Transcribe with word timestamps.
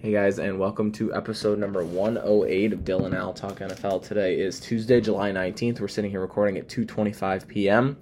Hey 0.00 0.12
guys, 0.12 0.38
and 0.38 0.60
welcome 0.60 0.92
to 0.92 1.12
episode 1.12 1.58
number 1.58 1.82
108 1.82 2.72
of 2.72 2.84
Dylan 2.84 3.16
Al 3.16 3.32
Talk 3.32 3.58
NFL. 3.58 4.06
Today 4.06 4.38
is 4.38 4.60
Tuesday, 4.60 5.00
July 5.00 5.32
19th. 5.32 5.80
We're 5.80 5.88
sitting 5.88 6.12
here 6.12 6.20
recording 6.20 6.56
at 6.56 6.68
2:25 6.68 7.48
p.m. 7.48 7.96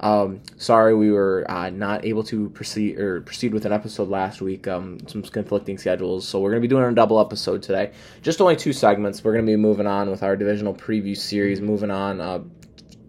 Um, 0.00 0.40
sorry, 0.56 0.96
we 0.96 1.12
were 1.12 1.46
uh, 1.48 1.70
not 1.70 2.04
able 2.04 2.24
to 2.24 2.50
proceed 2.50 2.98
or 2.98 3.20
proceed 3.20 3.54
with 3.54 3.64
an 3.64 3.70
episode 3.70 4.08
last 4.08 4.40
week. 4.40 4.66
Um, 4.66 4.98
some 5.06 5.22
conflicting 5.22 5.78
schedules, 5.78 6.26
so 6.26 6.40
we're 6.40 6.50
going 6.50 6.62
to 6.62 6.68
be 6.68 6.74
doing 6.74 6.82
a 6.82 6.92
double 6.92 7.20
episode 7.20 7.62
today. 7.62 7.92
Just 8.22 8.40
only 8.40 8.56
two 8.56 8.72
segments. 8.72 9.22
We're 9.22 9.34
going 9.34 9.46
to 9.46 9.52
be 9.52 9.54
moving 9.54 9.86
on 9.86 10.10
with 10.10 10.24
our 10.24 10.34
divisional 10.34 10.74
preview 10.74 11.16
series. 11.16 11.60
Moving 11.60 11.92
on, 11.92 12.20
uh, 12.20 12.40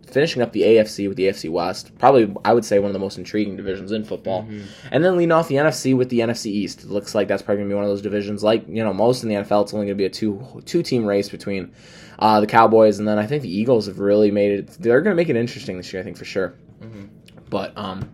finishing 0.08 0.42
up 0.42 0.52
the 0.54 0.62
AFC 0.64 1.08
with 1.08 1.18
the 1.18 1.26
AFC 1.28 1.50
West. 1.50 1.98
Probably, 2.00 2.34
I 2.46 2.54
would 2.54 2.66
say, 2.66 2.80
one 2.80 2.90
of 2.90 2.94
the 2.94 3.00
most 3.00 3.18
intriguing 3.18 3.56
divisions 3.56 3.92
in 3.92 4.04
football. 4.04 4.44
Mm-hmm. 4.44 4.62
And 4.92 5.04
then 5.04 5.18
leading 5.18 5.32
off 5.32 5.48
the 5.48 5.56
NFC 5.56 5.96
with 5.96 6.10
the 6.10 6.20
NFC 6.20 6.48
East. 6.48 6.84
It 6.84 6.90
looks 6.90 7.14
like 7.14 7.28
that's 7.28 7.42
probably 7.42 7.60
going 7.60 7.70
to 7.70 7.74
be 7.74 7.76
one 7.76 7.84
of 7.84 7.90
those 7.90 8.02
divisions. 8.02 8.44
Like, 8.44 8.68
you 8.68 8.84
know, 8.84 8.94
most 8.94 9.24
in 9.24 9.30
the 9.30 9.36
NFL, 9.36 9.64
it's 9.64 9.74
only 9.74 9.86
going 9.86 9.90
to 9.90 9.96
be 9.96 10.06
a 10.06 10.10
two 10.10 10.62
two 10.66 10.82
team 10.84 11.06
race 11.06 11.30
between 11.30 11.72
uh, 12.20 12.40
the 12.40 12.48
Cowboys 12.48 13.00
and 13.00 13.08
then 13.08 13.20
I 13.20 13.28
think 13.28 13.44
the 13.44 13.56
Eagles 13.56 13.86
have 13.88 14.00
really 14.00 14.32
made 14.32 14.52
it. 14.52 14.68
They're 14.80 15.02
going 15.02 15.16
to 15.16 15.16
make 15.16 15.30
it 15.30 15.36
interesting 15.36 15.78
this 15.78 15.92
year, 15.94 16.02
I 16.02 16.04
think, 16.06 16.18
for 16.18 16.26
sure. 16.26 16.56
Mhm. 16.82 17.10
But, 17.50 17.78
um, 17.78 18.10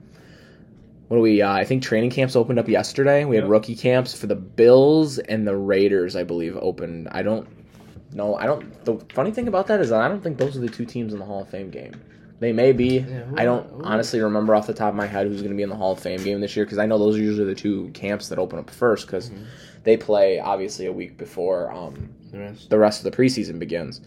what 1.08 1.18
do 1.18 1.22
we? 1.22 1.42
Uh, 1.42 1.52
I 1.52 1.64
think 1.64 1.84
training 1.84 2.10
camps 2.10 2.36
opened 2.36 2.60
up 2.60 2.68
yesterday. 2.68 3.24
We 3.26 3.36
had 3.36 3.44
Yep. 3.46 3.52
rookie 3.52 3.76
camps 3.76 4.14
for 4.18 4.28
the 4.28 4.36
Bills 4.36 5.20
and 5.20 5.48
the 5.48 5.56
Raiders. 5.56 6.16
I 6.16 6.24
believe 6.24 6.58
opened. 6.60 7.08
I 7.12 7.22
don't 7.22 7.48
know. 8.16 8.36
I 8.36 8.46
don't. 8.46 8.84
The 8.86 8.98
funny 9.14 9.32
thing 9.32 9.48
about 9.48 9.68
that 9.68 9.80
is 9.82 9.90
that 9.90 10.02
I 10.02 10.08
don't 10.08 10.22
think 10.22 10.38
those 10.38 10.56
are 10.58 10.60
the 10.62 10.70
two 10.70 10.86
teams 10.86 11.14
in 11.14 11.20
the 11.20 11.26
Hall 11.26 11.42
of 11.42 11.50
Fame 11.50 11.70
game. 11.70 11.94
They 12.40 12.52
may 12.52 12.72
be. 12.74 13.00
Yeah, 13.00 13.24
I 13.38 13.46
don't 13.46 13.70
who- 13.70 13.84
honestly 13.84 14.20
remember 14.20 14.54
off 14.56 14.68
the 14.68 14.74
top 14.74 14.90
of 14.90 14.96
my 14.96 15.06
head 15.08 15.28
who's 15.28 15.42
going 15.42 15.52
to 15.52 15.58
be 15.58 15.64
in 15.64 15.70
the 15.70 15.76
Hall 15.76 15.94
of 15.94 16.00
Fame 16.00 16.22
game 16.24 16.42
this 16.42 16.56
year 16.56 16.66
because 16.66 16.78
I 16.78 16.86
know 16.86 16.98
those 16.98 17.16
are 17.18 17.22
usually 17.22 17.46
the 17.46 17.56
two 17.56 17.90
camps 17.94 18.28
that 18.30 18.40
open 18.40 18.60
up 18.60 18.70
first 18.70 19.06
because 19.08 19.30
Mhm. 19.30 19.46
they 19.84 19.96
play 19.98 20.40
obviously 20.40 20.86
a 20.88 20.92
week 20.92 21.18
before 21.18 21.72
um, 21.72 22.10
The 22.32 22.40
rest. 22.40 22.70
the 22.70 22.78
rest 22.80 23.06
of 23.06 23.10
the 23.10 23.16
preseason 23.16 23.60
begins 23.60 24.02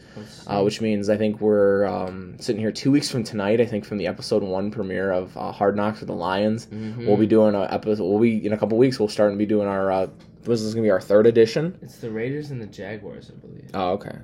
uh, 0.48 0.60
which 0.62 0.80
means 0.82 1.08
I 1.08 1.16
think 1.16 1.40
we're 1.40 1.86
um, 1.86 2.34
sitting 2.38 2.60
here 2.60 2.72
two 2.72 2.90
weeks 2.90 3.08
from 3.10 3.24
tonight. 3.24 3.60
I 3.60 3.64
think 3.64 3.86
from 3.86 3.96
the 3.96 4.06
episode 4.08 4.42
one 4.42 4.70
premiere 4.70 5.12
of 5.12 5.34
uh, 5.36 5.50
Hard 5.52 5.74
Knocks 5.76 6.00
with 6.00 6.08
the 6.08 6.14
Lions, 6.14 6.66
Mhm. 6.66 7.06
we'll 7.06 7.16
be 7.16 7.26
doing 7.26 7.54
a 7.54 7.62
episode. 7.72 8.04
We'll 8.04 8.18
be 8.20 8.44
in 8.44 8.52
a 8.52 8.58
couple 8.58 8.76
weeks. 8.76 8.98
We'll 8.98 9.08
start 9.08 9.30
and 9.30 9.38
be 9.38 9.46
doing 9.46 9.66
our. 9.68 9.90
Uh, 9.90 10.06
this 10.52 10.62
is 10.62 10.74
gonna 10.74 10.84
be 10.84 10.90
our 10.90 11.00
third 11.00 11.26
edition. 11.26 11.78
It's 11.82 11.98
the 11.98 12.10
Raiders 12.10 12.50
and 12.50 12.60
the 12.60 12.66
Jaguars, 12.66 13.30
I 13.30 13.38
believe. 13.38 13.70
Oh, 13.74 13.90
okay. 13.92 14.16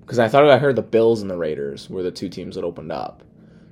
Because 0.00 0.18
I 0.18 0.28
thought 0.28 0.48
I 0.48 0.58
heard 0.58 0.76
the 0.76 0.82
Bills 0.82 1.22
and 1.22 1.30
the 1.30 1.36
Raiders 1.36 1.88
were 1.88 2.02
the 2.02 2.10
two 2.10 2.28
teams 2.28 2.56
that 2.56 2.64
opened 2.64 2.92
up. 2.92 3.22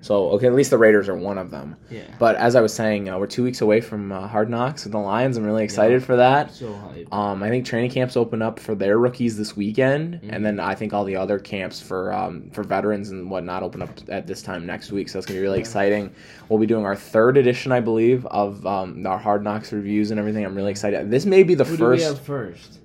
So 0.02 0.30
okay, 0.32 0.48
at 0.48 0.52
least 0.54 0.70
the 0.70 0.78
Raiders 0.78 1.08
are 1.08 1.14
one 1.14 1.38
of 1.38 1.50
them. 1.50 1.76
Yeah. 1.88 2.02
But 2.18 2.34
as 2.36 2.56
I 2.56 2.60
was 2.60 2.74
saying, 2.74 3.08
uh, 3.08 3.18
we're 3.18 3.26
two 3.28 3.44
weeks 3.44 3.60
away 3.60 3.80
from 3.80 4.10
uh, 4.12 4.26
Hard 4.26 4.50
Knocks 4.50 4.82
with 4.84 4.92
the 4.92 4.98
Lions. 4.98 5.36
I'm 5.36 5.44
really 5.44 5.62
excited 5.64 6.00
Yeah. 6.00 6.06
for 6.06 6.16
that. 6.16 6.52
So 6.52 6.72
hype. 6.74 7.14
Um, 7.14 7.42
I 7.42 7.48
think 7.48 7.64
training 7.64 7.92
camps 7.92 8.16
open 8.16 8.42
up 8.42 8.58
for 8.58 8.74
their 8.74 8.98
rookies 8.98 9.38
this 9.38 9.56
weekend, 9.56 10.16
Mhm. 10.16 10.28
and 10.34 10.44
then 10.44 10.58
I 10.60 10.74
think 10.74 10.92
all 10.92 11.04
the 11.04 11.14
other 11.16 11.38
camps 11.38 11.80
for 11.80 12.12
um, 12.12 12.50
for 12.52 12.62
veterans 12.64 13.10
and 13.10 13.30
whatnot 13.30 13.62
open 13.62 13.80
up 13.80 13.90
at 14.08 14.26
this 14.26 14.42
time 14.42 14.66
next 14.66 14.90
week. 14.92 15.08
So 15.08 15.18
it's 15.18 15.26
gonna 15.26 15.38
be 15.38 15.42
really 15.42 15.58
Yeah. 15.58 15.62
exciting. 15.62 16.10
We'll 16.48 16.58
be 16.58 16.66
doing 16.66 16.84
our 16.84 16.96
third 16.96 17.36
edition, 17.36 17.70
I 17.72 17.78
believe, 17.80 18.26
of 18.26 18.66
um, 18.66 19.06
our 19.06 19.18
Hard 19.18 19.44
Knocks 19.44 19.72
reviews 19.72 20.10
and 20.10 20.18
everything. 20.18 20.44
I'm 20.44 20.54
really 20.56 20.72
excited. 20.72 21.10
This 21.12 21.24
may 21.26 21.44
be 21.44 21.54
the 21.54 21.62
Who 21.64 21.76
did 21.76 21.80
we 21.80 21.86
first 21.98 22.04
have 22.08 22.18
first? 22.20 22.78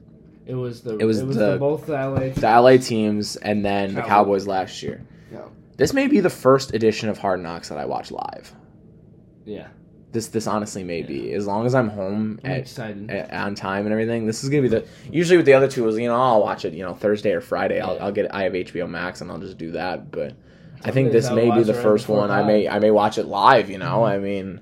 It 0.45 0.53
was 0.55 0.81
the. 0.81 0.97
It 0.97 1.03
was 1.05 1.19
the- 1.19 1.25
the, 1.33 1.57
both 1.57 1.87
the 1.87 1.93
LA. 1.93 2.29
the 2.29 2.47
LA 2.47 2.77
teams 2.77 3.37
and 3.37 3.65
then 3.65 3.95
the 3.95 4.01
Cowboys. 4.01 4.07
Cowboys 4.45 4.47
last 4.47 4.83
year. 4.83 5.01
Yeah. 5.33 5.39
This 5.77 5.93
may 5.93 6.07
be 6.07 6.19
the 6.19 6.29
first 6.29 6.73
edition 6.73 7.07
of 7.09 7.17
Hard 7.19 7.41
Knocks 7.41 7.69
that 7.69 7.77
I 7.77 7.85
watch 7.85 8.11
live. 8.11 8.51
Yeah. 9.45 9.67
This 10.11 10.27
this 10.27 10.47
honestly 10.47 10.83
may 10.83 11.03
be 11.03 11.33
as 11.33 11.45
long 11.45 11.65
as 11.65 11.75
I'm 11.75 11.89
home 11.89 12.39
I'm 12.43 12.51
at 12.51 12.57
excited. 12.59 13.09
a- 13.11 13.35
on 13.37 13.55
time 13.55 13.85
and 13.85 13.91
everything. 13.91 14.25
This 14.25 14.43
is 14.43 14.49
gonna 14.49 14.63
be 14.63 14.69
the 14.69 14.85
usually 15.11 15.37
with 15.37 15.45
the 15.45 15.53
other 15.53 15.67
two 15.67 15.87
is 15.87 15.97
you 15.99 16.07
know 16.07 16.15
I'll 16.15 16.41
watch 16.41 16.65
it 16.65 16.73
you 16.73 16.83
know 16.83 16.93
Thursday 16.95 17.31
or 17.33 17.41
Friday. 17.41 17.79
I'll, 17.79 17.95
Yeah. 17.95 18.05
I'll 18.05 18.11
get 18.11 18.33
I 18.33 18.43
have 18.43 18.53
HBO 18.53 18.87
Max 18.89 19.21
and 19.21 19.29
I'll 19.29 19.37
just 19.37 19.57
do 19.57 19.71
that. 19.73 20.09
But 20.09 20.33
I 20.81 20.85
Some 20.85 20.93
think 20.93 21.11
this 21.11 21.29
may 21.29 21.51
be 21.51 21.63
the 21.63 21.73
first 21.73 22.07
one. 22.09 22.31
I 22.31 22.41
may 22.43 22.67
I 22.67 22.79
may 22.79 22.89
watch 22.91 23.17
it 23.17 23.25
live. 23.27 23.69
You 23.69 23.77
know 23.77 23.99
Mhm. 23.99 24.09
I 24.09 24.17
mean 24.17 24.61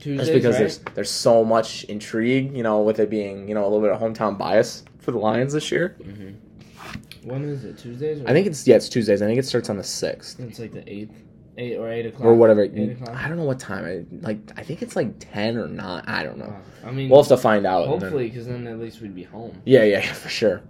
Tuesdays, 0.00 0.18
just 0.26 0.32
because 0.34 0.54
right? 0.54 0.58
there's 0.58 0.78
there's 0.94 1.10
so 1.10 1.44
much 1.44 1.84
intrigue. 1.84 2.54
You 2.54 2.64
know 2.64 2.82
with 2.82 2.98
it 2.98 3.08
being 3.08 3.48
you 3.48 3.54
know 3.54 3.62
a 3.62 3.68
little 3.68 3.80
bit 3.80 3.90
of 3.92 4.00
hometown 4.00 4.36
bias 4.36 4.84
for 4.98 5.12
the 5.12 5.18
Lions 5.18 5.52
this 5.52 5.70
year. 5.70 5.96
Mhm. 6.02 6.34
When 7.24 7.44
is 7.44 7.64
it? 7.64 7.78
Tuesdays? 7.78 8.20
Or 8.20 8.28
I 8.28 8.32
think 8.32 8.46
it's 8.46 8.66
yeah 8.66 8.76
it's 8.76 8.88
Tuesdays. 8.88 9.22
I 9.22 9.26
think 9.26 9.38
it 9.38 9.46
starts 9.46 9.70
on 9.70 9.76
the 9.76 9.84
sixth 9.84 10.38
it's 10.40 10.58
like 10.58 10.72
the 10.72 10.88
eighth, 10.92 11.12
eight 11.58 11.76
or 11.76 11.88
eight 11.90 12.06
o'clock 12.06 12.24
or 12.24 12.34
whatever. 12.34 12.62
Eight 12.62 12.92
o'clock. 12.92 13.14
I 13.16 13.28
don't 13.28 13.36
know 13.36 13.44
what 13.44 13.58
time. 13.58 13.84
I 13.84 14.16
like 14.26 14.38
I 14.56 14.62
think 14.62 14.82
it's 14.82 14.96
like 14.96 15.14
ten 15.18 15.56
or 15.56 15.68
not. 15.68 16.08
I 16.08 16.22
don't 16.22 16.38
know. 16.38 16.54
I 16.84 16.90
mean, 16.90 17.08
We'll 17.08 17.22
have 17.22 17.28
to 17.28 17.36
find 17.36 17.66
out. 17.66 17.86
hopefully, 17.88 18.28
because 18.28 18.46
then 18.46 18.66
at 18.66 18.78
least 18.78 19.00
we'd 19.00 19.14
be 19.14 19.22
home. 19.24 19.60
Yeah, 19.64 19.84
yeah, 19.84 19.98
yeah, 20.04 20.12
for 20.12 20.28
sure. 20.28 20.62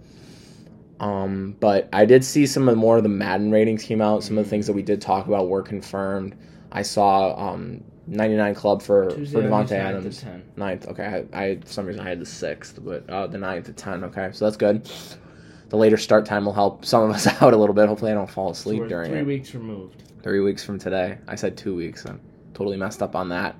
Um, 0.99 1.57
but 1.59 1.89
I 1.91 2.05
did 2.05 2.23
see 2.23 2.45
some 2.45 2.69
of 2.69 2.73
the 2.75 2.79
more 2.79 2.95
of 2.97 3.03
the 3.03 3.09
Madden 3.09 3.51
ratings 3.51 3.83
came 3.83 4.01
out. 4.01 4.23
Some 4.23 4.37
of 4.37 4.45
the 4.45 4.49
things 4.49 4.65
that 4.67 4.73
we 4.73 4.81
did 4.81 5.01
talk 5.01 5.27
about 5.27 5.49
were 5.49 5.61
confirmed. 5.61 6.35
I 6.71 6.81
saw 6.83 7.35
um 7.51 7.83
99 8.07 8.55
Club 8.55 8.81
for 8.81 9.09
Tuesday, 9.09 9.41
for 9.41 9.49
night, 9.49 9.67
Davante 9.67 9.71
nine 9.71 9.93
to 9.93 9.97
Adams. 9.97 10.25
Ninth, 10.55 10.87
okay. 10.87 11.25
I, 11.33 11.43
I 11.43 11.55
for 11.57 11.67
some 11.67 11.85
reason 11.85 12.01
I 12.05 12.09
had 12.09 12.19
the 12.21 12.25
sixth, 12.25 12.79
but 12.81 13.09
uh, 13.09 13.27
the 13.27 13.37
ninth 13.37 13.67
at 13.67 13.75
ten. 13.77 14.03
Okay, 14.05 14.29
so 14.31 14.45
that's 14.45 14.57
good. 14.57 14.89
The 15.75 15.81
later 15.81 15.97
start 15.97 16.25
time 16.25 16.45
will 16.45 16.53
help 16.53 16.85
some 16.85 17.03
of 17.03 17.13
us 17.13 17.27
out 17.41 17.53
a 17.53 17.57
little 17.57 17.75
bit. 17.75 17.89
Hopefully, 17.89 18.09
I 18.09 18.13
don't 18.13 18.29
fall 18.29 18.49
asleep 18.49 18.79
we're 18.79 18.87
during 18.87 19.11
three 19.11 19.19
it. 19.19 19.25
weeks 19.25 19.53
removed. 19.53 20.03
Three 20.23 20.39
weeks 20.39 20.63
from 20.63 20.79
today. 20.79 21.17
I 21.27 21.35
said 21.35 21.57
two 21.57 21.75
weeks. 21.75 22.05
I'm 22.05 22.21
totally 22.53 22.77
messed 22.77 23.03
up 23.03 23.13
on 23.13 23.27
that. 23.27 23.57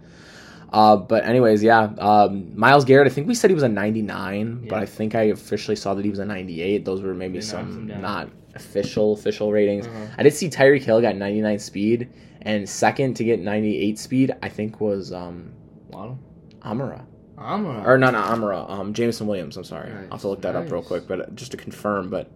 Uh, 0.71 0.95
but 0.95 1.25
anyways, 1.25 1.61
yeah. 1.61 1.89
Um, 1.97 2.57
Myles 2.57 2.85
Garrett. 2.85 3.05
I 3.05 3.09
think 3.09 3.27
we 3.27 3.35
said 3.35 3.49
he 3.49 3.53
was 3.53 3.63
a 3.63 3.67
99, 3.67 4.65
but 4.69 4.79
I 4.79 4.85
think 4.85 5.13
I 5.13 5.23
officially 5.23 5.75
saw 5.75 5.93
that 5.93 6.05
he 6.05 6.09
was 6.09 6.19
a 6.19 6.25
98. 6.25 6.85
Those 6.85 7.01
were 7.01 7.13
maybe 7.13 7.39
They 7.39 7.41
some 7.41 7.87
not 7.87 8.29
official 8.55 9.11
official 9.11 9.51
ratings. 9.51 9.85
Uh-huh. 9.85 10.05
I 10.17 10.23
did 10.23 10.33
see 10.33 10.47
Tyreek 10.47 10.83
Hill 10.83 11.01
got 11.01 11.17
99 11.17 11.59
speed, 11.59 12.13
and 12.43 12.67
second 12.69 13.15
to 13.15 13.25
get 13.25 13.41
98 13.41 13.99
speed, 13.99 14.33
I 14.41 14.47
think 14.47 14.79
was 14.79 15.11
um, 15.11 15.51
Waddle. 15.89 16.17
Amara 16.63 17.05
I'm 17.38 17.66
or 17.66 17.97
not 17.97 18.16
Amara. 18.16 18.66
Um, 18.68 18.94
Jameson 18.94 19.28
Williams. 19.28 19.57
I'm 19.57 19.63
sorry. 19.63 19.91
I'll 19.91 20.12
have 20.12 20.22
to 20.22 20.28
look 20.29 20.41
that 20.41 20.56
up 20.56 20.72
real 20.72 20.84
quick, 20.84 21.07
but 21.07 21.22
uh, 21.22 21.25
just 21.35 21.51
to 21.51 21.57
confirm, 21.57 22.09
but. 22.09 22.31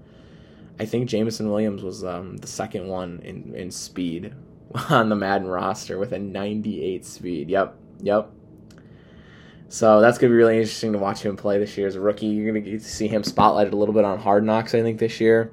I 0.80 0.86
think 0.86 1.10
Jameson 1.10 1.50
Williams 1.50 1.84
was 1.84 2.06
um, 2.06 2.38
the 2.38 2.48
second 2.48 2.88
one 2.88 3.20
in, 3.26 3.54
in 3.54 3.70
speed 3.70 4.34
on 4.90 5.10
the 5.10 5.16
Madden 5.16 5.48
roster 5.48 5.98
with 5.98 6.14
a 6.14 6.20
98 6.20 7.06
speed. 7.06 7.50
Yep, 7.50 7.76
yep. 8.02 8.32
So 9.68 10.02
that's 10.02 10.18
gonna 10.18 10.32
be 10.32 10.38
really 10.38 10.58
interesting 10.58 10.94
to 10.94 10.98
watch 10.98 11.22
him 11.22 11.36
play 11.36 11.60
this 11.60 11.78
year 11.78 11.86
as 11.86 11.96
a 11.96 12.02
rookie. 12.02 12.28
You're 12.28 12.48
gonna 12.48 12.62
get 12.62 12.82
to 12.82 12.90
see 12.90 13.08
him 13.08 13.22
spotlighted 13.22 13.74
a 13.74 13.76
little 13.76 13.94
bit 13.94 14.04
on 14.04 14.18
Hard 14.20 14.44
Knocks, 14.44 14.74
I 14.74 14.82
think, 14.82 15.00
this 15.00 15.20
year. 15.20 15.52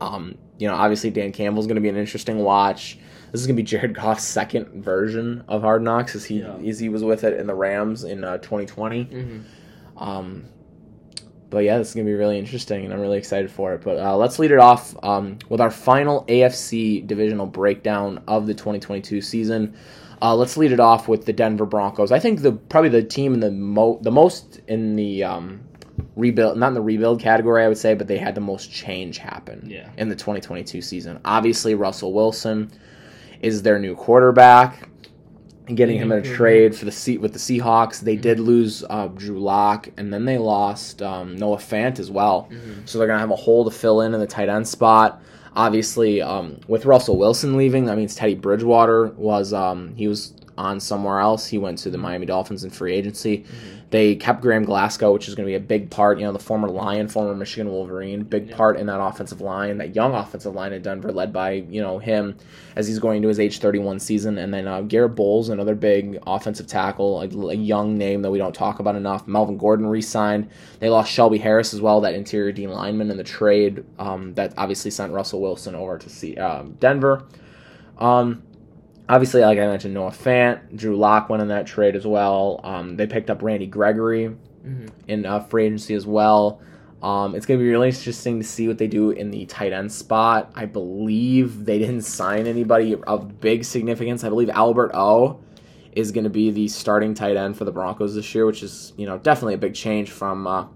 Um, 0.00 0.36
you 0.58 0.66
know, 0.68 0.74
obviously 0.74 1.10
Dan 1.10 1.32
Campbell's 1.32 1.66
gonna 1.66 1.80
be 1.80 1.90
an 1.90 1.96
interesting 1.96 2.38
watch. 2.38 2.98
This 3.32 3.40
is 3.40 3.46
gonna 3.46 3.56
be 3.56 3.62
Jared 3.62 3.94
Goff's 3.94 4.24
second 4.24 4.82
version 4.82 5.44
of 5.48 5.62
Hard 5.62 5.82
Knocks, 5.82 6.14
as 6.14 6.24
he 6.24 6.40
Yeah. 6.40 6.56
as 6.66 6.78
he 6.78 6.88
was 6.88 7.04
with 7.04 7.24
it 7.24 7.38
in 7.38 7.46
the 7.46 7.54
Rams 7.54 8.04
in 8.04 8.24
uh, 8.24 8.38
2020. 8.38 9.04
Mhm. 9.04 9.40
Um, 10.00 10.44
but 11.50 11.64
yeah, 11.64 11.78
this 11.78 11.88
is 11.88 11.94
gonna 11.94 12.04
be 12.06 12.14
really 12.14 12.38
interesting, 12.38 12.84
and 12.84 12.92
I'm 12.92 13.00
really 13.00 13.18
excited 13.18 13.50
for 13.50 13.74
it. 13.74 13.82
But 13.82 13.98
uh, 13.98 14.16
let's 14.16 14.38
lead 14.38 14.50
it 14.50 14.58
off 14.58 14.94
um, 15.02 15.38
with 15.48 15.60
our 15.60 15.70
final 15.70 16.24
AFC 16.28 17.00
divisional 17.06 17.46
breakdown 17.46 18.20
of 18.28 18.46
the 18.46 18.54
2022 18.54 19.20
season. 19.20 19.74
Uh, 20.20 20.34
let's 20.34 20.56
lead 20.56 20.72
it 20.72 20.80
off 20.80 21.06
with 21.08 21.26
the 21.26 21.32
Denver 21.32 21.64
Broncos. 21.66 22.10
I 22.12 22.18
think 22.18 22.42
the 22.42 22.52
probably 22.52 22.90
the 22.90 23.02
team 23.04 23.34
in 23.34 23.40
the 23.40 23.50
mo- 23.52 23.98
the 24.02 24.10
most 24.10 24.60
in 24.66 24.96
the 24.96 25.22
um, 25.24 25.60
rebuild, 26.16 26.58
not 26.58 26.68
in 26.68 26.74
the 26.74 26.80
rebuild 26.82 27.20
category, 27.20 27.62
I 27.64 27.68
would 27.68 27.78
say, 27.78 27.94
but 27.94 28.08
they 28.08 28.18
had 28.18 28.34
the 28.34 28.40
most 28.40 28.70
change 28.70 29.18
happen 29.18 29.66
Yeah. 29.70 29.88
in 29.96 30.08
the 30.08 30.16
2022 30.16 30.82
season. 30.82 31.18
Obviously, 31.24 31.74
Russell 31.74 32.12
Wilson 32.12 32.70
is 33.42 33.62
their 33.62 33.78
new 33.78 33.94
quarterback. 33.94 34.88
Getting 35.74 35.98
him 35.98 36.10
in 36.12 36.20
a 36.20 36.22
Mhm. 36.22 36.34
trade 36.34 36.74
for 36.74 36.86
the 36.86 36.90
seat 36.92 37.20
with 37.20 37.34
the 37.34 37.38
Seahawks, 37.38 38.00
they 38.00 38.16
did 38.16 38.40
lose 38.40 38.84
uh, 38.88 39.08
Drew 39.08 39.38
Lock, 39.38 39.88
and 39.98 40.10
then 40.12 40.24
they 40.24 40.38
lost 40.38 41.02
um, 41.02 41.36
Noah 41.36 41.58
Fant 41.58 41.98
as 41.98 42.10
well. 42.10 42.48
Mhm. 42.50 42.88
So 42.88 42.98
they're 42.98 43.06
gonna 43.06 43.18
have 43.20 43.30
a 43.30 43.36
hole 43.36 43.64
to 43.66 43.70
fill 43.70 44.00
in 44.00 44.14
in 44.14 44.20
the 44.20 44.26
tight 44.26 44.48
end 44.48 44.66
spot. 44.66 45.20
Obviously, 45.54 46.22
um, 46.22 46.56
with 46.68 46.86
Russell 46.86 47.18
Wilson 47.18 47.56
leaving, 47.56 47.84
that 47.86 47.96
means 47.98 48.14
Teddy 48.14 48.34
Bridgewater 48.34 49.12
was 49.18 49.52
um, 49.52 49.92
he 49.94 50.08
was 50.08 50.32
on 50.58 50.80
somewhere 50.80 51.20
else. 51.20 51.46
He 51.46 51.56
went 51.56 51.78
to 51.78 51.90
the 51.90 51.96
Miami 51.98 52.26
Dolphins 52.26 52.64
in 52.64 52.70
free 52.70 52.92
agency. 52.92 53.44
They 53.90 54.16
kept 54.16 54.42
Graham 54.42 54.64
Glasgow, 54.66 55.14
which 55.14 55.28
is 55.28 55.34
going 55.34 55.46
to 55.46 55.50
be 55.50 55.54
a 55.54 55.60
big 55.60 55.88
part. 55.88 56.18
You 56.18 56.26
know, 56.26 56.32
the 56.32 56.38
former 56.38 56.68
Lion, 56.68 57.08
former 57.08 57.34
Michigan 57.34 57.70
Wolverine, 57.70 58.22
big 58.22 58.48
Yeah. 58.50 58.56
part 58.56 58.76
in 58.76 58.86
that 58.86 59.00
offensive 59.00 59.40
line, 59.40 59.78
that 59.78 59.94
young 59.94 60.12
offensive 60.14 60.54
line 60.54 60.74
in 60.74 60.82
Denver, 60.82 61.10
led 61.10 61.32
by 61.32 61.52
you 61.52 61.80
know 61.80 61.98
him 61.98 62.36
as 62.76 62.86
he's 62.86 62.98
going 62.98 63.22
to 63.22 63.28
his 63.28 63.40
age 63.40 63.60
31 63.60 63.98
season. 63.98 64.36
And 64.36 64.52
then 64.52 64.68
uh, 64.68 64.82
Garett 64.82 65.14
Bolles, 65.14 65.48
another 65.48 65.74
big 65.74 66.18
offensive 66.26 66.66
tackle, 66.66 67.22
a, 67.22 67.28
a 67.48 67.54
young 67.54 67.96
name 67.96 68.20
that 68.22 68.30
we 68.30 68.36
don't 68.36 68.54
talk 68.54 68.78
about 68.78 68.94
enough. 68.94 69.26
Melvin 69.26 69.56
Gordon 69.56 69.86
re-signed. 69.86 70.50
They 70.80 70.90
lost 70.90 71.10
Shelby 71.10 71.38
Harris 71.38 71.72
as 71.72 71.80
well, 71.80 72.02
that 72.02 72.12
interior 72.14 72.52
D 72.52 72.66
lineman 72.66 73.10
in 73.10 73.16
the 73.16 73.24
trade 73.24 73.84
um, 73.98 74.34
that 74.34 74.52
obviously 74.58 74.90
sent 74.90 75.12
Russell 75.14 75.40
Wilson 75.40 75.74
over 75.74 75.96
to 75.96 76.10
see 76.10 76.36
um, 76.36 76.72
Denver. 76.78 77.24
Um, 77.98 78.42
obviously, 79.08 79.40
like 79.42 79.58
I 79.58 79.66
mentioned, 79.66 79.94
Noah 79.94 80.10
Fant, 80.10 80.76
Drew 80.76 80.96
Lock 80.96 81.28
went 81.28 81.42
in 81.42 81.48
that 81.48 81.66
trade 81.66 81.96
as 81.96 82.06
well. 82.06 82.60
Um, 82.64 82.96
they 82.96 83.06
picked 83.06 83.30
up 83.30 83.42
Randy 83.42 83.66
Gregory 83.66 84.36
Mhm. 84.66 84.88
in 85.06 85.26
uh, 85.26 85.40
free 85.40 85.64
agency 85.66 85.94
as 85.94 86.06
well. 86.06 86.60
Um, 87.02 87.34
it's 87.36 87.46
going 87.46 87.60
to 87.60 87.64
be 87.64 87.70
really 87.70 87.88
interesting 87.88 88.40
to 88.40 88.44
see 88.46 88.66
what 88.66 88.78
they 88.78 88.88
do 88.88 89.10
in 89.10 89.30
the 89.30 89.46
tight 89.46 89.72
end 89.72 89.92
spot. 89.92 90.50
I 90.56 90.66
believe 90.66 91.64
they 91.64 91.78
didn't 91.78 92.02
sign 92.02 92.46
anybody 92.48 92.96
of 93.06 93.40
big 93.40 93.64
significance. 93.64 94.24
I 94.24 94.28
believe 94.28 94.50
Albert 94.50 94.90
O 94.94 95.38
is 95.92 96.10
going 96.12 96.24
to 96.24 96.30
be 96.30 96.50
the 96.50 96.66
starting 96.68 97.14
tight 97.14 97.36
end 97.36 97.56
for 97.56 97.64
the 97.64 97.70
Broncos 97.72 98.14
this 98.16 98.34
year, 98.34 98.46
which 98.46 98.62
is 98.64 98.92
you 98.96 99.06
know 99.06 99.16
definitely 99.18 99.54
a 99.54 99.58
big 99.58 99.74
change 99.74 100.10
from 100.10 100.46
uh, 100.48 100.66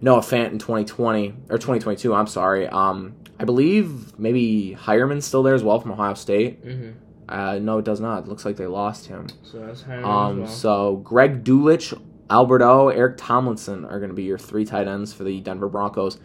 Noah 0.00 0.18
Fant 0.20 0.50
in 0.50 0.58
2020 0.58 1.28
or 1.48 1.58
2022. 1.58 2.12
I'm 2.12 2.26
sorry. 2.26 2.66
Um, 2.68 3.14
I 3.38 3.44
believe 3.44 4.18
maybe 4.18 4.76
Hireman's 4.78 5.24
still 5.24 5.44
there 5.44 5.54
as 5.54 5.62
well 5.62 5.78
from 5.80 5.92
Ohio 5.92 6.14
State. 6.14 6.64
Mhm. 6.66 6.92
Uh, 7.32 7.58
no, 7.58 7.78
it 7.78 7.84
does 7.84 7.98
not. 8.00 8.24
It 8.24 8.28
looks 8.28 8.44
like 8.44 8.56
they 8.56 8.66
lost 8.66 9.06
him. 9.06 9.26
So 9.42 9.58
that's 9.58 9.84
Um, 9.88 10.40
well. 10.40 10.46
so 10.48 10.96
Greg 10.96 11.42
Dulcich, 11.44 11.98
Albert 12.28 12.62
O, 12.62 12.88
Eric 12.90 13.16
Tomlinson 13.16 13.84
are 13.86 13.98
going 13.98 14.10
to 14.10 14.14
be 14.14 14.24
your 14.24 14.38
three 14.38 14.64
tight 14.64 14.86
ends 14.86 15.12
for 15.12 15.24
the 15.24 15.40
Denver 15.40 15.68
Broncos. 15.68 16.18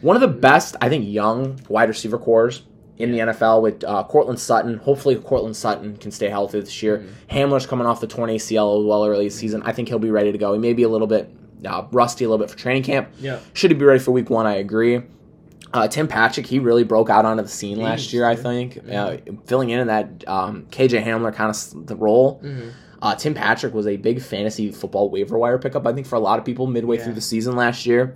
One 0.00 0.16
of 0.16 0.20
the 0.20 0.28
best, 0.28 0.74
I 0.80 0.88
think, 0.88 1.06
young 1.08 1.60
wide 1.68 1.88
receiver 1.88 2.18
cores 2.18 2.62
in 2.96 3.12
the 3.12 3.18
NFL 3.18 3.62
with 3.62 3.84
uh, 3.84 4.02
Courtland 4.04 4.40
Sutton. 4.40 4.78
Hopefully, 4.78 5.14
Courtland 5.16 5.56
Sutton 5.56 5.96
can 5.96 6.10
stay 6.10 6.28
healthy 6.28 6.60
this 6.60 6.82
year. 6.82 7.06
Hamler's 7.30 7.66
coming 7.66 7.86
off 7.86 8.00
the 8.00 8.06
torn 8.08 8.30
ACL 8.30 8.80
as 8.80 8.84
well 8.86 9.06
early 9.06 9.26
this 9.26 9.36
season. 9.36 9.62
I 9.64 9.72
think 9.72 9.88
he'll 9.88 9.98
be 10.00 10.10
ready 10.10 10.32
to 10.32 10.38
go. 10.38 10.52
He 10.52 10.58
may 10.58 10.72
be 10.72 10.82
a 10.82 10.88
little 10.88 11.06
bit 11.06 11.30
uh, 11.64 11.84
rusty 11.92 12.24
a 12.24 12.28
little 12.28 12.44
bit 12.44 12.50
for 12.50 12.58
training 12.58 12.82
camp. 12.84 13.08
Yeah. 13.20 13.38
Should 13.52 13.70
he 13.70 13.76
be 13.76 13.84
ready 13.84 13.98
for 14.00 14.10
week 14.12 14.30
one? 14.30 14.46
I 14.46 14.56
agree. 14.56 15.02
Uh, 15.72 15.86
Tim 15.88 16.08
Patrick, 16.08 16.46
he 16.46 16.58
really 16.58 16.84
broke 16.84 17.10
out 17.10 17.24
onto 17.26 17.42
the 17.42 17.48
scene 17.48 17.78
last 17.80 18.12
year, 18.12 18.24
I 18.24 18.36
think, 18.36 18.78
uh, 18.90 19.18
filling 19.46 19.70
in 19.70 19.80
in 19.80 19.86
that 19.88 20.24
um, 20.26 20.66
KJ 20.70 21.04
Hamler 21.04 21.34
kind 21.34 21.50
of 21.50 21.86
the 21.86 21.94
role. 21.96 22.40
Mhm. 22.42 22.70
Uh, 23.00 23.14
Tim 23.14 23.34
Patrick 23.34 23.74
was 23.74 23.86
a 23.86 23.96
big 23.96 24.20
fantasy 24.22 24.70
football 24.72 25.08
waiver 25.10 25.38
wire 25.38 25.58
pickup, 25.58 25.86
I 25.86 25.92
think, 25.92 26.06
for 26.06 26.16
a 26.16 26.20
lot 26.20 26.38
of 26.38 26.44
people 26.44 26.66
midway 26.66 26.96
Yeah. 26.96 27.04
through 27.04 27.14
the 27.14 27.20
season 27.20 27.54
last 27.54 27.86
year. 27.86 28.14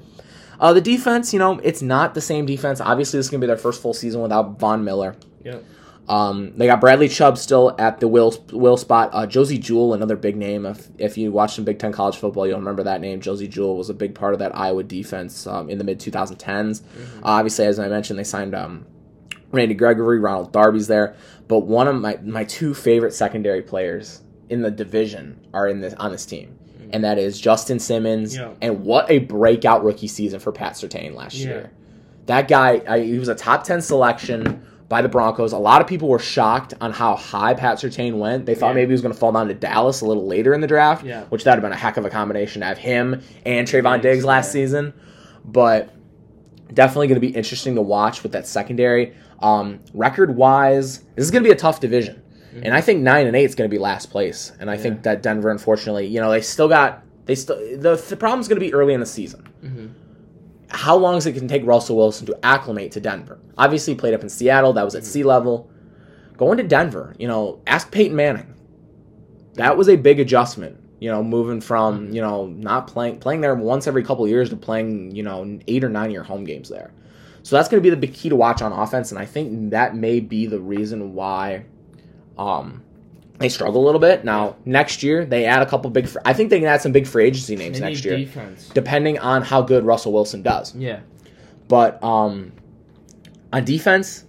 Uh, 0.58 0.72
the 0.72 0.80
defense, 0.80 1.32
you 1.32 1.38
know, 1.38 1.60
it's 1.62 1.82
not 1.82 2.14
the 2.14 2.20
same 2.20 2.46
defense. 2.46 2.80
Obviously, 2.80 3.18
this 3.18 3.26
is 3.26 3.30
going 3.30 3.40
to 3.40 3.44
be 3.44 3.48
their 3.48 3.56
first 3.56 3.82
full 3.82 3.94
season 3.94 4.22
without 4.22 4.58
Von 4.58 4.84
Miller. 4.84 5.14
Yep. 5.44 5.64
Um, 6.08 6.52
they 6.56 6.66
got 6.66 6.80
Bradley 6.80 7.08
Chubb 7.08 7.38
still 7.38 7.74
at 7.78 8.00
the 8.00 8.08
will 8.08 8.34
will 8.52 8.76
spot. 8.76 9.10
Uh, 9.12 9.26
Josey 9.26 9.56
Jewell, 9.58 9.94
another 9.94 10.16
big 10.16 10.36
name. 10.36 10.66
If 10.66 10.88
if 10.98 11.16
you 11.16 11.30
watch 11.30 11.54
some 11.54 11.64
Big 11.64 11.78
Ten 11.78 11.92
college 11.92 12.16
football, 12.16 12.46
you'll 12.46 12.58
remember 12.58 12.82
that 12.82 13.00
name. 13.00 13.20
Josey 13.20 13.46
Jewell 13.48 13.76
was 13.76 13.88
a 13.88 13.94
big 13.94 14.14
part 14.14 14.32
of 14.32 14.40
that 14.40 14.54
Iowa 14.56 14.82
defense 14.82 15.46
um, 15.46 15.70
in 15.70 15.78
the 15.78 15.84
mid 15.84 16.00
2010s. 16.00 16.82
Uh, 16.82 17.20
obviously, 17.22 17.66
as 17.66 17.78
I 17.78 17.88
mentioned, 17.88 18.18
they 18.18 18.24
signed 18.24 18.54
um, 18.54 18.84
Randy 19.52 19.74
Gregory, 19.74 20.18
Ronald 20.18 20.52
Darby's 20.52 20.88
there. 20.88 21.14
But 21.46 21.60
one 21.60 21.86
of 21.86 21.94
my 22.00 22.18
my 22.24 22.44
two 22.44 22.74
favorite 22.74 23.14
secondary 23.14 23.62
players 23.62 24.22
in 24.50 24.62
the 24.62 24.70
division 24.72 25.40
are 25.54 25.68
in 25.68 25.80
this 25.80 25.94
on 25.94 26.10
this 26.10 26.26
team, 26.26 26.58
and 26.92 27.04
that 27.04 27.16
is 27.18 27.40
Justin 27.40 27.78
Simmons. 27.78 28.36
Yeah. 28.36 28.50
And 28.60 28.84
what 28.84 29.08
a 29.08 29.20
breakout 29.20 29.84
rookie 29.84 30.08
season 30.08 30.40
for 30.40 30.50
Pat 30.50 30.72
Surtain 30.72 31.14
last 31.14 31.36
Yeah. 31.36 31.46
year. 31.46 31.70
That 32.26 32.48
guy, 32.48 32.82
I, 32.88 33.00
he 33.00 33.18
was 33.18 33.28
a 33.28 33.34
top 33.36 33.62
ten 33.64 33.80
selection 33.82 34.66
by 34.92 35.00
the 35.00 35.08
Broncos. 35.08 35.52
A 35.52 35.58
lot 35.58 35.80
of 35.80 35.86
people 35.86 36.06
were 36.08 36.18
shocked 36.18 36.74
on 36.82 36.92
how 36.92 37.16
high 37.16 37.54
Pat 37.54 37.78
Surtain 37.78 38.18
went. 38.18 38.44
They 38.44 38.54
thought 38.54 38.68
Yeah. 38.68 38.74
maybe 38.74 38.88
he 38.88 38.92
was 38.92 39.00
going 39.00 39.14
to 39.14 39.18
fall 39.18 39.32
down 39.32 39.48
to 39.48 39.54
Dallas 39.54 40.02
a 40.02 40.06
little 40.06 40.26
later 40.26 40.52
in 40.52 40.60
the 40.60 40.66
draft, 40.66 41.02
Yeah. 41.02 41.22
which 41.30 41.44
that'd 41.44 41.56
have 41.62 41.66
been 41.66 41.74
a 41.74 41.80
heck 41.80 41.96
of 41.96 42.04
a 42.04 42.10
combination 42.10 42.60
to 42.60 42.66
have 42.66 42.76
him 42.76 43.22
and 43.46 43.66
Trevon 43.66 44.02
Diggs, 44.02 44.16
Diggs 44.18 44.24
last 44.26 44.48
yeah. 44.48 44.52
season. 44.52 44.92
But 45.46 45.88
definitely 46.74 47.06
going 47.06 47.16
to 47.22 47.26
be 47.26 47.34
interesting 47.34 47.74
to 47.76 47.80
watch 47.82 48.22
with 48.22 48.32
that 48.32 48.46
secondary. 48.46 49.14
Um, 49.40 49.80
record 49.94 50.36
wise, 50.36 50.98
this 51.16 51.24
is 51.24 51.30
going 51.30 51.42
to 51.42 51.48
be 51.48 51.52
a 51.52 51.58
tough 51.58 51.80
division, 51.80 52.20
and 52.62 52.74
I 52.74 52.82
think 52.82 53.00
nine 53.00 53.26
and 53.26 53.34
eight 53.34 53.44
is 53.46 53.54
going 53.54 53.68
to 53.70 53.74
be 53.74 53.78
last 53.80 54.10
place. 54.10 54.52
And 54.60 54.70
I 54.70 54.76
think 54.76 54.96
Mm-hmm. 54.96 55.02
That 55.04 55.22
Denver, 55.22 55.50
unfortunately, 55.50 56.06
you 56.06 56.20
know, 56.20 56.30
they 56.30 56.42
still 56.42 56.68
got 56.68 57.02
they 57.24 57.34
still 57.34 57.56
the, 57.78 57.96
the 57.96 58.16
problem's 58.16 58.46
going 58.46 58.60
to 58.60 58.64
be 58.66 58.74
early 58.74 58.92
in 58.92 59.00
the 59.00 59.06
season. 59.06 59.48
Mhm. 59.64 59.88
How 60.72 60.96
long 60.96 61.16
is 61.16 61.26
it 61.26 61.32
going 61.32 61.46
to 61.46 61.52
take 61.52 61.66
Russell 61.66 61.96
Wilson 61.96 62.26
to 62.26 62.38
acclimate 62.44 62.92
to 62.92 63.00
Denver? 63.00 63.38
Obviously, 63.58 63.92
he 63.92 63.98
played 63.98 64.14
up 64.14 64.22
in 64.22 64.28
Seattle. 64.28 64.72
That 64.72 64.84
was 64.84 64.94
at 64.94 65.04
sea 65.04 65.22
level. 65.22 65.70
Going 66.36 66.56
to 66.56 66.64
Denver, 66.64 67.14
you 67.18 67.28
know, 67.28 67.60
ask 67.66 67.90
Peyton 67.90 68.16
Manning. 68.16 68.54
That 69.54 69.76
was 69.76 69.88
a 69.88 69.96
big 69.96 70.18
adjustment. 70.18 70.78
You 70.98 71.10
know, 71.10 71.22
moving 71.22 71.60
from 71.60 72.10
you 72.12 72.22
know 72.22 72.46
not 72.46 72.86
playing 72.86 73.18
playing 73.18 73.40
there 73.40 73.54
once 73.54 73.86
every 73.86 74.04
couple 74.04 74.24
of 74.24 74.30
years 74.30 74.50
to 74.50 74.56
playing 74.56 75.14
you 75.14 75.22
know 75.22 75.58
eight 75.66 75.84
or 75.84 75.88
nine 75.88 76.10
year 76.10 76.22
home 76.22 76.44
games 76.44 76.68
there. 76.68 76.92
So 77.42 77.56
that's 77.56 77.68
going 77.68 77.82
to 77.82 77.84
be 77.84 77.90
the 77.90 77.96
big 77.96 78.14
key 78.14 78.28
to 78.28 78.36
watch 78.36 78.62
on 78.62 78.72
offense, 78.72 79.10
and 79.10 79.18
I 79.18 79.26
think 79.26 79.70
that 79.70 79.96
may 79.96 80.20
be 80.20 80.46
the 80.46 80.60
reason 80.60 81.14
why 81.14 81.64
um, 82.38 82.84
they 83.42 83.48
struggle 83.48 83.82
a 83.82 83.84
little 83.84 84.00
bit. 84.00 84.24
Now 84.24 84.56
next 84.64 85.02
year 85.02 85.24
they 85.24 85.44
add 85.44 85.62
a 85.62 85.66
couple 85.66 85.90
big. 85.90 86.08
Fr- 86.08 86.20
I 86.24 86.32
think 86.32 86.50
they 86.50 86.58
can 86.58 86.68
add 86.68 86.80
some 86.80 86.92
big 86.92 87.06
free 87.06 87.24
agency 87.26 87.56
names 87.56 87.78
They 87.80 87.86
next 87.86 88.04
year, 88.04 88.16
defense. 88.16 88.70
depending 88.72 89.18
on 89.18 89.42
how 89.42 89.62
good 89.62 89.84
Russell 89.84 90.12
Wilson 90.12 90.42
does. 90.42 90.74
Yeah. 90.74 91.00
But 91.68 92.02
um, 92.02 92.52
on 93.52 93.64
defense, 93.64 94.24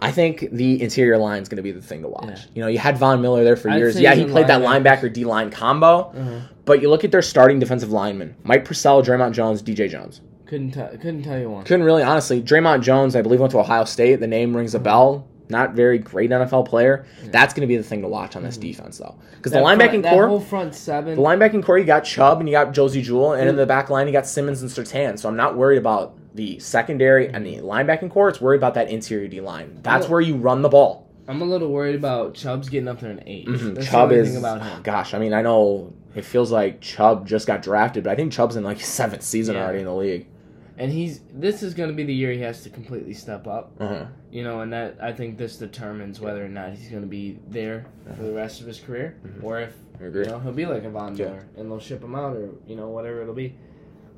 I 0.00 0.12
think 0.12 0.48
the 0.52 0.80
interior 0.80 1.18
line 1.18 1.42
is 1.42 1.48
going 1.48 1.56
to 1.56 1.62
be 1.62 1.72
the 1.72 1.82
thing 1.82 2.02
to 2.02 2.08
watch. 2.08 2.28
Yeah. 2.28 2.44
You 2.54 2.62
know, 2.62 2.68
you 2.68 2.78
had 2.78 2.98
Von 2.98 3.20
Miller 3.20 3.42
there 3.44 3.56
for 3.56 3.70
I'd 3.70 3.78
years. 3.78 4.00
Yeah, 4.00 4.14
he 4.14 4.24
played 4.24 4.46
that 4.46 4.62
linebacker 4.62 5.12
D 5.12 5.24
line 5.24 5.50
combo. 5.50 6.10
Uh-huh. 6.10 6.40
But 6.64 6.82
you 6.82 6.90
look 6.90 7.02
at 7.04 7.10
their 7.10 7.22
starting 7.22 7.58
defensive 7.58 7.90
linemen: 7.90 8.36
Mike 8.44 8.64
Purcell, 8.64 9.02
Dre'Mont 9.02 9.32
Jones, 9.32 9.62
DJ 9.62 9.88
Jones. 9.90 10.20
Couldn't 10.46 10.70
tell. 10.72 10.88
Couldn't 10.88 11.24
tell 11.24 11.38
you 11.38 11.50
one. 11.50 11.64
Couldn't 11.64 11.84
really, 11.84 12.02
honestly. 12.02 12.40
Dre'Mont 12.42 12.82
Jones, 12.82 13.16
I 13.16 13.22
believe, 13.22 13.40
went 13.40 13.50
to 13.52 13.58
Ohio 13.58 13.84
State. 13.84 14.16
The 14.20 14.26
name 14.26 14.56
rings 14.56 14.74
a 14.74 14.78
bell. 14.78 15.26
Not 15.50 15.72
very 15.74 15.98
great 15.98 16.30
NFL 16.30 16.66
player. 16.68 17.06
That's 17.24 17.54
going 17.54 17.62
to 17.62 17.66
be 17.66 17.76
the 17.76 17.82
thing 17.82 18.02
to 18.02 18.08
watch 18.08 18.36
on 18.36 18.42
this 18.42 18.56
defense, 18.56 18.98
though, 18.98 19.14
because 19.36 19.52
the 19.52 19.60
front- 19.60 19.80
linebacking 19.80 20.02
that 20.02 20.12
core, 20.12 20.28
whole 20.28 20.40
front 20.40 20.74
seven. 20.74 21.16
the 21.16 21.22
linebacking 21.22 21.64
core, 21.64 21.78
you 21.78 21.84
got 21.84 22.04
Chubb 22.04 22.40
and 22.40 22.48
you 22.48 22.54
got 22.54 22.72
Josey 22.74 23.02
Jewell, 23.02 23.32
and 23.32 23.48
in 23.48 23.56
the 23.56 23.64
back 23.66 23.88
line 23.90 24.06
you 24.06 24.12
got 24.12 24.26
Simmons 24.26 24.60
and 24.62 24.70
Surtain. 24.70 25.18
So 25.18 25.28
I'm 25.28 25.36
not 25.36 25.56
worried 25.56 25.78
about 25.78 26.14
the 26.34 26.58
secondary 26.58 27.28
and 27.28 27.44
the 27.46 27.56
linebacking 27.56 28.10
core. 28.10 28.28
It's 28.28 28.40
worried 28.40 28.58
about 28.58 28.74
that 28.74 28.90
interior 28.90 29.26
D 29.28 29.40
line. 29.40 29.80
That's 29.82 30.04
Yeah. 30.06 30.12
where 30.12 30.20
you 30.20 30.36
run 30.36 30.62
the 30.62 30.68
ball. 30.68 31.06
I'm 31.26 31.40
a 31.42 31.44
little 31.44 31.68
worried 31.70 31.94
about 31.94 32.34
Chubb's 32.34 32.68
getting 32.68 32.88
up 32.88 33.00
there 33.00 33.10
in 33.10 33.22
age. 33.26 33.46
Mhm. 33.46 33.74
That's 33.74 33.88
Chubb 33.88 34.10
the 34.10 34.16
is, 34.16 34.36
about 34.36 34.62
him. 34.62 34.82
gosh, 34.82 35.14
I 35.14 35.18
mean, 35.18 35.32
I 35.34 35.42
know 35.42 35.92
it 36.14 36.24
feels 36.24 36.50
like 36.52 36.80
Chubb 36.80 37.26
just 37.26 37.46
got 37.46 37.60
drafted, 37.62 38.04
but 38.04 38.10
I 38.10 38.16
think 38.16 38.32
Chubb's 38.32 38.56
in 38.56 38.64
like 38.64 38.80
seventh 38.80 39.22
season 39.22 39.54
Yeah. 39.56 39.64
already 39.64 39.80
in 39.80 39.84
the 39.86 39.94
league. 39.94 40.26
And 40.78 40.92
he's 40.92 41.20
this 41.32 41.64
is 41.64 41.74
going 41.74 41.90
to 41.90 41.94
be 41.94 42.04
the 42.04 42.14
year 42.14 42.30
he 42.30 42.40
has 42.40 42.62
to 42.62 42.70
completely 42.70 43.12
step 43.12 43.48
up. 43.48 43.72
Uh-huh. 43.80 44.06
You 44.30 44.44
know, 44.44 44.60
and 44.60 44.72
that 44.72 44.96
I 45.02 45.12
think 45.12 45.36
this 45.36 45.56
determines 45.56 46.20
whether 46.20 46.44
or 46.44 46.48
not 46.48 46.70
he's 46.74 46.88
going 46.88 47.02
to 47.02 47.08
be 47.08 47.38
there 47.48 47.86
for 48.16 48.22
the 48.22 48.32
rest 48.32 48.60
of 48.60 48.66
his 48.68 48.78
career, 48.78 49.18
or 49.42 49.60
if 49.60 49.74
you 50.00 50.24
know 50.24 50.38
he'll 50.38 50.52
be 50.52 50.66
like 50.66 50.84
a 50.84 50.90
Von 50.90 51.16
Yeah. 51.16 51.40
And 51.56 51.70
they'll 51.70 51.80
ship 51.80 52.02
him 52.02 52.14
out, 52.14 52.36
or 52.36 52.50
you 52.66 52.76
know 52.76 52.88
whatever 52.88 53.22
it'll 53.22 53.34
be. 53.34 53.56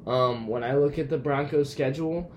Um, 0.06 0.46
when 0.48 0.62
I 0.62 0.74
look 0.74 0.98
at 0.98 1.08
the 1.08 1.18
Broncos' 1.18 1.70
schedule, 1.70 2.30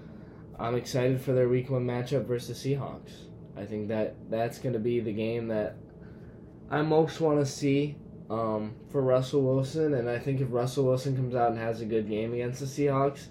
I'm 0.57 0.75
excited 0.75 1.21
for 1.21 1.33
their 1.33 1.50
Week 1.50 1.69
One 1.69 1.86
matchup 1.86 2.25
versus 2.25 2.63
the 2.63 2.75
Seahawks. 2.75 3.25
I 3.57 3.65
think 3.65 3.89
that 3.89 4.15
that's 4.29 4.57
going 4.57 4.74
to 4.74 4.79
be 4.79 5.00
the 5.00 5.13
game 5.13 5.50
that 5.50 5.75
I 6.69 6.81
most 6.81 7.19
want 7.21 7.39
to 7.39 7.45
see 7.45 7.98
um, 8.29 8.74
for 8.89 9.01
Russell 9.01 9.41
Wilson, 9.41 9.93
and 9.93 10.09
I 10.09 10.17
think 10.17 10.41
if 10.41 10.48
Russell 10.50 10.86
Wilson 10.86 11.15
comes 11.15 11.36
out 11.36 11.51
and 11.51 11.59
has 11.59 11.81
a 11.81 11.86
good 11.86 12.07
game 12.07 12.33
against 12.33 12.62
the 12.62 12.65
Seahawks, 12.65 13.27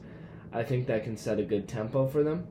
I 0.53 0.63
think 0.63 0.87
that 0.89 1.05
can 1.05 1.17
set 1.17 1.39
a 1.39 1.43
good 1.43 1.67
tempo 1.69 2.07
for 2.07 2.23
them. 2.23 2.47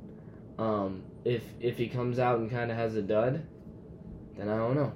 Um, 0.58 1.04
if 1.26 1.44
if 1.60 1.78
he 1.78 1.88
comes 1.88 2.20
out 2.20 2.40
and 2.40 2.50
kind 2.50 2.72
of 2.72 2.78
has 2.78 2.96
a 2.96 3.02
dud, 3.02 3.44
then 4.38 4.50
I 4.50 4.58
don't 4.58 4.76
know. 4.76 4.92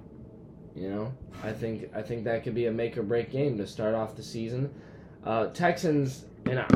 You 0.75 0.89
know, 0.89 1.13
I 1.43 1.51
think 1.51 1.89
I 1.95 2.01
think 2.01 2.25
that 2.25 2.43
could 2.43 2.55
be 2.55 2.65
a 2.65 2.71
make 2.71 2.97
or 2.97 3.03
break 3.03 3.31
game 3.31 3.57
to 3.59 3.67
start 3.67 3.95
off 3.95 4.15
the 4.15 4.23
season. 4.23 4.69
Uh, 5.23 5.47
Texans 5.47 6.25
and 6.45 6.59
I, 6.59 6.67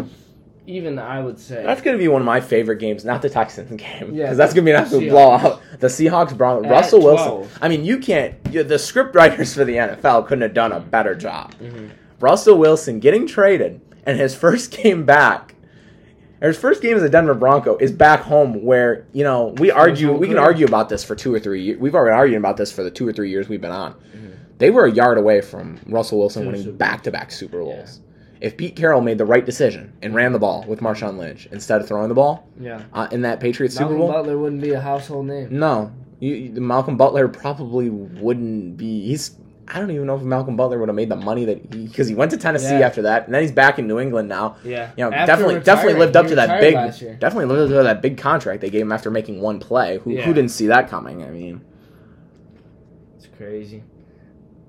even 0.66 0.98
I 0.98 1.20
would 1.22 1.38
say 1.40 1.64
That's 1.64 1.82
going 1.82 1.96
to 1.98 2.02
be 2.02 2.08
one 2.08 2.22
of 2.22 2.26
my 2.26 2.40
favorite 2.42 2.78
games, 2.78 3.04
not 3.06 3.22
the 3.22 3.30
Texans 3.30 3.70
game, 3.82 4.00
because 4.12 4.14
Yeah, 4.16 4.34
that's 4.34 4.54
going 4.54 4.66
to 4.66 4.72
be 4.72 4.76
an 4.76 4.82
absolute 4.82 5.08
Seahawks. 5.08 5.42
blowout. 5.42 5.62
The 5.80 5.88
Seahawks, 5.88 6.40
Russell 6.70 7.02
Wilson. 7.04 7.52
I 7.62 7.68
mean, 7.70 7.84
you 7.86 7.98
can't. 8.00 8.42
The 8.46 8.80
script 8.80 9.14
writers 9.16 9.54
for 9.54 9.66
the 9.66 9.76
NFL 9.76 10.26
couldn't 10.28 10.42
have 10.44 10.54
done 10.54 10.72
a 10.72 10.80
better 10.80 11.14
job. 11.16 11.54
Mhm. 11.62 11.90
Russell 12.20 12.58
Wilson 12.58 13.00
getting 13.00 13.28
traded, 13.28 13.82
and 14.06 14.18
his 14.20 14.34
first 14.44 14.72
game 14.72 15.06
back, 15.06 15.49
his 16.48 16.58
first 16.58 16.82
game 16.82 16.96
as 16.96 17.04
a 17.04 17.10
Denver 17.10 17.34
Bronco 17.34 17.78
is 17.78 17.92
back 17.92 18.22
home, 18.22 18.64
where 18.64 19.06
you 19.14 19.24
know 19.24 19.56
we 19.58 19.72
argue, 19.72 20.14
we 20.14 20.28
can 20.28 20.38
argue 20.38 20.66
about 20.66 20.90
this 20.90 21.04
for 21.04 21.16
two 21.16 21.34
or 21.34 21.40
three 21.40 21.62
years. 21.64 21.80
We've 21.80 21.96
already 21.96 22.16
argued 22.16 22.38
about 22.38 22.58
this 22.58 22.72
for 22.72 22.84
the 22.84 22.92
two 22.92 23.08
or 23.08 23.14
three 23.14 23.30
years 23.30 23.50
we've 23.50 23.62
been 23.62 23.72
on. 23.72 23.94
Mm-hmm. 23.94 24.28
They 24.58 24.70
were 24.70 24.86
a 24.86 24.92
yard 24.92 25.18
away 25.18 25.42
from 25.42 25.80
Russell 25.88 26.20
Wilson 26.20 26.46
winning 26.46 26.76
back 26.78 27.04
to 27.04 27.12
back 27.12 27.32
Super 27.32 27.60
Bowls. 27.60 28.02
If 28.42 28.56
Pete 28.56 28.76
Carroll 28.78 29.02
made 29.02 29.18
the 29.18 29.26
right 29.26 29.46
decision 29.46 29.92
and 30.02 30.16
ran 30.16 30.32
the 30.32 30.40
ball 30.40 30.64
with 30.66 30.80
Marshawn 30.80 31.18
Lynch 31.18 31.48
instead 31.52 31.82
of 31.82 31.88
throwing 31.90 32.08
the 32.08 32.16
ball 32.16 32.48
yeah, 32.58 32.84
uh, 32.94 33.10
in 33.12 33.24
that 33.24 33.42
Patriots 33.42 33.76
Super 33.76 33.90
Malcolm 33.90 33.98
Bowl, 34.00 34.12
Butler 34.14 34.38
wouldn't 34.38 34.62
be 34.62 34.72
a 34.72 34.80
household 34.80 35.26
name. 35.28 35.60
no, 35.60 35.92
you- 36.20 36.52
Malcolm 36.62 36.96
Butler 36.96 37.28
probably 37.28 37.90
wouldn't 37.90 38.78
be. 38.78 39.08
He's. 39.08 39.36
I 39.72 39.80
don't 39.80 39.92
even 39.92 40.08
know 40.08 40.16
if 40.16 40.22
Malcolm 40.24 40.56
Butler 40.56 40.80
would 40.80 40.90
have 40.90 40.96
made 40.96 41.10
the 41.10 41.16
money 41.16 41.46
that 41.46 41.74
he 41.74 41.88
because 41.88 42.08
he 42.08 42.16
went 42.16 42.32
to 42.32 42.38
Tennessee 42.38 42.80
Yeah. 42.80 42.88
after 42.88 43.04
that, 43.04 43.26
and 43.26 43.34
then 43.34 43.42
he's 43.42 43.52
back 43.52 43.78
in 43.80 43.88
New 43.88 44.00
England 44.00 44.28
now. 44.30 44.56
Yeah, 44.64 44.92
You 44.98 45.04
know, 45.06 45.12
After 45.12 45.26
definitely, 45.28 45.60
definitely 45.60 46.00
lived 46.00 46.16
up 46.18 46.28
to 46.28 46.36
that 46.36 46.60
big, 46.60 46.74
definitely 47.20 47.46
lived 47.46 47.72
up 47.72 47.78
to 47.80 47.84
that 47.84 48.02
big 48.02 48.18
contract 48.18 48.62
they 48.62 48.70
gave 48.70 48.82
him 48.82 48.92
after 48.92 49.12
making 49.12 49.42
one 49.42 49.60
play. 49.60 50.00
Who, 50.00 50.12
Yeah. 50.12 50.22
who 50.24 50.34
didn't 50.34 50.52
see 50.52 50.68
that 50.68 50.90
coming? 50.90 51.24
I 51.24 51.30
mean, 51.30 51.62
It's 53.18 53.28
crazy. 53.38 53.84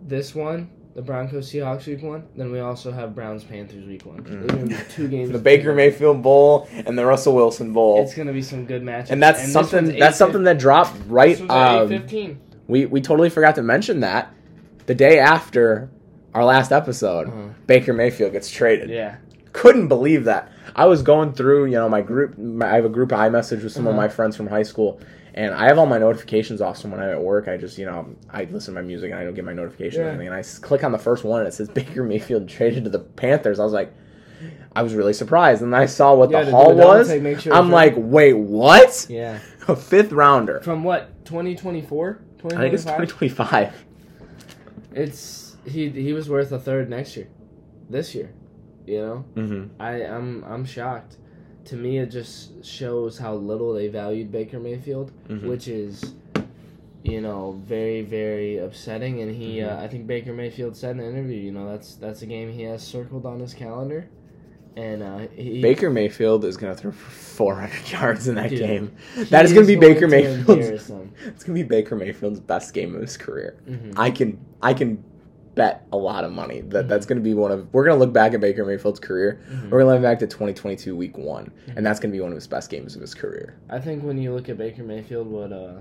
This 0.07 0.35
one, 0.35 0.71
the 0.95 1.03
Broncos 1.03 1.51
Seahawks 1.51 1.87
week 1.87 2.03
one. 2.03 2.25
Then 2.37 2.51
we 2.51 2.59
also 2.61 2.91
have 2.91 3.15
Browns 3.15 3.45
Panthers 3.45 3.87
week 3.87 4.05
one. 4.05 4.23
Mm. 4.23 4.41
Those 4.41 4.51
are 4.51 4.57
gonna 4.57 4.67
be 4.67 4.77
two 4.91 5.09
games. 5.09 5.31
The 5.31 5.39
Baker 5.39 5.75
Mayfield 5.75 6.23
Bowl 6.23 6.69
and 6.73 6.99
the 6.99 7.05
Russell 7.07 7.35
Wilson 7.35 7.73
Bowl. 7.73 8.03
It's 8.03 8.15
gonna 8.15 8.33
be 8.33 8.43
some 8.43 8.67
good 8.67 8.83
matches. 8.83 9.11
and 9.11 9.23
that's 9.23 9.51
something 9.53 9.99
that's 9.99 10.17
something 10.19 10.43
that 10.45 10.59
dropped 10.59 10.97
right 11.09 11.41
um, 11.51 12.05
we 12.67 12.87
we 12.87 13.01
totally 13.01 13.31
forgot 13.31 13.55
to 13.57 13.63
mention 13.63 14.01
that 14.01 14.33
the 14.91 14.95
day 14.97 15.21
after 15.21 15.89
our 16.35 16.45
last 16.45 16.73
episode 16.73 17.29
Uh-huh. 17.29 17.49
Baker 17.69 17.93
Mayfield 17.93 18.33
gets 18.33 18.51
traded. 18.51 18.91
Yeah. 18.91 19.17
Couldn't 19.53 19.87
believe 19.87 20.25
that. 20.25 20.51
I 20.75 20.87
was 20.87 21.01
going 21.03 21.33
through, 21.33 21.67
you 21.67 21.73
know, 21.81 21.89
my 21.89 22.03
group. 22.03 22.37
My, 22.37 22.67
I 22.73 22.75
have 22.75 22.85
a 22.85 22.89
group 22.99 23.11
iMessage 23.11 23.63
with 23.63 23.73
some 23.73 23.87
of 23.87 23.93
Uh-huh. 23.93 24.03
my 24.03 24.09
friends 24.09 24.35
from 24.37 24.49
high 24.49 24.65
school, 24.65 25.01
and 25.35 25.55
I 25.55 25.67
have 25.67 25.79
all 25.79 25.87
my 25.87 25.99
notifications 25.99 26.61
off. 26.61 26.77
So 26.79 26.89
when 26.89 26.99
I'm 27.01 27.11
at 27.11 27.23
work, 27.23 27.47
I 27.47 27.57
just, 27.57 27.79
you 27.79 27.87
know, 27.87 28.07
I 28.33 28.49
listen 28.51 28.75
to 28.75 28.81
my 28.81 28.85
music 28.87 29.13
and 29.13 29.21
I 29.21 29.25
don't 29.25 29.35
get 29.35 29.45
my 29.45 29.53
notifications 29.53 29.99
or 30.01 30.03
Yeah. 30.07 30.09
anything. 30.11 30.27
And 30.27 30.37
I 30.37 30.43
click 30.61 30.83
on 30.83 30.91
the 30.91 30.99
first 30.99 31.23
one 31.23 31.39
and 31.41 31.47
it 31.49 31.55
says 31.55 31.69
Baker 31.81 32.03
Mayfield 32.03 32.49
traded 32.49 32.83
to 32.85 32.91
the 32.91 32.99
Panthers. 33.23 33.61
I 33.61 33.65
was 33.65 33.73
like, 33.73 33.93
I 34.75 34.83
was 34.83 34.95
really 34.95 35.13
surprised, 35.13 35.63
and 35.63 35.73
then 35.73 35.81
I 35.81 35.87
saw 35.87 36.15
what 36.15 36.31
Yeah, 36.31 36.43
the 36.45 36.51
haul 36.53 36.75
was. 36.75 37.07
take, 37.09 37.39
sure 37.41 37.53
I'm 37.55 37.71
like, 37.71 37.95
wait, 37.97 38.33
what? 38.35 39.07
Yeah. 39.09 39.39
A 39.69 39.77
fifth 39.77 40.11
rounder. 40.11 40.61
From 40.63 40.83
what? 40.83 41.25
2024? 41.27 42.19
I 42.45 42.49
think 42.57 42.75
it's 42.75 42.85
2025. 42.85 43.73
It's 44.95 45.57
he 45.67 45.89
he 45.91 46.13
was 46.13 46.29
worth 46.29 46.53
a 46.53 46.59
third 46.59 46.89
next 46.91 47.17
year. 47.17 47.29
This 47.89 48.15
year. 48.15 48.33
You 48.87 49.01
know? 49.01 49.25
Mm-hmm. 49.37 49.81
I 49.83 50.05
I'm 50.05 50.45
I'm 50.45 50.65
shocked. 50.65 51.17
To 51.67 51.77
me 51.77 51.99
it 51.99 52.07
just 52.07 52.65
shows 52.65 53.19
how 53.19 53.35
little 53.35 53.73
they 53.75 53.89
valued 53.89 54.33
Baker 54.33 54.59
Mayfield, 54.59 55.13
Mhm. 55.29 55.45
which 55.49 55.69
is 55.69 56.15
you 57.03 57.21
know, 57.21 57.53
very 57.65 58.03
very 58.03 58.59
upsetting 58.59 59.21
and 59.23 59.35
he 59.35 59.59
Mhm. 59.59 59.69
uh, 59.79 59.83
I 59.83 59.89
think 59.89 60.07
Baker 60.07 60.33
Mayfield 60.35 60.77
said 60.77 60.97
in 60.97 61.01
an 61.01 61.15
interview, 61.15 61.39
you 61.39 61.53
know, 61.53 61.67
that's 61.71 61.95
that's 61.95 62.23
a 62.23 62.27
game 62.27 62.51
he 62.51 62.63
has 62.65 62.83
circled 62.83 63.25
on 63.27 63.41
his 63.41 63.55
calendar. 63.55 64.07
And 64.77 65.03
uh 65.03 65.19
he 65.35 65.61
Baker 65.61 65.91
Mayfield 65.91 66.45
is 66.45 66.57
going 66.57 66.75
to 66.75 66.81
throw 66.81 66.93
for 66.93 67.11
400 67.11 67.91
yards 67.93 68.29
in 68.29 68.37
that 68.37 68.51
Dude, 68.51 68.59
game. 68.61 68.97
That 69.31 69.45
is 69.45 69.53
going 69.53 69.67
to 69.67 69.73
be 69.73 69.79
Baker 69.79 70.07
Mayfield's. 70.09 70.69
It's 71.27 71.45
going 71.45 71.57
to 71.59 71.63
be 71.63 71.63
Baker 71.63 71.97
Mayfield's 71.97 72.41
best 72.41 72.73
game 72.73 72.95
of 72.95 73.01
his 73.03 73.17
career. 73.17 73.57
Mhm. 73.69 73.95
I 73.97 74.11
can 74.11 74.39
I 74.63 74.73
can 74.75 75.03
bet 75.57 75.85
a 75.93 75.97
lot 75.97 76.23
of 76.25 76.33
money 76.33 76.61
that 76.61 76.85
Mhm. 76.87 76.89
that's 76.89 77.05
going 77.05 77.19
to 77.19 77.23
be 77.25 77.35
one 77.35 77.51
of 77.51 77.67
we're 77.75 77.85
going 77.85 77.99
to 77.99 78.03
look 78.05 78.13
back 78.13 78.33
at 78.35 78.41
Baker 78.41 78.65
Mayfield's 78.65 79.01
career. 79.01 79.41
Mhm. 79.51 79.71
We're 79.71 79.81
going 79.83 79.89
to 79.89 79.93
look 79.95 80.03
back 80.03 80.19
to 80.21 80.27
2022 80.29 80.95
week 80.95 81.19
1 81.19 81.47
Mhm. 81.69 81.77
and 81.77 81.85
that's 81.85 81.99
going 81.99 82.11
to 82.13 82.17
be 82.17 82.21
one 82.21 82.31
of 82.31 82.37
his 82.37 82.47
best 82.47 82.71
games 82.71 82.95
of 82.95 83.01
his 83.01 83.13
career. 83.15 83.57
I 83.69 83.81
think 83.81 84.05
when 84.05 84.17
you 84.19 84.33
look 84.33 84.49
at 84.49 84.57
Baker 84.57 84.85
Mayfield, 84.85 85.27
what 85.27 85.53
uh, 85.53 85.73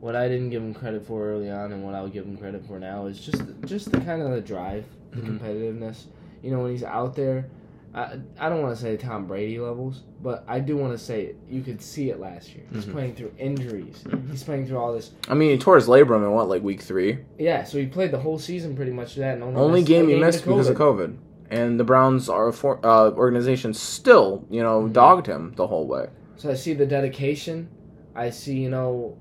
what 0.00 0.14
I 0.16 0.28
didn't 0.28 0.50
give 0.50 0.62
him 0.62 0.74
credit 0.74 1.06
for 1.06 1.30
early 1.30 1.50
on, 1.50 1.72
and 1.72 1.82
what 1.84 1.94
I'll 1.94 2.08
give 2.08 2.26
him 2.26 2.36
credit 2.36 2.66
for 2.66 2.78
now 2.78 3.06
is 3.06 3.20
just 3.20 3.42
just 3.64 3.90
the 3.92 4.00
kind 4.00 4.20
of 4.20 4.30
the 4.32 4.40
drive, 4.40 4.84
the 5.12 5.20
Mhm. 5.22 5.38
competitiveness. 5.38 6.04
You 6.44 6.50
know, 6.50 6.60
when 6.60 6.72
he's 6.72 6.84
out 6.84 7.14
there, 7.16 7.46
I 7.94 8.18
I 8.38 8.48
don't 8.50 8.60
want 8.60 8.76
to 8.76 8.80
say 8.82 8.96
Tom 8.98 9.26
Brady 9.26 9.58
levels, 9.58 10.02
but 10.22 10.44
I 10.46 10.60
do 10.60 10.76
want 10.76 10.92
to 10.92 10.98
say 10.98 11.34
you 11.48 11.62
could 11.62 11.80
see 11.80 12.10
it 12.10 12.20
last 12.20 12.54
year. 12.54 12.64
He's 12.72 12.84
Mhm. 12.84 12.92
playing 12.92 13.14
through 13.14 13.32
injuries. 13.38 14.04
Mhm. 14.06 14.30
He's 14.30 14.42
playing 14.44 14.66
through 14.66 14.76
all 14.78 14.92
this. 14.92 15.12
I 15.28 15.34
mean, 15.34 15.50
he 15.52 15.58
tore 15.58 15.76
his 15.76 15.86
labrum 15.88 16.22
in 16.22 16.30
what 16.32 16.48
like 16.50 16.62
week 16.62 16.82
3. 16.82 17.18
Yeah, 17.38 17.64
so 17.64 17.78
he 17.78 17.86
played 17.86 18.10
the 18.10 18.18
whole 18.18 18.38
season 18.38 18.76
pretty 18.76 18.92
much 18.92 19.14
that. 19.16 19.34
And 19.34 19.42
only, 19.42 19.60
Only 19.60 19.80
missed 19.80 19.88
game 19.88 20.08
he 20.08 20.16
missed 20.20 20.44
because 20.44 20.68
of 20.68 20.76
COVID. 20.76 21.16
And 21.50 21.78
the 21.80 21.84
Browns 21.84 22.28
are 22.28 22.52
for, 22.52 22.84
uh, 22.84 23.10
organization 23.12 23.72
still, 23.74 24.44
you 24.50 24.62
know, 24.62 24.82
Mhm. 24.82 24.92
dogged 24.92 25.26
him 25.26 25.52
the 25.56 25.66
whole 25.68 25.86
way. 25.86 26.08
So 26.36 26.50
I 26.50 26.54
see 26.54 26.74
the 26.74 26.86
dedication. 26.86 27.68
I 28.14 28.30
see 28.30 28.58
you 28.58 28.70
know 28.70 29.16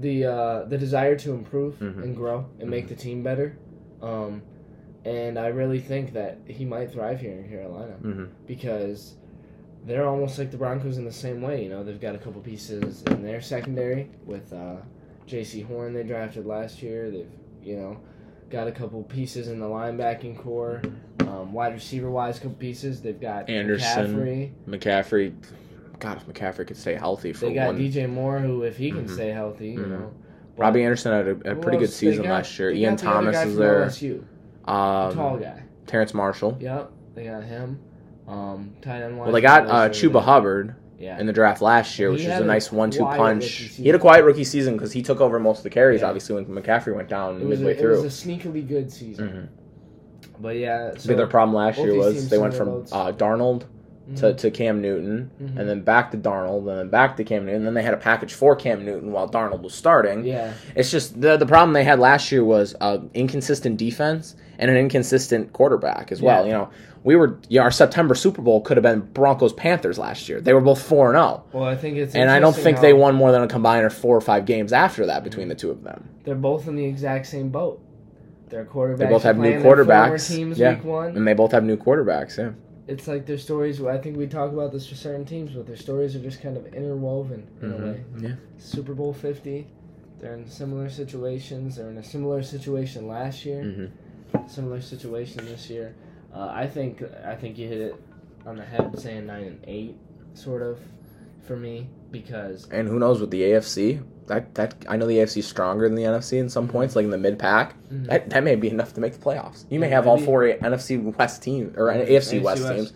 the 0.00 0.24
uh, 0.24 0.64
the 0.64 0.78
desire 0.78 1.14
to 1.16 1.32
improve 1.32 1.78
Mhm. 1.78 2.02
and 2.02 2.16
grow 2.16 2.46
and 2.58 2.68
make 2.70 2.88
the 2.88 2.94
team 2.94 3.22
better. 3.22 3.56
Um, 4.02 4.42
and 5.04 5.38
I 5.38 5.48
really 5.48 5.80
think 5.80 6.12
that 6.14 6.38
he 6.46 6.64
might 6.64 6.92
thrive 6.92 7.20
here 7.20 7.32
in 7.32 7.48
Carolina 7.48 7.94
Mm-hmm. 8.02 8.24
because 8.46 9.14
they're 9.84 10.06
almost 10.06 10.38
like 10.38 10.50
the 10.52 10.56
Broncos 10.56 10.98
in 10.98 11.04
the 11.04 11.12
same 11.12 11.42
way. 11.42 11.62
You 11.64 11.68
know, 11.70 11.82
they've 11.82 12.00
got 12.00 12.14
a 12.14 12.18
couple 12.18 12.40
pieces 12.40 13.02
in 13.04 13.22
their 13.22 13.40
secondary 13.40 14.10
with 14.26 14.52
uh, 14.52 14.76
Jaycee 15.26 15.66
Horn 15.66 15.92
they 15.92 16.04
drafted 16.04 16.46
last 16.46 16.82
year. 16.82 17.10
They've 17.10 17.30
you 17.64 17.76
know 17.76 18.00
got 18.50 18.68
a 18.68 18.72
couple 18.72 19.02
pieces 19.04 19.48
in 19.48 19.58
the 19.58 19.66
linebacking 19.66 20.38
core. 20.38 20.82
Um, 21.20 21.52
wide 21.52 21.72
receiver 21.74 22.10
wise, 22.10 22.38
couple 22.38 22.52
pieces. 22.54 23.00
They've 23.02 23.20
got 23.20 23.48
Anderson. 23.48 24.14
McCaffrey. 24.16 24.50
McCaffrey, 24.68 25.32
God, 25.98 26.18
if 26.18 26.26
McCaffrey 26.26 26.66
could 26.66 26.76
stay 26.76 26.94
healthy 26.94 27.32
for 27.32 27.46
They 27.46 27.54
got 27.54 27.68
one. 27.68 27.78
DJ 27.78 28.08
Moore, 28.08 28.38
who 28.40 28.62
if 28.64 28.76
he 28.76 28.90
can 28.90 29.06
Mhm. 29.06 29.10
stay 29.14 29.30
healthy, 29.30 29.70
you 29.70 29.78
Mhm. 29.78 29.88
know. 29.90 30.12
Robbie 30.58 30.82
Anderson 30.84 31.12
had 31.12 31.28
a, 31.46 31.52
a 31.52 31.56
pretty 31.56 31.78
good 31.78 31.88
season 31.90 32.24
got- 32.24 32.30
last 32.32 32.58
year. 32.58 32.70
Ian 32.70 32.96
the 32.96 33.02
Thomas 33.02 33.36
is 33.44 33.56
there. 33.56 33.86
LSU, 33.86 34.22
the 34.66 34.72
tall 34.72 35.34
Um, 35.34 35.40
guy. 35.40 35.62
Terrace 35.86 36.14
Marshall. 36.14 36.56
Yep, 36.60 36.90
they 37.14 37.24
got 37.24 37.42
him. 37.44 37.78
Um, 38.28 38.72
tight 38.80 39.02
end. 39.02 39.18
Well, 39.18 39.32
they 39.32 39.40
got 39.40 39.66
uh, 39.66 39.88
Chuba 39.88 40.22
Hubbard 40.22 40.76
Yeah. 40.98 41.18
in 41.18 41.26
the 41.26 41.32
draft 41.32 41.60
last 41.60 41.98
year, 41.98 42.10
which 42.12 42.22
is 42.22 42.28
a 42.28 42.44
nice 42.44 42.70
one-two 42.70 43.04
punch. 43.04 43.44
He 43.46 43.86
had 43.86 43.94
a 43.94 43.98
quiet 43.98 44.24
rookie 44.24 44.44
season 44.44 44.74
because 44.76 44.92
he 44.92 45.02
took 45.02 45.20
over 45.20 45.38
most 45.40 45.58
of 45.58 45.64
the 45.64 45.70
carries. 45.70 46.00
Yeah. 46.00 46.06
Obviously, 46.08 46.36
when 46.42 46.46
McCaffrey 46.46 46.94
went 46.94 47.08
down 47.08 47.40
it 47.40 47.46
was, 47.46 47.60
a, 47.60 47.64
midway 47.64 47.82
it 47.84 47.88
was 47.90 48.04
a 48.04 48.26
sneakily 48.28 48.66
good 48.66 48.92
season. 48.92 49.28
Mhm. 49.28 49.48
But 50.40 50.56
yeah, 50.56 50.90
the 50.92 51.00
so 51.00 51.12
other 51.14 51.26
problem 51.26 51.54
last 51.54 51.78
year 51.78 51.94
was 51.96 52.28
they 52.30 52.38
went 52.38 52.54
from 52.54 52.84
uh, 52.92 53.12
Darnold 53.12 53.64
to, 54.16 54.26
Mhm. 54.32 54.36
to 54.38 54.50
Cam 54.50 54.82
Newton, 54.82 55.30
Mhm. 55.40 55.58
and 55.58 55.68
then 55.68 55.80
back 55.82 56.10
to 56.10 56.16
Darnold, 56.16 56.68
and 56.68 56.78
then 56.78 56.88
back 56.88 57.16
to 57.18 57.24
Cam 57.24 57.44
Newton. 57.46 57.58
And 57.58 57.66
then 57.66 57.74
they 57.74 57.82
had 57.82 57.94
a 57.94 57.98
package 57.98 58.34
for 58.34 58.56
Cam 58.56 58.84
Newton 58.84 59.12
while 59.12 59.28
Darnold 59.28 59.62
was 59.62 59.74
starting. 59.74 60.24
yeah, 60.24 60.52
It's 60.74 60.90
just 60.90 61.20
the 61.20 61.36
the 61.36 61.46
problem 61.46 61.72
they 61.72 61.84
had 61.84 61.98
last 61.98 62.32
year 62.32 62.44
was 62.44 62.74
uh, 62.80 62.98
inconsistent 63.14 63.76
defense 63.76 64.34
and 64.58 64.70
an 64.70 64.76
inconsistent 64.76 65.52
quarterback 65.52 66.10
as 66.12 66.20
well. 66.20 66.40
Yeah. 66.42 66.46
You 66.46 66.52
know, 66.52 66.68
we 67.04 67.16
were 67.16 67.38
yeah, 67.48 67.62
our 67.62 67.70
September 67.70 68.14
Super 68.14 68.42
Bowl 68.42 68.60
could 68.60 68.76
have 68.76 68.82
been 68.82 69.00
Broncos 69.12 69.52
Panthers 69.52 69.98
last 69.98 70.28
year. 70.28 70.40
They 70.40 70.52
were 70.52 70.60
both 70.60 70.80
four 70.82 71.08
and 71.08 71.16
zero, 71.16 71.44
well, 71.52 71.64
I 71.64 71.76
think 71.76 71.96
it's 71.96 72.14
and 72.14 72.30
I 72.30 72.40
don't 72.40 72.54
think 72.56 72.80
they 72.80 72.92
won 72.92 73.14
more 73.14 73.30
than 73.32 73.42
a 73.42 73.48
combined 73.48 73.84
or 73.84 73.90
four 73.90 74.16
or 74.16 74.20
five 74.20 74.46
games 74.46 74.72
after 74.72 75.06
that 75.06 75.22
between 75.24 75.48
the 75.48 75.54
two 75.54 75.70
of 75.70 75.84
them. 75.84 76.08
They're 76.24 76.34
both 76.34 76.66
in 76.68 76.76
the 76.76 76.84
exact 76.84 77.26
same 77.26 77.48
boat. 77.50 77.80
Their 78.50 78.64
quarterbacks. 78.66 78.98
They 78.98 79.06
both 79.06 79.22
have 79.22 79.36
new 79.36 79.42
playing 79.42 79.62
their 79.62 79.76
former 79.76 79.84
quarterbacks. 79.84 80.28
Teams 80.36 80.58
Yeah. 80.58 80.74
week 80.74 80.84
one. 80.84 81.16
And 81.16 81.26
they 81.26 81.32
both 81.32 81.52
have 81.52 81.64
new 81.64 81.76
quarterbacks. 81.76 82.36
Yeah, 82.36 82.50
It's 82.88 83.06
like 83.06 83.26
their 83.26 83.38
stories. 83.38 83.80
I 83.80 83.98
think 83.98 84.16
we 84.16 84.26
talk 84.26 84.52
about 84.52 84.72
this 84.72 84.88
for 84.88 84.96
certain 84.96 85.24
teams, 85.24 85.52
but 85.52 85.66
their 85.66 85.76
stories 85.76 86.16
are 86.16 86.20
just 86.20 86.42
kind 86.42 86.56
of 86.56 86.66
interwoven 86.74 87.46
in 87.62 87.72
a 87.72 87.76
way. 87.76 88.04
Yeah. 88.18 88.34
Super 88.58 88.94
Bowl 88.94 89.12
50. 89.12 89.66
They're 90.18 90.34
in 90.34 90.48
similar 90.48 90.88
situations. 90.90 91.76
They're 91.76 91.90
in 91.90 91.98
a 91.98 92.02
similar 92.04 92.42
situation 92.42 93.06
last 93.08 93.44
year. 93.44 93.62
hmm 93.62 93.86
Similar 94.48 94.80
situation 94.80 95.44
this 95.44 95.68
year. 95.70 95.94
Uh, 96.34 96.50
I 96.52 96.66
think 96.66 97.02
I 97.24 97.34
think 97.36 97.58
you 97.58 97.68
hit 97.68 97.80
it 97.80 97.94
on 98.46 98.56
the 98.56 98.64
head 98.64 98.98
saying 98.98 99.26
nine 99.26 99.44
and 99.44 99.64
eight, 99.68 99.94
sort 100.34 100.62
of, 100.62 100.78
for 101.46 101.56
me 101.56 101.88
because 102.10 102.66
And 102.70 102.88
who 102.88 102.98
knows 102.98 103.20
with 103.20 103.30
the 103.30 103.42
AFC? 103.42 104.02
That 104.28 104.54
that 104.54 104.74
I 104.88 104.96
know 104.96 105.06
the 105.06 105.18
AFC 105.18 105.38
is 105.38 105.46
stronger 105.46 105.88
than 105.88 105.96
the 105.96 106.04
NFC 106.04 106.38
in 106.38 106.48
some 106.48 106.68
points, 106.68 106.94
like 106.96 107.04
in 107.04 107.10
the 107.10 107.18
mid 107.18 107.38
pack. 107.38 107.74
Mhm. 107.92 108.06
That, 108.06 108.30
that 108.30 108.44
may 108.44 108.54
be 108.56 108.68
enough 108.68 108.94
to 108.94 109.00
make 109.00 109.14
the 109.14 109.18
playoffs. 109.18 109.64
You 109.68 109.80
may 109.80 109.88
Yeah, 109.88 109.96
have 109.96 110.06
all 110.06 110.18
four 110.18 110.42
NFC 110.44 110.96
West 111.18 111.42
teams 111.42 111.76
or 111.76 111.88
Mhm. 111.88 112.02
AFC, 112.06 112.36
AFC 112.38 112.42
West, 112.42 112.62
West. 112.62 112.74
teams 112.74 112.92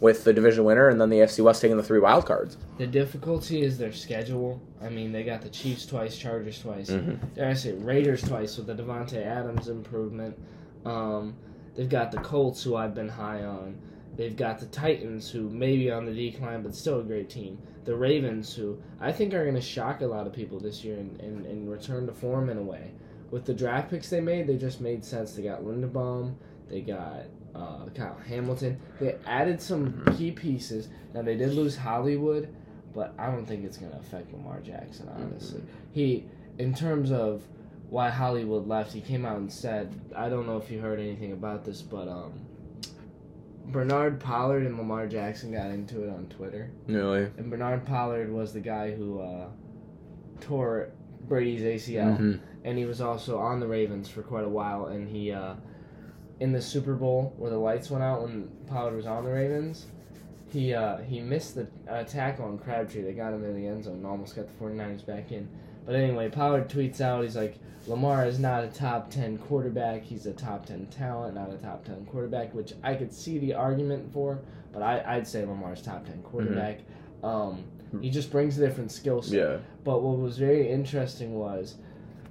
with 0.00 0.24
the 0.24 0.32
division 0.32 0.64
winner, 0.64 0.88
and 0.88 1.00
then 1.00 1.10
the 1.10 1.20
AFC 1.20 1.42
West 1.42 1.60
taking 1.62 1.76
the 1.76 1.82
three 1.82 2.00
wild 2.00 2.26
cards. 2.26 2.56
the 2.78 2.86
difficulty 2.86 3.62
is 3.62 3.78
their 3.78 3.92
schedule. 3.92 4.60
I 4.82 4.88
mean, 4.88 5.12
they 5.12 5.22
got 5.22 5.42
the 5.42 5.48
Chiefs 5.50 5.86
twice, 5.86 6.16
Chargers 6.16 6.58
twice. 6.60 6.90
Mm-hmm. 6.90 7.40
I 7.40 7.52
say 7.54 7.72
Raiders 7.74 8.22
twice 8.22 8.56
with 8.56 8.66
the 8.66 8.74
Davante 8.74 9.24
Adams 9.24 9.68
improvement. 9.68 10.36
Um, 10.84 11.34
they've 11.76 11.88
got 11.88 12.10
the 12.10 12.18
Colts, 12.18 12.62
who 12.64 12.74
I've 12.74 12.94
been 12.94 13.08
high 13.10 13.44
on. 13.44 13.76
They've 14.16 14.34
got 14.36 14.58
the 14.58 14.66
Titans, 14.66 15.30
who 15.30 15.48
may 15.48 15.76
be 15.76 15.90
on 15.90 16.04
the 16.06 16.12
decline, 16.12 16.62
but 16.62 16.74
still 16.74 16.98
a 17.00 17.02
great 17.04 17.30
team. 17.30 17.58
The 17.84 17.96
Ravens, 17.96 18.54
who 18.54 18.80
I 19.00 19.12
think 19.12 19.34
are 19.34 19.42
going 19.42 19.56
to 19.56 19.60
shock 19.60 20.00
a 20.02 20.06
lot 20.06 20.26
of 20.26 20.32
people 20.32 20.60
this 20.60 20.84
year 20.84 20.98
and, 20.98 21.20
and, 21.20 21.46
and 21.46 21.70
return 21.70 22.06
to 22.06 22.12
form 22.12 22.48
in 22.48 22.58
a 22.58 22.62
way. 22.62 22.92
With 23.30 23.44
the 23.44 23.54
draft 23.54 23.90
picks 23.90 24.10
they 24.10 24.20
made, 24.20 24.46
they 24.46 24.56
just 24.56 24.80
made 24.80 25.04
sense. 25.04 25.32
They 25.32 25.42
got 25.42 25.62
Linderbaum, 25.62 26.34
they 26.68 26.80
got 26.80 27.24
uh, 27.54 27.86
Kyle 27.94 28.18
Hamilton. 28.26 28.80
They 29.00 29.16
added 29.26 29.60
some 29.60 30.04
key 30.16 30.30
pieces. 30.30 30.88
Now 31.14 31.22
they 31.22 31.36
did 31.36 31.54
lose 31.54 31.76
Hollywood, 31.76 32.54
but 32.94 33.14
I 33.18 33.26
don't 33.26 33.46
think 33.46 33.64
it's 33.64 33.76
going 33.76 33.92
to 33.92 33.98
affect 33.98 34.32
Lamar 34.32 34.60
Jackson. 34.60 35.08
Honestly, 35.14 35.62
he 35.92 36.26
in 36.58 36.74
terms 36.74 37.10
of 37.10 37.42
why 37.88 38.08
Hollywood 38.08 38.66
left, 38.66 38.92
he 38.92 39.00
came 39.00 39.26
out 39.26 39.36
and 39.36 39.52
said, 39.52 39.94
I 40.16 40.28
don't 40.28 40.46
know 40.46 40.56
if 40.56 40.70
you 40.70 40.80
heard 40.80 40.98
anything 40.98 41.32
about 41.32 41.64
this, 41.64 41.82
but 41.82 42.08
um, 42.08 42.32
Bernard 43.66 44.20
Pollard 44.20 44.64
and 44.66 44.76
Lamar 44.76 45.06
Jackson 45.06 45.52
got 45.52 45.70
into 45.70 46.04
it 46.04 46.10
on 46.10 46.26
Twitter. 46.26 46.70
Really? 46.86 47.30
And 47.38 47.50
Bernard 47.50 47.86
Pollard 47.86 48.30
was 48.30 48.52
the 48.52 48.60
guy 48.60 48.90
who 48.92 49.20
uh, 49.20 49.46
tore 50.40 50.90
Brady's 51.28 51.62
ACL. 51.62 52.16
hmm 52.16 52.34
And 52.64 52.76
he 52.78 52.84
was 52.84 53.00
also 53.00 53.38
on 53.38 53.60
the 53.60 53.66
Ravens 53.66 54.08
for 54.08 54.22
quite 54.22 54.44
a 54.44 54.48
while. 54.48 54.86
And 54.86 55.08
he, 55.08 55.32
uh, 55.32 55.54
in 56.40 56.52
the 56.52 56.60
Super 56.62 56.94
Bowl 56.94 57.32
where 57.38 57.50
the 57.50 57.58
lights 57.58 57.90
went 57.90 58.02
out 58.04 58.22
when 58.22 58.50
Pollard 58.66 58.96
was 58.96 59.06
on 59.06 59.24
the 59.24 59.30
Ravens, 59.30 59.86
he 60.50 60.74
uh, 60.74 60.98
he 60.98 61.20
missed 61.20 61.54
the 61.54 61.66
uh, 61.88 62.04
tackle 62.04 62.44
on 62.44 62.58
Crabtree. 62.58 63.02
that 63.02 63.16
got 63.16 63.32
him 63.32 63.44
in 63.44 63.54
the 63.54 63.66
end 63.66 63.84
zone 63.84 63.94
and 63.94 64.06
almost 64.06 64.36
got 64.36 64.46
the 64.46 64.64
49ers 64.64 65.06
back 65.06 65.32
in. 65.32 65.48
But 65.84 65.94
anyway, 65.96 66.28
Pollard 66.30 66.68
tweets 66.68 67.00
out, 67.00 67.24
he's 67.24 67.36
like, 67.36 67.56
Lamar 67.88 68.26
is 68.26 68.38
not 68.38 68.62
a 68.62 68.68
top 68.68 69.10
10 69.10 69.38
quarterback. 69.38 70.02
He's 70.04 70.26
a 70.26 70.32
top 70.32 70.66
10 70.66 70.86
talent, 70.86 71.34
not 71.34 71.52
a 71.52 71.56
top 71.56 71.84
10 71.84 72.06
quarterback, 72.06 72.54
which 72.54 72.72
I 72.84 72.94
could 72.94 73.12
see 73.12 73.38
the 73.38 73.54
argument 73.54 74.12
for, 74.12 74.38
but 74.72 74.82
I, 74.82 75.02
I'd 75.16 75.26
say 75.26 75.44
Lamar's 75.44 75.82
top 75.82 76.06
10 76.06 76.22
quarterback. 76.22 76.78
Um, 77.24 77.64
he 78.00 78.08
just 78.08 78.30
brings 78.30 78.56
a 78.58 78.66
different 78.66 78.92
skill 78.92 79.20
set. 79.20 79.34
Yeah. 79.38 79.56
But 79.84 80.00
what 80.02 80.18
was 80.18 80.38
very 80.38 80.70
interesting 80.70 81.34
was 81.34 81.74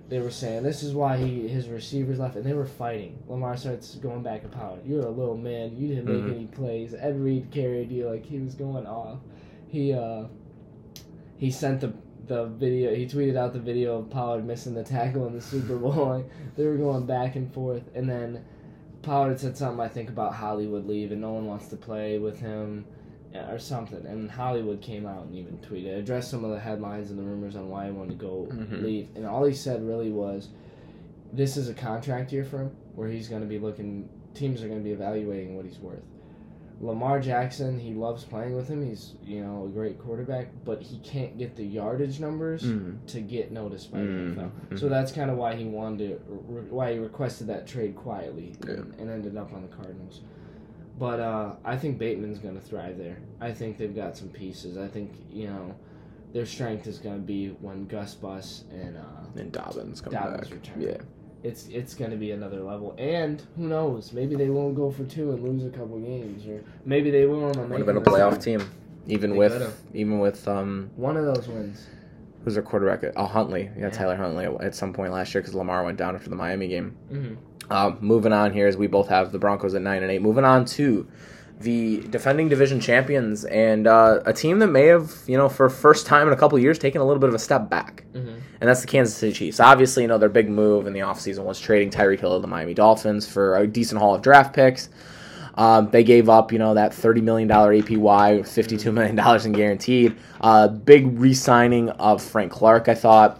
they 0.07 0.19
were 0.19 0.31
saying 0.31 0.63
this 0.63 0.83
is 0.83 0.93
why 0.93 1.17
he 1.17 1.47
his 1.47 1.67
receivers 1.67 2.19
left, 2.19 2.35
and 2.35 2.43
they 2.45 2.53
were 2.53 2.65
fighting. 2.65 3.21
Lamar 3.27 3.55
starts 3.57 3.95
going 3.95 4.23
back 4.23 4.43
at 4.43 4.51
Pollard. 4.51 4.81
You're 4.85 5.05
a 5.05 5.09
little 5.09 5.37
man. 5.37 5.77
You 5.77 5.87
didn't 5.89 6.05
make 6.05 6.23
Mhm. 6.23 6.35
any 6.35 6.45
plays. 6.47 6.93
Ed 6.93 7.19
Reed 7.19 7.51
carried 7.51 7.91
you 7.91 8.09
like 8.09 8.25
he 8.25 8.39
was 8.39 8.55
going 8.55 8.85
off. 8.87 9.19
He 9.67 9.93
uh 9.93 10.25
he 11.37 11.51
sent 11.51 11.81
the 11.81 11.93
the 12.31 12.45
video. 12.45 12.95
He 12.95 13.05
tweeted 13.05 13.35
out 13.35 13.51
the 13.51 13.59
video 13.59 13.97
of 13.99 14.09
Pollard 14.09 14.45
missing 14.45 14.73
the 14.73 14.83
tackle 14.83 15.27
in 15.27 15.33
the 15.33 15.41
Super 15.41 15.75
Bowl. 15.77 16.23
They 16.55 16.65
were 16.65 16.77
going 16.77 17.05
back 17.05 17.35
and 17.35 17.53
forth, 17.53 17.83
and 17.95 18.09
then 18.09 18.43
Pollard 19.01 19.39
said 19.39 19.57
something 19.57 19.79
I 19.81 19.87
think 19.89 20.09
about 20.09 20.33
Hollywood 20.33 20.85
leave 20.87 21.11
and 21.11 21.19
no 21.21 21.31
one 21.33 21.45
wants 21.45 21.67
to 21.69 21.75
play 21.75 22.19
with 22.19 22.39
him 22.39 22.85
or 23.33 23.57
something. 23.59 24.05
And 24.05 24.29
Hollywood 24.31 24.81
came 24.81 25.05
out 25.07 25.23
and 25.25 25.35
even 25.35 25.57
tweeted, 25.57 25.97
addressed 25.97 26.29
some 26.29 26.43
of 26.45 26.51
the 26.51 26.59
headlines 26.59 27.09
and 27.09 27.19
the 27.19 27.23
rumors 27.23 27.55
on 27.55 27.69
why 27.69 27.85
he 27.85 27.91
wanted 27.91 28.11
to 28.19 28.25
go 28.25 28.47
Mhm. 28.51 28.81
leave. 28.83 29.07
And 29.15 29.25
all 29.25 29.43
he 29.45 29.53
said 29.53 29.81
really 29.85 30.11
was, 30.11 30.49
this 31.33 31.57
is 31.57 31.67
a 31.69 31.73
contract 31.73 32.31
year 32.31 32.43
for 32.45 32.59
him 32.63 32.71
where 32.95 33.07
he's 33.09 33.27
going 33.29 33.41
to 33.41 33.47
be 33.47 33.57
looking, 33.59 34.07
teams 34.33 34.61
are 34.63 34.67
going 34.67 34.79
to 34.79 34.83
be 34.83 34.91
evaluating 34.91 35.55
what 35.55 35.65
he's 35.65 35.79
worth. 35.79 36.03
Lamar 36.81 37.19
Jackson, 37.19 37.79
he 37.79 37.93
loves 37.93 38.23
playing 38.23 38.55
with 38.55 38.67
him. 38.67 38.83
He's, 38.83 39.13
you 39.23 39.41
know, 39.43 39.65
a 39.65 39.69
great 39.69 39.99
quarterback, 39.99 40.47
but 40.65 40.81
he 40.81 40.97
can't 40.99 41.37
get 41.37 41.55
the 41.55 41.63
yardage 41.63 42.19
numbers 42.19 42.63
Mhm. 42.63 42.97
to 43.07 43.21
get 43.21 43.51
noticed 43.51 43.91
by 43.91 43.99
Mhm. 43.99 44.35
the 44.35 44.41
NFL. 44.41 44.77
So 44.79 44.89
that's 44.89 45.11
kind 45.11 45.29
of 45.29 45.37
why 45.37 45.55
he 45.55 45.65
wanted 45.65 46.09
to, 46.27 46.33
why 46.71 46.93
he 46.93 46.99
requested 46.99 47.45
that 47.47 47.67
trade 47.67 47.95
quietly 47.95 48.55
Yeah. 48.65 48.73
and, 48.73 48.95
and 48.99 49.09
ended 49.11 49.37
up 49.37 49.53
on 49.53 49.61
the 49.61 49.67
Cardinals. 49.67 50.21
But 50.97 51.19
uh, 51.19 51.55
I 51.63 51.77
think 51.77 51.99
Bateman's 51.99 52.39
going 52.39 52.55
to 52.55 52.61
thrive 52.61 52.97
there. 52.97 53.17
I 53.39 53.51
think 53.53 53.77
they've 53.77 53.95
got 53.95 54.17
some 54.17 54.29
pieces. 54.29 54.77
I 54.77 54.87
think 54.87 55.11
you 55.31 55.47
know 55.47 55.75
their 56.33 56.45
strength 56.45 56.87
is 56.87 56.97
going 56.99 57.17
to 57.17 57.21
be 57.25 57.49
when 57.61 57.85
Gus 57.87 58.15
Bus 58.15 58.63
and 58.71 58.97
uh, 58.97 59.01
And 59.39 59.51
Dobbins 59.51 60.01
come 60.01 60.13
Dobbins 60.13 60.49
back. 60.49 60.53
return. 60.53 60.81
Yeah. 60.81 60.97
It's 61.43 61.67
it's 61.67 61.93
going 61.93 62.11
to 62.11 62.17
be 62.17 62.31
another 62.31 62.59
level. 62.61 62.95
And 62.97 63.41
who 63.57 63.67
knows? 63.67 64.13
Maybe 64.13 64.35
they 64.35 64.49
won't 64.49 64.75
go 64.75 64.91
for 64.91 65.03
two 65.05 65.31
and 65.31 65.43
lose 65.43 65.65
a 65.65 65.69
couple 65.69 65.99
games, 65.99 66.45
or 66.47 66.63
maybe 66.85 67.11
they 67.11 67.25
will. 67.25 67.47
Would 67.47 67.57
have 67.77 67.85
been 67.85 67.97
a 67.97 68.01
playoff 68.01 68.41
team. 68.43 68.69
Even 69.07 69.31
They 69.31 69.37
with 69.37 69.53
could've. 69.53 69.75
even 69.93 70.19
with 70.19 70.47
um 70.47 70.91
One 70.95 71.17
of 71.17 71.25
those 71.25 71.47
wins. 71.47 71.87
who's 72.43 72.53
their 72.53 72.63
quarterback? 72.63 73.03
Oh, 73.15 73.25
Huntley. 73.25 73.71
Yeah, 73.75 73.83
Yeah. 73.85 73.89
Tyler 73.89 74.15
Huntley 74.15 74.45
at, 74.65 74.75
some 74.75 74.93
point 74.93 75.11
last 75.11 75.33
year 75.33 75.41
because 75.41 75.55
Lamar 75.55 75.83
went 75.83 75.97
down 75.97 76.15
after 76.15 76.29
the 76.29 76.35
Miami 76.35 76.67
game. 76.67 76.95
hmm 77.09 77.33
Uh, 77.69 77.95
moving 78.01 78.33
on 78.33 78.51
here, 78.53 78.67
as 78.67 78.77
we 78.77 78.85
both 78.87 79.07
have 79.07 79.31
the 79.31 79.39
Broncos 79.39 79.73
at 79.73 79.81
nine 79.81 80.03
and 80.03 80.11
eight. 80.11 80.21
Moving 80.21 80.43
on 80.45 80.65
to 80.65 81.07
the 81.59 82.01
defending 82.09 82.49
division 82.49 82.79
champions 82.79 83.45
and 83.45 83.87
uh, 83.87 84.19
a 84.25 84.33
team 84.33 84.59
that 84.59 84.67
may 84.67 84.87
have, 84.87 85.13
you 85.27 85.37
know, 85.37 85.47
for 85.49 85.69
first 85.69 86.05
time 86.07 86.27
in 86.27 86.33
a 86.33 86.37
couple 86.37 86.57
years, 86.59 86.77
taken 86.79 87.01
a 87.01 87.05
little 87.05 87.19
bit 87.19 87.29
of 87.29 87.35
a 87.35 87.39
step 87.39 87.69
back, 87.69 88.03
hmm 88.13 88.30
and 88.61 88.69
that's 88.69 88.79
the 88.81 88.87
Kansas 88.87 89.13
City 89.15 89.33
Chiefs. 89.33 89.59
Obviously, 89.59 90.03
you 90.03 90.07
know 90.07 90.17
their 90.17 90.29
big 90.29 90.49
move 90.49 90.87
in 90.87 90.93
the 90.93 91.01
offseason 91.01 91.43
was 91.43 91.59
trading 91.59 91.89
Tyreek 91.89 92.19
Hill 92.21 92.35
to 92.35 92.39
the 92.41 92.47
Miami 92.47 92.73
Dolphins 92.73 93.27
for 93.27 93.57
a 93.57 93.67
decent 93.67 93.99
haul 93.99 94.15
of 94.15 94.21
draft 94.21 94.53
picks. 94.53 94.87
Um, 95.55 95.89
they 95.89 96.05
gave 96.05 96.29
up, 96.29 96.53
you 96.53 96.59
know, 96.59 96.75
that 96.75 96.93
thirty 96.93 97.19
million 97.19 97.47
dollar 97.49 97.73
APY, 97.73 98.47
fifty-two 98.47 98.91
million 98.93 99.15
dollars 99.17 99.45
in 99.45 99.51
guaranteed. 99.51 100.15
Uh, 100.39 100.69
big 100.69 101.19
re-signing 101.19 101.89
of 101.89 102.23
Frank 102.23 102.51
Clark, 102.53 102.87
I 102.87 102.95
thought, 102.95 103.39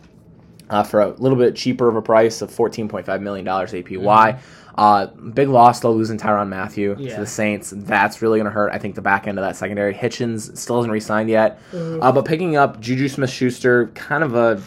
uh, 0.69 0.83
for 0.83 0.99
a 1.01 1.09
little 1.11 1.37
bit 1.37 1.55
cheaper 1.55 1.87
of 1.87 1.95
a 1.95 2.01
price 2.01 2.41
of 2.41 2.51
fourteen 2.51 2.89
point 2.89 3.05
five 3.05 3.21
million 3.21 3.45
dollars 3.45 3.71
APY. 3.71 4.39
Uh, 4.77 5.05
big 5.05 5.47
loss 5.49 5.79
though, 5.81 5.91
losing 5.91 6.17
Tyrann 6.17 6.49
Mathieu 6.49 6.95
Yeah. 6.97 7.15
to 7.15 7.21
the 7.21 7.27
Saints. 7.27 7.73
That's 7.75 8.21
really 8.21 8.39
going 8.39 8.45
to 8.45 8.51
hurt. 8.51 8.71
I 8.73 8.77
think 8.77 8.95
the 8.95 9.01
back 9.01 9.27
end 9.27 9.37
of 9.37 9.43
that 9.45 9.55
secondary. 9.55 9.93
Hitchens 9.93 10.57
still 10.57 10.77
hasn't 10.77 10.91
re-signed 10.91 11.29
yet, 11.29 11.59
uh, 11.73 12.11
but 12.11 12.25
picking 12.25 12.55
up 12.55 12.79
Juju 12.79 13.07
Smith-Schuster, 13.09 13.88
kind 13.95 14.23
of 14.23 14.34
a 14.36 14.62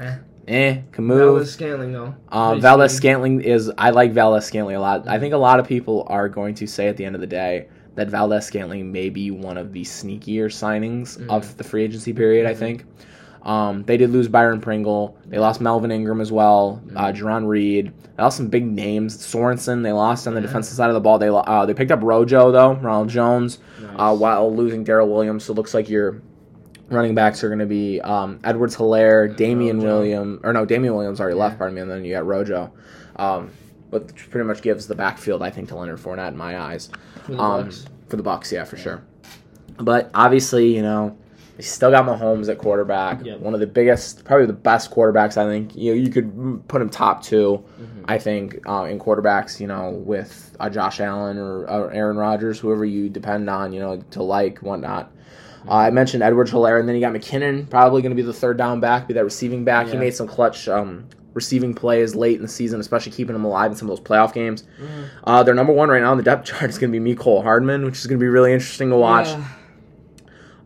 Eh. 0.00 0.14
eh, 0.48 0.80
move. 0.98 1.18
Valdes-Scantling 1.34 1.92
though. 1.92 2.14
Uh, 2.30 2.48
Pretty 2.50 2.62
Valdez. 2.62 2.94
Scantling 2.96 3.40
is 3.42 3.70
I 3.76 3.90
like 3.90 4.12
Valdes-Scantling 4.12 4.76
a 4.76 4.80
lot. 4.80 5.06
I 5.08 5.18
think 5.18 5.34
a 5.34 5.38
lot 5.38 5.60
of 5.60 5.66
people 5.68 6.04
are 6.08 6.28
going 6.28 6.54
to 6.56 6.66
say 6.66 6.88
at 6.88 6.96
the 6.96 7.04
end 7.04 7.14
of 7.14 7.20
the 7.20 7.26
day 7.26 7.68
that 7.96 8.08
Valdes-Scantling 8.08 8.90
may 8.90 9.10
be 9.10 9.30
one 9.30 9.58
of 9.58 9.72
the 9.72 9.82
sneakier 9.82 10.46
signings 10.46 11.18
Mhm. 11.18 11.28
of 11.28 11.56
the 11.56 11.64
free 11.64 11.84
agency 11.84 12.12
period. 12.12 12.46
I 12.46 12.54
Mhm. 12.54 12.58
think 12.58 12.84
um, 13.42 13.84
they 13.84 13.96
did 13.96 14.10
lose 14.10 14.28
Byron 14.28 14.60
Pringle. 14.60 15.16
They 15.26 15.38
lost 15.38 15.62
Melvin 15.62 15.90
Ingram 15.90 16.20
as 16.20 16.30
well. 16.30 16.82
Uh, 16.94 17.06
Mhm. 17.06 17.16
Jarran 17.16 17.46
Reed. 17.48 17.90
They 18.16 18.22
lost 18.22 18.36
some 18.36 18.48
big 18.48 18.66
names. 18.70 19.16
Sorensen. 19.16 19.82
They 19.82 19.92
lost 19.92 20.26
on 20.28 20.34
the 20.34 20.40
Yeah. 20.40 20.46
defensive 20.46 20.76
side 20.76 20.88
of 20.88 20.94
the 20.94 21.00
ball. 21.00 21.18
They 21.18 21.28
uh, 21.30 21.64
they 21.64 21.72
picked 21.72 21.90
up 21.90 22.00
Rojo 22.02 22.50
though, 22.52 22.74
Ronald 22.74 23.08
Jones, 23.08 23.58
Nice. 23.80 23.90
uh, 23.98 24.14
while 24.14 24.54
losing 24.54 24.84
Darrel 24.84 25.08
Williams. 25.08 25.44
So 25.44 25.54
it 25.54 25.56
looks 25.56 25.72
like 25.72 25.88
your 25.88 26.16
running 26.90 27.14
backs 27.14 27.42
are 27.44 27.48
going 27.48 27.60
to 27.60 27.66
be 27.66 28.00
um, 28.00 28.40
Edwards-Helaire, 28.44 29.34
Damian 29.36 29.78
Rojo. 29.80 29.98
Williams, 30.00 30.40
or 30.44 30.52
no, 30.52 30.64
Damien 30.64 30.94
Williams 30.94 31.20
already 31.20 31.36
Yeah. 31.36 31.44
left, 31.44 31.58
pardon 31.58 31.74
me, 31.76 31.80
and 31.82 31.90
then 31.90 32.04
you 32.04 32.12
got 32.14 32.26
Rojo. 32.26 32.72
Um, 33.16 33.50
but 33.90 34.14
pretty 34.30 34.46
much 34.46 34.62
gives 34.62 34.86
the 34.86 34.94
backfield, 34.94 35.42
I 35.42 35.50
think, 35.50 35.68
to 35.68 35.76
Leonard 35.76 35.98
Fournette 35.98 36.28
in 36.32 36.36
my 36.36 36.58
eyes. 36.58 36.90
For 37.24 37.32
the 37.32 37.38
Um, 37.40 37.62
Bucks. 37.64 37.86
for 38.08 38.16
the 38.16 38.22
Bucks, 38.22 38.52
yeah, 38.52 38.64
for 38.64 38.76
sure. 38.76 39.02
But 39.78 40.10
obviously, 40.14 40.74
you 40.76 40.82
know, 40.82 41.16
they 41.56 41.62
still 41.62 41.90
got 41.90 42.06
Mahomes 42.06 42.48
at 42.48 42.58
quarterback. 42.58 43.24
Yep. 43.24 43.40
One 43.40 43.54
of 43.54 43.60
the 43.60 43.66
biggest, 43.66 44.24
probably 44.24 44.46
the 44.46 44.52
best 44.52 44.90
quarterbacks. 44.90 45.36
I 45.36 45.44
think 45.46 45.74
you 45.76 45.92
know 45.94 46.00
you 46.00 46.08
could 46.10 46.66
put 46.68 46.80
him 46.80 46.88
top 46.88 47.22
2 47.22 47.62
Mhm. 47.80 48.04
I 48.06 48.18
think 48.18 48.60
uh, 48.68 48.84
in 48.84 48.98
quarterbacks. 48.98 49.60
You 49.60 49.66
know, 49.66 49.90
with 49.90 50.56
uh, 50.60 50.70
Josh 50.70 51.00
Allen 51.00 51.36
or, 51.38 51.68
or 51.68 51.90
Aaron 51.92 52.16
Rodgers, 52.16 52.58
whoever 52.58 52.84
you 52.84 53.08
depend 53.08 53.48
on, 53.50 53.72
you 53.72 53.80
know, 53.80 54.00
to 54.12 54.22
like 54.22 54.58
whatnot. 54.60 55.10
Uh, 55.68 55.72
I 55.74 55.90
mentioned 55.90 56.22
Edwards-Helaire, 56.22 56.80
and 56.80 56.88
then 56.88 56.94
you 56.96 57.00
got 57.00 57.12
McKinnon, 57.12 57.68
probably 57.68 58.02
going 58.02 58.10
to 58.10 58.16
be 58.16 58.22
the 58.22 58.32
third 58.32 58.56
down 58.56 58.80
back, 58.80 59.06
be 59.06 59.14
that 59.14 59.24
receiving 59.24 59.64
back. 59.64 59.88
He 59.88 59.96
made 59.96 60.14
some 60.14 60.26
clutch 60.26 60.68
um, 60.68 61.06
receiving 61.34 61.74
plays 61.74 62.14
late 62.14 62.36
in 62.36 62.42
the 62.42 62.48
season, 62.48 62.80
especially 62.80 63.12
keeping 63.12 63.34
him 63.36 63.44
alive 63.44 63.70
in 63.70 63.76
some 63.76 63.88
of 63.90 63.96
those 63.96 64.04
playoff 64.04 64.32
games. 64.32 64.64
Mhm. 64.80 65.04
Uh, 65.24 65.42
their 65.42 65.54
number 65.54 65.72
one 65.72 65.88
right 65.88 66.02
now 66.02 66.10
on 66.10 66.16
the 66.16 66.22
depth 66.22 66.46
chart 66.46 66.70
is 66.70 66.78
going 66.78 66.92
to 66.92 66.98
be 67.00 67.14
Mecole 67.14 67.42
Hardman, 67.42 67.84
which 67.84 67.98
is 67.98 68.06
going 68.06 68.18
to 68.18 68.22
be 68.24 68.28
really 68.28 68.52
interesting 68.52 68.90
to 68.90 68.96
watch. 68.96 69.28
Yeah. 69.28 69.44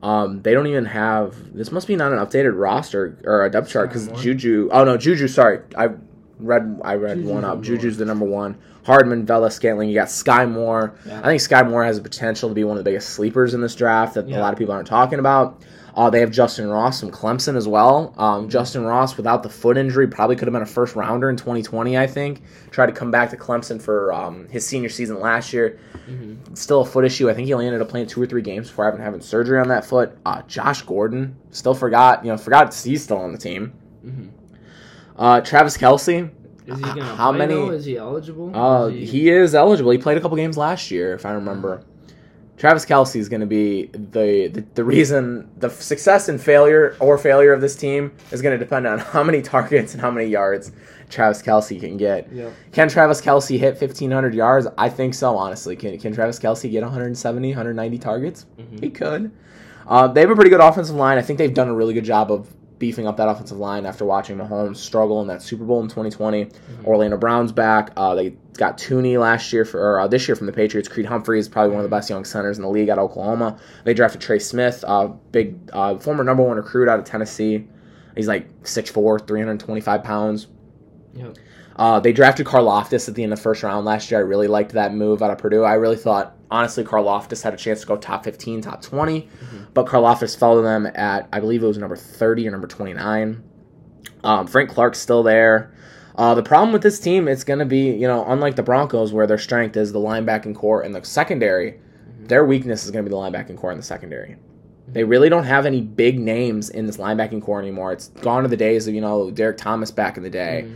Um, 0.02 0.42
they 0.42 0.52
don't 0.52 0.66
even 0.66 0.84
have 0.84 1.54
this. 1.56 1.72
Must 1.72 1.86
be 1.88 1.96
not 1.96 2.12
an 2.12 2.18
updated 2.18 2.58
roster 2.58 3.16
or 3.24 3.44
a 3.46 3.50
depth 3.50 3.70
chart 3.70 3.88
because 3.88 4.08
Juju. 4.22 4.68
Oh 4.70 4.84
no, 4.84 4.98
Juju. 4.98 5.28
Sorry, 5.28 5.60
I 5.78 5.90
read. 6.38 6.78
I 6.84 6.96
read 6.96 7.16
Juju's 7.16 7.30
one 7.32 7.44
up. 7.44 7.62
Juju's 7.62 7.96
the 7.96 8.04
number 8.04 8.26
one. 8.26 8.56
Hardman, 8.84 9.24
Vela, 9.26 9.50
Scantling. 9.50 9.88
You 9.88 9.94
got 9.94 10.08
Skyy 10.08 10.50
Moore. 10.50 10.94
Yeah. 11.06 11.20
I 11.20 11.24
think 11.24 11.40
Skyy 11.40 11.68
Moore 11.68 11.84
has 11.84 11.96
the 11.96 12.02
potential 12.02 12.48
to 12.48 12.54
be 12.54 12.64
one 12.64 12.76
of 12.76 12.84
the 12.84 12.88
biggest 12.88 13.10
sleepers 13.10 13.54
in 13.54 13.60
this 13.60 13.74
draft 13.74 14.14
that 14.14 14.26
a 14.28 14.38
lot 14.38 14.52
of 14.52 14.58
people 14.58 14.74
aren't 14.74 14.86
talking 14.88 15.18
about. 15.18 15.62
Uh, 15.96 16.10
they 16.10 16.18
have 16.18 16.30
Justyn 16.30 16.72
Ross 16.72 16.98
from 16.98 17.12
Clemson 17.12 17.54
as 17.56 17.68
well. 17.68 18.12
Um, 18.18 18.48
Justyn 18.50 18.84
Ross, 18.84 19.16
without 19.16 19.44
the 19.44 19.48
foot 19.48 19.78
injury, 19.78 20.08
probably 20.08 20.34
could 20.34 20.48
have 20.48 20.52
been 20.52 20.60
a 20.62 20.66
first 20.66 20.96
rounder 20.96 21.30
in 21.30 21.36
2020. 21.36 21.96
I 21.96 22.08
think. 22.08 22.42
Tried 22.72 22.86
to 22.86 22.92
come 22.92 23.12
back 23.12 23.30
to 23.30 23.36
Clemson 23.36 23.80
for 23.80 24.12
um, 24.12 24.48
his 24.48 24.66
senior 24.66 24.88
season 24.88 25.20
last 25.20 25.52
year 25.52 25.78
Mhm. 26.10 26.58
still 26.58 26.80
a 26.80 26.84
foot 26.84 27.04
issue. 27.04 27.30
I 27.30 27.34
think 27.34 27.46
he 27.46 27.52
only 27.54 27.66
ended 27.66 27.80
up 27.80 27.88
playing 27.88 28.08
two 28.08 28.20
or 28.20 28.26
three 28.26 28.42
games 28.42 28.68
before 28.68 28.86
having 28.86 29.00
having 29.00 29.20
surgery 29.20 29.60
on 29.60 29.68
that 29.68 29.84
foot. 29.84 30.18
Uh, 30.26 30.42
Josh 30.48 30.82
Gordon 30.82 31.36
still 31.50 31.74
forgot, 31.74 32.24
you 32.24 32.30
know, 32.32 32.36
forgot 32.38 32.74
he's 32.74 33.04
still 33.04 33.18
on 33.18 33.30
the 33.30 33.38
team. 33.38 33.72
Mhm. 34.04 34.28
Uh, 35.16 35.40
Travis 35.42 35.76
Kelce, 35.78 36.28
Is 36.66 36.76
he 36.78 36.82
gonna 36.84 37.04
How 37.04 37.30
play, 37.30 37.38
many- 37.38 37.54
though? 37.54 37.70
Is 37.70 37.84
he 37.84 37.96
eligible? 37.96 38.54
uh, 38.56 38.86
Is 38.88 39.10
he 39.10 39.28
is 39.30 39.54
eligible. 39.54 39.90
He 39.90 39.98
played 39.98 40.16
a 40.16 40.20
couple 40.20 40.36
games 40.36 40.56
last 40.56 40.90
year, 40.90 41.12
if 41.14 41.26
I 41.26 41.32
remember. 41.32 41.82
Travis 42.56 42.86
Kelce 42.86 43.16
is 43.16 43.28
going 43.28 43.40
to 43.40 43.46
be 43.48 43.86
the, 43.92 44.46
the 44.46 44.64
the 44.76 44.84
reason 44.84 45.50
the 45.58 45.68
success 45.68 46.28
and 46.28 46.40
failure 46.40 46.96
or 47.00 47.18
failure 47.18 47.52
of 47.52 47.60
this 47.60 47.74
team 47.74 48.12
is 48.30 48.40
going 48.42 48.56
to 48.56 48.64
depend 48.64 48.86
on 48.86 48.98
how 49.12 49.24
many 49.24 49.42
targets 49.42 49.92
and 49.92 50.00
how 50.00 50.10
many 50.10 50.28
yards 50.28 50.70
Travis 51.10 51.42
Kelce 51.42 51.78
can 51.80 51.96
get. 51.96 52.30
Yep. 52.32 52.52
Can 52.72 52.88
Travis 52.88 53.20
Kelce 53.20 53.58
hit 53.58 53.78
1,500 53.80 54.34
yards? 54.34 54.68
I 54.78 54.88
think 54.88 55.14
so, 55.14 55.36
honestly. 55.36 55.74
Can, 55.74 55.98
can 55.98 56.14
Travis 56.14 56.38
Kelce 56.38 56.70
get 56.70 56.82
170, 56.82 57.48
190 57.50 57.98
targets? 57.98 58.46
Mhm. 58.58 58.80
He 58.80 58.88
could. 58.90 59.32
Uh, 59.86 60.06
they 60.06 60.20
have 60.20 60.30
a 60.30 60.34
pretty 60.36 60.48
good 60.50 60.60
offensive 60.60 60.94
line. 60.96 61.18
I 61.18 61.22
think 61.22 61.38
they've 61.40 61.52
done 61.52 61.68
a 61.68 61.74
really 61.74 61.92
good 61.92 62.04
job 62.04 62.30
of 62.30 62.48
beefing 62.78 63.06
up 63.06 63.16
that 63.16 63.28
offensive 63.28 63.58
line 63.58 63.86
after 63.86 64.04
watching 64.04 64.36
Mahomes 64.36 64.76
struggle 64.76 65.20
in 65.20 65.28
that 65.28 65.42
Super 65.42 65.64
Bowl 65.64 65.80
in 65.80 65.88
2020. 65.88 66.48
Orlando 66.84 67.16
Brown's 67.16 67.52
back. 67.52 67.92
Uh, 67.96 68.14
they 68.14 68.30
got 68.56 68.78
Thuney 68.78 69.18
last 69.18 69.52
year 69.52 69.64
for 69.64 69.80
or, 69.80 70.00
uh, 70.00 70.08
this 70.08 70.26
year 70.28 70.36
from 70.36 70.46
the 70.46 70.52
Patriots. 70.52 70.88
Creed 70.88 71.06
Humphrey 71.06 71.38
is 71.38 71.48
probably 71.48 71.70
one 71.70 71.84
of 71.84 71.90
the 71.90 71.94
best 71.94 72.10
young 72.10 72.24
centers 72.24 72.56
in 72.58 72.62
the 72.62 72.68
league 72.68 72.88
at 72.88 72.98
Oklahoma. 72.98 73.58
They 73.84 73.94
drafted 73.94 74.20
Trey 74.20 74.38
Smith, 74.38 74.84
uh, 74.86 75.08
big 75.32 75.56
uh, 75.72 75.98
former 75.98 76.24
number 76.24 76.42
one 76.42 76.56
recruit 76.56 76.88
out 76.88 76.98
of 76.98 77.04
Tennessee. 77.04 77.66
He's 78.16 78.28
like 78.28 78.62
6'4", 78.62 79.26
325 79.26 80.04
pounds. 80.04 80.46
Yep. 81.14 81.38
Uh, 81.76 82.00
they 82.00 82.12
drafted 82.12 82.46
Karlaftis 82.46 83.08
at 83.08 83.14
the 83.14 83.24
end 83.24 83.32
of 83.32 83.38
the 83.38 83.42
first 83.42 83.62
round 83.62 83.84
last 83.84 84.10
year. 84.10 84.20
I 84.20 84.22
really 84.22 84.46
liked 84.46 84.72
that 84.72 84.94
move 84.94 85.22
out 85.22 85.30
of 85.30 85.38
Purdue. 85.38 85.64
I 85.64 85.74
really 85.74 85.96
thought 85.96 86.33
honestly, 86.50 86.84
Karlaftis 86.84 87.42
had 87.42 87.54
a 87.54 87.56
chance 87.56 87.80
to 87.80 87.86
go 87.86 87.96
top 87.96 88.24
15, 88.24 88.60
top 88.62 88.82
20, 88.82 89.28
but 89.72 89.86
Karlaftis 89.86 90.36
fell 90.36 90.56
to 90.56 90.62
them 90.62 90.86
at, 90.94 91.28
I 91.32 91.40
believe 91.40 91.62
it 91.62 91.66
was 91.66 91.78
number 91.78 91.96
30 91.96 92.48
or 92.48 92.50
number 92.50 92.66
29. 92.66 93.42
Um, 94.22 94.46
Frank 94.46 94.70
Clark's 94.70 94.98
still 94.98 95.22
there. 95.22 95.74
Uh, 96.16 96.34
the 96.34 96.42
problem 96.42 96.72
with 96.72 96.82
this 96.82 97.00
team, 97.00 97.26
it's 97.26 97.44
going 97.44 97.58
to 97.58 97.64
be, 97.64 97.90
you 97.90 98.06
know, 98.06 98.24
unlike 98.26 98.56
the 98.56 98.62
Broncos, 98.62 99.12
where 99.12 99.26
their 99.26 99.38
strength 99.38 99.76
is 99.76 99.92
the 99.92 99.98
linebacking 99.98 100.54
core 100.54 100.82
and 100.82 100.94
the 100.94 101.04
secondary, 101.04 101.80
their 102.20 102.44
weakness 102.44 102.84
is 102.84 102.90
going 102.90 103.04
to 103.04 103.08
be 103.08 103.14
the 103.14 103.20
linebacking 103.20 103.56
core 103.56 103.70
and 103.70 103.78
the 103.78 103.84
secondary. 103.84 104.36
They 104.86 105.02
really 105.02 105.28
don't 105.28 105.44
have 105.44 105.66
any 105.66 105.80
big 105.80 106.20
names 106.20 106.70
in 106.70 106.86
this 106.86 106.98
linebacking 106.98 107.42
core 107.42 107.60
anymore. 107.60 107.92
It's 107.92 108.08
gone 108.08 108.42
to 108.42 108.48
the 108.48 108.56
days 108.56 108.86
of, 108.86 108.94
you 108.94 109.00
know, 109.00 109.30
Derrick 109.30 109.56
Thomas 109.56 109.90
back 109.90 110.16
in 110.16 110.22
the 110.22 110.30
day 110.30 110.70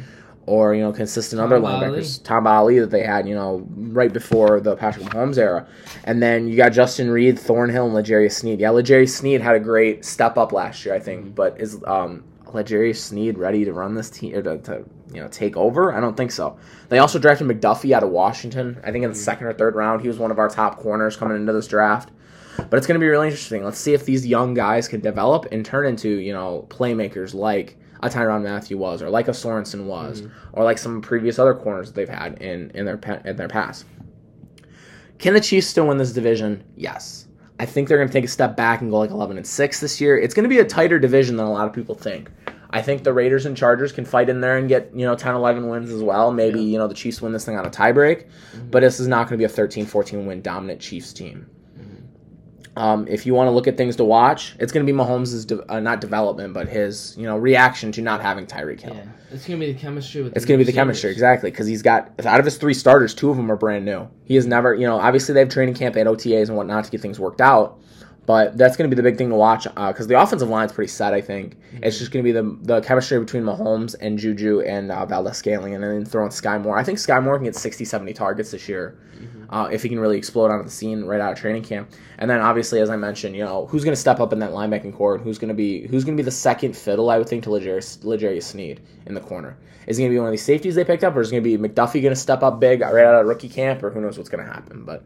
or, 0.48 0.74
you 0.74 0.80
know, 0.80 0.92
consistent 0.92 1.40
other 1.40 1.60
Tom 1.60 1.64
linebackers. 1.64 2.22
Tamba 2.22 2.50
Hali 2.50 2.78
that 2.78 2.90
they 2.90 3.02
had, 3.02 3.28
you 3.28 3.34
know, 3.34 3.66
right 3.76 4.12
before 4.12 4.60
the 4.60 4.74
Patrick 4.74 5.04
Mahomes 5.06 5.36
era. 5.36 5.68
And 6.04 6.22
then 6.22 6.48
you 6.48 6.56
got 6.56 6.70
Justin 6.70 7.10
Reid, 7.10 7.38
Thornhill, 7.38 7.86
and 7.86 7.94
L'Jarius 7.94 8.32
Sneed. 8.32 8.58
Yeah, 8.58 8.70
L'Jarius 8.70 9.10
Sneed 9.10 9.40
had 9.40 9.54
a 9.54 9.60
great 9.60 10.04
step 10.04 10.38
up 10.38 10.52
last 10.52 10.84
year, 10.84 10.94
I 10.94 11.00
think. 11.00 11.34
But 11.34 11.60
is 11.60 11.82
um, 11.86 12.24
L'Jarius 12.46 12.96
Sneed 12.96 13.36
ready 13.36 13.64
to 13.64 13.72
run 13.72 13.94
this 13.94 14.10
team 14.10 14.34
or 14.34 14.42
to, 14.42 14.58
to, 14.58 14.84
you 15.12 15.20
know, 15.20 15.28
take 15.28 15.56
over? 15.56 15.92
I 15.92 16.00
don't 16.00 16.16
think 16.16 16.32
so. 16.32 16.58
They 16.88 16.98
also 16.98 17.18
drafted 17.18 17.46
McDuffie 17.46 17.92
out 17.92 18.02
of 18.02 18.10
Washington, 18.10 18.80
I 18.82 18.90
think 18.90 19.04
in 19.04 19.10
the 19.10 19.16
second 19.16 19.46
or 19.46 19.52
third 19.52 19.74
round. 19.74 20.00
He 20.00 20.08
was 20.08 20.18
one 20.18 20.30
of 20.30 20.38
our 20.38 20.48
top 20.48 20.78
corners 20.78 21.16
coming 21.16 21.36
into 21.36 21.52
this 21.52 21.68
draft. 21.68 22.10
But 22.56 22.76
it's 22.76 22.88
going 22.88 22.98
to 22.98 23.04
be 23.04 23.08
really 23.08 23.28
interesting. 23.28 23.62
Let's 23.62 23.78
see 23.78 23.94
if 23.94 24.04
these 24.04 24.26
young 24.26 24.52
guys 24.52 24.88
can 24.88 25.00
develop 25.00 25.46
and 25.52 25.64
turn 25.64 25.86
into, 25.86 26.08
you 26.08 26.32
know, 26.32 26.66
playmakers 26.68 27.32
like 27.32 27.76
a 28.02 28.08
Tyrann 28.08 28.42
Mathieu 28.42 28.78
was, 28.78 29.02
or 29.02 29.10
like 29.10 29.28
a 29.28 29.32
Sorensen 29.32 29.84
was, 29.84 30.22
mm. 30.22 30.30
or 30.52 30.64
like 30.64 30.78
some 30.78 31.00
previous 31.00 31.38
other 31.38 31.54
corners 31.54 31.88
that 31.88 31.94
they've 31.94 32.08
had 32.08 32.40
in 32.40 32.70
in 32.74 32.84
their 32.84 32.98
in 33.24 33.36
their 33.36 33.48
past. 33.48 33.84
Can 35.18 35.34
the 35.34 35.40
Chiefs 35.40 35.66
still 35.66 35.88
win 35.88 35.98
this 35.98 36.12
division? 36.12 36.62
Yes. 36.76 37.26
I 37.60 37.66
think 37.66 37.88
they're 37.88 37.98
going 37.98 38.08
to 38.08 38.12
take 38.12 38.24
a 38.24 38.28
step 38.28 38.56
back 38.56 38.80
and 38.80 38.90
go 38.90 38.98
like 38.98 39.10
11 39.10 39.36
and 39.36 39.46
6 39.46 39.80
this 39.80 40.00
year. 40.00 40.16
It's 40.16 40.32
going 40.32 40.44
to 40.44 40.48
be 40.48 40.60
a 40.60 40.64
tighter 40.64 41.00
division 41.00 41.36
than 41.36 41.46
a 41.46 41.52
lot 41.52 41.66
of 41.66 41.72
people 41.72 41.96
think. 41.96 42.30
I 42.70 42.82
think 42.82 43.02
the 43.02 43.12
Raiders 43.12 43.46
and 43.46 43.56
Chargers 43.56 43.92
can 43.92 44.04
fight 44.04 44.28
in 44.28 44.40
there 44.40 44.58
and 44.58 44.68
get, 44.68 44.90
you 44.94 45.04
know, 45.04 45.16
10 45.16 45.34
11 45.34 45.68
wins 45.68 45.90
as 45.90 46.02
well. 46.02 46.30
Maybe, 46.32 46.60
you 46.60 46.78
know, 46.78 46.86
the 46.86 46.94
Chiefs 46.94 47.20
win 47.20 47.32
this 47.32 47.44
thing 47.44 47.56
on 47.56 47.66
a 47.66 47.70
tiebreak, 47.70 48.26
mm-hmm. 48.26 48.70
but 48.70 48.80
this 48.80 49.00
is 49.00 49.08
not 49.08 49.28
going 49.28 49.38
to 49.38 49.38
be 49.38 49.44
a 49.44 49.48
13 49.48 49.86
14 49.86 50.26
win 50.26 50.42
dominant 50.42 50.80
Chiefs 50.80 51.12
team. 51.12 51.48
Um, 52.78 53.08
if 53.08 53.26
you 53.26 53.34
want 53.34 53.48
to 53.48 53.50
look 53.50 53.66
at 53.66 53.76
things 53.76 53.96
to 53.96 54.04
watch, 54.04 54.54
it's 54.60 54.70
going 54.70 54.86
to 54.86 54.92
be 54.92 54.96
Mahomes' 54.96 55.44
de- 55.44 55.72
uh, 55.72 55.80
not 55.80 56.00
development, 56.00 56.54
but 56.54 56.68
his 56.68 57.16
you 57.18 57.24
know 57.24 57.36
reaction 57.36 57.90
to 57.90 58.02
not 58.02 58.22
having 58.22 58.46
Tyreek 58.46 58.80
Hill. 58.80 58.94
Yeah, 58.94 59.10
it's 59.32 59.48
gonna 59.48 59.58
be 59.58 59.72
the 59.72 59.78
chemistry 59.78 60.22
with. 60.22 60.36
It's 60.36 60.44
going 60.44 60.60
to 60.60 60.64
be 60.64 60.70
the 60.70 60.76
chemistry, 60.76 61.10
exactly, 61.10 61.50
because 61.50 61.66
he's 61.66 61.82
got 61.82 62.12
out 62.24 62.38
of 62.38 62.44
his 62.44 62.56
three 62.56 62.74
starters, 62.74 63.14
two 63.14 63.30
of 63.30 63.36
them 63.36 63.50
are 63.50 63.56
brand 63.56 63.84
new. 63.84 64.06
He 64.22 64.36
has 64.36 64.46
never, 64.46 64.76
you 64.76 64.86
know, 64.86 64.96
obviously 64.96 65.32
they 65.32 65.40
have 65.40 65.48
training 65.48 65.74
camp, 65.74 65.94
they 65.94 66.00
had 66.00 66.06
OTAs 66.06 66.46
and 66.46 66.56
whatnot 66.56 66.84
to 66.84 66.90
get 66.92 67.00
things 67.00 67.18
worked 67.18 67.40
out, 67.40 67.80
but 68.26 68.56
that's 68.56 68.76
going 68.76 68.88
to 68.88 68.94
be 68.94 69.00
the 69.00 69.02
big 69.02 69.18
thing 69.18 69.30
to 69.30 69.34
watch 69.34 69.64
because 69.64 70.06
the 70.06 70.20
offensive 70.20 70.48
line's 70.48 70.70
pretty 70.70 70.92
set. 70.92 71.12
I 71.12 71.20
think 71.20 71.56
it's 71.82 71.98
just 71.98 72.12
going 72.12 72.24
to 72.24 72.28
be 72.28 72.32
the 72.32 72.58
the 72.62 72.80
chemistry 72.82 73.18
between 73.18 73.42
Mahomes 73.42 73.96
and 74.00 74.16
Juju 74.16 74.60
and 74.60 74.92
uh, 74.92 75.04
Valdez 75.04 75.36
Scaling, 75.36 75.74
and 75.74 75.82
then 75.82 76.04
throwing 76.04 76.30
Skyy 76.30 76.62
Moore. 76.62 76.78
I 76.78 76.84
think 76.84 76.98
Skyy 76.98 77.20
Moore 77.24 77.38
can 77.38 77.44
get 77.46 77.56
60, 77.56 77.84
70 77.84 78.12
targets 78.12 78.52
this 78.52 78.68
year 78.68 78.96
uh, 79.50 79.68
if 79.72 79.82
he 79.82 79.88
can 79.88 79.98
really 79.98 80.18
explode 80.18 80.50
onto 80.50 80.64
the 80.64 80.70
scene 80.70 81.04
right 81.04 81.20
out 81.20 81.32
of 81.32 81.38
training 81.38 81.62
camp. 81.62 81.90
And 82.18 82.30
then 82.30 82.40
obviously, 82.40 82.80
as 82.80 82.90
I 82.90 82.96
mentioned, 82.96 83.34
you 83.34 83.44
know, 83.44 83.66
who's 83.66 83.84
going 83.84 83.94
to 83.94 84.00
step 84.00 84.20
up 84.20 84.32
in 84.32 84.38
that 84.40 84.50
linebacking 84.50 84.94
core 84.94 85.14
and 85.14 85.24
who's 85.24 85.38
going 85.38 85.48
to 85.48 85.54
be 85.54 85.86
who's 85.86 86.04
going 86.04 86.16
to 86.16 86.22
be 86.22 86.24
the 86.24 86.30
second 86.30 86.76
fiddle? 86.76 87.10
I 87.10 87.18
would 87.18 87.28
think 87.28 87.44
to 87.44 87.50
L'Jarius, 87.50 88.04
L'Jarius 88.04 88.42
Sneed 88.44 88.80
in 89.06 89.14
the 89.14 89.20
corner. 89.20 89.56
Is 89.86 89.96
he 89.96 90.02
going 90.02 90.10
to 90.10 90.14
be 90.14 90.18
one 90.18 90.28
of 90.28 90.32
these 90.32 90.44
safeties 90.44 90.74
they 90.74 90.84
picked 90.84 91.02
up, 91.02 91.16
or 91.16 91.22
is 91.22 91.28
it 91.28 91.32
going 91.32 91.44
to 91.44 91.58
be 91.58 91.68
McDuffie 91.68 92.02
going 92.02 92.14
to 92.14 92.16
step 92.16 92.42
up 92.42 92.60
big 92.60 92.82
right 92.82 93.04
out 93.04 93.20
of 93.20 93.26
rookie 93.26 93.48
camp, 93.48 93.82
or 93.82 93.90
who 93.90 94.02
knows 94.02 94.18
what's 94.18 94.28
going 94.28 94.44
to 94.44 94.52
happen? 94.52 94.84
But 94.84 95.02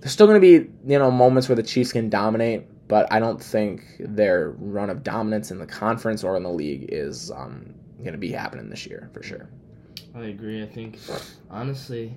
there's 0.00 0.12
still 0.12 0.26
going 0.26 0.40
to 0.40 0.60
be 0.60 0.70
you 0.86 0.98
know 0.98 1.10
moments 1.10 1.48
where 1.48 1.56
the 1.56 1.62
Chiefs 1.62 1.92
can 1.92 2.10
dominate, 2.10 2.88
but 2.88 3.10
I 3.10 3.20
don't 3.20 3.42
think 3.42 3.84
their 4.00 4.50
run 4.58 4.90
of 4.90 5.02
dominance 5.02 5.50
in 5.50 5.58
the 5.58 5.66
conference 5.66 6.24
or 6.24 6.36
in 6.36 6.42
the 6.42 6.50
league 6.50 6.86
is 6.90 7.30
um, 7.30 7.74
going 7.98 8.12
to 8.12 8.18
be 8.18 8.32
happening 8.32 8.68
this 8.68 8.86
year 8.86 9.08
for 9.14 9.22
sure. 9.22 9.48
I 10.14 10.24
agree. 10.24 10.62
I 10.62 10.66
think 10.66 10.98
honestly, 11.50 12.12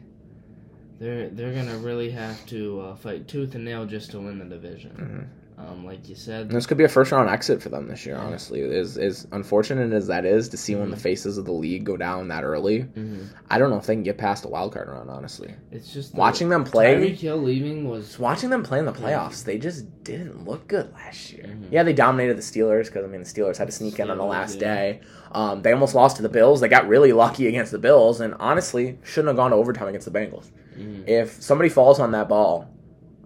they're 1.00 1.30
they're 1.30 1.54
gonna 1.54 1.78
really 1.78 2.12
have 2.12 2.46
to 2.48 2.82
uh, 2.82 2.96
fight 2.96 3.28
tooth 3.28 3.56
and 3.56 3.66
nail 3.66 3.86
just 3.86 4.12
to 4.12 4.20
win 4.20 4.40
the 4.40 4.46
division. 4.46 5.30
Um, 5.58 5.86
like 5.86 6.10
you 6.10 6.16
said, 6.16 6.50
this 6.50 6.66
could 6.66 6.78
be 6.78 6.84
a 6.84 6.90
first 6.90 7.14
round 7.14 7.30
exit 7.30 7.62
for 7.62 7.70
them 7.70 7.88
this 7.88 8.06
year. 8.06 8.18
Honestly, 8.18 8.60
is 8.60 8.98
is 8.98 9.26
unfortunate 9.32 9.94
as 9.94 10.08
that 10.08 10.26
is 10.26 10.50
to 10.50 10.58
see 10.58 10.76
one 10.76 10.84
of 10.84 10.92
the 10.92 10.98
faces 10.98 11.38
of 11.38 11.46
the 11.46 11.54
league 11.54 11.86
go 11.86 11.96
down 11.96 12.28
that 12.28 12.44
early. 12.44 12.84
Mhm. 12.84 13.28
I 13.50 13.58
don't 13.58 13.70
know 13.70 13.78
if 13.78 13.86
they 13.86 13.96
can 13.96 14.04
get 14.04 14.18
past 14.18 14.44
the 14.44 14.50
wild 14.50 14.74
card 14.74 14.90
round. 14.90 15.10
Honestly, 15.10 15.54
it's 15.72 15.94
just 15.94 16.12
the- 16.12 16.18
watching 16.20 16.50
them 16.50 16.66
play, 16.66 16.96
Tyreek 16.96 17.16
Hill 17.20 17.38
leaving 17.38 17.88
was 17.90 18.20
watching 18.20 18.50
them 18.50 18.64
play 18.64 18.80
in 18.80 18.86
the 18.86 18.92
playoffs, 18.92 19.46
they 19.46 19.58
just 19.58 20.04
didn't 20.04 20.46
look 20.46 20.68
good 20.68 20.92
last 20.94 21.32
year. 21.32 21.46
Mhm. 21.46 21.68
Yeah, 21.72 21.84
they 21.84 21.94
dominated 21.94 22.38
the 22.38 22.42
Steelers 22.42 22.88
because 22.88 23.06
I 23.06 23.08
mean 23.08 23.22
the 23.22 23.28
Steelers 23.30 23.56
had 23.56 23.68
to 23.68 23.74
sneak 23.74 23.98
in 23.98 24.10
on 24.10 24.18
the 24.18 24.26
last 24.26 24.60
yeah. 24.60 24.76
day. 24.76 25.00
Um, 25.32 25.62
they 25.62 25.72
almost 25.72 25.96
lost 25.96 26.18
to 26.18 26.22
the 26.22 26.28
Bills. 26.30 26.60
They 26.60 26.68
got 26.68 26.86
really 26.90 27.14
lucky 27.14 27.48
against 27.48 27.72
the 27.72 27.80
Bills, 27.80 28.20
and 28.20 28.34
honestly 28.42 29.00
shouldn't 29.04 29.30
have 29.30 29.38
gone 29.38 29.52
to 29.52 29.56
overtime 29.58 29.88
against 29.88 30.12
the 30.12 30.20
Bengals. 30.20 30.52
Mhm. 30.78 31.08
If 31.08 31.42
somebody 31.42 31.70
falls 31.70 32.00
on 32.00 32.12
that 32.12 32.28
ball, 32.30 32.70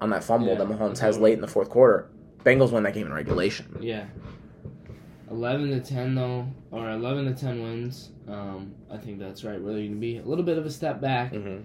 on 0.02 0.10
that 0.12 0.24
fumble 0.24 0.50
Yeah. 0.50 0.56
that 0.56 0.68
Mahomes 0.68 1.00
has 1.00 1.18
late 1.20 1.34
in 1.34 1.42
the 1.42 1.48
fourth 1.48 1.70
quarter, 1.70 2.08
Bengals 2.44 2.72
win 2.72 2.84
that 2.84 2.94
game 2.94 3.06
in 3.08 3.14
regulation. 3.14 3.66
yeah. 3.82 4.06
Eleven 5.32 5.70
to 5.70 5.80
ten 5.80 6.16
though, 6.16 6.48
or 6.72 6.90
eleven 6.90 7.26
to 7.26 7.34
ten 7.40 7.62
wins. 7.62 8.10
Um, 8.28 8.74
I 8.92 8.98
think 8.98 9.20
that's 9.20 9.44
right. 9.44 9.60
Really, 9.62 9.88
gonna 9.88 10.00
be 10.00 10.18
a 10.18 10.24
little 10.24 10.44
bit 10.44 10.58
of 10.58 10.66
a 10.66 10.72
step 10.72 11.00
back. 11.02 11.34
Mm-hmm. 11.34 11.58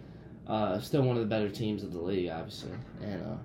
Uh, 0.46 0.78
still 0.80 1.02
one 1.02 1.16
of 1.16 1.22
the 1.22 1.28
better 1.28 1.48
teams 1.48 1.82
of 1.82 1.92
the 1.92 2.00
league, 2.00 2.28
obviously. 2.28 2.72
And 3.02 3.22
uh, 3.22 3.36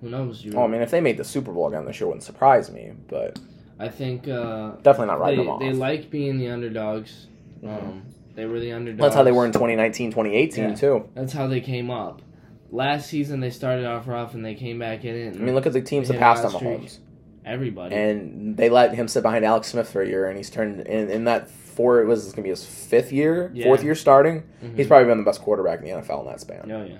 who 0.00 0.08
knows? 0.08 0.44
You, 0.44 0.54
Oh, 0.56 0.64
I 0.64 0.66
mean, 0.66 0.82
if 0.82 0.90
they 0.90 1.00
made 1.00 1.16
the 1.18 1.24
Super 1.24 1.52
Bowl 1.52 1.68
again 1.68 1.84
this 1.84 2.00
year, 2.00 2.08
wouldn't 2.08 2.24
surprise 2.24 2.68
me, 2.72 2.90
but 3.06 3.38
I 3.78 3.88
think 3.88 4.26
uh, 4.26 4.72
definitely 4.82 5.06
not 5.16 5.24
they, 5.24 5.36
them 5.36 5.48
off. 5.48 5.60
they 5.60 5.72
like 5.72 6.10
being 6.10 6.38
the 6.38 6.48
underdogs. 6.48 7.28
Mhm. 7.62 7.68
Um, 7.82 8.02
they 8.40 8.46
were 8.46 8.58
the 8.60 8.72
underdogs. 8.72 9.00
That's 9.02 9.14
how 9.14 9.22
they 9.22 9.32
were 9.32 9.44
in 9.44 9.52
2019, 9.52 10.10
2018, 10.10 10.64
Yeah. 10.70 10.74
too. 10.74 11.08
That's 11.14 11.32
how 11.32 11.46
they 11.46 11.60
came 11.60 11.90
up. 11.90 12.22
Last 12.70 13.08
season 13.10 13.40
they 13.40 13.50
started 13.50 13.84
off 13.84 14.06
rough 14.08 14.34
and 14.34 14.44
they 14.44 14.54
came 14.54 14.78
back 14.78 15.04
in 15.04 15.14
it. 15.14 15.34
I 15.34 15.38
mean, 15.38 15.54
look 15.54 15.66
at 15.66 15.72
the 15.72 15.80
teams 15.82 16.08
that 16.08 16.18
passed 16.18 16.44
on. 16.44 16.52
Mahomes. 16.52 16.98
everybody. 17.44 17.94
And 17.96 18.56
they 18.56 18.68
let 18.68 18.94
him 18.94 19.08
sit 19.08 19.22
behind 19.22 19.44
Alex 19.44 19.68
Smith 19.68 19.90
for 19.90 20.02
a 20.02 20.06
year, 20.08 20.26
and 20.28 20.36
he's 20.36 20.50
turned 20.50 20.80
in, 20.82 21.10
in 21.10 21.24
that 21.24 21.48
four, 21.50 22.00
it 22.00 22.06
was 22.06 22.24
going 22.24 22.36
to 22.36 22.42
be 22.42 22.48
his 22.50 22.64
fifth 22.64 23.12
year, 23.12 23.50
Yeah. 23.54 23.64
fourth 23.64 23.82
year 23.82 23.94
starting. 23.94 24.42
Mhm. 24.62 24.76
He's 24.76 24.86
probably 24.86 25.08
been 25.08 25.18
the 25.18 25.24
best 25.24 25.40
quarterback 25.40 25.78
in 25.80 25.84
the 25.86 25.90
NFL 25.92 26.20
in 26.20 26.26
that 26.26 26.40
span, 26.40 26.70
oh 26.70 26.84
yeah. 26.84 26.98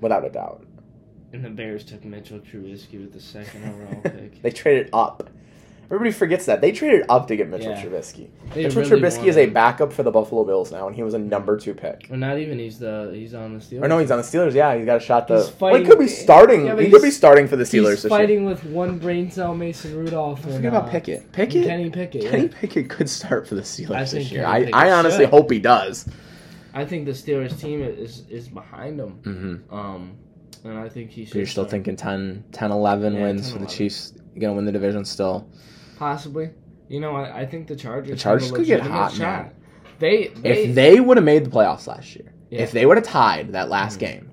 without 0.00 0.24
a 0.24 0.28
doubt. 0.30 0.64
And 1.32 1.44
the 1.44 1.50
Bears 1.50 1.84
took 1.84 2.04
Mitchell 2.04 2.40
Trubisky 2.40 3.00
with 3.00 3.12
the 3.12 3.20
second 3.20 3.62
overall 3.64 4.00
pick. 4.04 4.42
They 4.42 4.50
traded 4.50 4.90
up. 4.92 5.30
Everybody 5.92 6.12
forgets 6.12 6.46
that. 6.46 6.60
They 6.60 6.70
traded 6.70 7.04
up 7.08 7.26
to 7.26 7.34
get 7.36 7.48
Mitchell 7.48 7.72
Yeah. 7.72 7.82
Trubisky. 7.82 8.28
They 8.54 8.62
Mitchell 8.62 8.82
really 8.82 9.00
Trubisky 9.02 9.26
is 9.26 9.36
a 9.36 9.46
backup 9.46 9.92
for 9.92 10.04
the 10.04 10.12
Buffalo 10.12 10.44
Bills 10.44 10.70
now, 10.70 10.86
and 10.86 10.94
he 10.94 11.02
was 11.02 11.14
a 11.14 11.18
number 11.18 11.56
two 11.56 11.74
pick. 11.74 12.06
Or 12.10 12.16
not 12.16 12.38
even. 12.38 12.60
He's 12.60 12.78
the 12.78 13.10
he's 13.12 13.34
on 13.34 13.54
the 13.54 13.60
Steelers. 13.60 13.82
Or 13.82 13.88
no, 13.88 13.98
he's 13.98 14.12
on 14.12 14.18
the 14.18 14.22
Steelers. 14.22 14.54
Yeah, 14.54 14.76
he's 14.76 14.86
got 14.86 14.98
a 14.98 15.00
shot 15.00 15.26
to. 15.28 15.42
He's 15.42 15.60
well, 15.60 15.74
he 15.74 15.84
could 15.84 15.98
be 15.98 16.06
starting. 16.06 16.66
Yeah, 16.66 16.80
he 16.80 16.90
could 16.90 17.02
be 17.02 17.10
starting 17.10 17.48
for 17.48 17.56
the 17.56 17.64
Steelers 17.64 17.90
He's 17.90 18.02
this 18.02 18.04
year. 18.04 18.18
fighting 18.20 18.44
with 18.44 18.62
one 18.66 18.98
brain 19.00 19.32
cell, 19.32 19.52
Mason 19.52 19.96
Rudolph. 19.96 20.44
And, 20.44 20.54
Forget 20.54 20.72
about 20.72 20.88
uh, 20.88 20.92
Pickett. 20.92 21.32
Pickett. 21.32 21.66
Kenny 21.66 21.90
Pickett. 21.90 22.22
Kenny 22.22 22.44
yeah. 22.44 22.58
Pickett 22.60 22.88
could 22.88 23.08
start 23.10 23.48
for 23.48 23.56
the 23.56 23.62
Steelers 23.62 23.96
I 23.96 24.04
this 24.04 24.30
year. 24.30 24.46
I, 24.46 24.70
I 24.72 24.92
honestly 24.92 25.24
should. 25.24 25.30
hope 25.30 25.50
he 25.50 25.58
does. 25.58 26.08
I 26.72 26.84
think 26.84 27.04
the 27.04 27.10
Steelers 27.12 27.58
team 27.60 27.82
is 27.82 28.28
is 28.28 28.48
behind 28.48 29.00
him. 29.00 29.18
Mm-hmm. 29.22 29.74
Um, 29.74 30.16
and 30.62 30.78
I 30.78 30.88
think 30.88 31.10
he 31.10 31.24
should. 31.24 31.32
But 31.32 31.38
you're 31.38 31.46
still 31.46 31.64
start. 31.64 31.70
thinking 31.72 31.96
10, 31.96 32.44
10 32.52 32.70
11 32.70 33.14
Yeah, 33.14 33.22
wins 33.22 33.50
10, 33.50 33.52
for 33.52 33.58
the 33.64 33.70
Chiefs. 33.70 34.12
You're 34.34 34.42
going 34.42 34.52
to 34.52 34.56
win 34.56 34.64
the 34.66 34.72
division 34.72 35.04
still. 35.04 35.48
Possibly. 36.00 36.50
You 36.88 36.98
know, 36.98 37.14
I, 37.14 37.42
I 37.42 37.46
think 37.46 37.68
the 37.68 37.76
Chargers. 37.76 38.10
The 38.10 38.16
Chargers 38.16 38.50
could 38.50 38.66
get 38.66 38.80
hot, 38.80 39.12
shot. 39.12 39.20
man. 39.44 39.52
They, 40.00 40.28
they 40.28 40.50
if 40.64 40.74
they 40.74 40.98
would 40.98 41.16
have 41.18 41.24
made 41.24 41.44
the 41.44 41.50
playoffs 41.50 41.86
last 41.86 42.16
year, 42.16 42.32
Yeah. 42.50 42.62
if 42.62 42.72
they 42.72 42.84
would 42.86 42.96
have 42.96 43.06
tied 43.06 43.52
that 43.52 43.68
last 43.68 43.96
Mhm. 43.98 44.00
game, 44.00 44.30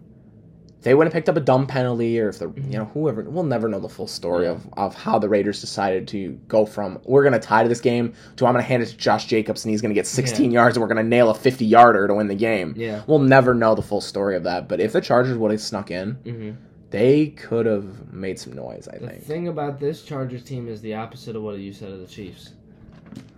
if 0.78 0.84
they 0.84 0.96
would 0.96 1.06
have 1.06 1.14
picked 1.14 1.28
up 1.28 1.36
a 1.36 1.42
dumb 1.42 1.68
penalty, 1.68 2.20
or 2.22 2.30
if 2.30 2.40
the 2.40 2.48
you 2.56 2.78
know 2.80 2.86
whoever, 2.86 3.22
we'll 3.24 3.44
never 3.44 3.68
know 3.68 3.80
the 3.82 3.90
full 3.90 4.08
story 4.08 4.46
Yeah. 4.46 4.52
of, 4.52 4.68
of 4.78 4.96
how 4.96 5.20
the 5.20 5.28
Raiders 5.28 5.60
decided 5.60 6.08
to 6.08 6.40
go 6.48 6.66
from 6.66 7.00
we're 7.04 7.22
going 7.24 7.34
to 7.34 7.40
tie 7.40 7.64
to 7.64 7.70
this 7.70 7.82
game 7.82 8.14
to 8.38 8.46
I'm 8.48 8.54
going 8.54 8.64
to 8.64 8.68
hand 8.68 8.82
it 8.82 8.88
to 8.88 8.98
Josh 8.98 9.26
Jacobs 9.26 9.66
and 9.66 9.72
he's 9.72 9.82
going 9.82 9.90
to 9.94 9.96
get 9.96 10.08
16 10.08 10.50
yards 10.52 10.78
and 10.78 10.82
we're 10.82 10.88
going 10.94 11.04
to 11.04 11.10
nail 11.10 11.30
a 11.30 11.36
50 11.36 11.66
yarder 11.66 12.08
to 12.08 12.14
win 12.14 12.28
the 12.28 12.36
game. 12.36 12.74
yeah. 12.78 13.02
We'll 13.08 13.20
never 13.20 13.54
know 13.54 13.76
the 13.76 13.82
full 13.82 14.02
story 14.02 14.36
of 14.38 14.44
that. 14.46 14.68
But 14.70 14.80
if 14.80 14.94
the 14.94 15.02
Chargers 15.02 15.38
would 15.38 15.52
have 15.52 15.62
snuck 15.62 15.92
in, 15.92 16.12
hmm 16.26 16.52
they 16.90 17.28
could 17.28 17.66
have 17.66 18.14
made 18.14 18.40
some 18.40 18.54
noise. 18.54 18.88
I 18.92 18.98
The 18.98 19.08
think. 19.08 19.20
The 19.22 19.26
thing 19.26 19.48
about 19.48 19.80
this 19.80 20.04
Chargers 20.04 20.44
team 20.44 20.68
is 20.68 20.82
the 20.82 20.96
opposite 20.96 21.36
of 21.36 21.44
what 21.44 21.58
you 21.60 21.74
said 21.74 21.92
of 21.92 22.00
the 22.00 22.08
Chiefs. 22.08 22.54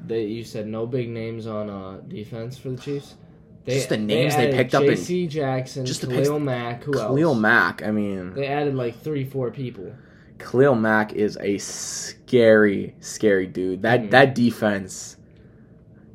They 0.06 0.26
you 0.26 0.44
said 0.44 0.68
no 0.68 0.86
big 0.86 1.10
names 1.10 1.48
on 1.48 1.70
uh, 1.70 2.00
defense 2.08 2.58
for 2.58 2.70
the 2.70 2.78
Chiefs. 2.78 3.16
They, 3.66 3.76
Just 3.76 3.90
the 3.90 3.98
names 3.98 4.36
they 4.36 4.44
added 4.48 4.56
picked 4.56 4.74
up 4.76 4.84
in- 4.84 4.90
J.C. 4.96 5.28
Jackson, 5.28 5.86
just 5.86 6.02
the 6.02 6.08
Khalil 6.08 6.36
picks- 6.38 6.46
Mack. 6.46 6.84
Who 6.86 6.94
Khalil 6.94 7.30
else? 7.32 7.38
Mack. 7.40 7.84
I 7.84 7.92
mean, 7.92 8.34
They 8.34 8.48
added 8.48 8.74
like 8.76 9.00
three, 9.02 9.26
four 9.26 9.52
people. 9.52 9.92
Khalil 10.40 10.76
Mack 10.76 11.14
is 11.14 11.38
a 11.42 11.58
scary, 11.58 12.96
scary 13.02 13.46
dude. 13.48 13.82
That 13.82 14.04
Mhm. 14.04 14.12
that 14.12 14.34
defense, 14.36 15.18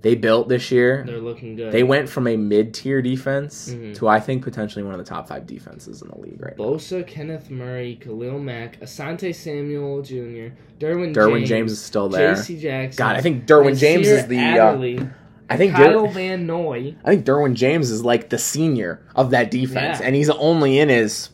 they 0.05 0.15
built 0.15 0.49
this 0.49 0.71
year. 0.71 1.03
They're 1.07 1.19
looking 1.19 1.57
good. 1.57 1.73
They 1.73 1.83
went 1.83 2.09
from 2.09 2.29
a 2.29 2.37
mid-tier 2.37 3.03
defense 3.03 3.75
Mhm. 3.75 3.95
to 3.97 4.07
I 4.07 4.21
think 4.21 4.45
potentially 4.45 4.85
one 4.85 4.93
of 4.95 4.99
the 4.99 5.05
top 5.05 5.27
five 5.29 5.47
defenses 5.47 6.01
in 6.03 6.09
the 6.09 6.19
league 6.21 6.41
right 6.41 6.57
now. 6.57 6.65
Bosa, 6.65 7.05
Kenneth 7.07 7.51
Murray, 7.51 7.99
Khalil 8.01 8.39
Mack, 8.39 8.81
Asante 8.81 9.35
Samuel 9.35 10.03
Jr., 10.03 10.53
Derwin 10.79 11.07
James. 11.13 11.17
Derwin 11.17 11.37
James, 11.39 11.49
James 11.49 11.73
is 11.73 11.81
still 11.83 12.09
there. 12.09 12.35
J.C. 12.35 12.61
Jackson. 12.61 12.97
God, 13.05 13.17
I 13.17 13.21
think 13.21 13.47
Derwin 13.47 13.77
James 13.79 14.07
is 14.07 14.27
the. 14.27 14.39
Uh, 14.39 15.07
I 15.51 15.57
think 15.57 15.73
Kyle 15.75 16.07
Der- 16.07 16.13
Van 16.13 16.47
Noy. 16.47 16.95
I 17.05 17.11
think 17.11 17.27
Derwin 17.27 17.55
James 17.55 17.91
is 17.91 18.05
like 18.05 18.29
the 18.31 18.39
senior 18.39 19.01
of 19.17 19.31
that 19.31 19.51
defense, 19.51 20.01
Yeah. 20.01 20.07
and 20.07 20.15
he's 20.15 20.31
only 20.31 20.79
in 20.79 20.89
his 20.89 21.31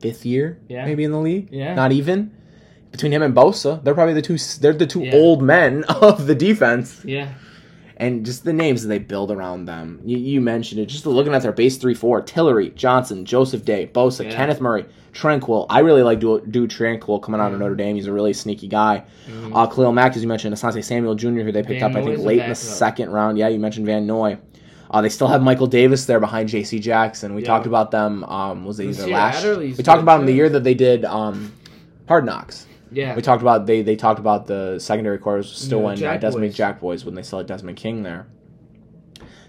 fifth 0.00 0.24
year, 0.26 0.58
Yeah. 0.68 0.84
maybe 0.84 1.02
in 1.04 1.10
the 1.12 1.18
league. 1.20 1.48
Yeah. 1.50 1.74
Not 1.74 1.90
even 1.92 2.30
between 2.92 3.12
him 3.12 3.22
and 3.22 3.34
Bosa, 3.34 3.82
they're 3.84 3.94
probably 3.94 4.14
the 4.14 4.22
two. 4.22 4.38
They're 4.60 4.72
the 4.72 4.86
two 4.86 5.02
Yeah. 5.04 5.14
old 5.14 5.42
men 5.42 5.84
of 5.88 6.26
the 6.26 6.34
defense, 6.34 7.00
Yeah. 7.04 7.28
And 8.00 8.24
just 8.24 8.44
the 8.44 8.52
names 8.52 8.82
that 8.82 8.88
they 8.88 8.98
build 9.00 9.30
around 9.32 9.64
them. 9.64 10.00
You, 10.04 10.16
you 10.18 10.40
mentioned 10.40 10.80
it. 10.80 10.86
Just 10.86 11.04
looking 11.04 11.34
at 11.34 11.42
their 11.42 11.50
base 11.52 11.76
three 11.78 11.94
four: 11.94 12.20
Tillery, 12.22 12.70
Johnson, 12.70 13.24
Joseph 13.24 13.64
Day, 13.64 13.90
Bosa, 13.92 14.24
Yeah. 14.24 14.30
Kenneth 14.30 14.60
Murray, 14.60 14.84
Tranquill. 15.12 15.66
I 15.68 15.80
really 15.80 16.02
like 16.02 16.20
do 16.20 16.40
do 16.48 16.68
Tranquill 16.68 17.20
coming 17.20 17.40
out 17.40 17.50
of 17.50 17.56
Mhm. 17.56 17.60
Notre 17.62 17.74
Dame. 17.74 17.96
He's 17.96 18.06
a 18.06 18.12
really 18.12 18.32
sneaky 18.32 18.68
guy. 18.68 19.02
Mhm. 19.28 19.50
Uh, 19.52 19.66
Khalil 19.66 19.90
Mack, 19.92 20.14
as 20.14 20.22
you 20.22 20.28
mentioned, 20.28 20.54
Asante 20.54 20.84
Samuel 20.84 21.16
Jr., 21.16 21.40
who 21.40 21.50
they 21.50 21.62
picked 21.64 21.80
Van 21.80 21.90
up, 21.90 21.96
I 22.00 22.04
think, 22.04 22.18
late 22.20 22.34
in 22.34 22.38
the 22.38 22.42
backup. 22.42 22.56
second 22.56 23.10
round. 23.10 23.36
Yeah, 23.36 23.48
you 23.48 23.58
mentioned 23.58 23.86
Van 23.86 24.06
Noy. 24.06 24.38
Uh, 24.90 25.02
they 25.02 25.08
still 25.08 25.26
have 25.26 25.42
Michael 25.42 25.66
Davis 25.66 26.06
there 26.06 26.20
behind 26.20 26.48
J.C. 26.48 26.78
Jackson. 26.78 27.34
We 27.34 27.42
Yeah. 27.42 27.48
talked 27.48 27.66
about 27.66 27.90
them. 27.90 28.22
Um, 28.24 28.64
was 28.64 28.78
it 28.80 28.86
either 28.86 29.08
last? 29.08 29.44
We 29.44 29.72
talked 29.82 30.00
about 30.02 30.18
them 30.18 30.26
the 30.26 30.32
year 30.32 30.48
that 30.48 30.62
they 30.64 30.74
did 30.74 31.04
um, 31.04 31.52
Hard 32.06 32.24
Knocks. 32.24 32.64
Yeah. 32.90 33.14
We 33.16 33.22
talked 33.22 33.42
about 33.42 33.66
they 33.66 33.82
they 33.82 33.96
talked 33.96 34.18
about 34.20 34.46
the 34.46 34.78
secondary 34.78 35.18
corps 35.18 35.42
still 35.42 35.78
Yeah, 35.80 35.84
when 35.84 35.94
uh, 35.94 36.00
Jack 36.00 36.20
Desmond 36.20 36.48
Boys. 36.48 36.54
Jack 36.56 36.80
Boys 36.80 37.04
when 37.04 37.14
they 37.14 37.22
still 37.22 37.38
had 37.38 37.46
Desmond 37.46 37.76
King 37.76 38.02
there. 38.02 38.26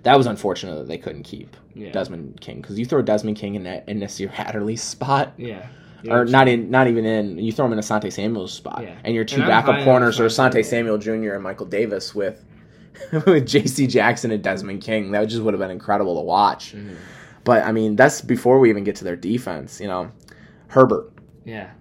That 0.04 0.18
was 0.18 0.28
unfortunate 0.28 0.76
that 0.78 0.88
they 0.88 0.98
couldn't 0.98 1.24
keep 1.24 1.56
yeah. 1.74 1.92
Desmond 1.92 2.40
King 2.42 2.62
because 2.62 2.80
you 2.80 2.86
throw 2.86 3.02
Desmond 3.02 3.38
King 3.38 3.56
in 3.56 3.64
that 3.64 3.88
in 3.88 4.00
Nasir 4.00 4.30
Adderley's 4.30 4.82
spot 4.82 5.34
Yeah. 5.38 5.68
or 6.10 6.26
not 6.26 6.48
in 6.48 6.70
not 6.72 6.88
even 6.88 7.06
in 7.06 7.38
you 7.38 7.52
throw 7.52 7.66
him 7.66 7.74
in 7.74 7.80
Asante 7.80 8.12
Samuel's 8.12 8.54
spot 8.54 8.82
Yeah. 8.84 8.96
and 9.04 9.14
your 9.14 9.26
two 9.26 9.42
And 9.42 9.48
backup 9.48 9.84
corners 9.84 10.20
are 10.20 10.26
Asante 10.28 10.64
Samuel 10.64 10.98
Jr. 10.98 11.34
and 11.34 11.44
Michael 11.44 11.66
Davis 11.66 12.16
with 12.16 12.44
with 13.26 13.48
J.C. 13.48 13.88
Jackson 13.88 14.32
and 14.32 14.44
Desmond 14.44 14.82
King 14.82 15.12
that 15.12 15.24
just 15.26 15.42
would 15.42 15.54
have 15.54 15.60
been 15.62 15.72
incredible 15.72 16.16
to 16.16 16.22
watch. 16.22 16.74
Mhm. 16.76 16.96
But 17.44 17.64
I 17.66 17.72
mean 17.74 17.96
that's 17.98 18.22
before 18.22 18.60
we 18.60 18.70
even 18.70 18.84
get 18.86 18.96
to 18.98 19.04
their 19.04 19.16
defense. 19.18 19.82
You 19.82 19.88
know, 19.88 20.12
Herbert, 20.68 21.12
Yeah. 21.46 21.72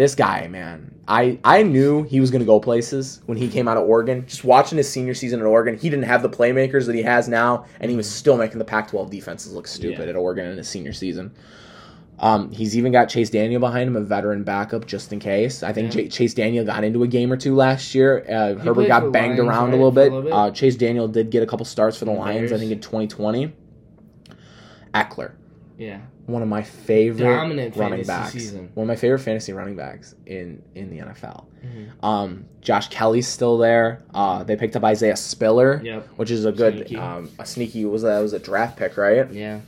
This 0.00 0.14
guy, 0.14 0.48
man. 0.48 0.94
I 1.06 1.38
I 1.44 1.62
knew 1.62 2.04
he 2.04 2.20
was 2.20 2.30
going 2.30 2.40
to 2.40 2.46
go 2.46 2.58
places 2.58 3.20
when 3.26 3.36
he 3.36 3.48
came 3.48 3.68
out 3.68 3.76
of 3.76 3.86
Oregon. 3.86 4.24
Just 4.26 4.44
watching 4.44 4.78
his 4.78 4.88
senior 4.90 5.12
season 5.12 5.40
at 5.40 5.44
Oregon, 5.44 5.76
he 5.76 5.90
didn't 5.90 6.06
have 6.06 6.22
the 6.22 6.30
playmakers 6.30 6.86
that 6.86 6.94
he 6.94 7.02
has 7.02 7.28
now, 7.28 7.66
and 7.80 7.90
he 7.90 7.98
was 7.98 8.08
still 8.10 8.38
making 8.38 8.58
the 8.60 8.64
Pac-12 8.64 9.10
defenses 9.10 9.52
look 9.52 9.66
stupid 9.66 10.04
Yeah. 10.04 10.08
at 10.08 10.16
Oregon 10.16 10.46
in 10.46 10.56
his 10.56 10.68
senior 10.68 10.94
season. 10.94 11.32
Um, 12.18 12.50
he's 12.50 12.78
even 12.78 12.92
got 12.92 13.10
Chase 13.10 13.28
Daniel 13.28 13.60
behind 13.60 13.88
him, 13.88 13.96
a 13.96 14.00
veteran 14.00 14.42
backup, 14.42 14.86
just 14.86 15.12
in 15.12 15.18
case. 15.18 15.62
I 15.62 15.74
think 15.74 15.94
Yeah. 15.94 16.04
J- 16.04 16.08
Chase 16.08 16.32
Daniel 16.32 16.64
got 16.64 16.82
into 16.82 17.02
a 17.02 17.06
game 17.06 17.30
or 17.30 17.36
two 17.36 17.54
last 17.54 17.94
year. 17.94 18.24
Uh, 18.26 18.54
Herbert 18.54 18.86
got 18.86 19.12
banged 19.12 19.36
Lions, 19.38 19.40
around 19.50 19.64
right, 19.66 19.74
a 19.74 19.76
little 19.76 19.92
for 19.92 20.00
a 20.00 20.04
bit. 20.04 20.12
little 20.14 20.22
bit? 20.22 20.32
Uh, 20.32 20.50
Chase 20.50 20.76
Daniel 20.76 21.08
did 21.08 21.28
get 21.28 21.42
a 21.42 21.46
couple 21.46 21.66
starts 21.66 21.98
for 21.98 22.06
the 22.06 22.12
The 22.14 22.18
Lions, 22.18 22.52
I 22.52 22.56
think 22.58 22.72
in 22.72 22.80
2020. 22.80 23.52
Ekeler, 24.94 25.32
Yeah. 25.80 25.98
one 26.26 26.42
of 26.42 26.48
my 26.48 26.62
favorite 26.62 27.24
Dominant 27.34 27.74
running 27.76 28.04
backs. 28.04 28.32
season. 28.32 28.70
One 28.74 28.84
of 28.84 28.88
my 28.88 28.94
favorite 28.96 29.18
fantasy 29.20 29.52
running 29.52 29.74
backs 29.76 30.14
in 30.26 30.62
in 30.74 30.90
the 30.90 30.98
NFL. 31.00 31.46
Mhm. 31.64 32.04
Um, 32.04 32.44
Josh 32.60 32.88
Kelley's 32.88 33.26
still 33.26 33.56
there. 33.58 34.02
Uh, 34.14 34.44
they 34.44 34.54
picked 34.56 34.76
up 34.76 34.84
Isaiah 34.84 35.16
Spiller, 35.16 35.80
Yep. 35.82 36.06
which 36.16 36.30
is 36.30 36.44
a 36.44 36.52
good 36.52 36.74
Sneaky. 36.74 36.96
um, 36.96 37.30
a 37.38 37.46
sneaky 37.46 37.84
was 37.86 38.02
that 38.02 38.20
was 38.20 38.32
a 38.34 38.38
draft 38.38 38.76
pick, 38.78 38.96
right? 38.96 39.30
Yeah. 39.32 39.60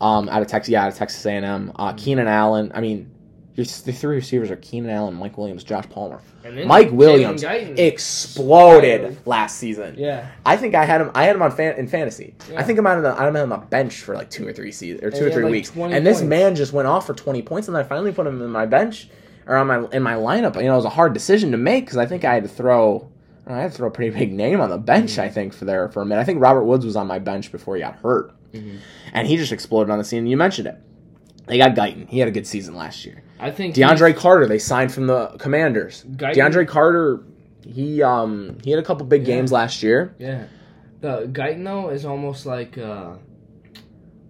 Um, 0.00 0.28
out 0.28 0.42
of 0.42 0.48
Texas, 0.48 0.70
yeah, 0.70 0.82
out 0.82 0.88
of 0.88 0.96
Texas 0.96 1.24
A&M. 1.24 1.70
Uh, 1.76 1.92
Keenan 1.92 2.26
Allen. 2.26 2.72
I 2.74 2.80
mean, 2.80 3.08
your, 3.54 3.66
the 3.66 3.92
three 3.92 4.16
receivers 4.16 4.50
are 4.50 4.56
Keenan 4.56 4.90
Allen, 4.90 5.14
Mike 5.14 5.36
Williams, 5.36 5.62
Josh 5.64 5.84
Palmer. 5.90 6.20
And 6.44 6.56
then 6.56 6.66
Mike 6.66 6.90
Williams 6.90 7.42
Guyton. 7.42 7.78
exploded 7.78 9.18
last 9.26 9.58
season. 9.58 9.94
Yeah. 9.98 10.26
I 10.46 10.56
think 10.56 10.74
I 10.74 10.84
had 10.84 11.00
him. 11.00 11.10
I 11.14 11.24
had 11.24 11.36
him 11.36 11.42
on 11.42 11.50
fan, 11.50 11.76
in 11.76 11.86
fantasy. 11.86 12.34
Yeah. 12.50 12.60
I 12.60 12.62
think 12.62 12.78
I'm 12.78 12.86
on 12.86 13.02
the 13.02 13.12
I'm 13.12 13.36
on 13.36 13.48
the 13.48 13.56
bench 13.58 14.00
for 14.00 14.14
like 14.14 14.30
two 14.30 14.46
or 14.46 14.52
three 14.52 14.72
seasons 14.72 15.02
or 15.02 15.08
And 15.08 15.16
two 15.16 15.26
or 15.26 15.30
three 15.30 15.44
like, 15.44 15.52
weeks. 15.52 15.70
20 15.70 15.94
And 15.94 16.06
this 16.06 16.18
points. 16.18 16.28
man 16.30 16.54
just 16.56 16.72
went 16.72 16.88
off 16.88 17.06
for 17.06 17.14
20 17.14 17.42
points, 17.42 17.68
and 17.68 17.76
I 17.76 17.82
finally 17.82 18.12
put 18.12 18.26
him 18.26 18.40
in 18.42 18.50
my 18.50 18.66
bench 18.66 19.08
or 19.46 19.56
on 19.56 19.66
my 19.66 19.84
in 19.92 20.02
my 20.02 20.14
lineup. 20.14 20.56
You 20.56 20.62
know, 20.64 20.72
it 20.74 20.76
was 20.76 20.84
a 20.84 20.90
hard 20.90 21.12
decision 21.14 21.50
to 21.52 21.56
make 21.58 21.84
because 21.84 21.98
I 21.98 22.06
think 22.06 22.24
I 22.24 22.34
had 22.34 22.42
to 22.44 22.48
throw. 22.48 23.08
I 23.46 23.58
had 23.60 23.72
to 23.72 23.76
throw 23.76 23.88
a 23.88 23.90
pretty 23.90 24.16
big 24.16 24.32
name 24.32 24.60
on 24.60 24.70
the 24.70 24.78
bench. 24.78 25.18
I 25.18 25.28
think 25.28 25.52
for 25.52 25.64
there 25.64 25.88
for 25.88 26.00
a 26.00 26.06
minute. 26.06 26.20
I 26.20 26.24
think 26.24 26.40
Robert 26.40 26.64
Woods 26.64 26.84
was 26.86 26.96
on 26.96 27.06
my 27.06 27.18
bench 27.18 27.50
before 27.52 27.74
he 27.76 27.82
got 27.82 27.96
hurt, 27.96 28.32
Mhm. 28.52 28.78
and 29.12 29.26
he 29.26 29.36
just 29.36 29.52
exploded 29.52 29.90
on 29.90 29.98
the 29.98 30.04
scene. 30.04 30.26
You 30.26 30.36
mentioned 30.36 30.68
it. 30.68 30.76
They 31.46 31.58
got 31.58 31.74
Guyton. 31.74 32.08
He 32.08 32.20
had 32.20 32.28
a 32.28 32.30
good 32.30 32.46
season 32.46 32.76
last 32.76 33.04
year. 33.04 33.21
I 33.42 33.50
think 33.50 33.74
DeAndre 33.74 34.14
Carter, 34.16 34.46
they 34.46 34.58
signed 34.58 34.92
from 34.92 35.06
the 35.08 35.26
Commanders. 35.38 36.04
Guyton- 36.16 36.34
DeAndre 36.34 36.68
Carter, 36.68 37.24
he 37.66 38.02
um 38.02 38.58
he 38.64 38.70
had 38.70 38.78
a 38.78 38.82
couple 38.84 39.04
big 39.06 39.22
Yeah. 39.26 39.34
games 39.36 39.50
last 39.52 39.82
year. 39.82 40.14
Yeah. 40.18 40.44
The 41.00 41.28
Guyton 41.30 41.64
though 41.64 41.90
is 41.90 42.04
almost 42.04 42.46
like 42.46 42.78
uh 42.78 43.14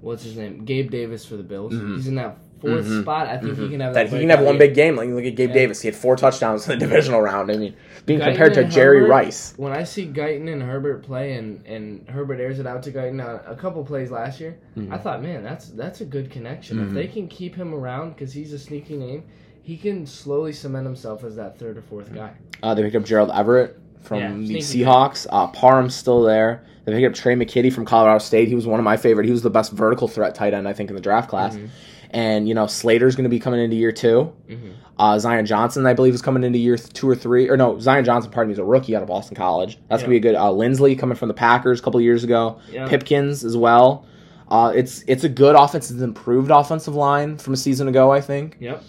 what's 0.01 0.25
his 0.25 0.37
name? 0.37 0.64
Gabe 0.64 0.90
Davis 0.90 1.25
for 1.25 1.37
the 1.37 1.42
Bills. 1.42 1.72
Mhm. 1.75 1.96
He's 1.96 2.09
in 2.09 2.14
that 2.16 2.38
4th 2.62 2.87
Mhm. 2.87 3.03
spot. 3.03 3.27
I 3.29 3.37
think 3.38 3.57
he 3.57 3.64
Mhm. 3.64 3.70
can 3.72 3.81
have 3.81 3.94
that 3.94 4.11
that. 4.11 4.14
he 4.16 4.20
can 4.20 4.31
have 4.31 4.40
one 4.44 4.57
big 4.59 4.75
game. 4.75 4.96
Like 4.96 5.09
look 5.11 5.25
at 5.25 5.35
Gabe 5.37 5.48
Yeah. 5.51 5.55
Davis, 5.55 5.83
he 5.83 5.88
had 5.88 5.94
four 5.96 6.16
touchdowns 6.16 6.68
in 6.68 6.79
the 6.79 6.87
divisional 6.87 7.20
round. 7.20 7.51
I 7.51 7.57
mean, 7.57 7.75
being 8.07 8.20
Guyton 8.20 8.25
compared 8.25 8.55
to 8.55 8.64
Jerry 8.64 9.01
Herbert- 9.01 9.11
Rice. 9.11 9.55
When 9.57 9.72
I 9.72 9.85
see 9.85 10.07
Guyton 10.07 10.51
and 10.53 10.62
Herbert 10.62 11.03
play, 11.03 11.35
and, 11.35 11.61
and 11.66 12.05
Herbert 12.09 12.40
airs 12.40 12.59
it 12.59 12.66
out 12.66 12.83
to 12.85 12.90
Guyton 12.92 13.22
on 13.25 13.40
a 13.46 13.55
couple 13.57 13.85
plays 13.85 14.11
last 14.11 14.40
year, 14.40 14.57
Mhm. 14.79 14.92
I 14.92 14.98
thought, 14.98 15.22
man, 15.22 15.42
that's 15.42 15.68
that's 15.70 16.01
a 16.01 16.05
good 16.05 16.31
connection. 16.31 16.81
If 16.81 16.92
they 16.94 17.07
can 17.07 17.27
keep 17.29 17.55
him 17.57 17.75
around 17.75 18.11
because 18.14 18.33
he's 18.33 18.53
a 18.53 18.59
sneaky 18.59 18.96
name, 18.96 19.25
he 19.62 19.77
can 19.77 20.07
slowly 20.07 20.53
cement 20.53 20.87
himself 20.87 21.25
as 21.25 21.37
that 21.37 21.59
third 21.59 21.77
or 21.79 21.83
fourth 21.83 22.12
guy. 22.14 22.31
Uh, 22.62 22.75
they 22.75 22.83
picked 22.83 22.96
up 22.96 23.05
Gerald 23.05 23.31
Everett 23.35 23.77
from 24.01 24.18
Yeah, 24.18 24.33
the 24.35 24.59
Seahawks. 24.59 25.27
Uh, 25.31 25.46
Parham's 25.48 25.94
still 25.94 26.22
there. 26.22 26.62
They 26.85 26.90
picked 26.92 27.07
up 27.07 27.14
Trey 27.14 27.37
McKitty 27.37 27.72
from 27.72 27.85
Colorado 27.85 28.18
State. 28.18 28.48
He 28.48 28.57
was 28.57 28.66
one 28.66 28.81
of 28.81 28.85
my 28.85 28.96
favorite. 28.96 29.25
He 29.27 29.31
was 29.31 29.42
the 29.42 29.51
best 29.51 29.70
vertical 29.70 30.09
threat 30.09 30.35
tight 30.35 30.53
end 30.53 30.66
I 30.66 30.72
think 30.72 30.90
in 30.90 30.96
the 30.96 31.01
draft 31.03 31.29
class. 31.31 31.55
Mhm. 31.55 31.68
And 32.12 32.46
you 32.48 32.55
know 32.55 32.66
Slater's 32.66 33.16
going 33.16 33.25
to 33.25 33.31
be 33.31 33.40
coming 33.40 33.61
into 33.61 33.77
year 33.77 33.92
two. 33.92 34.33
Mhm. 34.48 34.72
Uh, 34.98 35.18
Zion 35.18 35.46
Johnson, 35.46 35.87
I 35.87 35.94
believe, 35.94 36.12
is 36.14 36.20
coming 36.22 36.44
into 36.44 36.59
year 36.59 36.77
two 36.77 37.09
or 37.09 37.14
three. 37.14 37.48
Or 37.48 37.57
no, 37.57 37.79
Zion 37.79 38.05
Johnson, 38.05 38.31
pardon 38.31 38.48
me, 38.48 38.53
is 38.53 38.59
a 38.59 38.64
rookie 38.64 38.94
out 38.94 39.01
of 39.03 39.09
Boston 39.09 39.35
College. 39.37 39.79
That's 39.88 40.03
Yeah. 40.03 40.07
gonna 40.07 40.11
be 40.11 40.16
a 40.16 40.20
good. 40.20 40.35
Uh, 40.35 40.51
Linsley 40.51 40.98
coming 40.98 41.16
from 41.16 41.29
the 41.29 41.35
Packers 41.35 41.81
a 41.81 41.83
couple 41.83 42.01
years 42.01 42.22
ago. 42.25 42.59
Yeah. 42.70 42.87
Pipkins 42.88 43.44
as 43.44 43.57
well. 43.57 44.05
Uh, 44.48 44.70
it's 44.75 45.03
it's 45.07 45.25
a 45.25 45.29
good 45.31 45.57
offense. 45.57 45.90
It's 45.90 45.98
an 46.01 46.05
improved 46.05 46.51
offensive 46.51 46.94
line 46.94 47.38
from 47.38 47.55
a 47.55 47.57
season 47.57 47.88
ago. 47.88 48.11
I 48.12 48.20
think 48.20 48.59
Yep. 48.61 48.83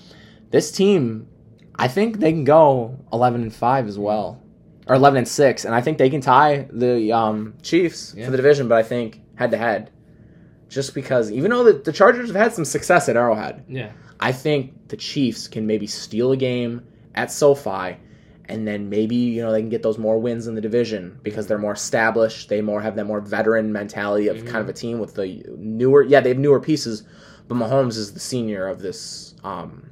this 0.51 0.71
team, 0.71 1.27
I 1.79 1.87
think 1.87 2.19
they 2.19 2.33
can 2.33 2.43
go 2.43 2.97
eleven 3.13 3.41
and 3.41 3.53
five 3.53 3.87
as 3.87 3.97
well, 3.97 4.39
or 4.87 4.95
eleven 4.95 5.19
and 5.19 5.27
six, 5.27 5.63
and 5.63 5.73
I 5.73 5.79
think 5.79 5.97
they 5.97 6.09
can 6.09 6.19
tie 6.19 6.67
the 6.69 7.13
um, 7.13 7.53
Chiefs 7.61 8.13
Yeah. 8.17 8.25
for 8.25 8.31
the 8.31 8.37
division. 8.37 8.67
But 8.67 8.77
I 8.79 8.83
think 8.83 9.21
head 9.35 9.51
to 9.51 9.57
head, 9.57 9.89
just 10.73 10.93
because 10.93 11.31
even 11.31 11.51
though 11.51 11.63
the, 11.63 11.73
the 11.73 11.93
Chargers 11.93 12.27
have 12.27 12.35
had 12.35 12.53
some 12.53 12.65
success 12.65 13.07
at 13.09 13.15
Arrowhead, 13.15 13.63
Yeah. 13.67 13.91
I 14.19 14.31
think 14.31 14.87
the 14.87 14.97
Chiefs 14.97 15.47
can 15.47 15.67
maybe 15.67 15.87
steal 15.87 16.31
a 16.31 16.37
game 16.37 16.81
at 17.15 17.31
SoFi, 17.31 17.97
and 18.45 18.67
then 18.67 18.89
maybe 18.89 19.15
you 19.15 19.41
know 19.41 19.51
they 19.51 19.61
can 19.61 19.69
get 19.69 19.83
those 19.83 19.97
more 19.97 20.17
wins 20.17 20.47
in 20.47 20.55
the 20.55 20.61
division 20.61 21.19
because 21.23 21.47
they're 21.47 21.57
more 21.57 21.73
established. 21.73 22.49
They 22.49 22.61
more 22.61 22.81
have 22.81 22.95
that 22.95 23.05
more 23.05 23.21
veteran 23.21 23.71
mentality 23.71 24.27
of 24.27 24.37
kind 24.45 24.57
of 24.57 24.69
a 24.69 24.73
mm-hmm. 24.73 24.87
team 24.87 24.99
with 24.99 25.15
the 25.15 25.43
newer. 25.57 26.03
Yeah, 26.03 26.21
they 26.21 26.29
have 26.29 26.37
newer 26.37 26.59
pieces, 26.59 27.03
but 27.47 27.55
Mahomes 27.55 27.97
is 27.97 28.13
the 28.13 28.19
senior 28.19 28.67
of 28.67 28.81
this 28.81 29.35
um, 29.43 29.89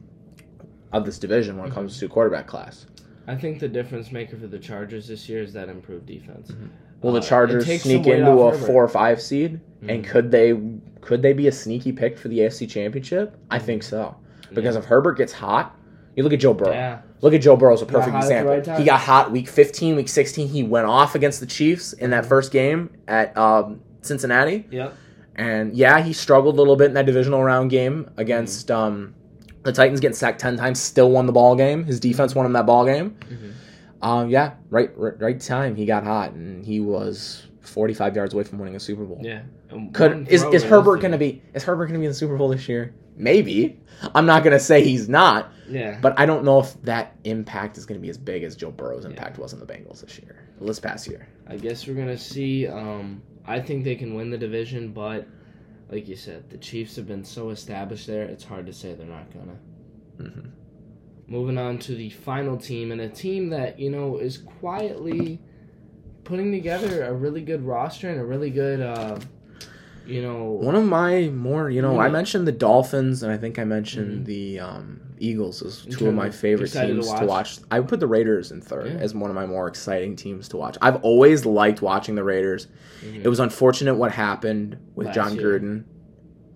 of 0.91 1.05
this 1.05 1.19
division 1.19 1.57
when 1.57 1.67
it 1.67 1.73
comes 1.73 1.95
mm-hmm. 1.95 2.07
to 2.07 2.13
quarterback 2.13 2.47
class. 2.47 2.85
I 3.27 3.35
think 3.35 3.59
the 3.59 3.67
difference 3.67 4.11
maker 4.11 4.37
for 4.37 4.47
the 4.47 4.59
Chargers 4.59 5.07
this 5.07 5.29
year 5.29 5.41
is 5.41 5.53
that 5.53 5.69
improved 5.69 6.05
defense. 6.05 6.51
Mm-hmm. 6.51 6.67
Will 7.01 7.11
the 7.13 7.19
Uh, 7.19 7.23
Chargers 7.23 7.65
sneak 7.81 8.05
into 8.07 8.29
a 8.31 8.51
Herbert. 8.51 8.65
four 8.65 8.83
or 8.83 8.87
five 8.87 9.21
seed? 9.21 9.59
And 9.87 10.03
Mhm. 10.03 10.07
could 10.07 10.31
they 10.31 10.55
could 11.01 11.23
they 11.23 11.33
be 11.33 11.47
a 11.47 11.51
sneaky 11.51 11.91
pick 11.91 12.17
for 12.17 12.27
the 12.27 12.41
AFC 12.41 12.67
Championship? 12.67 13.35
I 13.49 13.57
think 13.57 13.81
so. 13.81 14.15
Because 14.53 14.75
if 14.75 14.85
Herbert 14.85 15.17
gets 15.17 15.33
hot, 15.33 15.75
you 16.15 16.21
look 16.23 16.31
at 16.33 16.39
Joe 16.39 16.53
Burrow. 16.53 16.71
Yeah. 16.73 16.97
Look 17.21 17.33
at 17.33 17.41
Joe 17.41 17.55
Burrow 17.55 17.73
as 17.73 17.81
a 17.81 17.85
perfect 17.87 18.15
example. 18.15 18.53
right 18.53 18.77
he 18.77 18.83
got 18.83 18.99
hot 18.99 19.31
week 19.31 19.47
15, 19.47 19.95
week 19.95 20.09
16. 20.09 20.47
He 20.49 20.61
went 20.61 20.85
off 20.85 21.15
against 21.15 21.39
the 21.39 21.45
Chiefs 21.47 21.93
in 21.93 22.05
Mm-hmm. 22.05 22.11
that 22.11 22.25
first 22.27 22.51
game 22.51 22.91
at 23.07 23.35
um, 23.37 23.79
Cincinnati. 24.01 24.67
Yep. 24.69 24.93
And 25.35 25.73
yeah, 25.73 26.01
he 26.01 26.13
struggled 26.13 26.55
a 26.55 26.57
little 26.59 26.75
bit 26.75 26.87
in 26.89 26.93
that 26.93 27.05
divisional 27.07 27.43
round 27.43 27.71
game 27.71 28.07
against 28.17 28.67
Mm-hmm. 28.67 28.79
um, 28.83 29.13
the 29.63 29.71
Titans, 29.71 29.99
getting 29.99 30.15
sacked 30.15 30.39
10 30.41 30.57
times, 30.57 30.79
still 30.79 31.09
won 31.11 31.25
the 31.27 31.31
ball 31.33 31.55
game. 31.55 31.83
His 31.85 31.99
defense 31.99 32.35
won 32.35 32.45
him 32.45 32.53
that 32.53 32.65
ball 32.67 32.85
game. 32.85 33.15
Mhm. 33.21 33.51
Um, 34.01 34.29
yeah, 34.29 34.53
right, 34.69 34.89
right, 34.97 35.19
right 35.19 35.39
time 35.39 35.75
he 35.75 35.85
got 35.85 36.03
hot, 36.03 36.31
and 36.31 36.65
he 36.65 36.79
was 36.79 37.47
45 37.61 38.15
yards 38.15 38.33
away 38.33 38.43
from 38.43 38.59
winning 38.59 38.75
a 38.75 38.79
Super 38.79 39.03
Bowl. 39.03 39.19
Yeah. 39.21 39.43
Could 39.93 40.27
is, 40.27 40.43
is 40.43 40.63
Herbert 40.63 40.97
going 41.01 41.13
to 41.13 41.17
be 41.17 41.41
is 41.53 41.63
Herbert 41.63 41.85
going 41.85 41.93
to 41.93 41.99
be 41.99 42.05
in 42.05 42.11
the 42.11 42.15
Super 42.15 42.35
Bowl 42.37 42.49
this 42.49 42.67
year? 42.67 42.93
Maybe. 43.15 43.79
I'm 44.15 44.25
not 44.25 44.43
gonna 44.43 44.59
say 44.59 44.83
he's 44.83 45.07
not, 45.07 45.51
Yeah. 45.69 45.99
but 46.01 46.17
I 46.19 46.25
don't 46.25 46.43
know 46.43 46.59
if 46.59 46.81
that 46.83 47.15
impact 47.23 47.77
is 47.77 47.85
gonna 47.85 47.99
be 47.99 48.09
as 48.09 48.17
big 48.17 48.41
as 48.43 48.55
Joe 48.55 48.71
Burrow's 48.71 49.05
impact 49.05 49.37
was 49.37 49.53
on 49.53 49.59
the 49.59 49.65
Bengals 49.65 50.01
this 50.01 50.17
year, 50.17 50.43
this 50.59 50.79
past 50.79 51.07
year. 51.07 51.27
I 51.45 51.57
guess 51.57 51.85
we're 51.85 51.93
gonna 51.93 52.17
see. 52.17 52.67
Um, 52.67 53.21
I 53.45 53.59
think 53.59 53.83
they 53.83 53.95
can 53.95 54.15
win 54.15 54.31
the 54.31 54.37
division, 54.37 54.91
but 54.91 55.27
like 55.89 56.07
you 56.07 56.15
said, 56.15 56.49
the 56.49 56.57
Chiefs 56.57 56.95
have 56.95 57.07
been 57.07 57.23
so 57.23 57.49
established 57.51 58.07
there. 58.07 58.23
It's 58.23 58.43
hard 58.43 58.65
to 58.65 58.73
say 58.73 58.93
they're 58.93 59.05
not 59.05 59.27
gonna. 59.31 60.29
hmm 60.31 60.47
Moving 61.31 61.57
on 61.57 61.79
to 61.79 61.95
the 61.95 62.09
final 62.09 62.57
team, 62.57 62.91
and 62.91 62.99
a 62.99 63.07
team 63.07 63.49
that 63.51 63.79
you 63.79 63.89
know 63.89 64.17
is 64.17 64.37
quietly 64.37 65.39
putting 66.25 66.51
together 66.51 67.05
a 67.05 67.13
really 67.13 67.39
good 67.41 67.63
roster 67.65 68.09
and 68.09 68.19
a 68.19 68.23
really 68.25 68.49
good, 68.49 68.81
uh, 68.81 69.17
you 70.05 70.21
know, 70.21 70.43
One 70.51 70.75
of 70.75 70.83
my 70.83 71.29
more, 71.29 71.69
you 71.69 71.81
know, 71.81 71.99
I 72.01 72.09
mentioned 72.09 72.45
the 72.47 72.51
Dolphins, 72.51 73.23
and 73.23 73.31
I 73.31 73.37
think 73.37 73.57
I 73.59 73.63
mentioned 73.63 74.25
the 74.25 74.59
um, 74.59 74.99
Eagles 75.19 75.61
as 75.63 75.85
two 75.85 76.09
of 76.09 76.13
my 76.13 76.29
favorite 76.29 76.65
excited 76.65 76.95
to 76.95 77.01
teams 77.01 77.07
to 77.07 77.25
watch. 77.25 77.27
watch? 77.27 77.59
I 77.71 77.79
would 77.79 77.87
put 77.87 78.01
the 78.01 78.07
Raiders 78.07 78.51
in 78.51 78.59
third 78.61 78.87
Yeah. 78.87 78.93
as 78.99 79.15
one 79.15 79.29
of 79.29 79.35
my 79.35 79.45
more 79.45 79.67
exciting 79.69 80.17
teams 80.17 80.49
to 80.49 80.57
watch. 80.57 80.77
I've 80.81 80.97
always 81.03 81.45
liked 81.45 81.81
watching 81.81 82.15
the 82.15 82.23
Raiders. 82.25 82.67
Mhm. 83.05 83.23
It 83.23 83.29
was 83.29 83.39
unfortunate 83.39 83.95
what 83.95 84.11
happened 84.11 84.77
with 84.95 85.07
Last 85.07 85.15
John 85.15 85.35
year. 85.35 85.43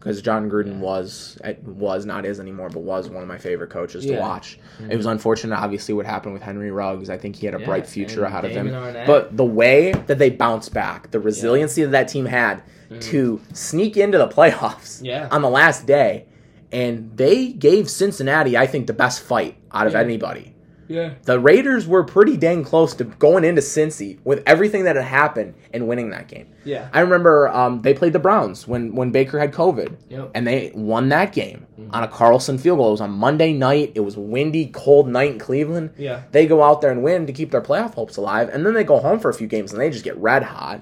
Because 0.06 0.22
Jon 0.22 0.52
Gruden 0.52 0.74
Yeah. 0.74 0.80
was 0.82 1.36
eh, 1.44 1.56
was 1.66 2.06
not 2.06 2.28
is 2.28 2.40
anymore, 2.40 2.70
but 2.70 2.84
was 2.84 3.10
one 3.10 3.24
of 3.24 3.28
my 3.28 3.40
favorite 3.40 3.72
coaches 3.72 4.06
to 4.06 4.14
Yeah. 4.14 4.20
watch. 4.20 4.60
Mhm. 4.80 4.92
It 4.92 4.98
was 4.98 5.08
unfortunate, 5.08 5.58
obviously, 5.58 5.96
what 5.96 6.06
happened 6.06 6.34
with 6.36 6.44
Henry 6.44 6.70
Ruggs. 6.70 7.10
I 7.10 7.18
think 7.18 7.36
he 7.38 7.48
had 7.48 7.56
a 7.56 7.60
Yeah, 7.60 7.66
bright 7.66 7.88
future 7.88 8.24
and 8.24 8.28
ahead 8.32 8.46
of 8.46 8.52
him. 8.52 8.72
Arnett. 8.72 9.08
But 9.08 9.36
the 9.36 9.44
way 9.46 9.94
that 10.06 10.20
they 10.20 10.30
bounced 10.30 10.76
back, 10.76 11.10
the 11.10 11.20
resiliency 11.20 11.82
that 11.84 11.90
that 11.92 12.08
team 12.08 12.28
had 12.28 12.62
Mhm. 12.92 13.02
to 13.02 13.42
sneak 13.54 13.98
into 13.98 14.20
the 14.20 14.28
playoffs 14.28 15.00
yeah, 15.04 15.28
on 15.32 15.42
the 15.42 15.50
last 15.50 15.88
day, 15.88 16.26
and 16.72 17.10
they 17.16 17.48
gave 17.48 17.90
Cincinnati, 17.90 18.56
I 18.56 18.68
think, 18.68 18.86
the 18.86 18.94
best 18.94 19.22
fight 19.22 19.56
out 19.72 19.88
of 19.88 19.94
Yeah. 19.94 20.02
anybody. 20.02 20.54
Yeah, 20.88 21.14
The 21.24 21.40
Raiders 21.40 21.88
were 21.88 22.04
pretty 22.04 22.38
dang 22.38 22.64
close 22.64 22.94
to 22.96 23.04
going 23.06 23.44
into 23.44 23.62
Cincy 23.62 24.20
with 24.24 24.44
everything 24.46 24.84
that 24.86 24.96
had 24.96 25.06
happened 25.06 25.56
and 25.74 25.88
winning 25.88 26.10
that 26.12 26.28
game. 26.28 26.48
yeah, 26.64 26.90
I 26.94 27.00
remember 27.02 27.48
um, 27.50 27.82
they 27.82 27.94
played 27.94 28.14
the 28.14 28.20
Browns 28.20 28.68
when 28.68 28.94
when 28.96 29.12
Baker 29.12 29.40
had 29.40 29.52
COVID, 29.52 29.96
yep, 30.10 30.32
and 30.36 30.46
they 30.46 30.72
won 30.76 31.10
that 31.10 31.34
game 31.34 31.66
Mhm. 31.80 31.90
on 31.94 32.04
a 32.04 32.08
Carlson 32.08 32.58
field 32.58 32.78
goal. 32.80 32.90
It 32.90 32.92
was 32.92 33.02
on 33.02 33.12
Monday 33.12 33.52
night. 33.54 33.92
It 33.96 34.02
was 34.02 34.16
a 34.16 34.22
windy, 34.22 34.68
cold 34.68 35.08
night 35.08 35.32
in 35.32 35.40
Cleveland. 35.40 35.92
yeah, 35.98 36.22
They 36.32 36.46
go 36.48 36.64
out 36.64 36.82
there 36.82 36.92
and 36.92 37.04
win 37.04 37.26
to 37.28 37.34
keep 37.34 37.52
their 37.52 37.62
playoff 37.62 37.96
hopes 37.96 38.18
alive, 38.18 38.50
and 38.52 38.66
then 38.66 38.74
they 38.74 38.84
go 38.84 39.00
home 39.00 39.20
for 39.20 39.30
a 39.30 39.34
few 39.34 39.48
games 39.48 39.72
and 39.74 39.82
they 39.82 39.90
just 39.90 40.04
get 40.06 40.18
red 40.18 40.44
hot. 40.44 40.82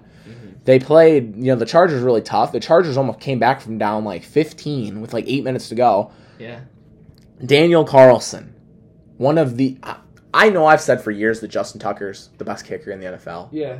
They 0.65 0.79
played, 0.79 1.35
you 1.35 1.47
know, 1.47 1.55
the 1.55 1.65
Chargers 1.65 2.01
really 2.01 2.21
tough. 2.21 2.53
The 2.53 2.59
Chargers 2.61 2.95
almost 2.95 3.19
came 3.19 3.37
back 3.37 3.59
from 3.59 3.77
down 3.77 4.05
like 4.05 4.23
15 4.23 5.01
with 5.01 5.11
like 5.11 5.25
eight 5.27 5.43
minutes 5.43 5.67
to 5.67 5.75
go. 5.75 6.11
yeah, 6.39 6.59
Daniel 7.45 7.83
Carlson, 7.83 8.52
one 9.17 9.37
of 9.37 9.57
the. 9.57 9.77
I- 9.83 9.97
I 10.35 10.49
know 10.49 10.65
I've 10.65 10.81
said 10.81 10.99
for 10.99 11.11
years 11.11 11.41
that 11.41 11.49
Justin 11.49 11.79
Tucker's 11.79 12.29
the 12.39 12.43
best 12.45 12.65
kicker 12.65 12.89
in 12.89 12.99
the 12.99 13.05
NFL. 13.05 13.49
yeah. 13.51 13.79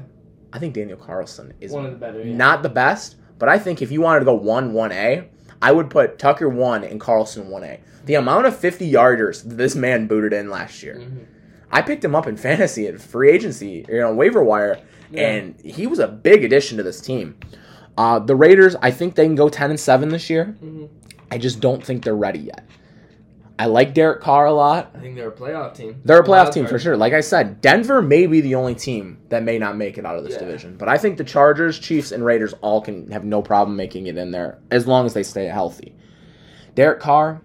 I 0.56 0.60
think 0.60 0.76
Daniel 0.76 1.00
Carlson 1.00 1.52
is 1.60 1.72
One 1.72 1.84
of 1.88 1.94
the 1.94 1.98
better. 1.98 2.22
Yeah. 2.22 2.36
not 2.36 2.62
the 2.62 2.70
best, 2.70 3.16
but 3.40 3.50
I 3.50 3.58
think 3.58 3.82
if 3.82 3.92
you 3.92 4.02
wanted 4.02 4.20
to 4.20 4.26
go 4.26 4.36
1 4.36 4.72
1A, 4.72 5.26
I 5.64 5.72
would 5.72 5.90
put 5.90 6.20
Tucker 6.20 6.48
1 6.48 6.84
and 6.84 7.00
Carlson 7.02 7.46
1A. 7.50 7.80
The 8.06 8.14
amount 8.14 8.46
of 8.46 8.56
50 8.56 8.88
yarders 8.92 9.42
that 9.50 9.56
this 9.56 9.76
man 9.76 10.06
booted 10.06 10.32
in 10.32 10.52
last 10.52 10.84
year. 10.84 10.98
Mhm. 11.02 11.26
I 11.72 11.82
picked 11.82 12.06
him 12.06 12.14
up 12.14 12.28
in 12.28 12.38
fantasy 12.38 12.86
at 12.86 13.02
free 13.02 13.32
agency, 13.32 13.84
you 13.90 14.00
know, 14.00 14.14
waiver 14.14 14.44
wire, 14.44 14.78
Yeah. 15.12 15.28
and 15.28 15.56
he 15.64 15.88
was 15.88 15.98
a 15.98 16.08
big 16.08 16.44
addition 16.44 16.78
to 16.78 16.84
this 16.84 17.02
team. 17.02 17.36
Uh, 17.98 18.20
the 18.20 18.36
Raiders, 18.36 18.76
I 18.80 18.92
think 18.92 19.16
they 19.16 19.26
can 19.26 19.34
go 19.34 19.50
10 19.50 19.72
and 19.72 19.80
7 19.80 20.10
this 20.10 20.30
year. 20.30 20.56
Mhm. 20.64 20.88
I 21.32 21.40
just 21.40 21.60
don't 21.62 21.84
think 21.84 22.04
they're 22.04 22.16
ready 22.16 22.40
yet. 22.42 22.64
I 23.60 23.68
like 23.68 23.94
Derek 23.94 24.22
Carr 24.22 24.48
a 24.48 24.52
lot. 24.54 24.92
I 24.96 25.00
think 25.00 25.16
they're 25.16 25.30
a 25.30 25.32
playoff 25.32 25.76
team. 25.76 26.02
They're 26.04 26.20
a 26.22 26.26
playoff 26.26 26.52
team 26.52 26.66
for 26.66 26.80
sure. 26.80 26.98
Like 26.98 27.14
I 27.14 27.22
said, 27.22 27.62
Denver 27.62 28.02
may 28.02 28.26
be 28.26 28.42
the 28.42 28.56
only 28.56 28.74
team 28.74 29.20
that 29.30 29.44
may 29.44 29.60
not 29.60 29.78
make 29.78 29.98
it 30.00 30.06
out 30.06 30.18
of 30.18 30.24
this 30.24 30.34
Yeah. 30.34 30.40
division. 30.40 30.76
But 30.78 30.90
I 30.90 30.98
think 30.98 31.18
the 31.18 31.24
Chargers, 31.24 31.78
Chiefs, 31.78 32.12
and 32.12 32.26
Raiders 32.26 32.54
all 32.62 32.82
can 32.82 33.12
have 33.12 33.24
no 33.24 33.42
problem 33.44 33.78
making 33.78 34.08
it 34.08 34.18
in 34.18 34.32
there 34.32 34.58
as 34.72 34.88
long 34.88 35.06
as 35.06 35.14
they 35.14 35.22
stay 35.24 35.46
healthy. 35.46 35.94
Derek 36.74 37.00
Carr, 37.00 37.42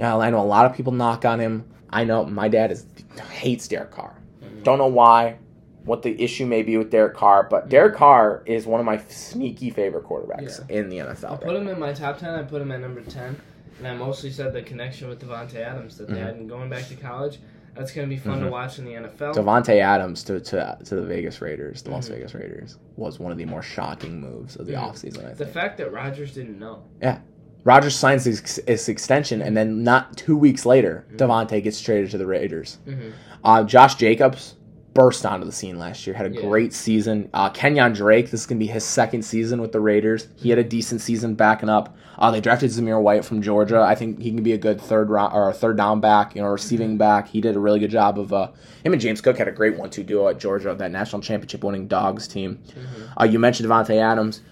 yeah, 0.00 0.16
I 0.16 0.30
know 0.30 0.40
a 0.40 0.44
lot 0.44 0.66
of 0.66 0.74
people 0.74 0.92
knock 0.92 1.24
on 1.24 1.38
him. 1.38 1.64
I 1.90 2.04
know 2.04 2.24
my 2.24 2.48
dad 2.48 2.72
is 2.72 2.84
hates 3.30 3.68
Derek 3.68 3.92
Carr. 3.92 4.14
Mhm. 4.42 4.64
Don't 4.64 4.78
know 4.78 4.86
why, 4.88 5.36
what 5.84 6.02
the 6.02 6.20
issue 6.20 6.46
may 6.46 6.62
be 6.64 6.76
with 6.76 6.90
Derek 6.90 7.14
Carr, 7.14 7.46
but 7.48 7.68
Derek 7.68 7.94
Carr 7.94 8.42
is 8.46 8.66
one 8.66 8.80
of 8.80 8.86
my 8.86 8.98
sneaky 9.08 9.70
favorite 9.70 10.04
quarterbacks 10.04 10.68
in 10.68 10.88
the 10.88 10.98
NFL. 10.98 11.34
I 11.34 11.36
put 11.36 11.54
him 11.54 11.68
in 11.68 11.78
my 11.78 11.92
top 11.92 12.18
ten. 12.18 12.30
I 12.34 12.42
put 12.42 12.60
him 12.60 12.72
at 12.72 12.80
number 12.80 13.00
ten, 13.02 13.36
and 13.78 13.86
I 13.88 13.94
mostly 13.94 14.30
said 14.30 14.52
the 14.52 14.62
connection 14.62 15.08
with 15.08 15.20
Davante 15.20 15.56
Adams 15.56 15.96
that 15.98 16.08
they 16.08 16.14
Mhm. 16.14 16.22
had 16.24 16.36
in 16.36 16.46
going 16.48 16.68
back 16.70 16.86
to 16.88 16.94
college. 16.94 17.38
That's 17.74 17.90
going 17.92 18.06
to 18.06 18.14
be 18.14 18.20
fun 18.20 18.40
Mhm. 18.40 18.44
to 18.44 18.50
watch 18.50 18.78
in 18.78 18.84
the 18.84 18.92
NFL. 18.94 19.32
Davante 19.34 19.80
Adams 19.80 20.22
to, 20.24 20.38
to 20.40 20.78
to 20.84 20.94
the 20.94 21.02
Vegas 21.02 21.40
Raiders, 21.40 21.80
the 21.82 21.90
Las 21.90 22.06
Mhm. 22.08 22.12
Vegas 22.16 22.34
Raiders, 22.34 22.76
was 22.96 23.18
one 23.18 23.32
of 23.32 23.38
the 23.38 23.46
more 23.46 23.62
shocking 23.62 24.20
moves 24.20 24.56
of 24.56 24.66
the 24.66 24.74
Mhm. 24.74 24.82
offseason, 24.90 25.20
I 25.20 25.26
think. 25.28 25.38
the 25.38 25.46
fact 25.46 25.78
that 25.78 25.90
Rodgers 25.90 26.34
didn't 26.34 26.58
know. 26.58 26.82
Yeah. 27.00 27.18
Rodgers 27.64 27.94
signs 27.94 28.24
his, 28.24 28.60
his 28.66 28.88
extension, 28.88 29.40
and 29.40 29.56
then 29.56 29.84
not 29.84 30.16
two 30.16 30.36
weeks 30.36 30.66
later, 30.66 31.06
Mhm. 31.12 31.16
Davante 31.16 31.62
gets 31.62 31.80
traded 31.80 32.10
to 32.10 32.18
the 32.18 32.26
Raiders. 32.26 32.78
Mm-hmm. 32.86 33.10
Uh, 33.44 33.64
Josh 33.64 33.94
Jacobs 33.94 34.56
burst 34.94 35.24
onto 35.24 35.46
the 35.46 35.52
scene 35.52 35.78
last 35.78 36.06
year, 36.06 36.14
had 36.14 36.26
a 36.26 36.34
Yeah. 36.34 36.42
great 36.42 36.72
season. 36.74 37.28
Uh, 37.32 37.48
Kenyan 37.50 37.94
Drake, 37.94 38.30
this 38.30 38.40
is 38.40 38.46
going 38.46 38.58
to 38.58 38.64
be 38.64 38.70
his 38.70 38.84
second 38.84 39.22
season 39.22 39.60
with 39.60 39.72
the 39.72 39.80
Raiders. 39.80 40.28
He 40.36 40.50
had 40.50 40.58
a 40.58 40.64
decent 40.64 41.00
season 41.00 41.34
backing 41.34 41.68
up. 41.68 41.96
Uh, 42.18 42.30
they 42.30 42.40
drafted 42.40 42.70
Zamir 42.70 43.00
White 43.00 43.24
from 43.24 43.40
Georgia. 43.40 43.80
I 43.80 43.94
think 43.94 44.20
he 44.20 44.30
can 44.30 44.42
be 44.42 44.52
a 44.52 44.58
good 44.58 44.80
third 44.80 45.08
round 45.08 45.34
or 45.34 45.50
third 45.52 45.76
down 45.78 46.00
back, 46.00 46.36
you 46.36 46.42
know, 46.42 46.48
receiving 46.48 46.98
back. 46.98 47.28
He 47.28 47.40
did 47.40 47.56
a 47.56 47.60
really 47.60 47.80
good 47.80 47.90
job 47.90 48.18
of. 48.18 48.32
Uh, 48.32 48.48
him 48.84 48.92
and 48.92 49.00
James 49.00 49.20
Cook 49.20 49.38
had 49.38 49.48
a 49.48 49.52
great 49.52 49.78
one-two 49.78 50.02
duo 50.02 50.28
at 50.28 50.38
Georgia, 50.38 50.74
that 50.74 50.90
national 50.90 51.22
championship 51.22 51.64
winning 51.64 51.86
Dogs 51.88 52.28
team. 52.28 52.58
Mm-hmm. 52.68 53.02
Uh, 53.20 53.24
you 53.24 53.38
mentioned 53.38 53.68
Davante 53.68 53.96
Adams. 53.96 54.42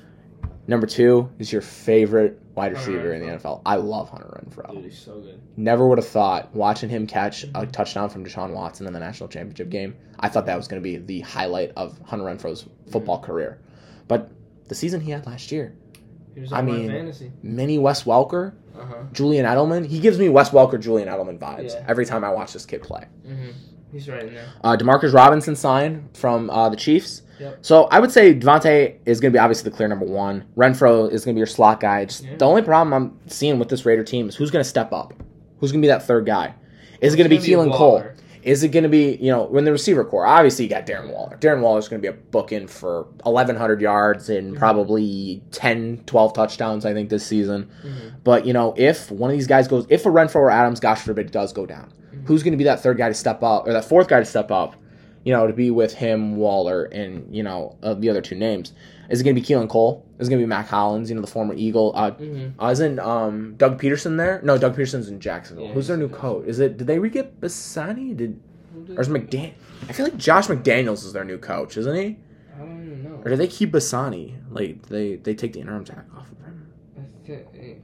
Number 0.67 0.87
two 0.87 1.31
is 1.39 1.53
your 1.53 1.63
favorite 1.63 2.41
wide 2.55 2.73
receiver 2.73 3.13
in 3.13 3.27
the 3.27 3.33
NFL. 3.35 3.63
I 3.67 3.77
love 3.77 4.09
Hunter 4.11 4.41
Renfrow. 4.45 4.73
Dude, 4.73 4.85
he's 4.85 4.99
so 4.99 5.19
good. 5.21 5.41
Never 5.57 5.87
would 5.89 5.99
have 5.99 6.07
thought 6.07 6.55
watching 6.55 6.89
him 6.89 7.07
catch 7.07 7.45
a 7.55 7.67
touchdown 7.67 8.09
from 8.09 8.25
Deshaun 8.25 8.53
Watson 8.53 8.87
in 8.87 8.93
the 8.93 9.01
national 9.01 9.29
championship 9.29 9.69
game. 9.71 9.97
I 10.21 10.29
thought 10.29 10.47
that 10.47 10.57
was 10.57 10.69
going 10.69 10.81
to 10.81 10.85
be 10.85 10.99
the 10.99 11.21
highlight 11.21 11.73
of 11.77 11.99
Hunter 12.05 12.25
Renfrow's 12.27 12.67
football 12.91 13.19
career. 13.19 13.59
But 14.07 14.31
the 14.69 14.75
season 14.75 15.01
he 15.01 15.11
had 15.11 15.27
last 15.27 15.51
year, 15.51 15.75
He 16.35 16.41
was 16.41 16.53
I 16.53 16.63
mean- 16.63 16.89
fantasy. 16.89 17.33
mini 17.43 17.79
Wes 17.79 18.05
Welker, 18.05 18.53
Uh 18.79 18.85
huh. 18.85 18.95
Julian 19.13 19.47
Edelman, 19.47 19.85
he 19.87 19.99
gives 19.99 20.19
me 20.19 20.29
Wes 20.29 20.51
Welker, 20.51 20.79
Julian 20.79 21.09
Edelman 21.09 21.39
vibes 21.39 21.71
Yeah. 21.73 21.85
every 21.89 22.05
time 22.07 22.23
I 22.23 22.31
watch 22.31 22.53
this 22.53 22.67
kid 22.67 22.83
play. 22.83 23.07
Mm-hmm. 23.27 23.51
He's 23.93 24.09
right 24.09 24.23
in 24.25 24.35
there. 24.35 24.47
Uh, 24.63 24.77
Demarcus 24.77 25.13
Robinson 25.13 25.57
signed 25.57 26.11
from 26.15 26.49
uh, 26.51 26.69
the 26.69 26.77
Chiefs. 26.77 27.23
Yep. 27.41 27.59
So 27.63 27.85
I 27.85 27.99
would 28.01 28.13
say 28.13 28.35
Davante 28.35 28.97
is 29.07 29.21
going 29.21 29.33
to 29.33 29.37
be 29.37 29.41
obviously 29.41 29.71
the 29.71 29.77
clear 29.77 29.89
number 29.89 30.05
one. 30.07 30.45
Renfrow 30.57 31.11
is 31.11 31.25
going 31.25 31.35
to 31.35 31.37
be 31.37 31.41
your 31.41 31.47
slot 31.47 31.81
guy. 31.81 32.05
Just 32.05 32.25
Yeah. 32.25 32.37
The 32.37 32.45
only 32.47 32.63
problem 32.63 32.93
I'm 32.93 33.19
seeing 33.29 33.59
with 33.59 33.69
this 33.69 33.87
Raider 33.87 34.05
team 34.05 34.29
is 34.29 34.37
who's 34.37 34.51
going 34.51 34.63
to 34.63 34.69
step 34.69 34.93
up. 34.93 35.15
Who's 35.59 35.73
going 35.73 35.81
to 35.83 35.87
be 35.87 35.91
that 35.91 36.07
third 36.07 36.27
guy? 36.27 36.55
Is 37.01 37.15
it 37.15 37.17
going 37.17 37.29
to 37.31 37.35
be 37.37 37.43
Keelan 37.43 37.73
Cole? 37.75 38.05
Is 38.43 38.63
it 38.63 38.69
going 38.69 38.85
to 38.85 38.89
be 38.89 39.17
you 39.17 39.31
know 39.31 39.45
when 39.45 39.65
the 39.65 39.73
receiver 39.73 40.03
core? 40.05 40.25
Obviously 40.27 40.65
you 40.65 40.71
got 40.71 40.87
Darren 40.87 41.13
Waller. 41.13 41.37
Darren 41.41 41.61
Waller 41.61 41.79
is 41.79 41.89
going 41.89 42.01
to 42.01 42.11
be 42.11 42.15
a 42.15 42.19
book 42.19 42.53
in 42.53 42.67
for 42.67 43.07
1,100 43.25 43.83
yards 43.83 44.31
and 44.31 44.55
Mhm. 44.55 44.59
probably 44.59 45.43
10, 45.53 46.01
12 46.07 46.33
touchdowns 46.33 46.87
I 46.87 46.95
think 46.95 47.11
this 47.11 47.25
season. 47.27 47.69
Mhm. 47.85 48.13
But 48.25 48.47
you 48.47 48.55
know 48.55 48.73
if 48.79 49.11
one 49.11 49.31
of 49.31 49.37
these 49.37 49.47
guys 49.47 49.69
goes, 49.69 49.87
if 49.91 50.07
a 50.07 50.09
Renfrow 50.09 50.37
or 50.37 50.51
Adams, 50.51 50.81
gosh 50.81 51.01
forbid, 51.03 51.31
does 51.31 51.53
go 51.53 51.67
down, 51.67 51.93
Mhm. 52.15 52.27
who's 52.27 52.43
going 52.43 52.53
to 52.53 52.57
be 52.59 52.65
that 52.65 52.81
third 52.81 52.97
guy 52.97 53.09
to 53.09 53.15
step 53.15 53.43
up 53.43 53.67
or 53.69 53.75
that 53.75 53.85
fourth 53.85 54.09
guy 54.09 54.21
to 54.21 54.25
step 54.25 54.51
up? 54.51 54.75
You 55.25 55.33
know, 55.35 55.47
to 55.47 55.53
be 55.53 55.71
with 55.71 55.93
him, 55.95 56.37
Waller, 56.37 56.85
and 56.85 57.35
you 57.35 57.43
know 57.43 57.77
uh, 57.83 57.95
the 57.95 58.09
other 58.09 58.23
two 58.23 58.35
names. 58.35 58.73
Is 59.11 59.21
it 59.21 59.25
going 59.25 59.35
to 59.35 59.41
be 59.41 59.47
Keelan 59.47 59.69
Cole? 59.69 60.07
Is 60.19 60.29
it 60.29 60.31
going 60.31 60.41
to 60.41 60.45
be 60.47 60.49
Mack 60.49 60.69
Hollins? 60.69 61.11
You 61.11 61.17
know, 61.17 61.21
the 61.21 61.27
former 61.27 61.53
Eagle. 61.55 61.93
Uh, 61.97 62.13
Mhm. 62.13 62.53
uh, 62.63 62.67
isn't 62.69 62.99
um, 63.01 63.55
Doug 63.59 63.81
Pederson 63.81 64.17
there? 64.17 64.41
No, 64.45 64.57
Doug 64.57 64.77
Pederson's 64.77 65.09
in 65.09 65.19
Jacksonville. 65.21 65.67
Yeah, 65.67 65.73
Who's 65.73 65.89
their 65.89 65.97
new 65.97 66.09
coach? 66.09 66.47
Is 66.47 66.59
it? 66.61 66.77
Did 66.79 66.87
they 66.87 66.99
re-get 66.99 67.41
Bisaccia? 67.41 68.17
Did 68.17 68.41
or 68.97 69.01
is 69.01 69.09
McDan? 69.09 69.53
I 69.89 69.93
feel 69.93 70.05
like 70.07 70.17
Josh 70.17 70.47
McDaniels 70.47 71.05
is 71.05 71.13
their 71.13 71.25
new 71.25 71.39
coach, 71.39 71.77
isn't 71.77 71.95
he? 71.95 72.19
I 72.55 72.59
don't 72.61 72.83
even 72.87 73.03
know. 73.05 73.21
Or 73.25 73.31
did 73.31 73.39
they 73.41 73.49
keep 73.49 73.73
Bisaccia? 73.73 74.37
Like 74.51 74.87
they 74.87 75.17
they 75.17 75.35
take 75.35 75.53
the 75.53 75.61
interim 75.61 75.85
tag 75.85 76.05
off 76.17 76.31
of 76.31 76.39
him. 76.47 76.69
I 76.97 77.01
think 77.01 77.09
eh, 77.11 77.20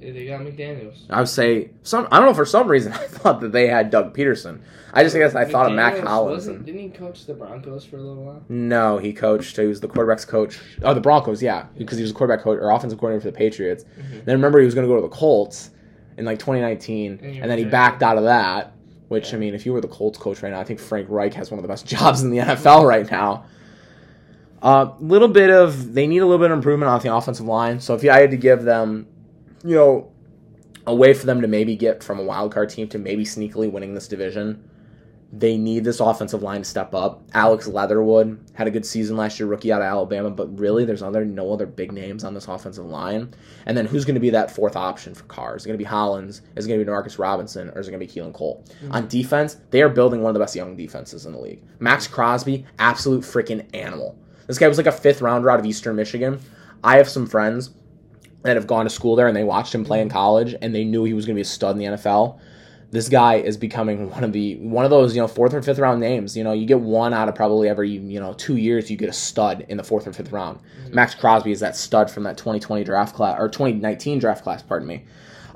they 0.00 0.26
got 0.26 0.40
McDaniel's. 0.40 1.04
I 1.10 1.20
would 1.20 1.28
say 1.28 1.70
some. 1.82 2.08
I 2.10 2.18
don't 2.18 2.26
know 2.26 2.34
for 2.34 2.44
some 2.44 2.68
reason 2.68 2.92
I 2.94 2.96
thought 3.06 3.40
that 3.40 3.52
they 3.52 3.68
had 3.68 3.90
Doug 3.90 4.16
Pederson. 4.16 4.60
I 4.92 5.02
just 5.02 5.14
guess 5.14 5.34
I 5.34 5.44
thought 5.44 5.66
of 5.66 5.72
Mac 5.72 5.94
McDaniels 5.94 6.06
Hollins. 6.06 6.46
And, 6.46 6.64
Didn't 6.64 6.80
he 6.80 6.88
coach 6.88 7.26
the 7.26 7.34
Broncos 7.34 7.84
for 7.84 7.96
a 7.98 8.00
little 8.00 8.24
while? 8.24 8.42
no, 8.48 8.98
he 8.98 9.12
coached. 9.12 9.56
He 9.56 9.66
was 9.66 9.80
the 9.80 9.88
quarterbacks 9.88 10.26
coach. 10.26 10.58
Oh, 10.82 10.94
the 10.94 11.00
Broncos, 11.00 11.42
yeah, 11.42 11.66
because 11.76 11.98
he 11.98 12.02
was 12.02 12.10
a 12.12 12.14
quarterback 12.14 12.42
coach 12.42 12.58
or 12.58 12.70
offensive 12.70 12.98
coordinator 12.98 13.22
for 13.28 13.30
the 13.30 13.36
Patriots. 13.36 13.84
Mhm. 13.98 14.24
Then 14.24 14.36
remember 14.36 14.58
he 14.58 14.64
was 14.64 14.74
going 14.74 14.86
to 14.86 14.92
go 14.92 14.96
to 14.96 15.02
the 15.02 15.14
Colts 15.14 15.70
in 16.16 16.24
like 16.24 16.38
2019, 16.38 17.20
And 17.22 17.36
and 17.42 17.50
then 17.50 17.58
he 17.58 17.64
backed 17.64 18.02
out 18.02 18.16
of 18.16 18.24
that. 18.24 18.72
Which 19.08 19.30
Yeah. 19.30 19.36
I 19.36 19.38
mean, 19.40 19.54
if 19.54 19.66
you 19.66 19.72
were 19.72 19.80
the 19.80 19.86
Colts 19.88 20.18
coach 20.18 20.42
right 20.42 20.50
now, 20.50 20.58
I 20.60 20.64
think 20.64 20.80
Frank 20.80 21.06
Reich 21.10 21.34
has 21.34 21.50
one 21.50 21.58
of 21.58 21.62
the 21.62 21.68
best 21.68 21.86
jobs 21.94 22.22
in 22.22 22.30
the 22.30 22.38
NFL 22.38 22.84
right 22.86 23.08
now. 23.10 23.44
A 24.62 24.66
uh, 24.66 24.94
little 24.98 25.28
bit 25.28 25.50
of 25.50 25.92
they 25.92 26.06
need 26.06 26.18
a 26.18 26.24
little 26.26 26.38
bit 26.42 26.50
of 26.50 26.56
improvement 26.56 26.88
on 26.90 26.98
the 27.00 27.14
offensive 27.14 27.46
line. 27.46 27.78
So 27.78 27.94
if 27.94 28.04
I 28.08 28.20
had 28.20 28.30
to 28.30 28.36
give 28.38 28.62
them, 28.64 29.06
you 29.66 29.74
know, 29.74 30.10
a 30.86 30.94
way 30.94 31.12
for 31.12 31.26
them 31.26 31.40
to 31.40 31.48
maybe 31.48 31.76
get 31.76 32.02
from 32.02 32.18
a 32.18 32.22
wild 32.22 32.52
card 32.52 32.70
team 32.70 32.88
to 32.88 32.98
maybe 32.98 33.24
sneakily 33.24 33.70
winning 33.70 33.94
this 33.94 34.08
division. 34.08 34.70
They 35.32 35.58
need 35.58 35.82
this 35.82 35.98
offensive 35.98 36.44
line 36.44 36.60
to 36.60 36.64
step 36.64 36.94
up. 36.94 37.24
Alex 37.34 37.66
Leatherwood 37.66 38.38
had 38.54 38.68
a 38.68 38.70
good 38.70 38.86
season 38.86 39.16
last 39.16 39.40
year, 39.40 39.48
rookie 39.48 39.72
out 39.72 39.82
of 39.82 39.86
Alabama, 39.86 40.30
but 40.30 40.56
really 40.56 40.84
there's 40.84 41.02
other 41.02 41.24
no 41.24 41.52
other 41.52 41.66
big 41.66 41.90
names 41.90 42.22
on 42.22 42.32
this 42.32 42.46
offensive 42.46 42.84
line. 42.84 43.34
And 43.66 43.76
then 43.76 43.86
who's 43.86 44.04
going 44.04 44.14
to 44.14 44.20
be 44.20 44.30
that 44.30 44.52
fourth 44.52 44.76
option 44.76 45.14
for 45.14 45.24
Carr? 45.24 45.56
Is 45.56 45.64
it 45.64 45.68
going 45.68 45.78
to 45.78 45.82
be 45.82 45.88
Hollins? 45.88 46.42
Is 46.54 46.64
it 46.64 46.68
going 46.68 46.78
to 46.78 46.84
be 46.84 46.90
Marcus 46.90 47.18
Robinson? 47.18 47.70
Or 47.70 47.80
is 47.80 47.88
it 47.88 47.90
going 47.90 48.06
to 48.06 48.06
be 48.06 48.20
Keelan 48.20 48.32
Cole? 48.32 48.64
Mm-hmm. 48.80 48.92
On 48.92 49.08
defense, 49.08 49.56
they 49.70 49.82
are 49.82 49.88
building 49.88 50.22
one 50.22 50.30
of 50.30 50.34
the 50.34 50.40
best 50.40 50.54
young 50.54 50.76
defenses 50.76 51.26
in 51.26 51.32
the 51.32 51.40
league. 51.40 51.60
Maxx 51.80 52.06
Crosby, 52.06 52.64
absolute 52.78 53.22
freaking 53.22 53.66
animal. 53.74 54.16
This 54.46 54.58
guy 54.58 54.68
was 54.68 54.78
like 54.78 54.86
a 54.86 54.92
fifth 54.92 55.20
rounder 55.20 55.50
out 55.50 55.58
of 55.58 55.66
Eastern 55.66 55.96
Michigan. 55.96 56.38
I 56.84 56.98
have 56.98 57.08
some 57.08 57.26
friends 57.26 57.70
that 58.46 58.56
have 58.56 58.66
gone 58.66 58.84
to 58.84 58.90
school 58.90 59.16
there 59.16 59.28
and 59.28 59.36
they 59.36 59.44
watched 59.44 59.74
him 59.74 59.84
play 59.84 60.00
in 60.00 60.08
college 60.08 60.54
and 60.60 60.74
they 60.74 60.84
knew 60.84 61.04
he 61.04 61.14
was 61.14 61.26
going 61.26 61.34
to 61.34 61.38
be 61.38 61.42
a 61.42 61.44
stud 61.44 61.76
in 61.76 61.78
the 61.78 61.96
NFL. 61.96 62.38
This 62.90 63.08
guy 63.08 63.36
is 63.36 63.56
becoming 63.56 64.10
one 64.12 64.24
of 64.24 64.32
the 64.32 64.56
one 64.56 64.84
of 64.84 64.90
those 64.90 65.14
you 65.14 65.20
know 65.20 65.28
fourth 65.28 65.54
or 65.54 65.62
fifth 65.62 65.78
round 65.78 66.00
names. 66.00 66.36
You 66.36 66.44
know, 66.44 66.52
you 66.52 66.66
get 66.66 66.80
one 66.80 67.12
out 67.12 67.28
of 67.28 67.34
probably 67.34 67.68
every 67.68 67.90
you 67.90 68.20
know 68.20 68.32
two 68.34 68.56
years. 68.56 68.90
You 68.90 68.96
get 68.96 69.08
a 69.08 69.12
stud 69.12 69.66
in 69.68 69.76
the 69.76 69.84
fourth 69.84 70.06
or 70.06 70.12
fifth 70.12 70.32
round. 70.32 70.60
Maxx 70.90 71.14
Crosby 71.14 71.52
is 71.52 71.60
that 71.60 71.76
stud 71.76 72.10
from 72.10 72.22
that 72.24 72.38
2020 72.38 72.84
draft 72.84 73.14
class 73.14 73.36
or 73.38 73.48
2019 73.48 74.18
draft 74.18 74.42
class. 74.42 74.62
Pardon 74.62 74.88
me. 74.88 75.04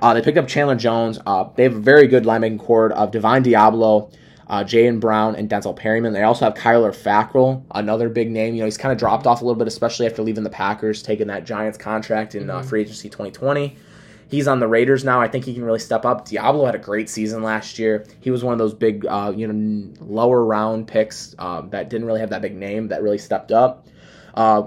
Uh, 0.00 0.14
they 0.14 0.22
picked 0.22 0.38
up 0.38 0.48
Chandler 0.48 0.74
Jones. 0.74 1.18
Uh, 1.26 1.44
they 1.56 1.62
have 1.62 1.76
a 1.76 1.80
very 1.80 2.06
good 2.06 2.24
linebacking 2.24 2.58
core 2.58 2.90
of 2.92 3.10
Divine 3.10 3.44
Deablo, 3.44 4.12
uh, 4.50 4.64
Jaden 4.64 4.98
Brown, 4.98 5.36
and 5.36 5.48
Denzel 5.48 5.76
Perryman. 5.76 6.12
They 6.12 6.24
also 6.24 6.44
have 6.44 6.54
Kyler 6.54 6.90
Fackrell, 6.90 7.62
another 7.72 8.08
big 8.08 8.32
name. 8.32 8.54
You 8.54 8.60
know, 8.60 8.64
he's 8.64 8.76
kind 8.76 8.90
of 8.90 8.98
dropped 8.98 9.24
off 9.24 9.42
a 9.42 9.44
little 9.44 9.56
bit, 9.56 9.68
especially 9.68 10.06
after 10.06 10.22
leaving 10.22 10.42
the 10.42 10.50
Packers, 10.50 11.04
taking 11.04 11.28
that 11.28 11.46
Giants 11.46 11.78
contract 11.78 12.34
in 12.34 12.50
uh, 12.50 12.60
free 12.60 12.80
agency 12.80 13.08
2020. 13.08 13.76
He's 14.28 14.48
on 14.48 14.58
the 14.58 14.66
Raiders 14.66 15.04
now. 15.04 15.20
I 15.20 15.28
think 15.28 15.44
he 15.44 15.54
can 15.54 15.64
really 15.64 15.78
step 15.78 16.04
up. 16.04 16.26
Deablo 16.26 16.66
had 16.66 16.74
a 16.74 16.78
great 16.78 17.08
season 17.08 17.44
last 17.44 17.78
year. 17.78 18.04
He 18.20 18.32
was 18.32 18.42
one 18.42 18.52
of 18.52 18.58
those 18.58 18.74
big, 18.74 19.06
uh, 19.06 19.32
you 19.34 19.46
know, 19.46 19.92
lower 20.00 20.44
round 20.44 20.88
picks 20.88 21.36
um, 21.38 21.70
that 21.70 21.88
didn't 21.88 22.08
really 22.08 22.20
have 22.20 22.30
that 22.30 22.42
big 22.42 22.56
name 22.56 22.88
that 22.88 23.02
really 23.04 23.18
stepped 23.18 23.52
up. 23.52 23.86
Uh, 24.34 24.64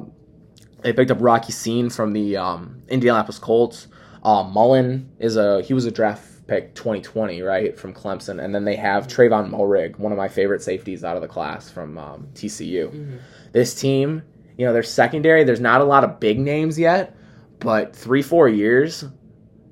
they 0.82 0.94
picked 0.94 1.12
up 1.12 1.18
Rock 1.20 1.50
Ya-Sin 1.50 1.90
from 1.90 2.14
the 2.14 2.38
um, 2.38 2.82
Indianapolis 2.88 3.38
Colts. 3.38 3.88
Uh, 4.24 4.44
Mullen 4.44 5.10
is 5.20 5.36
a 5.36 5.62
he 5.62 5.74
was 5.74 5.84
a 5.86 5.92
draft 5.92 6.33
pick 6.48 6.76
2020 6.76 7.42
right 7.42 7.78
from 7.78 7.94
Clemson, 7.94 8.44
and 8.44 8.54
then 8.54 8.66
they 8.66 8.76
have 8.76 9.08
Tre'von 9.08 9.50
Moehrig, 9.50 9.98
one 9.98 10.12
of 10.12 10.18
my 10.18 10.28
favorite 10.28 10.62
safeties 10.62 11.04
out 11.04 11.16
of 11.16 11.22
the 11.22 11.28
class 11.28 11.70
from 11.70 11.98
um, 11.98 12.28
TCU. 12.34 12.90
Mm-hmm. 12.90 13.18
This 13.52 13.76
team, 13.76 14.24
you 14.58 14.66
know, 14.66 14.74
their 14.74 14.84
secondary. 14.84 15.44
There's 15.44 15.60
not 15.60 15.82
a 15.82 15.86
lot 15.86 16.04
of 16.04 16.20
big 16.20 16.40
names 16.40 16.78
yet, 16.78 17.16
but 17.60 17.96
three 17.96 18.22
four 18.22 18.50
years, 18.50 19.06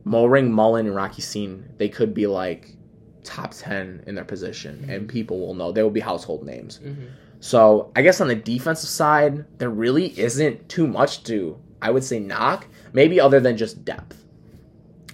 Moehrig, 0.06 0.50
Mullen, 0.50 0.88
and 0.88 0.96
Rock 0.96 1.18
Ya-Sin, 1.18 1.70
they 1.78 1.90
could 1.90 2.14
be 2.14 2.28
like 2.28 2.76
top 3.24 3.54
10 3.54 4.04
in 4.08 4.16
their 4.16 4.26
position, 4.26 4.80
mm-hmm. 4.80 4.90
and 4.90 5.10
people 5.10 5.40
will 5.40 5.54
know. 5.54 5.72
They 5.72 5.84
will 5.84 5.90
be 5.90 6.00
household 6.00 6.46
names. 6.46 6.80
Mm-hmm. 6.80 7.06
So 7.40 7.92
I 7.96 8.02
guess 8.02 8.22
on 8.22 8.28
the 8.28 8.36
defensive 8.36 8.90
side, 8.90 9.46
there 9.58 9.70
really 9.70 10.18
isn't 10.20 10.70
too 10.70 10.88
much 10.88 11.24
to, 11.24 11.60
I 11.82 11.92
would 11.92 12.04
say, 12.04 12.20
knock. 12.20 12.68
Maybe 12.94 13.20
other 13.20 13.40
than 13.40 13.58
just 13.58 13.86
depth. 13.86 14.21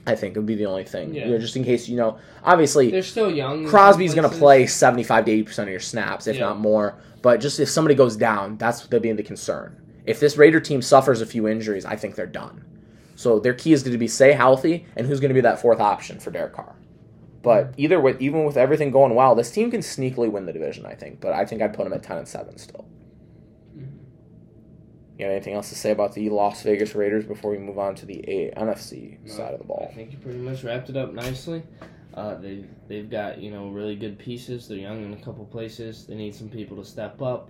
I 0.08 0.16
think 0.16 0.36
it 0.36 0.39
would 0.39 0.45
be 0.45 0.55
the 0.55 0.66
only 0.66 0.86
thing. 0.86 1.14
Yeah. 1.14 1.26
You 1.26 1.32
know, 1.34 1.38
just 1.38 1.55
in 1.55 1.64
case, 1.64 1.89
you 1.89 1.97
know, 1.97 2.18
obviously 2.43 2.89
They're 2.89 3.03
still 3.03 3.30
young. 3.30 3.68
Crosby's 3.68 4.16
going 4.16 4.30
to 4.30 4.36
play 4.36 4.66
75 4.66 5.26
to 5.26 5.43
80% 5.43 5.64
of 5.64 5.70
your 5.70 5.80
snaps, 5.80 6.28
if 6.28 6.38
Yeah. 6.38 6.45
not 6.45 6.60
more. 6.60 6.95
But 7.22 7.41
just 7.41 7.60
if 7.60 7.70
somebody 7.70 7.93
goes 7.93 8.16
down, 8.16 8.58
that's 8.58 8.80
going 8.88 8.89
to 8.89 8.99
be 9.01 9.12
the 9.12 9.24
concern. 9.24 9.76
If 10.05 10.22
this 10.22 10.38
Raider 10.38 10.62
team 10.62 10.82
suffers 10.82 11.20
a 11.20 11.26
few 11.26 11.47
injuries, 11.47 11.86
I 11.86 11.97
think 11.97 12.16
they're 12.16 12.26
done. 12.26 12.64
So 13.16 13.39
their 13.39 13.53
key 13.53 13.74
is 13.74 13.84
going 13.84 13.91
to 13.91 13.97
be 13.97 14.08
stay 14.08 14.32
healthy, 14.32 14.86
and 14.95 15.05
who's 15.05 15.20
going 15.20 15.30
to 15.30 15.36
be 15.36 15.41
that 15.41 15.60
fourth 15.60 15.82
option 15.82 16.20
for 16.20 16.32
Derek 16.32 16.53
Carr. 16.53 16.76
But 17.41 17.72
mm. 17.72 17.74
either 17.78 17.99
with 17.99 18.22
even 18.22 18.45
with 18.45 18.58
everything 18.58 18.91
going 18.91 19.16
well, 19.16 19.36
this 19.36 19.51
team 19.51 19.72
can 19.72 19.82
sneakily 19.82 20.32
win 20.32 20.45
the 20.45 20.53
division. 20.53 20.86
I 20.86 20.93
think, 20.93 21.20
but 21.20 21.34
I 21.34 21.43
think 21.43 21.62
I'd 21.62 21.74
put 21.74 21.84
them 21.84 21.93
at 21.93 22.03
ten 22.03 22.18
and 22.18 22.28
seven 22.28 22.58
still. 22.58 22.86
You 25.18 25.26
have 25.26 25.32
anything 25.34 25.55
else 25.55 25.70
to 25.70 25.76
say 25.76 25.91
about 25.91 26.13
the 26.13 26.30
Las 26.30 26.61
Vegas 26.61 26.93
Raiders 26.93 27.26
before 27.26 27.49
we 27.51 27.57
move 27.57 27.80
on 27.80 27.95
to 27.95 28.05
the 28.05 28.24
NFC 28.55 29.18
No, 29.26 29.32
side 29.34 29.53
of 29.53 29.59
the 29.59 29.65
ball? 29.65 29.88
I 29.91 29.95
think 29.95 30.11
you 30.11 30.18
pretty 30.20 30.38
much 30.39 30.63
wrapped 30.63 30.89
it 30.89 30.97
up 30.97 31.13
nicely. 31.13 31.63
Uh, 32.13 32.36
they 32.36 32.65
they've 32.88 33.09
got 33.09 33.39
you 33.39 33.51
know 33.51 33.70
really 33.70 33.95
good 33.95 34.18
pieces. 34.20 34.68
They're 34.68 34.78
young 34.78 35.03
in 35.03 35.13
a 35.13 35.18
couple 35.18 35.45
places. 35.45 36.05
They 36.05 36.15
need 36.15 36.36
some 36.36 36.49
people 36.49 36.78
to 36.78 36.86
step 36.86 37.22
up. 37.22 37.49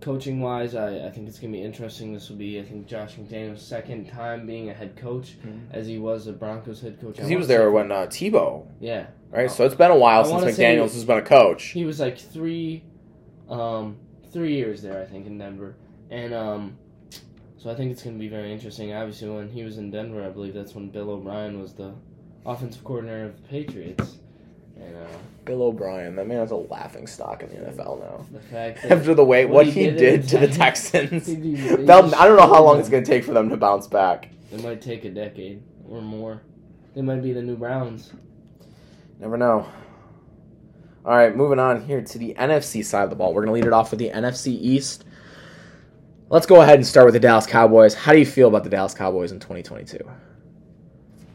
Coaching 0.00 0.40
wise, 0.40 0.76
I, 0.76 1.06
I 1.06 1.10
think 1.10 1.28
it's 1.28 1.40
gonna 1.40 1.52
be 1.52 1.62
interesting. 1.62 2.12
This 2.14 2.28
will 2.28 2.36
be 2.36 2.60
I 2.60 2.62
think 2.64 2.86
Josh 2.86 3.14
McDaniel's 3.16 3.62
second 3.62 4.08
time 4.08 4.46
being 4.46 4.70
a 4.70 4.74
head 4.74 4.96
coach, 4.96 5.36
Mhm. 5.44 5.62
as 5.72 5.86
he 5.88 5.98
was 5.98 6.28
a 6.28 6.32
Broncos 6.32 6.80
head 6.80 7.00
coach. 7.00 7.14
Because 7.16 7.28
he 7.28 7.34
was 7.36 7.48
there 7.48 7.70
when 7.72 7.90
uh, 7.90 8.06
Tebow, 8.06 8.66
Yeah, 8.80 9.06
right? 9.32 9.50
So 9.50 9.64
it's 9.66 9.74
been 9.74 9.90
a 9.90 9.96
while 9.96 10.20
I 10.20 10.40
since 10.40 10.56
McDaniel's 10.58 10.94
has 10.94 11.04
been 11.04 11.18
a 11.18 11.22
coach. 11.22 11.64
he 11.70 11.84
was 11.84 11.98
like 11.98 12.16
three, 12.18 12.84
um, 13.48 13.96
three 14.32 14.54
years 14.54 14.82
there 14.82 15.02
I 15.02 15.06
think 15.06 15.26
in 15.26 15.38
Denver, 15.38 15.74
and 16.10 16.32
um, 16.32 16.78
so 17.58 17.70
I 17.70 17.74
think 17.74 17.90
it's 17.92 18.02
gonna 18.02 18.16
be 18.18 18.28
very 18.28 18.52
interesting. 18.52 18.92
Obviously, 18.92 19.28
when 19.28 19.48
he 19.50 19.62
was 19.64 19.78
in 19.78 19.90
Denver, 19.90 20.24
I 20.24 20.30
believe 20.30 20.54
that's 20.54 20.74
when 20.74 20.88
Bill 20.88 21.10
O'Brien 21.10 21.60
was 21.60 21.74
the 21.74 21.92
offensive 22.46 22.84
coordinator 22.84 23.26
of 23.26 23.36
the 23.42 23.48
Patriots, 23.48 24.16
and 24.80 24.96
uh, 24.96 25.06
Bill 25.44 25.62
O'Brien, 25.62 26.14
that 26.16 26.26
man 26.26 26.40
is 26.42 26.50
a 26.50 26.56
laughing 26.56 27.06
stock 27.06 27.42
in 27.42 27.48
the 27.50 27.56
NFL 27.70 28.00
now. 28.00 28.26
the 28.50 28.92
After 28.92 29.14
the 29.14 29.24
way 29.24 29.44
What 29.44 29.54
what, 29.54 29.66
he 29.66 29.72
he, 29.72 29.90
did 29.90 29.96
did, 29.96 30.28
to 30.28 30.38
the 30.38 30.48
Texans, 30.48 31.26
They'll- 31.26 32.14
I 32.14 32.26
don't 32.28 32.36
know 32.36 32.46
how 32.46 32.62
long 32.62 32.78
it's 32.80 32.88
going 32.88 33.02
to 33.04 33.10
take 33.10 33.24
for 33.24 33.32
them 33.32 33.48
to 33.50 33.56
bounce 33.56 33.86
back. 33.86 34.28
it 34.52 34.62
might 34.62 34.80
take 34.80 35.04
a 35.04 35.10
decade 35.10 35.62
or 35.88 36.00
more. 36.00 36.42
They 36.94 37.02
might 37.02 37.22
be 37.22 37.32
the 37.32 37.42
new 37.42 37.56
Browns. 37.56 38.12
Never 39.20 39.36
know. 39.36 39.66
All 41.04 41.16
right, 41.16 41.34
moving 41.34 41.58
on 41.58 41.82
here 41.86 42.02
to 42.02 42.18
the 42.18 42.34
NFC 42.38 42.84
side 42.84 43.04
of 43.04 43.10
the 43.10 43.16
ball. 43.16 43.32
We're 43.32 43.44
going 43.46 43.54
to 43.54 43.60
lead 43.60 43.66
it 43.66 43.72
off 43.72 43.90
with 43.90 43.98
the 44.00 44.10
NFC 44.10 44.48
East. 44.48 45.04
Let's 46.30 46.44
go 46.44 46.60
ahead 46.60 46.74
and 46.74 46.86
start 46.86 47.06
with 47.06 47.14
the 47.14 47.20
Dallas 47.20 47.46
Cowboys. 47.46 47.94
How 47.94 48.12
do 48.12 48.18
you 48.18 48.26
feel 48.26 48.48
about 48.48 48.62
the 48.62 48.68
Dallas 48.68 48.92
Cowboys 48.92 49.32
in 49.32 49.40
2022? 49.40 49.98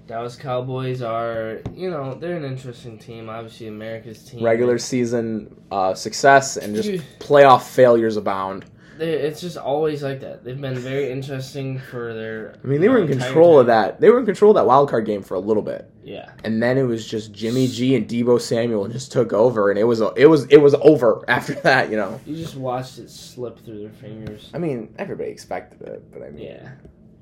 Dallas 0.05 0.35
Cowboys 0.35 1.01
are, 1.01 1.61
you 1.73 1.89
know, 1.89 2.13
they're 2.13 2.37
an 2.37 2.45
interesting 2.45 2.99
team. 2.99 3.27
Obviously, 3.27 3.67
America's 3.67 4.23
team. 4.23 4.43
Regular 4.43 4.77
season 4.77 5.59
uh, 5.71 5.95
success 5.95 6.57
and 6.57 6.75
just 6.75 7.03
playoff 7.17 7.63
failures 7.63 8.17
abound. 8.17 8.65
They, 8.97 9.11
it's 9.13 9.41
just 9.41 9.57
always 9.57 10.03
like 10.03 10.19
that. 10.21 10.43
They've 10.43 10.59
been 10.59 10.75
very 10.77 11.11
interesting 11.11 11.79
for 11.79 12.13
their. 12.13 12.55
I 12.63 12.67
mean, 12.67 12.79
they 12.81 12.89
were 12.89 12.97
in 12.99 13.07
uh, 13.09 13.11
entire 13.13 13.27
control 13.27 13.59
of 13.59 13.67
that. 13.67 13.99
They 13.99 14.09
were 14.09 14.19
in 14.19 14.25
control 14.25 14.51
of 14.51 14.55
that 14.55 14.65
wild 14.67 14.89
card 14.89 15.05
game 15.05 15.23
for 15.23 15.35
a 15.35 15.39
little 15.39 15.63
bit. 15.63 15.89
Yeah. 16.05 16.31
and 16.43 16.61
then 16.61 16.77
it 16.77 16.83
was 16.83 17.07
just 17.07 17.31
Jimmy 17.31 17.65
G 17.67 17.95
and 17.95 18.05
Deebo 18.07 18.41
Samuel 18.41 18.89
just 18.89 19.11
took 19.13 19.31
over, 19.31 19.69
and 19.69 19.79
it 19.79 19.85
was 19.85 20.01
it 20.17 20.25
was 20.29 20.45
it 20.47 20.57
was 20.57 20.75
over 20.75 21.23
after 21.29 21.53
that. 21.61 21.89
You 21.89 21.95
know, 21.97 22.19
You 22.25 22.35
just 22.35 22.55
watched 22.55 22.99
it 22.99 23.09
slip 23.09 23.57
through 23.63 23.79
their 23.79 23.89
fingers. 23.93 24.49
I 24.53 24.57
mean, 24.57 24.93
everybody 24.97 25.29
expected 25.31 25.81
it, 25.81 26.11
but 26.11 26.21
I 26.21 26.29
mean, 26.29 26.43
Yeah. 26.45 26.69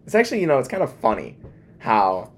it's 0.06 0.16
actually 0.16 0.42
you 0.42 0.48
know 0.48 0.58
it's 0.58 0.68
kind 0.68 0.82
of 0.84 0.92
funny 0.96 1.38
how 1.78 2.32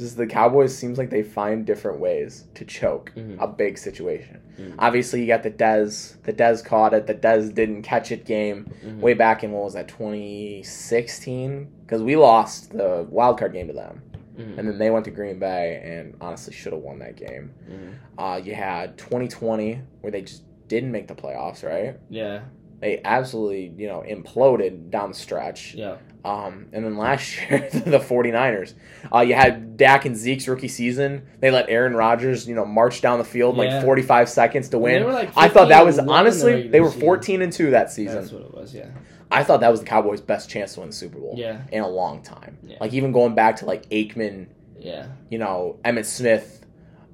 just 0.00 0.16
the 0.16 0.26
Cowboys 0.26 0.76
seems 0.76 0.98
like 0.98 1.10
they 1.10 1.22
find 1.22 1.64
different 1.64 2.00
ways 2.00 2.48
to 2.54 2.64
choke 2.64 3.12
Mhm. 3.16 3.36
a 3.38 3.46
big 3.46 3.78
situation. 3.78 4.40
Mhm. 4.58 4.74
Obviously, 4.78 5.20
you 5.20 5.26
got 5.28 5.42
the 5.44 5.50
Dez, 5.50 6.20
the 6.24 6.32
Dez 6.32 6.64
caught 6.64 6.92
it, 6.94 7.06
the 7.06 7.14
Dez 7.14 7.54
didn't 7.54 7.82
catch 7.82 8.10
it 8.10 8.24
game 8.24 8.66
Mhm. 8.84 9.00
way 9.00 9.14
back 9.14 9.44
in 9.44 9.52
what 9.52 9.62
was 9.64 9.74
that 9.74 9.86
2016 9.88 11.68
because 11.86 12.02
we 12.02 12.16
lost 12.16 12.72
the 12.72 13.06
wild 13.10 13.38
card 13.38 13.52
game 13.52 13.66
to 13.68 13.72
them. 13.72 14.02
Mhm. 14.38 14.58
And 14.58 14.68
then 14.68 14.78
they 14.78 14.90
went 14.90 15.04
to 15.04 15.10
Green 15.10 15.38
Bay 15.38 15.80
and 15.84 16.14
honestly 16.20 16.52
should 16.54 16.72
have 16.72 16.82
won 16.82 16.98
that 17.00 17.16
game. 17.16 17.52
Mhm. 17.68 17.92
Uh, 18.18 18.40
you 18.42 18.54
had 18.54 18.96
2020 18.96 19.80
where 20.00 20.10
they 20.10 20.22
just 20.22 20.44
didn't 20.68 20.92
make 20.92 21.08
the 21.08 21.14
playoffs, 21.14 21.64
right? 21.68 21.96
Yeah. 22.08 22.42
They 22.80 23.00
absolutely, 23.04 23.72
you 23.76 23.88
know, 23.88 24.02
imploded 24.08 24.90
down 24.90 25.10
the 25.10 25.14
stretch. 25.16 25.74
Yeah. 25.74 25.96
Um, 26.24 26.66
and 26.72 26.84
then 26.84 26.96
last 26.96 27.36
year, 27.50 27.68
the 27.72 27.98
49ers. 27.98 28.74
Uh, 29.14 29.20
you 29.20 29.34
had 29.34 29.76
Dak 29.76 30.04
and 30.04 30.16
Zeke's 30.16 30.48
rookie 30.48 30.68
season. 30.68 31.26
They 31.40 31.50
let 31.50 31.68
Aaron 31.68 31.94
Rodgers, 31.94 32.46
you 32.48 32.54
know, 32.54 32.64
march 32.64 33.00
down 33.00 33.18
the 33.18 33.24
field 33.24 33.56
Yeah. 33.56 33.76
like 33.76 33.84
45 33.84 34.28
seconds 34.28 34.68
to 34.70 34.78
win. 34.78 35.10
like, 35.12 35.30
I 35.36 35.48
thought 35.48 35.68
that 35.68 35.84
was 35.84 35.96
the 35.96 36.06
honestly, 36.06 36.68
they 36.68 36.80
were 36.80 36.88
season. 36.88 37.00
14 37.00 37.42
and 37.42 37.52
2 37.52 37.70
that 37.70 37.90
season. 37.90 38.16
That's 38.16 38.32
what 38.32 38.42
it 38.42 38.54
was. 38.54 38.74
Yeah. 38.74 38.88
I 39.30 39.44
thought 39.44 39.60
that 39.60 39.70
was 39.70 39.80
the 39.80 39.86
Cowboys' 39.86 40.20
best 40.20 40.50
chance 40.50 40.74
to 40.74 40.80
win 40.80 40.88
the 40.90 40.94
Super 40.94 41.18
Bowl 41.18 41.34
Yeah. 41.36 41.60
in 41.70 41.82
a 41.82 41.88
long 41.88 42.22
time. 42.22 42.58
Yeah. 42.66 42.78
Like 42.80 42.92
even 42.94 43.12
going 43.12 43.34
back 43.34 43.56
to 43.56 43.64
like 43.66 43.88
Aikman 43.90 44.46
Yeah. 44.78 45.06
you 45.30 45.38
know, 45.38 45.78
Emmitt 45.84 46.04
Smith, 46.06 46.59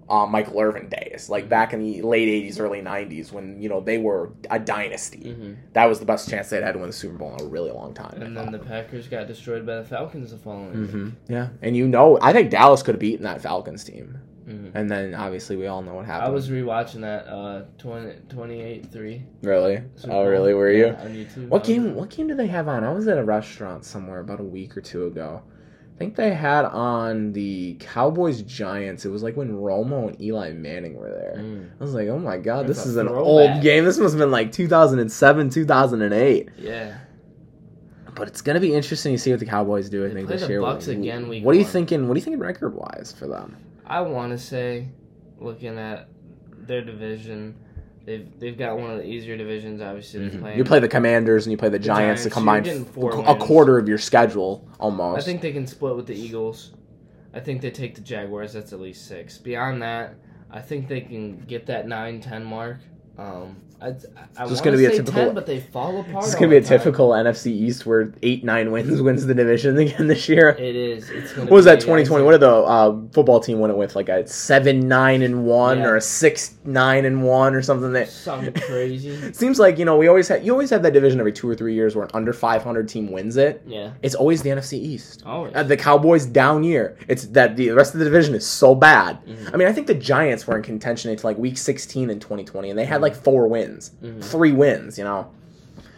uh, 0.08 0.24
Michael 0.26 0.60
Irvin 0.60 0.88
days, 0.88 1.28
like 1.28 1.48
back 1.48 1.72
in 1.72 1.80
the 1.82 2.02
late 2.02 2.28
80s, 2.28 2.60
early 2.60 2.80
90s, 2.80 3.32
when, 3.32 3.60
you 3.60 3.68
know, 3.68 3.80
they 3.80 3.98
were 3.98 4.30
a 4.50 4.58
dynasty. 4.58 5.32
hmm 5.32 5.52
That 5.72 5.86
was 5.86 5.98
the 5.98 6.06
best 6.06 6.28
chance 6.30 6.48
they'd 6.48 6.62
had 6.62 6.72
to 6.72 6.78
win 6.78 6.88
the 6.88 6.92
Super 6.92 7.16
Bowl 7.18 7.34
in 7.34 7.40
a 7.44 7.48
really 7.48 7.70
long 7.72 7.92
time. 7.94 8.22
And 8.22 8.36
then 8.36 8.52
the 8.52 8.58
Packers 8.58 9.08
got 9.08 9.26
destroyed 9.26 9.66
by 9.66 9.76
the 9.76 9.84
Falcons 9.84 10.30
the 10.30 10.38
following. 10.38 10.86
hmm 10.86 11.08
Yeah. 11.28 11.48
And 11.62 11.76
you 11.76 11.88
know, 11.88 12.18
I 12.22 12.32
think 12.32 12.50
Dallas 12.50 12.82
could 12.82 12.94
have 12.94 13.00
beaten 13.00 13.24
that 13.24 13.40
Falcons 13.42 13.82
team. 13.84 14.18
Mhm. 14.48 14.70
And 14.74 14.88
then 14.88 15.12
obviously 15.12 15.56
we 15.56 15.66
all 15.66 15.82
know 15.82 15.94
what 15.94 16.06
happened. 16.06 16.28
I 16.28 16.30
was 16.30 16.50
rewatching 16.50 17.00
that 17.00 17.26
uh 17.26 17.64
28-3. 17.78 19.22
Really? 19.42 19.82
Super 19.96 20.12
oh, 20.14 20.24
really? 20.26 20.54
Were 20.54 20.70
you? 20.70 20.86
Yeah, 20.86 21.02
on 21.02 21.14
YouTube. 21.14 21.48
What 21.48 21.64
game? 21.64 21.94
What 21.94 22.10
game 22.10 22.28
did 22.28 22.36
they 22.36 22.46
have 22.46 22.68
on? 22.68 22.84
I 22.84 22.92
was 22.92 23.08
at 23.08 23.18
a 23.18 23.24
restaurant 23.24 23.84
somewhere 23.84 24.20
about 24.20 24.40
a 24.40 24.44
week 24.44 24.76
or 24.76 24.80
two 24.80 25.06
ago, 25.06 25.42
I 25.96 25.98
think 25.98 26.14
they 26.14 26.34
had 26.34 26.66
on 26.66 27.32
the 27.32 27.78
Cowboys 27.80 28.42
Giants. 28.42 29.06
It 29.06 29.08
was 29.08 29.22
like 29.22 29.34
when 29.34 29.50
Romo 29.52 30.08
and 30.08 30.20
Eli 30.20 30.52
Manning 30.52 30.94
were 30.94 31.08
there. 31.10 31.36
Mm. 31.42 31.70
I 31.80 31.82
was 31.82 31.94
like, 31.94 32.06
oh 32.08 32.18
my 32.18 32.36
god, 32.36 32.66
this 32.66 32.84
is 32.84 32.98
an 32.98 33.08
old 33.08 33.62
game. 33.62 33.86
This 33.86 33.96
must 33.96 34.12
have 34.12 34.18
been 34.20 34.30
like 34.30 34.52
2007, 34.52 35.48
2008. 35.48 36.50
Yeah. 36.58 36.98
But 38.14 38.28
it's 38.28 38.42
gonna 38.42 38.60
be 38.60 38.74
interesting 38.74 39.14
to 39.14 39.18
see 39.18 39.30
what 39.30 39.40
the 39.40 39.46
Cowboys 39.46 39.88
do. 39.88 40.04
I 40.04 40.08
They 40.08 40.14
think 40.16 40.28
this 40.28 40.42
the 40.42 40.48
year. 40.48 40.60
Bucks 40.60 40.88
again 40.88 41.28
week 41.28 41.42
what 41.44 41.52
are 41.54 41.58
you 41.58 41.64
one. 41.64 41.72
thinking? 41.72 42.08
What 42.08 42.14
are 42.14 42.18
you 42.18 42.24
thinking 42.24 42.40
record 42.40 42.74
wise 42.74 43.14
for 43.18 43.26
them? 43.26 43.56
I 43.86 44.02
want 44.02 44.32
to 44.32 44.38
say, 44.38 44.88
looking 45.38 45.78
at 45.78 46.08
their 46.58 46.82
division, 46.84 47.56
they've 48.06 48.26
they've 48.38 48.56
got 48.56 48.78
one 48.78 48.90
of 48.90 48.98
the 48.98 49.04
easier 49.04 49.36
divisions. 49.36 49.82
Obviously. 49.82 50.20
Mm-hmm. 50.20 50.56
You 50.56 50.64
play 50.64 50.80
the 50.80 50.88
Commanders 50.88 51.44
and 51.44 51.50
you 51.50 51.58
play 51.58 51.68
the, 51.68 51.78
The 51.78 51.84
Giants. 51.84 52.22
to 52.22 52.30
combine 52.30 52.66
a 52.66 53.34
quarter 53.36 53.76
of 53.76 53.88
your 53.88 53.98
schedule 53.98 54.66
almost. 54.80 55.20
I 55.20 55.24
think 55.24 55.42
they 55.42 55.52
can 55.52 55.66
split 55.66 55.96
with 55.96 56.06
the 56.06 56.14
Eagles. 56.14 56.72
I 57.34 57.40
think 57.40 57.60
they 57.60 57.70
take 57.70 57.94
the 57.94 58.00
Jaguars. 58.00 58.54
That's 58.54 58.72
at 58.72 58.80
least 58.80 59.06
six. 59.06 59.36
Beyond 59.36 59.82
that, 59.82 60.14
I 60.50 60.60
think 60.60 60.88
they 60.88 61.02
can 61.02 61.40
get 61.40 61.66
that 61.66 61.86
9-10 61.86 62.44
mark. 62.44 62.78
Um, 63.18 63.56
I, 63.78 63.88
I 64.38 64.46
want 64.46 64.56
gonna 64.64 64.70
to 64.70 64.76
be 64.78 64.86
a 64.86 64.90
typical- 64.90 65.12
10, 65.26 65.34
but 65.34 65.44
they 65.44 65.60
fall 65.60 66.00
apart. 66.00 66.24
It's 66.24 66.34
gonna 66.34 66.48
be 66.48 66.56
a 66.56 66.62
typical 66.62 67.10
NFC 67.10 67.48
East 67.48 67.84
where 67.84 68.10
eight 68.22 68.42
nine 68.42 68.72
wins 68.72 69.02
wins 69.06 69.26
the 69.26 69.34
division 69.34 69.76
again 69.76 70.06
this 70.06 70.30
year. 70.30 70.48
It 70.58 70.74
is. 70.74 71.10
What 71.36 71.50
was 71.50 71.66
that 71.66 71.80
2020? 71.80 72.24
What 72.24 72.32
did 72.32 72.40
the 72.40 72.50
uh, 72.54 72.96
football 73.12 73.38
team 73.38 73.60
win 73.60 73.70
it 73.70 73.76
with? 73.76 73.94
Like 73.94 74.08
a 74.08 74.26
seven 74.26 74.88
nine 74.88 75.20
and 75.20 75.44
one 75.44 75.80
Yeah. 75.80 75.88
or 75.88 75.96
a 75.96 76.00
six 76.00 76.54
nine 76.64 77.04
and 77.04 77.22
one 77.22 77.54
or 77.54 77.60
something 77.60 77.92
that 77.92 78.08
something 78.08 78.54
crazy. 78.54 79.30
Seems 79.34 79.58
like 79.58 79.78
you 79.78 79.84
know 79.84 79.98
we 79.98 80.08
always 80.08 80.26
have 80.28 80.42
you 80.42 80.52
always 80.52 80.70
have 80.70 80.82
that 80.82 80.94
division 80.94 81.20
every 81.20 81.32
two 81.32 81.46
or 81.48 81.54
three 81.54 81.74
years 81.74 81.94
where 81.94 82.06
an 82.06 82.10
under 82.14 82.32
500 82.32 82.88
team 82.88 83.12
wins 83.12 83.36
it. 83.36 83.62
Yeah. 83.66 83.92
It's 84.00 84.14
always 84.14 84.40
the 84.40 84.48
NFC 84.50 84.72
East. 84.78 85.22
Always. 85.26 85.54
Uh, 85.54 85.62
the 85.62 85.76
Cowboys 85.76 86.24
down 86.24 86.64
year. 86.64 86.96
It's 87.08 87.26
that 87.26 87.56
the 87.56 87.72
rest 87.72 87.92
of 87.92 87.98
the 87.98 88.06
division 88.06 88.34
is 88.34 88.46
so 88.46 88.74
bad. 88.74 89.22
Mhm. 89.26 89.52
I 89.52 89.56
mean, 89.58 89.68
I 89.68 89.72
think 89.72 89.86
the 89.86 89.94
Giants 89.94 90.46
were 90.46 90.56
in 90.56 90.62
contention 90.62 91.10
until 91.10 91.28
like 91.28 91.36
week 91.36 91.58
16 91.58 92.08
in 92.08 92.18
2020, 92.20 92.70
and 92.70 92.78
they 92.78 92.86
had 92.86 93.02
like 93.02 93.05
four 93.14 93.46
wins, 93.48 93.92
Mhm. 94.02 94.22
three 94.24 94.52
wins. 94.52 94.98
You 94.98 95.04
know, 95.04 95.28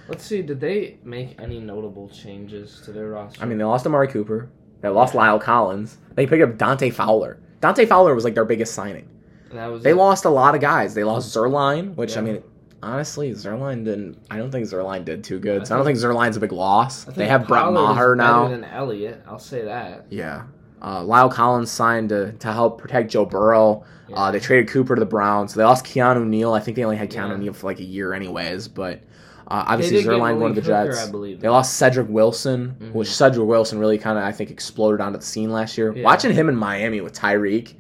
Let's 0.09 0.25
see. 0.25 0.41
Did 0.41 0.59
they 0.61 0.97
make 1.05 1.39
any 1.41 1.61
notable 1.61 2.09
changes 2.09 2.81
to 2.87 2.93
their 2.93 3.09
roster? 3.09 3.43
I 3.43 3.47
mean, 3.47 3.59
they 3.59 3.65
lost 3.65 3.87
Amari 3.87 4.09
Cooper, 4.09 4.49
they 4.81 4.89
lost 4.89 5.13
La'el 5.15 5.39
Collins, 5.41 5.99
they 6.15 6.27
picked 6.27 6.43
up 6.43 6.57
Dante 6.57 6.89
Fowler. 6.91 7.39
Dante 7.61 7.85
Fowler 7.85 8.15
was 8.15 8.25
like 8.25 8.35
their 8.35 8.45
biggest 8.47 8.73
signing. 8.75 9.07
that 9.53 9.67
was 9.71 9.83
They 9.83 9.91
it. 9.91 9.97
lost 9.97 10.25
a 10.25 10.31
lot 10.31 10.55
of 10.55 10.61
guys. 10.61 10.95
They 10.95 11.05
lost 11.05 11.35
Zuerlein, 11.35 11.95
which 11.97 12.17
I 12.17 12.21
mean, 12.23 12.43
honestly, 12.83 13.33
Zuerlein 13.33 13.85
didn't. 13.85 14.19
I 14.31 14.37
don't 14.39 14.51
think 14.51 14.67
Zuerlein 14.67 15.05
did 15.05 15.25
too 15.25 15.39
good. 15.39 15.63
I 15.63 15.65
so 15.65 15.75
I 15.75 15.79
don't 15.79 15.87
think 15.87 15.99
Zuerlein's 15.99 16.37
a 16.37 16.41
big 16.41 16.53
loss. 16.53 17.05
Think 17.05 17.17
They 17.17 17.27
have 17.29 17.47
Brett 17.49 17.63
Pollard 17.65 17.75
is 17.91 17.97
Maher 17.97 18.17
now. 18.17 18.49
Than 18.49 18.65
Elliott. 18.65 19.23
I'll 19.27 19.39
say 19.39 19.65
that. 19.65 20.07
Yeah. 20.11 20.43
Uh, 20.81 21.03
La'el 21.03 21.31
Collins 21.33 21.71
signed 21.71 22.11
to, 22.11 22.33
to 22.33 22.53
help 22.53 22.79
protect 22.81 23.11
Joe 23.11 23.25
Burrow. 23.25 23.85
Uh, 24.13 24.31
they 24.31 24.41
traded 24.41 24.69
Cooper 24.69 24.95
to 24.95 25.01
the 25.01 25.07
Browns. 25.07 25.53
They 25.55 25.63
lost 25.65 25.85
Keanu 25.85 26.27
Neal. 26.27 26.55
I 26.55 26.61
think 26.61 26.77
they 26.77 26.85
only 26.85 26.97
had 26.97 27.11
Keanu 27.11 27.31
Yeah. 27.33 27.37
Neal 27.37 27.53
for 27.53 27.67
like 27.67 27.79
a 27.81 27.85
year, 27.85 28.15
anyways. 28.15 28.69
But 28.69 29.01
uh, 29.47 29.65
obviously, 29.67 30.03
Zuerlein 30.03 30.39
going 30.39 30.55
to 30.55 30.61
the 30.61 30.67
Jets. 30.67 31.07
I 31.07 31.11
believe. 31.11 31.41
They 31.41 31.49
lost 31.49 31.75
Cedric 31.77 32.09
Wilson, 32.09 32.77
Mhm. 32.81 32.93
which 32.95 33.09
Cedric 33.09 33.47
Wilson 33.47 33.79
really 33.79 33.99
kind 33.99 34.17
of, 34.19 34.25
I 34.25 34.33
think, 34.33 34.51
exploded 34.51 35.01
onto 35.03 35.19
the 35.19 35.25
scene 35.25 35.51
last 35.51 35.77
year. 35.77 35.93
Yeah. 35.95 36.05
Watching 36.05 36.33
him 36.33 36.49
in 36.49 36.57
Miami 36.57 37.01
with 37.03 37.13
Tyreek 37.13 37.75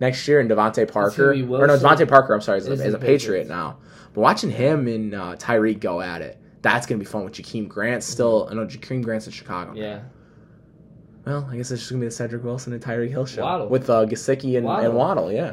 next 0.00 0.26
year 0.28 0.40
and 0.40 0.50
DeVante 0.50 0.90
Parker. 0.90 1.30
Or 1.32 1.66
no, 1.66 1.76
DeVante 1.78 2.06
Parker, 2.08 2.34
I'm 2.34 2.40
sorry, 2.42 2.58
is, 2.58 2.66
is 2.68 2.80
a, 2.94 2.96
a 2.96 3.00
Patriot 3.00 3.48
now. 3.48 3.78
But 4.12 4.20
watching 4.22 4.50
him 4.50 4.86
and 4.88 5.14
uh, 5.14 5.36
Tyreek 5.36 5.80
go 5.80 6.00
at 6.00 6.20
it, 6.20 6.38
that's 6.62 6.86
going 6.86 6.98
to 6.98 7.04
be 7.04 7.10
fun 7.10 7.24
with 7.24 7.32
Jakeem 7.34 7.68
Grant 7.68 8.02
still. 8.02 8.48
I 8.50 8.54
know 8.54 8.66
Jakeem 8.66 9.02
Grant's 9.02 9.26
in 9.26 9.32
Chicago. 9.32 9.72
Yeah. 9.74 10.00
Well, 11.26 11.48
I 11.50 11.56
guess 11.56 11.70
it's 11.70 11.80
just 11.82 11.90
gonna 11.90 12.00
be 12.00 12.06
the 12.06 12.12
Cedric 12.12 12.42
Wilson 12.44 12.72
and 12.72 12.82
Tyreek 12.82 13.10
Hill 13.10 13.26
show 13.26 13.42
Waddle. 13.42 13.68
with 13.68 13.88
uh, 13.90 14.06
Gesicki 14.06 14.56
and 14.56 14.66
Waddle. 14.66 14.86
and 14.86 14.94
Waddle. 14.94 15.32
Yeah, 15.32 15.42
I 15.44 15.46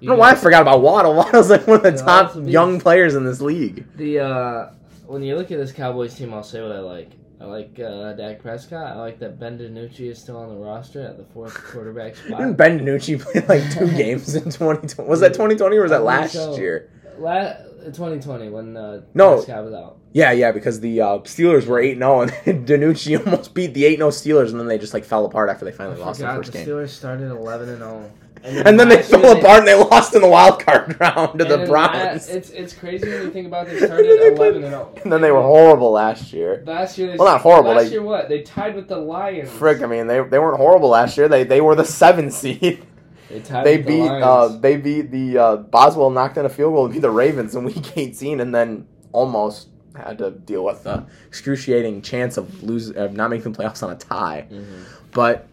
You 0.00 0.08
don't 0.08 0.16
know 0.16 0.20
why 0.20 0.30
I 0.32 0.34
forgot 0.34 0.62
about 0.62 0.80
Waddle. 0.82 1.14
Waddle's 1.16 1.50
like 1.50 1.66
one 1.66 1.76
of 1.78 1.82
the 1.84 1.90
Yeah, 1.90 1.96
top 1.96 2.34
that's 2.34 2.48
young 2.48 2.80
players 2.80 3.14
in 3.14 3.24
this 3.24 3.40
league. 3.40 3.86
The 3.96 4.20
uh, 4.20 4.70
when 5.06 5.22
you 5.22 5.36
look 5.36 5.50
at 5.52 5.58
this 5.58 5.72
Cowboys 5.72 6.14
team, 6.14 6.34
I'll 6.34 6.42
say 6.42 6.60
what 6.62 6.72
I 6.72 6.80
like. 6.80 7.10
I 7.40 7.44
like 7.44 7.78
uh, 7.78 8.14
Dak 8.14 8.40
Prescott. 8.40 8.96
I 8.96 8.98
like 8.98 9.18
that 9.18 9.38
Ben 9.38 9.58
DiNucci 9.58 10.10
is 10.10 10.18
still 10.18 10.38
on 10.38 10.48
the 10.48 10.56
roster 10.56 11.02
at 11.02 11.18
the 11.18 11.24
fourth 11.24 11.54
quarterback 11.70 12.14
Didn't 12.14 12.28
spot. 12.34 12.56
Ben 12.56 12.78
DiNucci 12.80 13.20
play 13.44 13.44
like 13.46 13.70
two 13.72 13.88
games 13.96 14.34
in 14.34 14.44
2020? 14.44 15.08
Was 15.08 15.20
that 15.20 15.34
2020 15.34 15.76
or 15.76 15.82
was 15.82 15.92
I 15.92 15.98
that 15.98 16.04
last 16.04 16.32
so. 16.32 16.56
year? 16.56 16.90
La- 17.18 17.52
2020 17.84 18.48
when 18.48 18.76
uh, 18.76 19.02
No. 19.14 19.34
Prescott 19.34 19.64
was 19.64 19.74
out. 19.74 19.98
Yeah, 20.16 20.32
yeah, 20.32 20.50
because 20.50 20.80
the 20.80 21.02
uh, 21.02 21.18
Steelers 21.24 21.66
were 21.66 21.78
8 21.78 21.98
0 21.98 22.20
and 22.22 22.30
DiNucci 22.66 23.18
almost 23.26 23.52
beat 23.52 23.74
the 23.74 23.84
8 23.84 23.98
0 23.98 24.08
Steelers 24.08 24.50
and 24.50 24.58
then 24.58 24.66
they 24.66 24.78
just 24.78 24.94
like 24.94 25.04
fell 25.04 25.26
apart 25.26 25.50
after 25.50 25.66
they 25.66 25.72
I 25.72 25.74
finally 25.74 26.00
lost 26.00 26.20
their 26.20 26.28
forgot 26.30 26.38
first 26.38 26.52
the 26.52 26.58
game. 26.58 26.66
The 26.66 26.72
Steelers 26.72 26.88
started 26.88 27.30
11 27.30 27.68
and 27.68 27.78
0. 27.78 28.10
And 28.44 28.80
then 28.80 28.88
they 28.88 29.02
fell 29.02 29.36
apart 29.36 29.58
and 29.58 29.68
they 29.68 29.74
lost 29.74 30.14
in 30.14 30.22
the 30.22 30.28
wild 30.28 30.64
card 30.64 30.98
round 31.00 31.38
to 31.38 31.44
the 31.44 31.58
then 31.58 31.68
Browns. 31.68 32.30
it's 32.30 32.48
it's 32.48 32.72
crazy 32.72 33.06
when 33.06 33.22
you 33.24 33.30
think 33.30 33.46
about 33.46 33.66
it. 33.68 33.78
They 33.78 33.86
started 33.86 34.34
11 34.38 34.62
and 34.64 34.72
0. 34.72 34.94
and 35.02 35.12
then 35.12 35.20
they 35.20 35.32
were 35.32 35.42
horrible 35.42 35.90
last 35.90 36.32
year. 36.32 36.62
Last 36.64 36.96
year, 36.96 37.10
they, 37.10 37.16
Well, 37.18 37.30
not 37.30 37.42
horrible, 37.42 37.72
Last 37.72 37.86
they- 37.86 37.90
year, 37.90 38.02
what 38.02 38.30
they 38.30 38.40
tied 38.40 38.74
with 38.74 38.88
the 38.88 38.96
Lions. 38.96 39.50
Frick, 39.50 39.82
I 39.82 39.86
mean, 39.86 40.06
they, 40.06 40.22
they 40.22 40.38
weren't 40.38 40.56
horrible 40.56 40.88
last 40.88 41.18
year. 41.18 41.28
They 41.28 41.44
they 41.44 41.60
were 41.60 41.74
the 41.74 41.84
seven 41.84 42.30
seed. 42.30 42.86
They 43.28 43.40
tied 43.40 43.66
they 43.66 43.76
with 43.78 43.86
beat 43.86 44.08
the 44.08 44.26
uh, 44.26 44.48
they 44.48 44.76
beat 44.78 45.10
the 45.10 45.38
uh, 45.38 45.56
Boswell 45.56 46.08
knocked 46.10 46.38
in 46.38 46.46
a 46.46 46.48
field 46.48 46.72
goal 46.72 46.86
to 46.88 46.92
beat 46.94 47.00
the 47.02 47.10
Ravens 47.10 47.54
in 47.54 47.64
week 47.64 47.98
18 47.98 48.40
and 48.40 48.54
then 48.54 48.86
almost 49.12 49.68
had 49.96 50.18
to 50.18 50.30
deal 50.30 50.64
with 50.64 50.84
the 50.84 51.04
excruciating 51.26 52.02
chance 52.02 52.36
of 52.36 52.62
lose 52.62 52.90
of 52.90 53.14
not 53.14 53.30
making 53.30 53.52
the 53.52 53.58
playoffs 53.62 53.82
on 53.82 53.90
a 53.90 53.96
tie. 53.96 54.46
Mhm. 54.50 54.64
But 55.12 55.46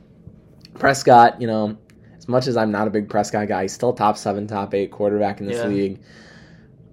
Prescott, 0.79 1.41
you 1.41 1.47
know, 1.47 1.77
as 2.17 2.27
much 2.27 2.47
as 2.47 2.57
I'm 2.57 2.71
not 2.71 2.87
a 2.87 2.91
big 2.91 3.09
Prescott 3.09 3.47
guy, 3.47 3.63
he's 3.63 3.73
still 3.73 3.93
top 3.93 4.17
seven, 4.17 4.47
top 4.47 4.73
eight 4.73 4.91
quarterback 4.91 5.39
in 5.39 5.45
this 5.47 5.57
Yeah. 5.57 5.67
league. 5.67 5.99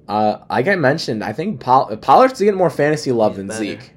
Uh, 0.08 0.38
like 0.50 0.66
I 0.68 0.76
mentioned, 0.76 1.22
I 1.22 1.32
think 1.32 1.60
Poll- 1.60 1.96
Pollard's 1.98 2.38
getting 2.40 2.56
more 2.56 2.70
fantasy 2.70 3.12
love 3.12 3.32
He's 3.32 3.36
than 3.38 3.46
better. 3.48 3.58
Zeke. 3.64 3.92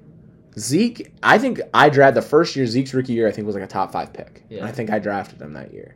Zeke, 0.60 1.12
I 1.24 1.40
think 1.40 1.60
I 1.74 1.90
drafted 1.90 2.24
the 2.24 2.28
first 2.28 2.56
year 2.56 2.68
Zeke's 2.68 2.94
rookie 2.94 3.14
year. 3.14 3.28
I 3.28 3.32
think 3.32 3.48
was 3.48 3.56
like 3.56 3.64
a 3.64 3.68
top 3.68 3.92
five 3.92 4.14
pick, 4.14 4.44
and 4.52 4.64
I 4.64 4.72
think 4.72 4.92
I 4.92 5.00
drafted 5.00 5.42
him 5.42 5.54
that 5.54 5.74
year. 5.74 5.96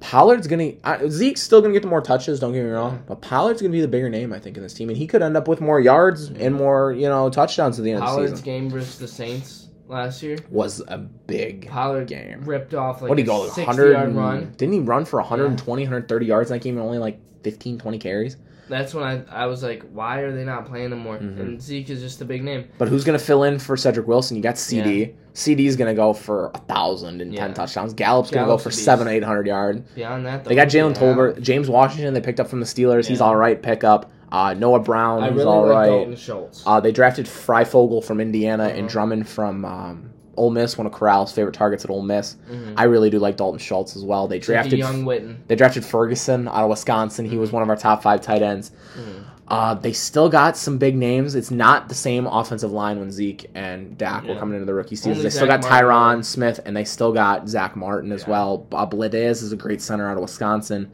Pollard's 0.00 0.46
gonna 0.46 0.72
I, 0.84 1.08
Zeke's 1.08 1.42
still 1.42 1.60
gonna 1.60 1.72
get 1.72 1.82
the 1.82 1.88
more 1.88 2.02
touches. 2.02 2.38
Don't 2.38 2.52
get 2.52 2.62
me 2.62 2.70
wrong, 2.70 3.02
but 3.06 3.20
Pollard's 3.22 3.62
gonna 3.62 3.72
be 3.72 3.80
the 3.80 3.88
bigger 3.88 4.10
name 4.10 4.32
I 4.32 4.38
think 4.38 4.56
in 4.56 4.62
this 4.62 4.74
team, 4.74 4.88
and 4.88 4.96
he 4.98 5.06
could 5.06 5.22
end 5.22 5.36
up 5.36 5.48
with 5.48 5.60
more 5.60 5.80
yards 5.80 6.28
and 6.28 6.54
more 6.54 6.92
you 6.92 7.08
know 7.08 7.30
touchdowns 7.30 7.78
at 7.78 7.84
the 7.84 7.92
end 7.92 8.02
of 8.02 8.06
the 8.06 8.10
Pollard's 8.10 8.32
season. 8.32 8.44
game 8.44 8.70
versus 8.70 8.98
the 8.98 9.08
Saints 9.08 9.68
last 9.88 10.22
year. 10.22 10.36
Was 10.50 10.82
a 10.86 10.98
big 10.98 11.68
Pollard 11.68 12.08
game. 12.08 12.44
ripped 12.44 12.74
off 12.74 13.00
like 13.02 13.08
what 13.08 13.18
he 13.18 13.24
a 13.24 13.26
go? 13.26 13.44
60 13.44 13.62
100 13.62 13.92
yard 13.92 14.14
run. 14.14 14.52
Didn't 14.56 14.74
he 14.74 14.80
run 14.80 15.04
for 15.04 15.20
120, 15.20 15.82
130 15.82 16.26
yards 16.26 16.50
in 16.50 16.56
that 16.56 16.62
game 16.62 16.76
and 16.76 16.84
only 16.84 16.98
like 16.98 17.18
15, 17.42 17.78
20 17.78 17.98
carries? 17.98 18.36
That's 18.68 18.92
when 18.94 19.04
I 19.04 19.22
I 19.30 19.46
was 19.46 19.62
like, 19.62 19.84
why 19.92 20.18
are 20.20 20.32
they 20.32 20.44
not 20.44 20.66
playing 20.66 20.92
him 20.92 20.98
more? 20.98 21.16
Mhm. 21.18 21.40
And 21.40 21.62
Zeke 21.62 21.90
is 21.90 22.00
just 22.00 22.20
a 22.20 22.24
big 22.24 22.42
name. 22.42 22.64
But 22.78 22.88
who's 22.88 23.04
going 23.04 23.18
to 23.18 23.24
fill 23.24 23.44
in 23.44 23.58
for 23.58 23.76
Cedric 23.76 24.06
Wilson? 24.08 24.36
You 24.36 24.42
got 24.42 24.58
CD. 24.58 25.14
CD's 25.34 25.76
going 25.76 25.88
to 25.88 25.94
go 25.94 26.12
for 26.14 26.50
a 26.54 26.58
thousand 26.58 27.20
and 27.20 27.34
ten 27.36 27.50
Yeah. 27.50 27.54
touchdowns. 27.54 27.92
Gallup's 27.92 28.30
going 28.30 28.46
to 28.46 28.50
go 28.52 28.58
for 28.58 28.70
seven, 28.70 29.06
eight 29.06 29.22
hundred 29.22 29.46
yards. 29.46 29.82
Beyond 29.94 30.26
that, 30.26 30.44
They 30.44 30.54
got 30.54 30.68
Jalen 30.68 30.94
yeah. 30.94 31.00
Tolbert, 31.02 31.40
James 31.42 31.68
Washington. 31.68 32.14
They 32.14 32.20
picked 32.20 32.40
up 32.40 32.48
from 32.48 32.60
the 32.60 32.66
Steelers. 32.66 33.06
He's 33.06 33.20
all 33.20 33.36
right 33.36 33.60
pickup. 33.62 34.10
Uh, 34.32 34.54
Noah 34.54 34.80
Brown. 34.80 35.22
I 35.22 35.28
really 35.28 35.44
all 35.44 35.62
like 35.66 35.70
right. 35.70 35.86
Dalton 35.86 36.16
Schultz. 36.16 36.62
Uh, 36.66 36.80
they 36.80 36.90
drafted 36.90 37.26
Freifogel 37.26 38.02
from 38.02 38.20
Indiana 38.20 38.64
and 38.64 38.80
Uh-huh. 38.80 38.88
Drummond 38.88 39.28
from 39.28 39.64
um, 39.64 40.10
Ole 40.36 40.50
Miss. 40.50 40.76
One 40.78 40.86
of 40.86 40.92
Corral's 40.92 41.32
favorite 41.32 41.54
targets 41.54 41.84
at 41.84 41.90
Ole 41.90 42.02
Miss. 42.02 42.36
Mhm. 42.50 42.74
I 42.76 42.84
really 42.84 43.10
do 43.10 43.18
like 43.18 43.36
Dalton 43.36 43.58
Schultz 43.58 43.96
as 43.96 44.04
well. 44.04 44.28
They 44.28 44.38
drafted 44.38 44.78
young 44.78 45.04
Witten. 45.04 45.36
They 45.48 45.54
drafted 45.56 45.84
Ferguson 45.84 46.48
out 46.48 46.64
of 46.64 46.70
Wisconsin. 46.70 47.24
He 47.24 47.38
was 47.38 47.52
one 47.52 47.62
of 47.62 47.68
our 47.68 47.76
top 47.76 48.02
five 48.02 48.20
tight 48.20 48.42
ends. 48.42 48.70
Mhm. 48.98 49.22
Uh, 49.48 49.74
they 49.74 49.92
still 49.92 50.28
got 50.28 50.56
some 50.56 50.76
big 50.76 50.96
names. 50.96 51.36
It's 51.36 51.52
not 51.52 51.88
the 51.88 51.94
same 51.94 52.26
offensive 52.26 52.72
line 52.72 52.98
when 52.98 53.12
Zeke 53.12 53.48
and 53.54 53.96
Dak 53.96 54.24
were 54.24 54.30
Yeah. 54.34 54.38
coming 54.40 54.54
into 54.56 54.66
the 54.66 54.74
rookie 54.74 54.96
season. 54.96 55.12
Only 55.12 55.22
they 55.22 55.30
still 55.30 55.46
got 55.46 55.62
Martin. 55.62 55.86
Tyron 55.88 56.24
Smith 56.24 56.58
and 56.66 56.76
they 56.76 56.82
still 56.84 57.12
got 57.12 57.48
Zach 57.48 57.76
Martin 57.76 58.10
as 58.10 58.22
Yeah. 58.22 58.30
well. 58.30 58.58
Bob 58.58 58.92
Lidez 58.92 59.42
is 59.44 59.52
a 59.52 59.56
great 59.56 59.80
center 59.80 60.08
out 60.10 60.16
of 60.16 60.22
Wisconsin. 60.22 60.90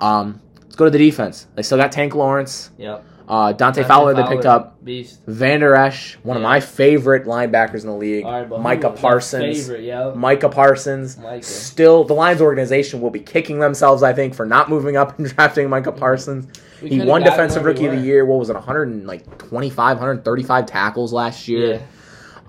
Um, 0.00 0.40
let's 0.64 0.74
go 0.76 0.86
to 0.86 0.90
the 0.90 0.96
defense. 0.98 1.46
They 1.54 1.62
still 1.62 1.76
got 1.78 1.92
Tank 1.92 2.14
Lawrence. 2.14 2.70
Yep. 2.78 3.04
Uh, 3.32 3.50
Dante, 3.50 3.80
Dante 3.80 3.84
Fowler, 3.84 4.12
they 4.12 4.24
picked 4.24 4.44
up. 4.44 4.84
Beast. 4.84 5.20
Vander 5.26 5.74
Esch, 5.74 6.16
one 6.22 6.36
of 6.36 6.42
my 6.42 6.60
favorite 6.60 7.24
linebackers 7.24 7.80
in 7.80 7.86
the 7.86 7.96
league. 7.96 8.26
Right, 8.26 8.46
Micah 8.46 8.90
Parsons. 8.90 9.68
Favorite. 9.68 10.16
Micah 10.16 10.50
Parsons. 10.50 11.16
Micah. 11.16 11.42
Still, 11.42 12.04
the 12.04 12.12
Lions 12.12 12.42
organization 12.42 13.00
will 13.00 13.08
be 13.08 13.20
kicking 13.20 13.58
themselves, 13.58 14.02
I 14.02 14.12
think, 14.12 14.34
for 14.34 14.44
not 14.44 14.68
moving 14.68 14.98
up 14.98 15.18
and 15.18 15.26
drafting 15.34 15.70
Micah 15.70 15.92
Parsons. 15.92 16.46
We 16.82 16.90
he 16.90 17.00
won 17.00 17.22
Defensive 17.22 17.64
Rookie 17.64 17.86
of 17.86 17.92
the. 17.92 18.02
Year. 18.02 18.26
What 18.26 18.38
was 18.38 18.50
it, 18.50 18.54
125, 18.54 19.96
135 19.96 20.66
tackles 20.66 21.14
last 21.14 21.48
year? 21.48 21.76
Yeah. 21.76 21.82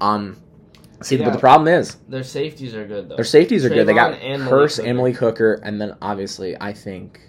Um, 0.01 0.35
see, 1.01 1.15
Yeah. 1.15 1.25
but 1.25 1.31
the 1.31 1.39
problem 1.39 1.69
is 1.69 1.95
Their 2.09 2.23
safeties 2.23 2.75
are 2.75 2.85
good 2.85 3.07
though. 3.07 3.15
their 3.15 3.23
safeties 3.23 3.63
are 3.63 3.69
good. 3.69 3.87
They 3.87 3.93
got 3.93 4.15
Trayvon 4.15 4.33
and 4.33 4.43
Hurst 4.43 4.81
Hooker. 4.81 5.11
Hooker, 5.13 5.53
and 5.63 5.79
then 5.79 5.95
obviously 6.01 6.57
I 6.59 6.73
think 6.73 7.21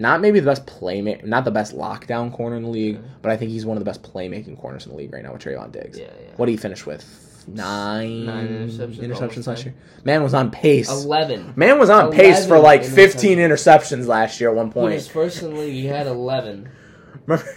not 0.00 0.20
maybe 0.20 0.40
the 0.40 0.46
best 0.46 0.66
playmaker, 0.66 1.24
not 1.24 1.44
the 1.44 1.50
best 1.50 1.76
lockdown 1.76 2.32
corner 2.32 2.56
in 2.56 2.62
the 2.64 2.68
league, 2.68 2.96
Mhm. 2.98 3.02
but 3.22 3.30
I 3.30 3.36
think 3.36 3.50
he's 3.52 3.64
one 3.66 3.76
of 3.76 3.80
the 3.84 3.88
best 3.88 4.02
playmaking 4.02 4.58
corners 4.58 4.86
in 4.86 4.92
the 4.92 4.98
league 4.98 5.12
right 5.12 5.22
now 5.22 5.32
with 5.32 5.42
Trevon 5.42 5.70
Diggs. 5.70 5.98
Yeah, 5.98 6.06
yeah. 6.06 6.30
What 6.36 6.46
do 6.46 6.52
you 6.52 6.58
finish 6.58 6.84
with? 6.86 7.04
nine, 7.48 8.26
Nine 8.26 8.48
interceptions, 8.48 8.98
interceptions 8.98 9.46
last 9.46 9.64
year. 9.64 9.74
Man 10.04 10.22
was 10.22 10.34
on 10.34 10.50
pace. 10.50 10.88
Eleven. 10.90 11.52
Man 11.56 11.78
was 11.78 11.90
on 11.90 12.12
pace 12.12 12.46
for 12.46 12.56
11 12.56 12.62
like 12.64 12.84
15 12.84 13.38
interceptions 13.38 14.06
last 14.06 14.40
year 14.40 14.50
at 14.50 14.56
one 14.56 14.66
He 14.66 14.72
point. 14.72 14.94
was 14.94 15.08
first 15.08 15.42
in 15.42 15.54
the 15.54 15.60
league. 15.60 15.72
He 15.72 15.86
had 15.86 16.06
eleven. 16.06 16.68
Remember, 17.26 17.48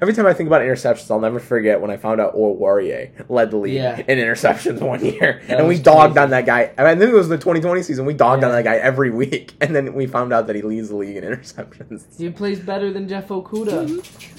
every 0.00 0.14
time 0.14 0.26
I 0.26 0.32
think 0.32 0.46
about 0.48 0.62
interceptions, 0.62 1.10
I'll 1.10 1.20
never 1.20 1.38
forget 1.40 1.80
when 1.80 1.90
I 1.90 1.96
found 1.96 2.20
out 2.20 2.32
Or 2.34 2.54
Warrior 2.56 3.10
led 3.28 3.50
the 3.50 3.56
league 3.56 3.74
Yeah. 3.74 3.96
in 3.98 4.18
interceptions 4.18 4.80
one 4.92 5.04
year, 5.04 5.42
That 5.48 5.58
and 5.60 5.68
we 5.68 5.78
dogged 5.78 6.14
crazy. 6.14 6.24
on 6.24 6.30
that 6.30 6.46
guy. 6.46 6.72
I, 6.78 6.82
mean, 6.82 6.96
I 6.96 6.96
think 6.96 7.10
it 7.10 7.14
was 7.14 7.28
the 7.28 7.36
2020 7.38 7.82
season. 7.82 8.06
We 8.06 8.14
dogged 8.14 8.44
on 8.44 8.52
that 8.52 8.64
guy 8.64 8.76
every 8.76 9.10
week, 9.10 9.54
and 9.60 9.74
then 9.74 9.94
we 9.94 10.06
found 10.06 10.32
out 10.32 10.46
that 10.46 10.56
he 10.56 10.62
leads 10.62 10.88
the 10.88 10.96
league 10.96 11.16
in 11.16 11.24
interceptions. 11.24 12.04
He 12.18 12.30
plays 12.30 12.60
better 12.60 12.92
than 12.92 13.08
Jeff 13.08 13.28
Okudah. 13.28 14.32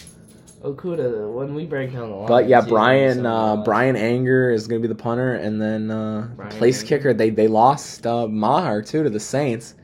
Okuda, 0.63 1.31
when 1.33 1.53
we 1.53 1.65
break 1.65 1.93
down 1.93 2.09
the 2.09 2.15
line. 2.15 2.27
But 2.27 2.47
yeah, 2.47 2.61
Brian 2.61 3.23
gonna 3.23 3.61
uh, 3.61 3.63
Bryan 3.63 3.95
Anger 3.95 4.49
is 4.51 4.67
going 4.67 4.81
to 4.81 4.87
be 4.87 4.91
the 4.91 4.99
punter, 4.99 5.35
and 5.35 5.61
then 5.61 5.91
uh, 5.91 6.27
place 6.49 6.79
Anger. 6.81 6.87
kicker 6.97 7.13
they 7.13 7.29
they 7.29 7.47
lost 7.47 8.07
uh, 8.07 8.27
Maher 8.27 8.81
too 8.81 9.03
to 9.03 9.09
the 9.09 9.19
Saints. 9.19 9.75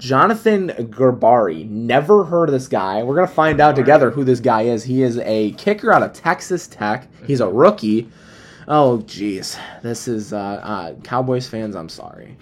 Mhm. 0.00 0.02
Jonathan 0.02 0.68
Garibay, 0.90 1.68
never 1.68 2.24
heard 2.24 2.48
of 2.48 2.52
this 2.52 2.68
guy. 2.68 3.02
We're 3.02 3.14
gonna 3.14 3.26
find 3.26 3.60
out 3.60 3.76
together 3.76 4.10
who 4.10 4.24
this 4.24 4.40
guy 4.40 4.62
is. 4.62 4.84
He 4.84 5.02
is 5.02 5.18
a 5.18 5.52
kicker 5.52 5.92
out 5.92 6.02
of 6.02 6.12
Texas 6.12 6.66
Tech. 6.66 7.06
He's 7.26 7.40
a 7.40 7.48
rookie. 7.48 8.08
Oh 8.68 9.02
jeez, 9.06 9.56
this 9.82 10.06
is 10.08 10.32
uh, 10.32 10.36
uh, 10.38 10.94
Cowboys 11.02 11.46
fans. 11.48 11.74
I'm 11.76 11.88
sorry. 11.88 12.36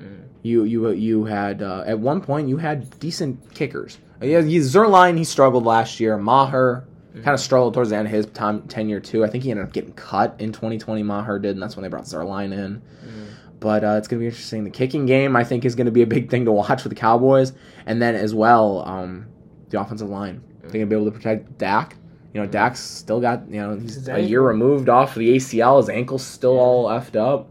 Mhm. 0.00 0.04
You 0.42 0.64
you 0.64 0.88
you 0.90 1.24
had 1.24 1.62
uh, 1.62 1.84
at 1.86 1.98
one 1.98 2.20
point 2.20 2.48
you 2.48 2.56
had 2.56 2.98
decent 3.00 3.54
kickers. 3.54 3.98
Yeah, 4.20 4.40
Zuerlein 4.40 5.16
he 5.16 5.24
struggled 5.24 5.64
last 5.64 6.00
year. 6.00 6.16
Maher 6.18 6.84
kind 7.24 7.34
of 7.34 7.40
struggled 7.40 7.74
towards 7.74 7.90
the 7.90 7.96
end 7.96 8.06
of 8.06 8.12
his 8.12 8.26
time 8.26 8.62
tenure 8.62 9.00
too. 9.00 9.24
I 9.24 9.28
think 9.28 9.44
he 9.44 9.50
ended 9.50 9.66
up 9.66 9.72
getting 9.72 9.92
cut 9.92 10.36
in 10.38 10.52
2020. 10.52 11.02
Maher 11.02 11.38
did, 11.38 11.52
and 11.56 11.62
that's 11.62 11.76
when 11.76 11.82
they 11.82 11.88
brought 11.88 12.04
Zerline 12.04 12.52
in. 12.52 12.80
Mhm. 13.04 13.26
But 13.60 13.82
uh, 13.82 13.96
it's 13.98 14.06
going 14.06 14.18
to 14.20 14.22
be 14.22 14.26
interesting. 14.26 14.64
The 14.64 14.70
kicking 14.70 15.06
game, 15.06 15.34
I 15.34 15.42
think, 15.44 15.64
is 15.64 15.74
going 15.74 15.86
to 15.86 15.90
be 15.92 16.02
a 16.02 16.06
big 16.06 16.30
thing 16.30 16.44
to 16.44 16.52
watch 16.52 16.82
for 16.82 16.88
the 16.88 16.94
Cowboys, 16.94 17.52
and 17.86 18.00
then 18.00 18.14
as 18.14 18.34
well, 18.34 18.86
um, 18.86 19.26
the 19.70 19.80
offensive 19.80 20.08
line. 20.08 20.36
Are 20.62 20.68
They're 20.68 20.70
going 20.70 20.80
to 20.82 20.86
be 20.86 20.94
able 20.94 21.06
to 21.06 21.10
protect 21.10 21.58
Dak. 21.58 21.96
You 22.34 22.42
know, 22.42 22.46
Dak's 22.46 22.78
still 22.80 23.20
got 23.20 23.48
you 23.50 23.60
know 23.60 23.76
he's 23.76 24.06
a 24.08 24.20
year 24.20 24.42
removed 24.42 24.88
off 24.88 25.16
of 25.16 25.20
the 25.20 25.36
ACL. 25.36 25.78
His 25.78 25.88
ankle's 25.88 26.24
still 26.24 26.54
Yeah. 26.54 26.60
all 26.60 26.88
effed 26.88 27.16
up. 27.16 27.48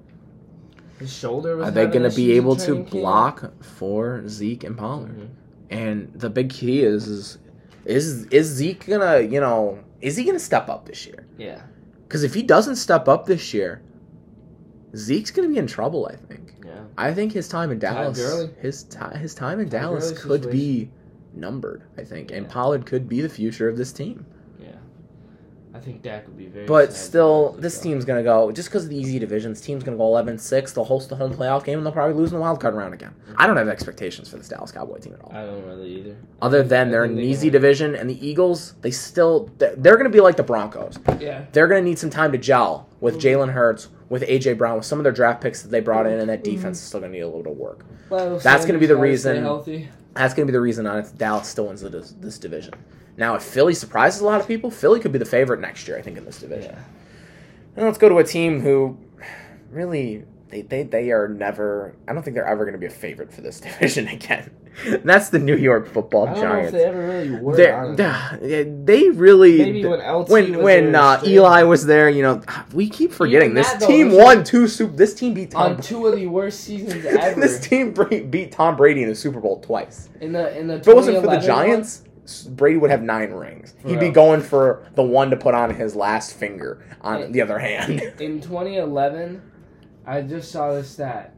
His 0.99 1.14
shoulder 1.14 1.58
was. 1.58 1.68
Are 1.68 1.72
they 1.72 1.86
going 1.88 2.10
to 2.10 2.16
be 2.16 2.34
able 2.34 2.55
to 2.58 2.76
camp. 2.76 2.89
block 2.91 3.51
for 3.62 4.28
Zeke 4.28 4.64
and 4.64 4.78
Pollard? 4.78 5.18
Mhm. 5.20 5.28
And 5.70 6.12
the 6.16 6.30
big 6.30 6.49
key 6.49 6.84
is 6.84 7.08
is 7.08 7.38
is 7.86 8.26
is 8.28 8.47
Zeke 8.47 8.86
gonna 8.88 9.20
you 9.20 9.39
know 9.41 9.80
is 10.01 10.16
he 10.16 10.24
gonna 10.24 10.39
step 10.39 10.70
up 10.70 10.86
this 10.86 11.05
year? 11.05 11.26
Yeah. 11.38 11.62
Because 12.08 12.24
if 12.24 12.34
he 12.34 12.41
doesn't 12.41 12.78
step 12.78 13.08
up 13.10 13.26
this 13.26 13.53
year, 13.53 13.82
Zeke's 14.95 15.31
gonna 15.31 15.49
be 15.49 15.57
in 15.57 15.67
trouble. 15.67 16.07
I 16.11 16.15
think. 16.15 16.53
Yeah. 16.65 16.71
I 16.97 17.13
think 17.13 17.31
his 17.33 17.47
time 17.47 17.71
in 17.71 17.79
Dallas, 17.79 18.17
his 18.61 18.83
ti 18.83 19.17
his 19.17 19.33
time 19.33 19.59
in 19.59 19.65
Todd 19.69 19.79
Dallas 19.81 20.11
Gurley 20.11 20.39
could 20.39 20.51
be 20.51 20.89
numbered. 21.33 21.83
I 21.97 22.03
think, 22.03 22.31
and 22.31 22.45
Yeah. 22.45 22.51
Pollard 22.51 22.85
could 22.85 23.07
be 23.07 23.21
the 23.21 23.29
future 23.29 23.67
of 23.69 23.77
this 23.77 23.91
team. 23.91 24.25
Yeah. 24.59 24.69
I 25.73 25.79
think 25.79 26.01
Dak 26.01 26.25
would 26.25 26.38
be 26.38 26.47
very. 26.47 26.65
But 26.65 26.91
sad 26.91 26.97
still, 26.99 27.51
this 27.59 27.79
team's 27.79 28.05
gonna 28.05 28.23
go 28.23 28.51
just 28.51 28.69
because 28.69 28.85
of 28.85 28.89
the 28.89 28.97
easy 28.97 29.19
divisions. 29.19 29.61
Team's 29.61 29.83
gonna 29.83 29.97
go 29.97 30.03
11-6. 30.05 30.73
They'll 30.73 30.83
host 30.85 31.09
the 31.09 31.15
home 31.15 31.33
playoff 31.33 31.63
game, 31.63 31.77
and 31.77 31.85
they'll 31.85 31.93
probably 31.93 32.15
lose 32.15 32.31
in 32.31 32.38
the 32.38 32.41
wild 32.41 32.59
card 32.59 32.73
round 32.73 32.93
again. 32.95 33.13
I 33.38 33.45
don't 33.45 33.57
have 33.57 33.67
expectations 33.67 34.27
for 34.29 34.38
this 34.38 34.47
Dallas 34.47 34.71
Cowboy 34.71 34.97
team 34.97 35.13
at 35.13 35.21
all. 35.23 35.31
I 35.35 35.45
don't 35.45 35.63
really 35.67 35.89
either. 35.99 36.15
Other 36.41 36.63
than 36.63 36.88
I 36.88 36.91
they're 36.91 37.03
think 37.03 37.11
an 37.11 37.17
they 37.17 37.23
easy 37.27 37.47
can- 37.49 37.53
division, 37.53 37.95
and 37.95 38.09
the 38.09 38.27
Eagles, 38.27 38.73
they 38.81 38.89
still 38.91 39.51
they're, 39.59 39.75
they're 39.75 39.97
gonna 39.97 40.09
be 40.09 40.21
like 40.21 40.38
the 40.38 40.43
Broncos. 40.43 40.97
Yeah. 41.19 41.45
They're 41.51 41.67
gonna 41.67 41.81
need 41.81 41.99
some 41.99 42.09
time 42.09 42.31
to 42.31 42.38
gel 42.39 42.88
with. 42.99 43.19
Jalen 43.19 43.51
Hurts, 43.51 43.89
with 44.10 44.24
AJ 44.24 44.58
Brown, 44.58 44.78
with 44.78 44.86
some 44.86 44.99
of 44.99 45.03
their 45.03 45.12
draft 45.12 45.41
picks 45.41 45.62
that 45.62 45.70
they 45.70 45.80
brought 45.80 46.05
in, 46.08 46.20
and 46.20 46.30
that 46.30 46.41
Mhm. 46.41 46.55
defense 46.55 46.78
is 46.80 46.84
still 46.86 46.99
gonna 47.01 47.12
need 47.12 47.20
a 47.22 47.26
little 47.28 47.43
bit 47.43 47.51
of 47.51 47.58
work. 47.58 47.86
Well, 48.10 48.39
That's 48.39 48.66
gonna 48.66 48.80
be 48.80 48.86
the 48.86 48.93
Sanders 48.95 49.10
gotta 49.12 49.18
stay 49.20 49.30
reason- 49.32 49.43
Healthy. 49.43 49.89
That's 50.16 50.34
going 50.34 50.47
to 50.47 50.51
be 50.51 50.55
the 50.55 50.62
reason 50.62 50.88
on 50.88 50.97
it 50.97 51.12
Dallas 51.16 51.47
still 51.47 51.68
wins 51.68 51.82
this, 51.82 52.16
this 52.20 52.39
division. 52.39 52.74
Now, 53.18 53.36
if 53.36 53.43
Philly 53.43 53.76
surprises 53.76 54.20
a 54.22 54.26
lot 54.26 54.41
of 54.41 54.47
people, 54.47 54.72
Philly 54.72 54.99
could 54.99 55.12
be 55.12 55.20
the 55.20 55.26
favorite 55.26 55.60
next 55.60 55.88
year, 55.88 55.95
I 55.95 56.01
think, 56.01 56.18
in 56.18 56.26
this 56.26 56.39
division. 56.39 56.72
Yeah. 56.74 56.80
And 57.76 57.86
let's 57.86 57.99
go 57.99 58.10
to 58.10 58.18
a 58.18 58.24
team 58.24 58.62
who 58.62 58.97
really 59.72 60.24
they, 60.49 60.62
they, 60.64 60.82
they 60.84 61.12
are 61.12 61.28
never 61.28 61.93
I 62.08 62.14
don't 62.14 62.24
think 62.24 62.34
they're 62.36 62.47
ever 62.47 62.64
going 62.64 62.74
to 62.74 62.80
be 62.80 62.88
a 62.88 62.89
favorite 62.89 63.32
for 63.32 63.41
this 63.41 63.60
division 63.62 64.08
again. 64.08 64.49
That's 65.03 65.30
the 65.30 65.39
New 65.39 65.55
York 65.55 65.88
Football 65.88 66.28
I 66.28 66.34
don't 66.34 66.43
know 66.43 66.49
Giants. 66.49 66.67
if 66.67 66.73
they 66.73 66.84
ever 66.86 67.07
really 67.07 67.30
were. 67.39 67.55
They 67.95 69.09
really 69.09 69.57
Maybe 69.57 69.86
when 69.86 69.99
LT 69.99 70.30
when 70.30 70.61
when 70.61 70.95
uh, 70.95 71.21
Eli 71.25 71.63
was 71.63 71.86
there, 71.86 72.09
you 72.09 72.21
know, 72.21 72.41
we 72.73 72.89
keep 72.89 73.11
forgetting 73.11 73.53
this 73.53 73.69
that, 73.71 73.80
though, 73.82 73.88
team 73.88 74.11
won 74.11 74.43
two 74.43 74.67
super. 74.67 74.95
This 74.95 75.13
team 75.13 75.34
beat 75.34 75.51
Tom. 75.51 75.73
on 75.73 75.82
two 75.82 76.05
of 76.07 76.15
the 76.15 76.28
worst 76.28 76.61
seasons 76.61 77.05
ever. 77.05 77.39
this 77.39 77.59
team 77.59 77.93
beat 78.30 78.51
Tom 78.51 78.75
Brady 78.75 79.03
in 79.03 79.09
the 79.09 79.15
Super 79.15 79.39
Bowl 79.39 79.59
twice. 79.61 80.09
in 80.21 80.32
the 80.32 80.57
in 80.57 80.67
the 80.67 80.75
If 80.75 80.88
it 80.88 80.95
wasn't 80.95 81.17
for 81.17 81.28
the 81.28 81.39
2011 81.39 81.47
Giants, 81.47 82.03
Brady 82.49 82.78
would 82.78 82.91
have 82.91 83.01
nine 83.01 83.32
rings. 83.32 83.73
He'd 83.86 83.99
be 83.99 84.09
going 84.09 84.41
for 84.41 84.86
the 84.95 85.03
one 85.03 85.30
to 85.32 85.38
put 85.38 85.53
on 85.55 85.73
his 85.73 85.95
last 85.95 86.34
finger 86.34 86.84
on 87.01 87.21
Hey. 87.21 87.32
the 87.32 87.41
other 87.41 87.57
hand. 87.59 88.01
in 88.19 88.41
2011, 88.41 89.41
I 90.05 90.21
just 90.21 90.51
saw 90.51 90.73
this 90.73 90.89
stat. 90.89 91.34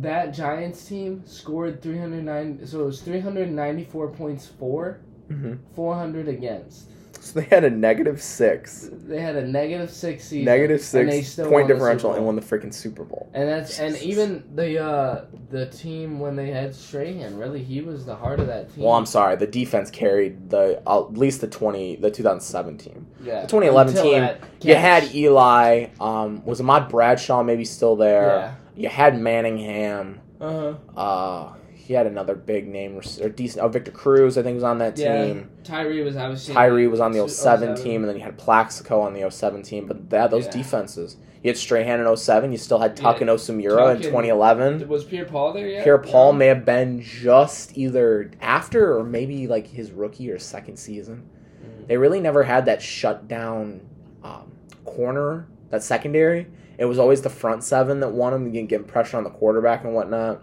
That 0.00 0.34
Giants 0.34 0.84
team 0.86 1.22
scored 1.26 1.80
309. 1.82 2.66
So 2.66 2.80
it 2.80 2.86
was 2.86 3.00
394 3.02 4.08
points 4.08 4.46
for, 4.46 4.98
Mhm. 5.30 5.58
400 5.74 6.28
against. 6.28 6.90
So 7.20 7.40
they 7.40 7.46
had 7.46 7.64
a 7.64 7.70
negative 7.70 8.22
six, 8.22 8.88
They 9.08 9.20
had 9.20 9.34
a 9.34 9.44
negative 9.44 9.90
six 9.90 10.24
season. 10.26 10.44
negative 10.44 10.80
and 10.94 11.08
they 11.08 11.22
six 11.22 11.32
still 11.32 11.48
point 11.48 11.66
differential 11.66 12.12
and 12.12 12.24
won 12.24 12.36
the 12.36 12.42
freaking 12.42 12.72
Super 12.72 13.02
Bowl. 13.02 13.28
And 13.34 13.48
that's 13.48 13.80
and 13.80 13.96
even 13.96 14.44
the 14.54 14.78
uh 14.80 15.24
the 15.50 15.66
team 15.66 16.20
when 16.20 16.36
they 16.36 16.50
had 16.52 16.72
Strahan, 16.72 17.36
really 17.36 17.64
he 17.64 17.80
was 17.80 18.04
the 18.06 18.14
heart 18.14 18.38
of 18.38 18.46
that 18.46 18.72
team. 18.72 18.84
Well, 18.84 18.92
I'm 18.92 19.06
sorry, 19.06 19.34
the 19.34 19.46
defense 19.48 19.90
carried 19.90 20.50
the 20.50 20.80
uh, 20.86 21.00
at 21.06 21.14
least 21.18 21.40
the 21.40 21.48
twenty 21.48 21.96
the 21.96 22.10
2007 22.12 22.78
team. 22.78 23.08
yeah. 23.24 23.40
The 23.40 23.48
2011 23.48 23.96
Until 23.96 24.12
team, 24.12 24.36
You 24.62 24.74
had 24.76 25.12
Eli. 25.12 25.86
Um, 25.98 26.44
was 26.44 26.60
Ahmad 26.60 26.88
Bradshaw 26.88 27.42
maybe 27.42 27.64
still 27.64 27.96
there? 27.96 28.26
Yeah. 28.26 28.54
You 28.76 28.88
had 28.88 29.18
Manningham. 29.18 30.20
Uh-huh. 30.40 30.74
Uh, 30.96 31.52
he 31.72 31.94
had 31.94 32.06
another 32.06 32.34
big 32.34 32.66
name 32.68 32.96
or 33.22 33.28
decent. 33.28 33.64
Oh, 33.64 33.68
Victor 33.68 33.90
Cruz, 33.92 34.36
I 34.36 34.42
think, 34.42 34.56
was 34.56 34.64
on 34.64 34.78
that 34.78 34.98
Yeah. 34.98 35.24
team. 35.24 35.50
Tyree 35.64 36.02
was 36.02 36.16
obviously 36.16 36.52
Tyree 36.52 36.88
was 36.88 37.00
on 37.00 37.12
the 37.12 37.20
Two- 37.22 37.28
07 37.28 37.74
team, 37.76 38.02
and 38.02 38.08
then 38.08 38.16
you 38.16 38.22
had 38.22 38.36
Plaxico 38.36 39.00
on 39.00 39.14
the 39.14 39.22
07 39.22 39.62
team. 39.62 39.86
But 39.86 40.10
that 40.10 40.30
those 40.30 40.46
Yeah. 40.46 40.50
defenses, 40.52 41.16
you 41.42 41.48
had 41.48 41.56
Strahan 41.56 42.00
in 42.00 42.06
07. 42.06 42.50
You 42.52 42.58
still 42.58 42.80
had 42.80 42.96
Tuck 42.96 43.16
Yeah. 43.20 43.28
and 43.28 43.30
Osumura 43.30 43.90
in 43.90 43.96
and- 43.96 44.02
2011. 44.02 44.88
Was 44.88 45.04
Pierre 45.04 45.24
Paul 45.26 45.52
there 45.52 45.68
yet? 45.68 45.84
Pierre 45.84 45.98
Paul 45.98 46.32
No? 46.32 46.38
may 46.40 46.46
have 46.48 46.64
been 46.64 47.00
just 47.00 47.78
either 47.78 48.30
after 48.42 48.98
or 48.98 49.04
maybe 49.04 49.46
like 49.46 49.68
his 49.68 49.92
rookie 49.92 50.30
or 50.30 50.38
second 50.38 50.76
season. 50.78 51.22
Mhm. 51.64 51.86
They 51.86 51.96
really 51.96 52.20
never 52.20 52.42
had 52.42 52.66
that 52.66 52.82
shut 52.82 53.26
down 53.28 53.80
um, 54.24 54.50
corner, 54.84 55.46
that 55.70 55.84
secondary. 55.84 56.48
It 56.78 56.84
was 56.84 56.98
always 56.98 57.22
the 57.22 57.30
front 57.30 57.64
seven 57.64 58.00
that 58.00 58.10
won 58.12 58.32
them, 58.32 58.50
getting 58.50 58.86
pressure 58.86 59.16
on 59.16 59.24
the 59.24 59.30
quarterback 59.30 59.84
and 59.84 59.94
whatnot. 59.94 60.42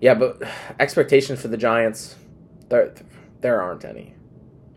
Yeah, 0.00 0.14
but 0.14 0.42
expectations 0.80 1.40
for 1.40 1.48
the 1.48 1.56
Giants, 1.56 2.16
there, 2.68 2.94
there 3.40 3.60
aren't 3.60 3.84
any. 3.84 4.14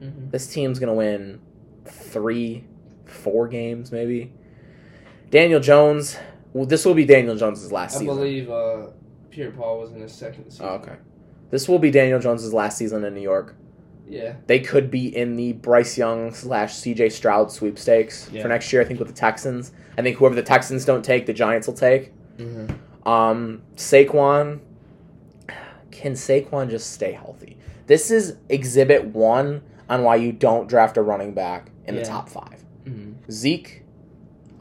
Mhm. 0.02 0.32
This 0.32 0.48
team's 0.48 0.80
gonna 0.80 0.94
win 0.96 1.40
three, 1.86 2.64
four 3.06 3.48
games 3.48 3.92
maybe. 3.92 4.34
Daniel 5.30 5.60
Jones. 5.60 6.18
Well, 6.54 6.66
this 6.66 6.84
will 6.86 6.96
be 6.96 7.06
Daniel 7.06 7.36
Jones's 7.36 7.72
last 7.72 7.96
I 7.96 8.00
season. 8.00 8.10
I 8.10 8.16
believe 8.16 8.50
uh, 8.50 8.88
Pierre 9.30 9.52
Paul 9.52 9.80
was 9.80 9.92
in 9.92 10.02
his 10.02 10.12
second 10.12 10.50
season. 10.52 10.66
Oh, 10.66 10.74
okay. 10.76 10.96
This 11.50 11.70
will 11.70 11.80
be 11.80 11.92
Daniel 11.92 12.20
Jones's 12.20 12.54
last 12.54 12.78
season 12.78 13.04
in 13.06 13.14
New 13.14 13.22
York. 13.22 13.56
Yeah. 14.12 14.36
They 14.46 14.60
could 14.60 14.92
be 14.92 15.16
in 15.16 15.38
the 15.38 15.54
Bryce 15.54 15.98
Young 15.98 16.34
slash 16.34 16.76
CJ 16.76 17.12
Stroud 17.14 17.50
sweepstakes 17.52 18.30
Yeah. 18.32 18.42
for 18.42 18.50
next 18.50 18.72
year. 18.74 18.82
I 18.82 18.86
think 18.86 19.00
with 19.00 19.08
the 19.08 19.14
Texans. 19.14 19.72
I 19.98 20.02
think 20.02 20.18
whoever 20.18 20.36
the 20.36 20.44
Texans 20.44 20.84
don't 20.84 21.04
take, 21.04 21.26
the 21.26 21.34
Giants 21.34 21.66
will 21.66 21.74
take. 21.74 22.12
Mm-hmm. 22.38 23.08
Um, 23.08 23.62
Saquon. 23.78 24.60
Can 25.92 26.14
Saquon 26.14 26.70
just 26.70 26.92
stay 26.92 27.14
healthy? 27.14 27.58
This 27.88 28.12
is 28.12 28.36
exhibit 28.50 29.06
one 29.06 29.62
on 29.90 30.04
why 30.04 30.18
you 30.18 30.32
don't 30.32 30.68
draft 30.68 30.98
a 30.98 31.02
running 31.02 31.34
back 31.34 31.72
in 31.86 31.96
the 31.96 32.04
top 32.04 32.30
five. 32.30 32.64
Mm-hmm. 32.86 33.32
Zeke, 33.32 33.84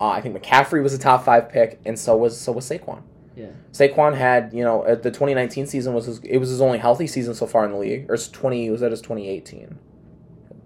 uh, 0.01 0.09
I 0.09 0.21
think 0.21 0.41
McCaffrey 0.41 0.83
was 0.83 0.95
a 0.95 0.99
top 0.99 1.25
five 1.25 1.49
pick, 1.49 1.81
and 1.85 1.99
so 1.99 2.17
was 2.17 2.39
so 2.39 2.53
was 2.53 2.69
Saquon. 2.69 3.03
Yeah. 3.41 3.49
Saquon 3.73 4.17
had, 4.17 4.53
you 4.53 4.65
know, 4.65 4.85
at 4.85 5.03
the 5.03 5.11
2019 5.11 5.67
season 5.67 5.95
was 5.95 6.07
his, 6.07 6.19
it 6.21 6.39
was 6.39 6.51
his 6.51 6.61
only 6.61 6.79
healthy 6.79 7.07
season 7.07 7.35
so 7.35 7.47
far 7.47 7.65
in 7.65 7.73
the 7.73 7.79
league. 7.79 8.11
Or 8.11 8.15
it's 8.15 8.29
20 8.29 8.71
was 8.71 8.81
that 8.81 8.91
his 8.91 9.01
2018? 9.01 9.79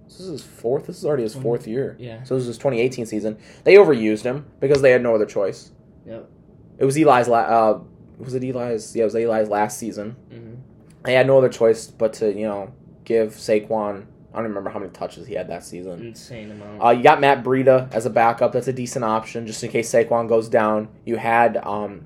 This 0.07 0.21
is 0.21 0.29
his 0.29 0.43
fourth. 0.43 0.87
This 0.87 0.99
is 0.99 1.05
already 1.05 1.23
his 1.23 1.35
fourth 1.35 1.67
year. 1.67 1.97
Yeah. 1.99 2.23
So 2.25 2.35
this 2.35 2.43
is 2.43 2.49
his 2.49 2.59
2018 2.59 3.07
season. 3.07 3.39
They 3.65 3.75
overused 3.75 4.23
him 4.23 4.47
because 4.61 4.83
they 4.83 4.91
had 4.91 5.03
no 5.03 5.15
other 5.15 5.27
choice. 5.27 5.73
Yep. 6.07 6.29
It 6.79 6.85
was 6.85 6.97
Eli's. 6.97 7.29
La- 7.29 7.39
uh, 7.39 7.81
was 8.19 8.35
it 8.35 8.45
Eli's? 8.45 8.95
Yeah, 8.95 9.03
it 9.03 9.07
was 9.07 9.15
Eli's 9.15 9.49
last 9.49 9.79
season. 9.79 10.17
Mm-hmm. 10.33 10.55
They 11.05 11.15
had 11.15 11.27
no 11.27 11.39
other 11.39 11.49
choice 11.49 11.87
but 11.89 12.13
to 12.15 12.33
you 12.33 12.47
know 12.47 12.73
give 13.05 13.35
Saquon 13.35 14.07
I 14.35 14.39
don't 14.39 14.49
remember 14.49 14.71
how 14.71 14.81
many 14.81 14.91
touches 14.91 15.29
he 15.29 15.35
had 15.35 15.49
that 15.49 15.65
season. 15.65 16.09
Insane 16.09 16.51
amount. 16.51 16.83
Uh, 16.83 16.91
you 16.91 17.05
got 17.05 17.21
Matt 17.21 17.45
Breida 17.45 17.93
as 17.95 18.05
a 18.05 18.11
backup. 18.11 18.53
That's 18.53 18.67
a 18.67 18.73
decent 18.73 19.05
option 19.05 19.47
just 19.47 19.63
in 19.63 19.71
case 19.71 19.93
Saquon 19.93 20.29
goes 20.29 20.49
down. 20.49 20.89
You 21.05 21.17
had 21.17 21.57
um, 21.59 22.05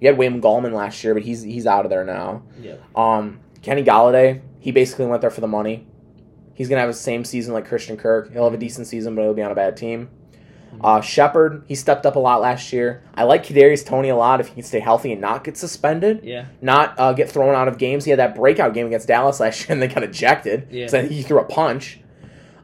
you 0.00 0.08
had 0.08 0.16
William 0.18 0.40
Gallman 0.40 0.72
last 0.72 1.02
year, 1.04 1.14
but 1.14 1.22
he's 1.22 1.42
he's 1.42 1.66
out 1.66 1.84
of 1.84 1.90
there 1.90 2.04
now. 2.04 2.42
yeah. 2.60 2.74
Um, 2.94 3.40
Kenny 3.62 3.82
Golladay, 3.82 4.40
he 4.60 4.70
basically 4.72 5.06
went 5.06 5.20
there 5.20 5.30
for 5.30 5.40
the 5.40 5.48
money. 5.48 5.86
He's 6.54 6.68
gonna 6.68 6.80
have 6.80 6.90
the 6.90 6.94
same 6.94 7.24
season 7.24 7.52
like 7.54 7.66
Christian 7.66 7.96
Kirk. 7.96 8.32
He'll 8.32 8.44
have 8.44 8.54
a 8.54 8.58
decent 8.58 8.86
season, 8.86 9.14
but 9.14 9.22
he'll 9.22 9.34
be 9.34 9.42
on 9.42 9.50
a 9.52 9.54
bad 9.56 9.76
team. 9.76 10.10
Uh, 10.80 11.00
Shepard, 11.00 11.64
he 11.66 11.74
stepped 11.74 12.04
up 12.06 12.14
a 12.14 12.18
lot 12.18 12.40
last 12.40 12.72
year. 12.72 13.02
I 13.14 13.24
like 13.24 13.44
Kadarius 13.44 13.84
Toney 13.84 14.10
a 14.10 14.16
lot 14.16 14.38
if 14.40 14.48
he 14.48 14.54
can 14.54 14.62
stay 14.62 14.78
healthy 14.80 15.10
and 15.12 15.20
not 15.20 15.42
get 15.42 15.56
suspended, 15.56 16.20
Yeah. 16.22 16.44
not 16.60 16.94
uh, 16.98 17.14
get 17.14 17.28
thrown 17.30 17.54
out 17.54 17.68
of 17.68 17.78
games. 17.78 18.04
He 18.04 18.10
had 18.10 18.18
that 18.20 18.34
breakout 18.34 18.74
game 18.74 18.86
against 18.86 19.08
Dallas 19.08 19.40
last 19.40 19.60
year, 19.62 19.72
and 19.72 19.82
they 19.82 19.88
got 19.88 20.02
ejected. 20.04 20.68
Yeah. 20.70 20.86
So 20.86 21.04
he 21.04 21.22
threw 21.22 21.40
a 21.40 21.44
punch. 21.44 22.00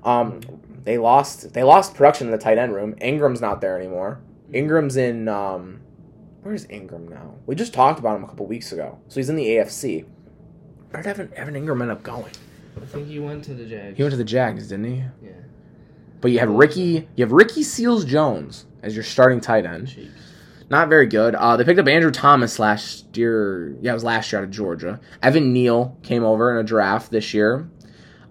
Um, 0.04 0.40
they 0.84 0.98
lost. 0.98 1.54
They 1.54 1.62
lost 1.62 1.94
production 1.94 2.26
in 2.28 2.30
the 2.30 2.38
tight 2.38 2.58
end 2.58 2.74
room. 2.74 2.94
Engram's 3.00 3.40
not 3.40 3.60
there 3.60 3.76
anymore. 3.78 4.20
Engram's 4.52 4.96
in. 4.96 5.26
Um, 5.28 5.80
where's 6.44 6.66
Engram 6.68 7.08
now? 7.10 7.34
We 7.46 7.54
just 7.56 7.74
talked 7.74 7.98
about 7.98 8.16
him 8.16 8.24
a 8.24 8.28
couple 8.28 8.46
weeks 8.46 8.70
ago. 8.72 8.98
So 9.08 9.16
he's 9.16 9.28
in 9.28 9.36
the 9.36 9.46
AFC. 9.46 10.04
Where 10.90 11.02
did 11.02 11.08
Evan, 11.10 11.32
Evan 11.34 11.54
Engram 11.54 11.82
end 11.82 11.90
up 11.90 12.02
going? 12.04 12.30
I 12.80 12.84
think 12.86 13.08
he 13.08 13.18
went 13.18 13.44
to 13.44 13.54
the 13.54 13.64
Jags. 13.66 13.96
He 13.96 14.02
went 14.02 14.12
to 14.12 14.16
the 14.16 14.24
Jags, 14.24 14.68
didn't 14.68 14.84
he? 14.84 15.04
Yeah. 15.22 15.30
But 16.20 16.30
you 16.30 16.38
have 16.38 16.50
Ricky. 16.50 17.08
You 17.16 17.24
have 17.24 17.32
Ricky 17.32 17.62
Seals 17.62 18.04
Jones 18.04 18.66
as 18.82 18.94
your 18.94 19.04
starting 19.04 19.40
tight 19.40 19.66
end. 19.66 19.88
Cheeks. 19.88 20.12
Not 20.70 20.88
very 20.88 21.06
good. 21.06 21.34
Uh, 21.34 21.56
they 21.56 21.64
picked 21.64 21.78
up 21.78 21.86
Andrew 21.86 22.10
Thomas 22.10 22.58
last 22.58 23.16
year. 23.16 23.76
Yeah, 23.82 23.90
it 23.90 23.94
was 23.94 24.04
last 24.04 24.32
year 24.32 24.40
out 24.40 24.44
of 24.44 24.50
Georgia. 24.50 24.98
Evan 25.22 25.52
Neal 25.52 25.96
came 26.02 26.24
over 26.24 26.50
in 26.50 26.56
a 26.56 26.66
draft 26.66 27.10
this 27.10 27.34
year. 27.34 27.68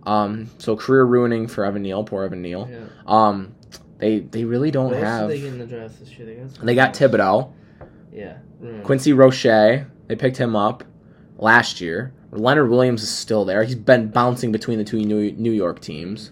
Um, 0.05 0.49
so 0.57 0.75
career 0.75 1.05
ruining 1.05 1.47
for 1.47 1.63
Evan 1.63 1.83
Neal. 1.83 2.03
Poor 2.03 2.23
Evan 2.23 2.41
Neal. 2.41 2.67
Yeah. 2.69 2.79
Um, 3.05 3.55
they 3.99 4.19
they 4.19 4.43
really 4.43 4.71
don't 4.71 4.85
What 4.87 4.95
else 4.95 5.03
have. 5.03 5.29
did 5.29 5.37
they 5.37 5.41
get 5.43 5.53
in 5.53 5.59
the 5.59 5.65
draft 5.67 5.99
this 5.99 6.09
year? 6.17 6.25
They 6.25 6.35
got. 6.35 6.51
some- 6.55 6.65
They 6.65 6.75
got 6.75 6.93
Thibodeaux, 6.93 7.51
Yeah. 8.13 8.37
Mm. 8.63 8.83
Quincy 8.83 9.13
Roche. 9.13 9.43
They 9.43 10.15
picked 10.17 10.37
him 10.37 10.55
up 10.55 10.83
last 11.37 11.81
year. 11.81 12.13
Leonard 12.31 12.69
Williams 12.69 13.03
is 13.03 13.09
still 13.09 13.45
there. 13.45 13.63
He's 13.63 13.75
been 13.75 14.09
bouncing 14.09 14.51
between 14.51 14.77
the 14.77 14.83
two 14.83 14.99
New 15.03 15.31
New 15.33 15.51
York 15.51 15.79
teams. 15.81 16.31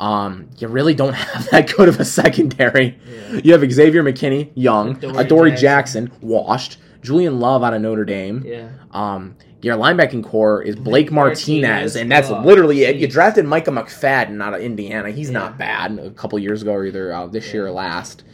Um, 0.00 0.48
you 0.58 0.68
really 0.68 0.94
don't 0.94 1.12
have 1.14 1.48
that 1.50 1.74
good 1.76 1.88
of 1.88 2.00
a 2.00 2.04
secondary. 2.04 2.98
Yeah. 3.32 3.40
You 3.44 3.52
have 3.58 3.72
Xavier 3.72 4.02
McKinney, 4.02 4.50
young, 4.54 4.96
Adoree' 4.96 5.24
Adoree 5.24 5.50
Jackson. 5.56 6.06
Jackson, 6.06 6.28
washed, 6.28 6.78
Julian 7.02 7.38
Love 7.40 7.62
out 7.62 7.74
of 7.74 7.82
Notre 7.82 8.04
Dame. 8.04 8.42
Yeah. 8.44 8.68
Um, 8.90 9.36
your 9.60 9.76
linebacking 9.76 10.24
core 10.24 10.60
is 10.60 10.74
Blake 10.74 10.84
Blake 10.84 11.12
Martinez, 11.12 11.62
Martinez. 11.62 11.96
and 11.96 12.10
that's 12.10 12.30
Oh, 12.30 12.40
literally 12.42 12.82
it. 12.82 12.96
You 12.96 13.06
drafted 13.06 13.44
Micah 13.44 13.70
McFadden 13.70 14.42
out 14.42 14.54
of 14.54 14.60
Indiana. 14.60 15.10
He's 15.10 15.28
Yeah. 15.30 15.38
not 15.38 15.56
bad. 15.58 15.96
A 16.00 16.10
couple 16.10 16.36
years 16.40 16.62
ago, 16.62 16.72
or 16.72 16.84
either 16.84 17.12
uh, 17.12 17.26
this 17.28 17.52
year 17.54 17.66
or 17.66 17.70
last. 17.70 18.24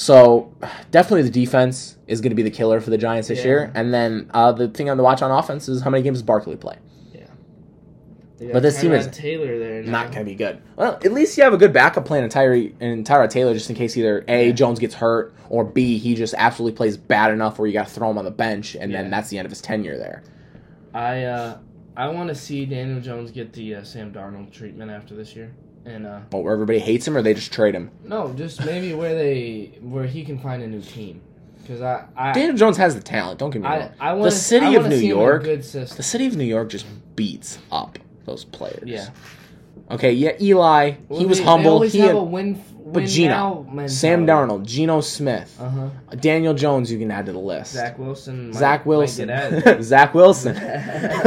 So 0.00 0.50
definitely 0.90 1.24
the 1.24 1.30
defense 1.30 1.98
is 2.06 2.22
going 2.22 2.30
to 2.30 2.34
be 2.34 2.42
the 2.42 2.50
killer 2.50 2.80
for 2.80 2.88
the 2.88 2.96
Giants 2.96 3.28
this 3.28 3.40
Yeah. 3.40 3.44
year. 3.44 3.72
And 3.74 3.92
then 3.92 4.30
uh, 4.32 4.50
the 4.50 4.68
thing 4.68 4.88
on 4.88 4.96
the 4.96 5.02
watch 5.02 5.20
on 5.20 5.30
offense 5.30 5.68
is 5.68 5.82
how 5.82 5.90
many 5.90 6.02
games 6.02 6.16
does 6.16 6.22
Barkley 6.22 6.56
play? 6.56 6.76
Yeah. 7.12 7.20
got 8.40 8.52
But 8.54 8.62
this 8.62 8.80
team 8.80 8.92
is 8.92 9.08
Taylor 9.08 9.58
there. 9.58 9.82
Now. 9.82 9.90
Not 9.90 10.04
going 10.06 10.24
to 10.24 10.30
be 10.30 10.34
good. 10.34 10.62
Well, 10.76 10.94
at 11.04 11.12
least 11.12 11.36
you 11.36 11.44
have 11.44 11.52
a 11.52 11.58
good 11.58 11.74
backup 11.74 12.06
plan 12.06 12.24
in 12.24 12.30
Tyree 12.30 12.74
and 12.80 13.06
Tyrod 13.06 13.28
Taylor, 13.28 13.52
just 13.52 13.68
in 13.68 13.76
case 13.76 13.94
either 13.94 14.24
a 14.26 14.46
Yeah. 14.46 14.52
Jones 14.52 14.78
gets 14.78 14.94
hurt 14.94 15.34
or 15.50 15.64
b 15.64 15.98
he 15.98 16.14
just 16.14 16.32
absolutely 16.38 16.78
plays 16.78 16.96
bad 16.96 17.30
enough 17.30 17.58
where 17.58 17.66
you 17.66 17.74
got 17.74 17.86
to 17.88 17.92
throw 17.92 18.10
him 18.10 18.16
on 18.16 18.24
the 18.24 18.30
bench, 18.30 18.76
and 18.80 18.90
Yeah. 18.90 19.02
then 19.02 19.10
that's 19.10 19.28
the 19.28 19.36
end 19.36 19.44
of 19.44 19.52
his 19.52 19.60
tenure 19.60 19.98
there. 19.98 20.22
I 20.94 21.24
uh, 21.24 21.58
I 21.94 22.08
want 22.08 22.30
to 22.30 22.34
see 22.34 22.64
Daniel 22.64 23.02
Jones 23.02 23.32
get 23.32 23.52
the 23.52 23.74
uh, 23.74 23.84
Sam 23.84 24.14
Darnold 24.14 24.50
treatment 24.50 24.90
after 24.90 25.14
this 25.14 25.36
year, 25.36 25.52
and 25.84 26.06
uh, 26.06 26.20
But 26.30 26.38
where 26.38 26.52
everybody 26.52 26.78
hates 26.78 27.06
him, 27.08 27.16
or 27.16 27.22
they 27.22 27.34
just 27.34 27.52
trade 27.52 27.74
him. 27.74 27.90
no, 28.04 28.32
just 28.34 28.64
maybe 28.64 28.92
where 28.94 29.14
they 29.14 29.72
where 29.80 30.04
he 30.06 30.24
can 30.24 30.38
find 30.38 30.62
a 30.62 30.66
new 30.66 30.80
team, 30.82 31.20
because 31.62 31.80
I 31.82 32.04
I 32.16 32.32
Daniel 32.32 32.56
Jones 32.56 32.76
has 32.76 32.94
the 32.94 33.00
talent. 33.02 33.38
Don't 33.38 33.50
get 33.50 33.62
me 33.62 33.68
I, 33.68 33.78
wrong. 33.78 33.90
I 34.00 34.12
want 34.12 34.24
the 34.24 34.30
city 34.36 34.74
of 34.74 34.86
New 34.88 34.96
York, 34.96 35.44
good 35.44 35.62
the 35.62 36.02
city 36.02 36.26
of 36.26 36.36
New 36.36 36.44
York 36.44 36.68
just 36.70 36.86
beats 37.16 37.58
up 37.72 37.98
those 38.26 38.44
players. 38.44 38.84
Yeah, 38.86 39.08
Okay. 39.90 40.12
Yeah. 40.12 40.32
Eli, 40.40 40.94
Well, 41.08 41.18
he 41.20 41.26
was 41.26 41.38
they, 41.38 41.44
humble. 41.44 41.80
They 41.80 41.88
he 41.88 41.98
had, 42.00 42.14
a 42.14 42.22
win. 42.22 42.62
but 42.84 42.92
win 43.02 43.06
Geno. 43.06 43.86
Sam 43.88 44.24
Darnold, 44.26 44.64
Geno 44.64 45.00
Smith, 45.00 45.56
Uh 45.60 45.68
huh. 45.68 45.88
Daniel 46.20 46.54
Jones. 46.54 46.92
You 46.92 46.98
can 46.98 47.10
add 47.10 47.26
to 47.26 47.32
the 47.32 47.38
list. 47.38 47.72
Zach 47.72 47.98
Wilson. 47.98 48.50
might- 48.50 48.56
Zach 48.58 48.86
Wilson. 48.86 49.28
Zach 49.82 50.14
Wilson. 50.14 50.54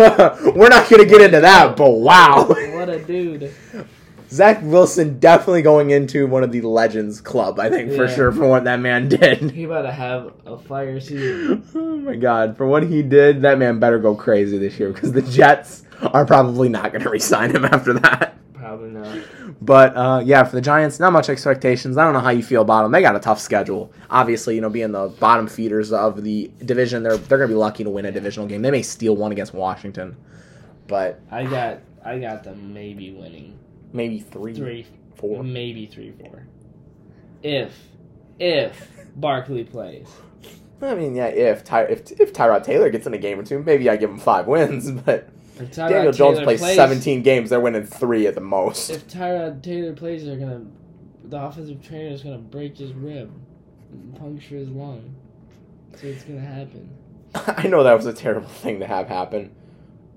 We're 0.56 0.70
not 0.70 0.90
going 0.90 1.02
to 1.04 1.10
get 1.10 1.22
into 1.22 1.42
that, 1.42 1.76
but 1.76 1.90
wow. 1.92 2.46
what 2.48 2.88
a 2.90 3.04
dude. 3.04 3.54
Zach 4.34 4.62
Wilson 4.64 5.20
definitely 5.20 5.62
going 5.62 5.92
into 5.92 6.26
one 6.26 6.44
of 6.44 6.52
the 6.52 6.62
Legends 6.62 7.22
Club, 7.22 7.60
I 7.60 7.70
think, 7.70 7.94
for 7.94 8.08
sure, 8.08 8.32
for 8.32 8.48
what 8.48 8.64
that 8.64 8.80
man 8.80 9.08
did. 9.08 9.52
He 9.52 9.66
about 9.66 9.84
to 9.84 9.92
have 9.92 10.34
a 10.48 10.58
fire 10.58 11.00
season. 11.00 11.64
oh 11.76 11.98
my 11.98 12.16
god, 12.16 12.58
for 12.58 12.66
what 12.66 12.82
he 12.82 13.04
did, 13.04 13.44
that 13.44 13.60
man 13.60 13.80
better 13.80 14.00
go 14.00 14.16
crazy 14.16 14.58
this 14.58 14.80
year 14.80 14.92
because 14.92 15.12
the 15.12 15.22
Jets 15.22 15.84
are 16.02 16.26
probably 16.26 16.68
not 16.68 16.92
going 16.92 17.04
to 17.04 17.12
resign 17.12 17.56
him 17.56 17.64
after 17.64 17.94
that. 17.94 18.36
Probably 18.56 18.90
not. 18.90 19.20
But 19.62 19.96
uh, 19.96 20.24
yeah, 20.26 20.44
for 20.46 20.56
the 20.56 20.62
Giants, 20.62 21.00
not 21.00 21.14
much 21.14 21.30
expectations. 21.30 21.96
I 21.96 22.04
don't 22.04 22.14
know 22.14 22.20
how 22.20 22.32
you 22.32 22.42
feel 22.42 22.64
about 22.64 22.82
them. 22.82 22.92
They 22.92 23.02
got 23.02 23.16
a 23.16 23.20
tough 23.20 23.40
schedule. 23.40 23.94
Obviously, 24.10 24.56
you 24.56 24.62
know, 24.62 24.70
being 24.72 24.94
the 24.94 25.10
bottom 25.20 25.46
feeders 25.46 25.94
of 25.94 26.24
the 26.24 26.50
division, 26.66 27.04
they're 27.04 27.18
they're 27.18 27.38
going 27.38 27.50
to 27.50 27.54
be 27.54 27.60
lucky 27.60 27.84
to 27.84 27.92
win 27.92 28.06
a 28.06 28.12
divisional 28.12 28.48
game. 28.48 28.64
They 28.64 28.72
may 28.72 28.82
steal 28.82 29.16
one 29.16 29.32
against 29.32 29.54
Washington, 29.54 30.18
but 30.88 31.20
I 31.30 31.46
got 31.46 31.82
I 32.04 32.18
got 32.18 32.44
them 32.44 32.74
maybe 32.74 33.12
winning 33.12 33.60
maybe 33.94 34.20
three, 34.20 34.54
three, 34.54 34.86
four. 35.16 35.44
maybe 35.44 35.86
three, 35.86 36.12
four. 36.12 36.46
If 37.42 37.74
if 38.40 38.90
Barkley 39.16 39.64
plays, 39.64 40.08
I 40.82 40.96
mean, 40.96 41.16
yeah, 41.16 41.28
if 41.28 41.64
Ty- 41.64 41.84
if 41.84 42.12
if 42.20 42.34
Tyrod 42.34 42.64
Taylor 42.64 42.90
gets 42.90 43.08
in 43.08 43.14
a 43.14 43.18
game 43.18 43.40
or 43.40 43.44
two, 43.44 43.64
maybe 43.64 43.90
I 43.90 43.96
give 43.96 44.10
him 44.10 44.20
five 44.20 44.48
wins. 44.48 44.92
But 45.56 45.72
Daniel 45.72 46.12
Jones 46.12 46.40
Taylor 46.40 46.46
plays, 46.46 46.60
plays 46.62 46.76
17 46.76 47.22
games, 47.22 47.52
they're 47.52 47.60
winning 47.60 47.86
three 47.86 48.26
at 48.26 48.34
the 48.34 48.42
most. 48.42 48.90
If 48.90 49.08
Tyrod 49.08 49.62
Taylor 49.62 49.94
plays, 49.94 50.26
they're 50.26 50.36
gonna 50.36 50.66
the 51.26 51.40
offensive 51.40 51.86
trainer 51.86 52.10
is 52.10 52.24
gonna 52.24 52.40
break 52.40 52.76
his 52.78 52.92
rib, 52.94 53.32
and 53.92 54.16
puncture 54.16 54.56
his 54.58 54.70
lung. 54.70 55.16
So 55.96 56.08
it's 56.08 56.24
gonna 56.24 56.40
happen. 56.40 56.90
I 57.36 57.68
know 57.68 57.84
that 57.84 57.94
was 57.94 58.08
a 58.08 58.14
terrible 58.14 58.48
thing 58.50 58.80
to 58.80 58.88
have 58.88 59.08
happen, 59.08 59.56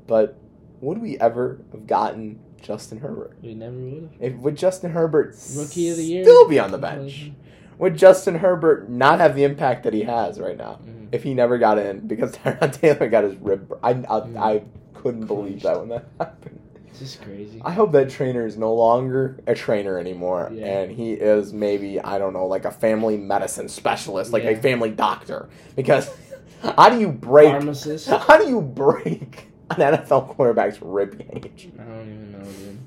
but 0.07 0.39
would 0.81 0.99
we 0.99 1.19
ever 1.19 1.61
have 1.73 1.87
gotten 1.87 2.41
Justin 2.63 2.99
Herbert? 2.99 3.37
We 3.43 3.55
never 3.55 3.77
would 3.77 4.03
have. 4.03 4.11
If 4.21 4.35
would 4.41 4.57
Justin 4.57 4.91
Herbert 4.93 5.37
Rookie 5.57 5.91
of 5.91 5.97
the 5.97 6.05
year. 6.05 6.25
still 6.25 6.49
be 6.49 6.59
on 6.59 6.71
the 6.73 6.79
bench? 6.79 7.31
Would 7.79 7.97
Justin 7.97 8.37
Herbert 8.37 8.89
not 8.89 9.21
have 9.21 9.35
the 9.37 9.45
impact 9.45 9.85
that 9.85 9.93
he 9.93 10.03
has 10.03 10.41
right 10.41 10.57
now 10.57 10.79
Mhm. 10.87 11.09
if 11.13 11.23
he 11.23 11.35
never 11.35 11.59
got 11.59 11.79
in 11.79 12.01
because 12.07 12.33
Tyrod 12.39 12.73
Taylor 12.81 13.09
got 13.09 13.25
his 13.25 13.37
rib? 13.37 13.79
I 13.83 13.91
I, 13.91 13.95
Mm. 13.95 14.37
I 14.39 14.63
couldn't 14.95 15.27
believe 15.27 15.63
that 15.63 15.79
when 15.79 15.91
that 15.91 16.07
happened. 16.19 16.61
It's 16.89 16.99
just 17.01 17.23
crazy. 17.23 17.61
I 17.63 17.73
hope 17.73 17.93
that 17.93 18.09
trainer 18.09 18.47
is 18.47 18.57
no 18.57 18.73
longer 18.75 19.39
a 19.47 19.55
trainer 19.55 19.99
anymore, 19.99 20.51
Yeah. 20.53 20.65
and 20.81 20.91
he 20.91 21.13
is 21.13 21.53
maybe 21.53 22.01
I 22.01 22.19
don't 22.19 22.33
know, 22.33 22.47
like 22.47 22.65
a 22.65 22.71
family 22.71 23.19
medicine 23.19 23.69
specialist, 23.69 24.33
like 24.33 24.45
a 24.45 24.57
family 24.57 24.91
doctor. 24.91 25.51
Because 25.77 26.11
how 26.77 26.89
do 26.89 26.99
you 26.99 27.09
break? 27.13 27.51
Pharmacist. 27.51 28.09
How 28.09 28.39
do 28.43 28.49
you 28.49 28.63
break 28.63 29.49
an 29.69 29.77
NFL 29.77 30.29
quarterback's 30.29 30.81
rib 30.81 31.19
cage? 31.19 31.69
I 31.79 31.83
don't 31.83 32.01
even 32.09 32.33
know, 32.33 32.39
dude. 32.45 32.79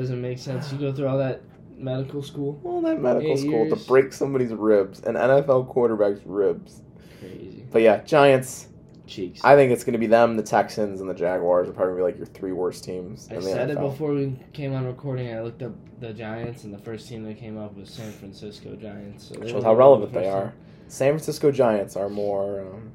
Doesn't 0.00 0.22
make 0.22 0.38
sense. 0.38 0.72
You 0.72 0.78
go 0.78 0.94
through 0.94 1.08
all 1.08 1.18
that 1.18 1.42
medical 1.76 2.22
school. 2.22 2.58
Well, 2.62 2.80
that 2.80 3.02
medical 3.02 3.32
Eight 3.32 3.40
school 3.40 3.66
years. 3.66 3.78
to 3.82 3.86
break 3.86 4.14
somebody's 4.14 4.50
ribs, 4.50 5.00
an 5.00 5.14
NFL 5.14 5.68
quarterback's 5.68 6.20
ribs. 6.24 6.80
Crazy. 7.18 7.66
But 7.70 7.82
yeah, 7.82 8.02
Giants. 8.04 8.68
Cheeks. 9.06 9.44
I 9.44 9.56
think 9.56 9.72
it's 9.72 9.84
going 9.84 9.92
to 9.92 9.98
be 9.98 10.06
them, 10.06 10.38
the 10.38 10.42
Texans, 10.42 11.02
and 11.02 11.10
the 11.10 11.14
Jaguars 11.14 11.68
are 11.68 11.72
probably 11.72 11.94
gonna 11.94 11.96
be 11.96 12.12
like 12.12 12.16
your 12.16 12.26
three 12.26 12.52
worst 12.52 12.82
teams 12.82 13.28
I 13.30 13.34
the 13.34 13.42
said 13.42 13.68
it 13.70 13.78
before 13.78 14.12
we 14.14 14.38
came 14.54 14.72
on 14.72 14.86
recording. 14.86 15.34
I 15.34 15.42
looked 15.42 15.62
up 15.62 15.72
the 16.00 16.14
Giants, 16.14 16.64
and 16.64 16.72
the 16.72 16.78
first 16.78 17.08
team 17.08 17.24
that 17.24 17.36
came 17.36 17.58
up 17.58 17.76
was 17.76 17.90
San 17.90 18.10
Francisco 18.12 18.74
Giants. 18.76 19.28
So 19.28 19.46
Shows 19.46 19.64
how 19.64 19.74
relevant 19.74 20.12
first 20.14 20.24
they 20.24 20.30
are. 20.30 20.54
San 20.88 21.12
Francisco 21.12 21.50
Giants 21.50 21.94
are 21.96 22.08
more. 22.08 22.60
Um, 22.60 22.66
team. 22.66 22.92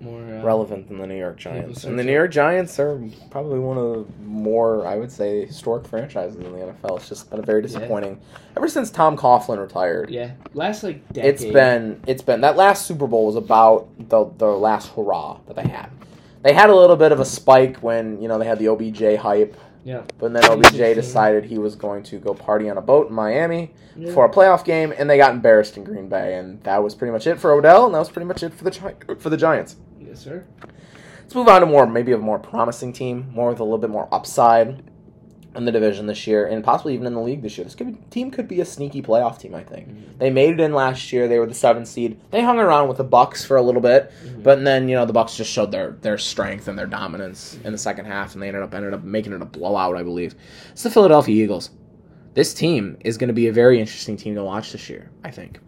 More 0.00 0.22
uh, 0.22 0.42
relevant 0.42 0.88
than 0.88 0.98
the 0.98 1.06
New 1.06 1.18
York 1.18 1.36
Giants. 1.36 1.84
And 1.84 1.98
the. 1.98 2.04
New 2.04 2.12
York 2.12 2.30
Giants 2.30 2.78
are 2.80 3.02
probably 3.30 3.58
one 3.58 3.76
of 3.76 3.92
the 3.92 4.22
more, 4.24 4.86
I 4.86 4.96
would 4.96 5.12
say, 5.12 5.44
historic 5.44 5.86
franchises 5.86 6.36
in 6.36 6.44
the 6.44 6.58
NFL. 6.58 6.96
It's 6.96 7.08
just 7.08 7.30
been 7.30 7.42
very 7.44 7.60
disappointing 7.60 8.18
ever 8.56 8.66
since 8.66 8.90
Tom 8.90 9.16
Coughlin 9.16 9.58
retired. 9.58 10.10
Yeah, 10.10 10.32
last 10.54 10.82
like 10.82 11.06
decade. 11.12 11.34
It's 11.34 11.44
been 11.44 12.02
it's 12.06 12.22
been 12.22 12.40
that 12.40 12.56
last 12.56 12.86
Super 12.86 13.06
Bowl 13.06 13.26
was 13.26 13.36
about 13.36 13.88
the 14.08 14.24
the 14.38 14.46
last 14.46 14.90
hurrah 14.94 15.38
that 15.46 15.56
they 15.56 15.68
had. 15.68 15.90
They 16.42 16.54
had 16.54 16.70
a 16.70 16.74
little 16.74 16.96
bit 16.96 17.12
of 17.12 17.20
a 17.20 17.24
spike 17.24 17.78
when 17.78 18.20
you 18.22 18.28
know 18.28 18.38
they 18.38 18.46
had 18.46 18.58
the 18.58 18.68
OBJ 18.68 19.16
hype, 19.16 19.54
yeah. 19.84 20.02
but 20.18 20.32
then 20.32 20.44
OBJ 20.44 20.78
decided 20.94 21.44
he 21.44 21.58
was 21.58 21.76
going 21.76 22.02
to 22.04 22.18
go 22.18 22.32
party 22.32 22.70
on 22.70 22.78
a 22.78 22.82
boat 22.82 23.08
in 23.08 23.14
Miami 23.14 23.72
yeah. 23.96 24.12
for 24.14 24.24
a 24.24 24.30
playoff 24.30 24.64
game, 24.64 24.94
and 24.96 25.10
they 25.10 25.18
got 25.18 25.34
embarrassed 25.34 25.76
in 25.76 25.84
Green 25.84 26.08
Bay, 26.08 26.38
and 26.38 26.62
that 26.62 26.82
was 26.82 26.94
pretty 26.94 27.12
much 27.12 27.26
it 27.26 27.38
for 27.38 27.52
Odell, 27.52 27.84
and 27.84 27.94
that 27.94 27.98
was 27.98 28.08
pretty 28.08 28.26
much 28.26 28.42
it 28.42 28.54
for 28.54 28.64
the 28.64 28.70
Gi- 28.70 29.14
for 29.18 29.28
the 29.28 29.36
Giants. 29.36 29.76
Yes, 30.10 30.20
sir. 30.20 30.44
Let's 31.22 31.34
move 31.34 31.48
on 31.48 31.60
to 31.60 31.66
more 31.66 31.86
maybe 31.86 32.10
a 32.12 32.18
more 32.18 32.38
promising 32.40 32.92
team, 32.92 33.30
more 33.32 33.48
with 33.50 33.60
a 33.60 33.64
little 33.64 33.78
bit 33.78 33.90
more 33.90 34.08
upside. 34.12 34.82
in 35.56 35.64
the 35.64 35.72
division 35.72 36.06
this 36.06 36.28
year, 36.28 36.46
and 36.46 36.62
possibly 36.62 36.94
even 36.94 37.08
in 37.08 37.12
the 37.12 37.20
league 37.20 37.42
this 37.42 37.58
year. 37.58 37.64
This 37.64 37.74
could 37.74 37.88
be, 37.88 37.94
team 38.08 38.30
could 38.30 38.46
be 38.46 38.60
a 38.60 38.64
sneaky 38.64 39.02
playoff 39.02 39.36
team. 39.40 39.52
I 39.52 39.64
think 39.64 39.88
Mhm. 39.88 40.18
they 40.20 40.30
made 40.30 40.50
it 40.50 40.60
in 40.60 40.72
last 40.72 41.12
year. 41.12 41.26
They 41.26 41.40
were 41.40 41.46
the 41.46 41.54
seventh 41.54 41.88
seed. 41.88 42.20
They 42.30 42.40
hung 42.40 42.60
around 42.60 42.86
with 42.86 42.98
the 42.98 43.02
Bucks 43.04 43.44
for 43.44 43.56
a 43.56 43.62
little 43.62 43.80
bit, 43.80 44.12
Mhm. 44.24 44.44
but 44.44 44.62
then 44.62 44.88
you 44.88 44.94
know 44.94 45.04
the 45.06 45.12
Bucks 45.12 45.36
just 45.36 45.50
showed 45.50 45.72
their 45.72 45.96
their 46.02 46.18
strength 46.18 46.68
and 46.68 46.78
their 46.78 46.86
dominance 46.86 47.58
in 47.64 47.72
the 47.72 47.78
second 47.78 48.04
half, 48.04 48.32
and 48.34 48.40
they 48.40 48.46
ended 48.46 48.62
up 48.62 48.72
ended 48.72 48.94
up 48.94 49.02
making 49.02 49.32
it 49.32 49.42
a 49.42 49.44
blowout. 49.44 49.96
I 49.96 50.04
believe 50.04 50.36
it's 50.70 50.84
the 50.84 50.88
Philadelphia 50.90 51.42
Eagles. 51.42 51.70
This 52.34 52.54
team 52.54 52.96
is 53.04 53.18
going 53.18 53.26
to 53.26 53.34
be 53.34 53.48
a 53.48 53.52
very 53.52 53.80
interesting 53.80 54.16
team 54.16 54.36
to 54.36 54.44
watch 54.44 54.70
this 54.70 54.88
year. 54.88 55.10
I 55.24 55.32
think. 55.32 55.58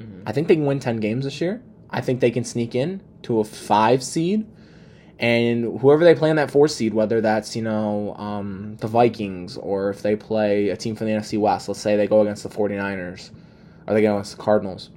Mhm. 0.00 0.22
I 0.26 0.32
think 0.32 0.48
they 0.48 0.56
can 0.56 0.66
win 0.66 0.80
10 0.80 0.96
games 0.96 1.24
this 1.24 1.40
year. 1.40 1.62
I 1.90 2.00
think 2.00 2.18
they 2.18 2.32
can 2.32 2.42
sneak 2.42 2.74
in 2.74 3.02
to 3.22 3.40
a 3.40 3.44
five 3.44 4.02
seed. 4.02 4.46
And 5.20 5.80
whoever 5.80 6.04
they 6.04 6.14
play 6.14 6.30
in 6.30 6.36
that 6.36 6.50
four 6.50 6.68
seed, 6.68 6.94
whether 6.94 7.20
that's, 7.20 7.56
you 7.56 7.62
know, 7.62 8.14
um, 8.16 8.76
the 8.80 8.86
Vikings 8.86 9.56
or 9.56 9.90
if 9.90 10.00
they 10.02 10.14
play 10.14 10.68
a 10.68 10.76
team 10.76 10.94
from 10.94 11.08
the 11.08 11.12
NFC 11.12 11.36
West, 11.38 11.66
let's 11.68 11.80
say 11.80 11.96
they 11.96 12.06
go 12.06 12.20
against 12.20 12.44
the 12.44 12.48
49ers 12.48 13.30
or 13.88 13.94
they 13.94 14.02
go 14.02 14.14
against 14.14 14.36
the 14.36 14.42
Cardinals, 14.42 14.90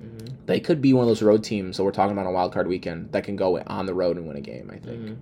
Mhm. 0.00 0.28
they 0.46 0.60
could 0.60 0.80
be 0.80 0.92
one 0.92 1.02
of 1.02 1.08
those 1.08 1.22
road 1.22 1.42
teams 1.42 1.76
that 1.76 1.82
we're 1.82 1.90
talking 1.90 2.12
about 2.12 2.26
on 2.26 2.32
wild 2.32 2.52
card 2.52 2.68
weekend 2.68 3.10
that 3.10 3.24
can 3.24 3.34
go 3.34 3.58
on 3.66 3.86
the 3.86 3.94
road 3.94 4.16
and 4.16 4.28
win 4.28 4.36
a 4.36 4.40
game, 4.40 4.70
I 4.72 4.76
think. 4.78 5.02
Mhm. 5.06 5.16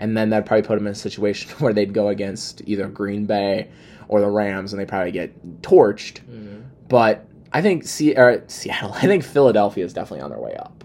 And 0.00 0.16
then 0.16 0.30
that'd 0.30 0.46
probably 0.46 0.66
put 0.66 0.76
them 0.78 0.86
in 0.88 0.92
a 0.92 0.96
situation 0.96 1.50
where 1.60 1.72
they'd 1.72 1.94
go 1.94 2.08
against 2.08 2.62
either 2.66 2.88
Green 2.88 3.24
Bay 3.24 3.68
or 4.08 4.20
the 4.20 4.28
Rams 4.28 4.72
and 4.72 4.80
they 4.80 4.86
probably 4.86 5.12
get 5.12 5.62
torched. 5.62 6.20
Mhm. 6.28 6.62
But 6.88 7.24
I 7.52 7.62
think 7.62 7.84
C- 7.84 8.14
or 8.16 8.42
Seattle, 8.48 8.92
I 8.94 9.06
think 9.06 9.22
Philadelphia 9.22 9.84
is 9.84 9.92
definitely 9.92 10.22
on 10.22 10.30
their 10.30 10.40
way 10.40 10.56
up. 10.56 10.82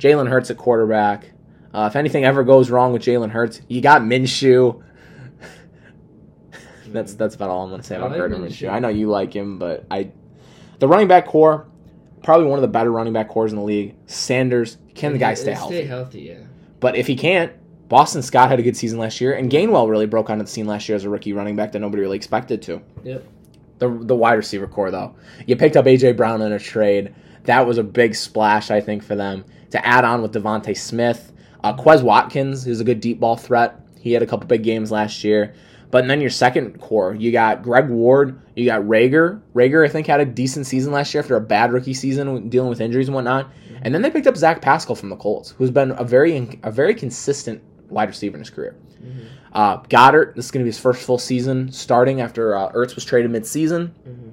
Jalen 0.00 0.28
Hurts 0.28 0.50
at 0.50 0.56
quarterback. 0.56 1.30
Uh, 1.72 1.86
if 1.88 1.94
anything 1.94 2.24
ever 2.24 2.42
goes 2.42 2.70
wrong 2.70 2.92
with 2.92 3.02
Jalen 3.02 3.30
Hurts, 3.30 3.60
you 3.68 3.80
got 3.80 4.02
Minshew. 4.02 4.82
that's 6.88 7.14
that's 7.14 7.36
about 7.36 7.50
all 7.50 7.62
I'm 7.62 7.68
going 7.68 7.82
to 7.82 7.86
say 7.86 7.96
about 7.96 8.10
like 8.10 8.18
Gardner 8.18 8.38
Minshew. 8.38 8.68
Minshew. 8.68 8.70
I 8.70 8.80
know 8.80 8.88
you 8.88 9.08
like 9.08 9.32
him, 9.32 9.58
but 9.58 9.84
I, 9.90 10.10
the 10.80 10.88
running 10.88 11.06
back 11.06 11.26
core, 11.26 11.68
probably 12.24 12.46
one 12.46 12.58
of 12.58 12.62
the 12.62 12.68
better 12.68 12.90
running 12.90 13.12
back 13.12 13.28
cores 13.28 13.52
in 13.52 13.58
the 13.58 13.64
league. 13.64 13.94
Sanders, 14.06 14.78
can 14.94 15.12
the 15.12 15.18
guy 15.18 15.34
stay 15.34 15.42
Stay 15.42 15.52
healthy? 15.54 15.82
healthy, 15.84 16.20
yeah. 16.22 16.38
But 16.80 16.96
if 16.96 17.06
he 17.06 17.14
can't, 17.14 17.52
Boston 17.88 18.22
Scott 18.22 18.48
had 18.48 18.58
a 18.58 18.62
good 18.62 18.76
season 18.76 18.98
last 18.98 19.20
year, 19.20 19.34
and 19.34 19.50
Gainwell 19.50 19.88
really 19.88 20.06
broke 20.06 20.30
onto 20.30 20.44
the 20.44 20.50
scene 20.50 20.66
last 20.66 20.88
year 20.88 20.96
as 20.96 21.04
a 21.04 21.10
rookie 21.10 21.34
running 21.34 21.56
back 21.56 21.72
that 21.72 21.80
nobody 21.80 22.02
really 22.02 22.16
expected 22.16 22.62
to. 22.62 22.80
Yep. 23.04 23.26
The 23.78 23.88
the 23.88 24.14
wide 24.14 24.34
receiver 24.34 24.66
core 24.66 24.90
though, 24.90 25.14
you 25.46 25.56
picked 25.56 25.76
up 25.76 25.84
AJ 25.84 26.16
Brown 26.16 26.40
in 26.42 26.52
a 26.52 26.58
trade. 26.58 27.14
That 27.44 27.66
was 27.66 27.78
a 27.78 27.82
big 27.82 28.14
splash, 28.14 28.70
I 28.70 28.80
think, 28.80 29.02
for 29.02 29.14
them 29.14 29.44
to 29.70 29.86
add 29.86 30.04
on 30.04 30.22
with 30.22 30.32
DeVonta 30.32 30.76
Smith, 30.76 31.32
uh, 31.62 31.74
Quez 31.76 32.02
Watkins, 32.02 32.66
is 32.66 32.80
a 32.80 32.84
good 32.84 33.00
deep 33.00 33.20
ball 33.20 33.36
threat. 33.36 33.80
He 34.00 34.12
had 34.12 34.22
a 34.22 34.26
couple 34.26 34.46
big 34.46 34.62
games 34.62 34.90
last 34.90 35.24
year. 35.24 35.54
But 35.90 36.06
then 36.06 36.20
your 36.20 36.30
second 36.30 36.80
core, 36.80 37.14
you 37.16 37.32
got 37.32 37.62
Greg 37.62 37.88
Ward, 37.88 38.40
you 38.54 38.64
got 38.64 38.82
Reagor. 38.82 39.40
Reagor, 39.54 39.84
I 39.84 39.88
think, 39.88 40.06
had 40.06 40.20
a 40.20 40.24
decent 40.24 40.66
season 40.66 40.92
last 40.92 41.12
year 41.12 41.20
after 41.20 41.34
a 41.34 41.40
bad 41.40 41.72
rookie 41.72 41.94
season 41.94 42.48
dealing 42.48 42.70
with 42.70 42.80
injuries 42.80 43.08
and 43.08 43.14
whatnot. 43.14 43.50
And 43.82 43.92
then 43.94 44.02
they 44.02 44.10
picked 44.10 44.26
up 44.28 44.36
Zach 44.36 44.60
Pascal 44.62 44.94
from 44.94 45.08
the 45.08 45.16
Colts, 45.16 45.50
who's 45.58 45.70
been 45.70 45.90
a 45.92 46.04
very 46.04 46.60
a 46.62 46.70
very 46.70 46.94
consistent 46.94 47.60
wide 47.88 48.08
receiver 48.08 48.36
in 48.36 48.40
his 48.40 48.50
career. 48.50 48.76
Mhm. 49.02 49.24
Uh, 49.52 49.78
Goedert, 49.88 50.36
this 50.36 50.44
is 50.44 50.50
going 50.52 50.60
to 50.60 50.64
be 50.64 50.68
his 50.68 50.78
first 50.78 51.02
full 51.02 51.18
season 51.18 51.72
starting 51.72 52.20
after 52.20 52.54
uh, 52.56 52.70
Ertz 52.72 52.94
was 52.94 53.04
traded 53.04 53.32
midseason. 53.32 53.90
Mhm. 54.08 54.30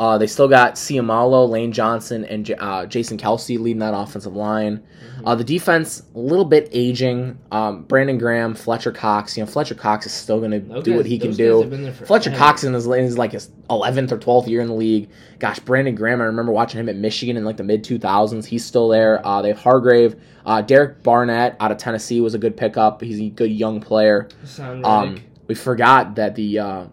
Uh, 0.00 0.16
they 0.16 0.26
still 0.26 0.48
got 0.48 0.76
Ciamalo, 0.76 1.46
Lane 1.46 1.72
Johnson, 1.72 2.24
and 2.24 2.46
J- 2.46 2.54
uh, 2.54 2.86
Jason 2.86 3.18
Kelce 3.18 3.58
leading 3.58 3.80
that 3.80 3.92
offensive 3.92 4.34
line. 4.34 4.82
Uh, 5.26 5.34
the 5.34 5.44
defense, 5.44 6.02
a 6.14 6.18
little 6.18 6.46
bit 6.46 6.70
aging. 6.72 7.38
Um, 7.52 7.82
Brandon 7.82 8.16
Graham, 8.16 8.54
Fletcher 8.54 8.92
Cox. 8.92 9.36
You 9.36 9.44
know, 9.44 9.46
Fletcher 9.50 9.74
Cox 9.74 10.06
is 10.06 10.12
still 10.12 10.38
going 10.38 10.52
to 10.52 10.80
do 10.80 10.96
what 10.96 11.04
he 11.04 11.18
can 11.18 11.32
do. 11.32 11.60
have 11.60 11.68
been 11.68 11.82
there 11.82 11.92
Fletcher. 11.92 12.30
Cox 12.34 12.64
in 12.64 12.72
his, 12.72 12.86
in 12.86 13.04
his 13.04 13.18
like 13.18 13.32
his 13.32 13.50
11th 13.68 14.10
or 14.12 14.16
12th 14.16 14.48
year 14.48 14.62
in 14.62 14.68
the 14.68 14.74
league. 14.74 15.10
Gosh, 15.38 15.58
Brandon 15.58 15.94
Graham, 15.94 16.22
I 16.22 16.24
remember 16.24 16.50
watching 16.50 16.80
him 16.80 16.88
at 16.88 16.96
Michigan 16.96 17.36
in 17.36 17.44
like 17.44 17.58
the 17.58 17.64
mid 17.64 17.84
2000s. 17.84 18.46
He's 18.46 18.64
still 18.64 18.88
there. 18.88 19.20
Uh, 19.26 19.42
they 19.42 19.48
have 19.48 19.58
Hargrave. 19.58 20.18
Uh, 20.46 20.62
Derek 20.62 21.02
Barnett 21.02 21.56
out 21.60 21.72
of 21.72 21.76
Tennessee 21.76 22.22
was 22.22 22.32
a 22.32 22.38
good 22.38 22.56
pickup. 22.56 23.02
He's 23.02 23.20
a 23.20 23.28
good 23.28 23.52
young 23.52 23.82
player. 23.82 24.28
Um, 24.86 25.20
we 25.46 25.54
forgot 25.54 26.14
that 26.14 26.36
the 26.36 26.58
uh, 26.58 26.84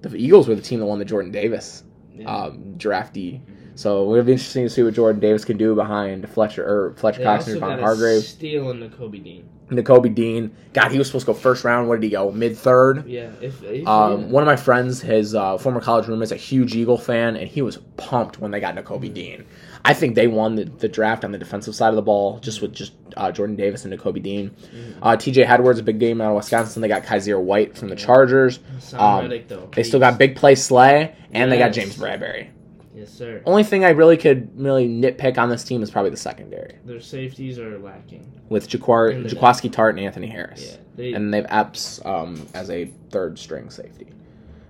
the 0.00 0.16
Eagles 0.16 0.48
were 0.48 0.56
the 0.56 0.62
team 0.62 0.80
that 0.80 0.86
won 0.86 0.98
the 0.98 1.04
Jordan 1.04 1.30
Davis 1.30 1.84
Yeah. 2.16 2.34
um, 2.34 2.74
draftee. 2.76 3.40
So 3.76 4.12
it'll 4.12 4.24
be 4.24 4.32
interesting 4.32 4.64
to 4.64 4.70
see 4.70 4.82
what 4.82 4.94
Jordan 4.94 5.20
Davis 5.20 5.44
can 5.44 5.56
do 5.56 5.74
behind 5.74 6.28
Fletcher 6.28 6.64
or 6.64 6.94
Fletcher 6.96 7.18
They 7.18 7.24
Cox 7.24 7.48
and 7.48 7.58
Von 7.60 7.78
Hargrave. 7.80 8.22
steal 8.22 8.70
in 8.70 8.78
the 8.80 8.88
Kobe 8.88 9.18
Dean. 9.18 9.48
Nakobe 9.70 10.14
Dean. 10.14 10.54
God, 10.74 10.92
he 10.92 10.98
was 10.98 11.06
supposed 11.08 11.24
to 11.26 11.32
go 11.32 11.38
first 11.38 11.64
round. 11.64 11.88
Where 11.88 11.96
did 11.98 12.04
he 12.04 12.10
go? 12.10 12.30
Mid 12.30 12.56
third. 12.56 13.08
Yeah. 13.08 13.30
If, 13.40 13.62
if 13.64 13.86
Um, 13.88 14.20
yeah. 14.20 14.26
one 14.28 14.42
of 14.42 14.46
my 14.46 14.56
friends, 14.56 15.00
his 15.00 15.34
uh, 15.34 15.56
former 15.56 15.80
college 15.80 16.06
roommate's 16.06 16.32
a 16.32 16.36
huge 16.36 16.74
Eagle 16.76 16.98
fan, 16.98 17.34
and 17.34 17.48
he 17.48 17.62
was 17.62 17.78
pumped 17.96 18.38
when 18.38 18.50
they 18.50 18.60
got 18.60 18.76
Nakobe 18.76 19.12
Dean. 19.12 19.46
I 19.84 19.92
think 19.92 20.14
they 20.14 20.26
won 20.26 20.54
the, 20.54 20.64
the 20.64 20.88
draft 20.88 21.24
on 21.24 21.32
the 21.32 21.38
defensive 21.38 21.74
side 21.74 21.90
of 21.90 21.96
the 21.96 22.02
ball, 22.02 22.38
just 22.38 22.62
with 22.62 22.72
just 22.72 22.92
uh, 23.16 23.30
Jordan 23.30 23.54
Davis 23.56 23.84
and 23.84 23.92
Nakobe 23.92 24.22
Dean. 24.22 24.50
Uh, 25.02 25.16
T.J. 25.16 25.44
Edwards, 25.44 25.78
a 25.78 25.82
big 25.82 25.98
game 26.00 26.20
out 26.20 26.30
of 26.30 26.36
Wisconsin. 26.36 26.80
They 26.80 26.88
got 26.88 27.02
Kyzir 27.02 27.38
White 27.40 27.76
from 27.76 27.88
the 27.88 27.96
Chargers. 27.96 28.60
Um. 28.94 29.28
They 29.72 29.82
still 29.82 30.00
got 30.00 30.18
big 30.18 30.36
play 30.36 30.54
Slay, 30.54 31.14
and 31.32 31.52
they 31.52 31.58
got 31.58 31.72
James 31.72 31.96
Bradberry. 31.96 32.48
Yes, 32.94 33.12
sir. 33.12 33.42
Only 33.44 33.64
thing 33.64 33.84
I 33.84 33.90
really 33.90 34.16
could 34.16 34.58
really 34.58 34.88
nitpick 34.88 35.36
on 35.36 35.50
this 35.50 35.64
team 35.64 35.82
is 35.82 35.90
probably 35.90 36.10
the 36.12 36.16
secondary 36.16 36.76
Their 36.84 37.00
safeties 37.00 37.58
are 37.58 37.76
lacking. 37.78 38.40
with 38.48 38.68
Jaquar, 38.68 39.26
Jaquiski 39.26 39.70
Tartt 39.70 39.90
and 39.90 40.00
Anthony 40.00 40.28
Harris. 40.28 40.64
Yeah. 40.64 40.76
They, 40.94 41.12
And 41.12 41.34
they 41.34 41.38
have 41.38 41.46
Epps 41.50 42.00
um, 42.06 42.46
as 42.54 42.70
a 42.70 42.86
third 43.10 43.36
string 43.38 43.68
safety. 43.68 44.06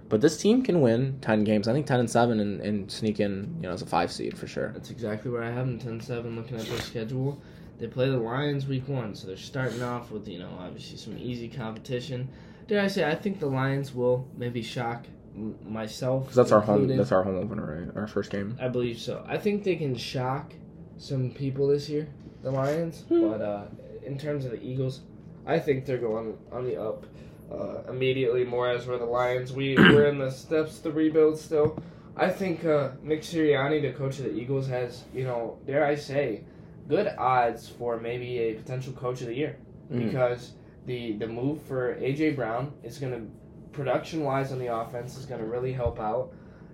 But 0.08 0.20
this 0.20 0.36
team 0.36 0.62
can 0.62 0.80
win 0.80 1.18
10 1.20 1.44
games. 1.44 1.66
I 1.66 1.72
think 1.72 1.86
10 1.86 2.00
and 2.00 2.10
7 2.10 2.40
and, 2.40 2.60
and 2.60 2.90
sneak 2.90 3.20
in, 3.20 3.56
you 3.56 3.62
know, 3.62 3.72
as 3.72 3.82
a 3.82 3.86
5 3.86 4.12
seed 4.12 4.38
for 4.38 4.46
sure. 4.46 4.72
That's 4.72 4.90
exactly 4.90 5.30
where 5.30 5.42
I 5.42 5.50
have 5.50 5.66
them 5.66 5.78
10-7 5.78 6.36
looking 6.36 6.58
at 6.58 6.66
their 6.66 6.80
schedule. 6.80 7.40
They 7.78 7.88
play 7.88 8.08
the 8.08 8.18
Lions 8.18 8.66
week 8.66 8.86
one, 8.86 9.14
so 9.14 9.26
they're 9.26 9.36
starting 9.36 9.82
off 9.82 10.10
with, 10.10 10.28
you 10.28 10.38
know, 10.38 10.50
obviously 10.60 10.96
some 10.96 11.18
easy 11.18 11.48
competition. 11.48 12.28
Dare 12.68 12.82
I 12.82 12.86
say, 12.86 13.04
I 13.04 13.14
think 13.14 13.40
the 13.40 13.46
Lions 13.46 13.94
will 13.94 14.28
maybe 14.36 14.62
shock 14.62 15.06
myself. 15.34 16.26
Cuz 16.26 16.36
that's 16.36 16.52
our 16.52 16.60
home 16.60 16.86
that's 16.86 17.10
our 17.10 17.24
home 17.24 17.36
opener, 17.36 17.80
right? 17.80 17.96
Our 17.96 18.06
first 18.06 18.30
game. 18.30 18.56
I 18.60 18.68
believe 18.68 18.98
so. 18.98 19.24
I 19.26 19.36
think 19.36 19.64
they 19.64 19.76
can 19.76 19.96
shock 19.96 20.52
some 20.96 21.30
people 21.30 21.66
this 21.66 21.88
year, 21.88 22.08
the 22.42 22.50
Lions. 22.50 23.02
Hmm. 23.08 23.28
But 23.28 23.42
uh, 23.42 23.64
in 24.04 24.16
terms 24.16 24.44
of 24.44 24.52
the 24.52 24.62
Eagles, 24.62 25.00
I 25.46 25.58
think 25.58 25.84
they're 25.84 25.98
going 25.98 26.38
on 26.52 26.64
the 26.64 26.80
up 26.80 27.06
uh, 27.52 27.82
immediately. 27.88 28.44
More 28.44 28.68
as 28.70 28.86
we're 28.86 28.98
the 28.98 29.04
Lions, 29.04 29.52
we 29.52 29.74
we're 29.78 30.06
in 30.06 30.18
the 30.18 30.30
steps 30.30 30.78
to 30.80 30.90
rebuild 30.90 31.38
still. 31.38 31.78
I 32.16 32.28
think 32.30 32.64
uh, 32.64 32.90
Nick 33.02 33.22
Sirianni, 33.22 33.82
the 33.82 33.92
coach 33.92 34.18
of 34.20 34.26
the 34.26 34.32
Eagles, 34.34 34.68
has 34.68 35.02
you 35.12 35.24
know, 35.24 35.58
dare 35.66 35.84
I 35.84 35.96
say, 35.96 36.44
good 36.88 37.12
odds 37.18 37.68
for 37.68 37.98
maybe 37.98 38.38
a 38.38 38.54
potential 38.54 38.92
coach 38.92 39.20
of 39.20 39.26
the 39.28 39.34
year 39.34 39.56
Mm. 39.92 40.06
because 40.06 40.52
the 40.86 41.12
the 41.18 41.26
move 41.26 41.60
for 41.62 41.94
AJ 41.96 42.36
Brown 42.36 42.72
is 42.82 42.98
going 42.98 43.12
to 43.12 43.26
production 43.72 44.22
wise 44.22 44.50
on 44.52 44.58
the 44.58 44.74
offense 44.74 45.18
is 45.18 45.26
going 45.26 45.40
to 45.40 45.46
really 45.46 45.72
help 45.72 46.00
out. 46.00 46.32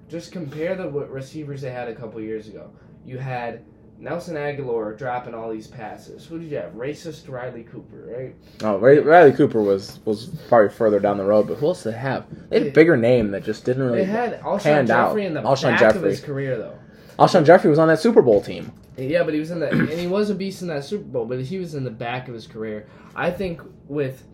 Just 0.09 0.31
compare 0.31 0.77
the 0.77 0.85
w- 0.85 1.07
receivers 1.07 1.61
they 1.62 1.71
had 1.73 1.89
a 1.89 1.95
couple 1.95 2.21
years 2.21 2.47
ago. 2.47 2.71
You 3.05 3.18
had 3.18 3.64
Nelson 4.01 4.35
Agholor 4.35 4.97
dropping 4.97 5.35
all 5.35 5.51
these 5.51 5.67
passes. 5.67 6.25
Who 6.25 6.39
did 6.39 6.51
you 6.51 6.57
have? 6.57 6.73
Racist 6.73 7.29
Riley 7.29 7.65
Cooper, 7.65 8.07
right? 8.17 8.35
Oh, 8.63 8.79
Ray, 8.79 8.99
Riley 8.99 9.33
Cooper 9.33 9.61
was 9.61 10.01
was 10.07 10.27
probably 10.49 10.71
further 10.71 10.99
down 10.99 11.19
the 11.19 11.25
road, 11.25 11.47
but 11.47 11.59
who 11.59 11.67
else 11.67 11.83
did 11.83 11.93
they 11.93 11.99
have? 11.99 12.25
They 12.49 12.61
had 12.61 12.69
a 12.69 12.71
bigger 12.73 12.97
name 12.97 13.31
that 13.33 13.45
just 13.45 13.67
didn't 13.67 13.83
really. 13.83 13.99
They 13.99 14.05
had 14.07 14.41
Alshon 14.41 14.63
panned 14.63 14.91
out. 14.91 15.09
Jeffery 15.09 15.27
in 15.27 15.35
the 15.35 15.43
Alshon 15.43 15.73
back 15.73 15.83
of 15.83 15.95
Jeffery. 15.95 16.11
his 16.11 16.21
career, 16.21 16.57
though. 16.57 16.79
Alshon 17.19 17.45
Jeffery 17.45 17.69
was 17.69 17.79
on 17.79 17.89
that 17.89 18.01
Super 18.01 18.23
Bowl 18.23 18.41
team. 18.41 18.73
Yeah, 18.97 19.23
but 19.23 19.35
he 19.35 19.41
was 19.41 19.51
in 19.51 19.61
the 19.61 19.69
and 19.69 19.91
he 19.91 20.07
was 20.07 20.31
a 20.31 20.35
beast 20.35 20.63
in 20.63 20.69
that 20.69 20.85
Super 20.85 21.05
Bowl, 21.05 21.27
but 21.27 21.41
he 21.43 21.59
was 21.59 21.75
in 21.75 21.85
the 21.85 21.91
back 21.91 22.27
of 22.27 22.35
his 22.35 22.47
career. 22.47 22.87
I 23.15 23.31
think 23.31 23.61
with 23.87 24.27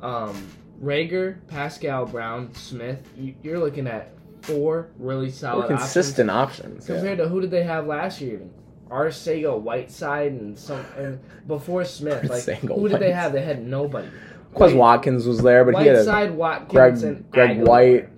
um, 0.00 0.46
Reagor, 0.80 1.38
Pascal, 1.48 2.06
Brown, 2.06 2.54
Smith, 2.54 3.02
you, 3.16 3.34
you're 3.42 3.58
looking 3.58 3.88
at 3.88 4.12
four 4.42 4.90
really 4.98 5.30
solid 5.30 5.64
options. 5.64 5.80
consistent 5.80 6.30
options. 6.30 6.88
yeah. 6.88 6.94
compared 6.94 7.18
to 7.18 7.28
who 7.28 7.40
did 7.40 7.50
they 7.50 7.64
have 7.64 7.86
last 7.86 8.20
year? 8.20 8.34
Even 8.34 8.50
Arcega, 8.90 9.58
Whiteside, 9.60 10.32
and 10.32 10.58
some 10.58 10.84
and 10.96 11.18
before 11.46 11.84
Smith, 11.84 12.24
like 12.28 12.42
Arcega, 12.42 12.74
who 12.78 12.88
did 12.88 13.00
they 13.00 13.12
have? 13.12 13.32
They 13.32 13.42
had 13.42 13.64
nobody. 13.66 14.08
Quez 14.54 14.74
Watkins 14.74 15.26
was 15.26 15.42
there, 15.42 15.64
but 15.64 15.76
he 15.80 15.86
had 15.86 15.96
a 15.96 15.98
Whiteside, 15.98 16.30
Watkins, 16.34 16.72
Greg- 16.72 17.02
and 17.04 17.30
Greg 17.30 17.50
Aguilar. 17.50 17.66
White. 17.68 18.08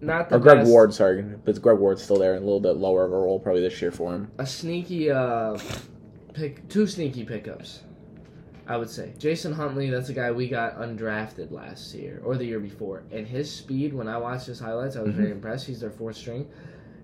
Not 0.00 0.30
the 0.30 0.36
or 0.36 0.38
Greg 0.38 0.58
best. 0.58 0.70
Ward. 0.70 0.94
Sorry, 0.94 1.22
but 1.22 1.60
Greg 1.60 1.78
Ward's 1.78 2.02
still 2.02 2.18
there, 2.18 2.32
and 2.34 2.42
a 2.42 2.46
little 2.46 2.60
bit 2.60 2.76
lower 2.76 3.04
of 3.04 3.12
a 3.12 3.16
role 3.16 3.38
probably 3.38 3.60
this 3.60 3.80
year 3.82 3.90
for 3.90 4.14
him. 4.14 4.30
a 4.38 4.46
sneaky 4.46 5.10
uh 5.10 5.58
pick 6.32 6.66
two 6.68 6.86
sneaky 6.86 7.24
pickups 7.24 7.80
i 8.68 8.76
would 8.76 8.88
say 8.88 9.12
jason 9.18 9.52
huntley 9.52 9.90
that's 9.90 10.10
a 10.10 10.12
guy 10.12 10.30
we 10.30 10.46
got 10.48 10.76
undrafted 10.78 11.50
last 11.50 11.92
year 11.92 12.22
or 12.24 12.36
the 12.36 12.44
year 12.44 12.60
before 12.60 13.02
and 13.10 13.26
his 13.26 13.50
speed 13.52 13.92
when 13.92 14.06
i 14.06 14.16
watched 14.16 14.46
his 14.46 14.60
highlights 14.60 14.94
i 14.94 15.00
was 15.00 15.08
Mm-hmm. 15.10 15.18
very 15.20 15.32
impressed 15.32 15.66
he's 15.66 15.80
their 15.80 15.90
fourth 15.90 16.14
string 16.16 16.48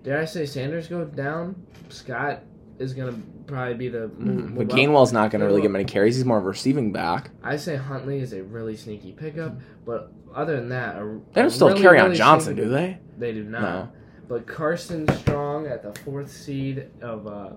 dare 0.03 0.19
i 0.19 0.25
say 0.25 0.45
sanders 0.45 0.87
go 0.87 1.03
down 1.05 1.55
scott 1.89 2.43
is 2.79 2.93
gonna 2.93 3.17
probably 3.47 3.73
be 3.73 3.89
the. 3.89 4.09
Mm-hmm. 4.09 4.57
But. 4.57 4.67
Gainwell's 4.67 5.13
not 5.13 5.31
going 5.31 5.39
to 5.39 5.47
really 5.47 5.61
get 5.61 5.71
many 5.71 5.85
carries. 5.85 6.15
He's 6.15 6.25
more 6.25 6.37
of 6.37 6.43
a 6.43 6.47
receiving 6.49 6.91
back. 6.91 7.31
I 7.41 7.57
say 7.57 7.75
Huntley 7.75 8.19
is 8.19 8.33
a 8.33 8.43
really 8.43 8.75
sneaky 8.75 9.13
pickup, 9.13 9.57
but 9.85 10.11
other 10.35 10.57
than 10.57 10.69
that, 10.69 10.97
a, 10.97 11.19
They 11.33 11.41
don't 11.41 11.49
still 11.49 11.69
really, 11.69 11.81
carry 11.81 11.97
on 11.97 12.07
really 12.07 12.17
Johnson, 12.17 12.53
sneaky- 12.53 12.67
do 12.67 12.73
they? 12.73 12.99
They 13.17 13.31
do 13.31 13.43
not. 13.45 13.61
No. 13.61 13.89
But 14.27 14.45
Carson 14.45 15.07
Strong 15.19 15.67
at 15.67 15.81
the 15.81 15.97
fourth 16.01 16.31
seed 16.31 16.87
of 17.01 17.25
uh, 17.25 17.51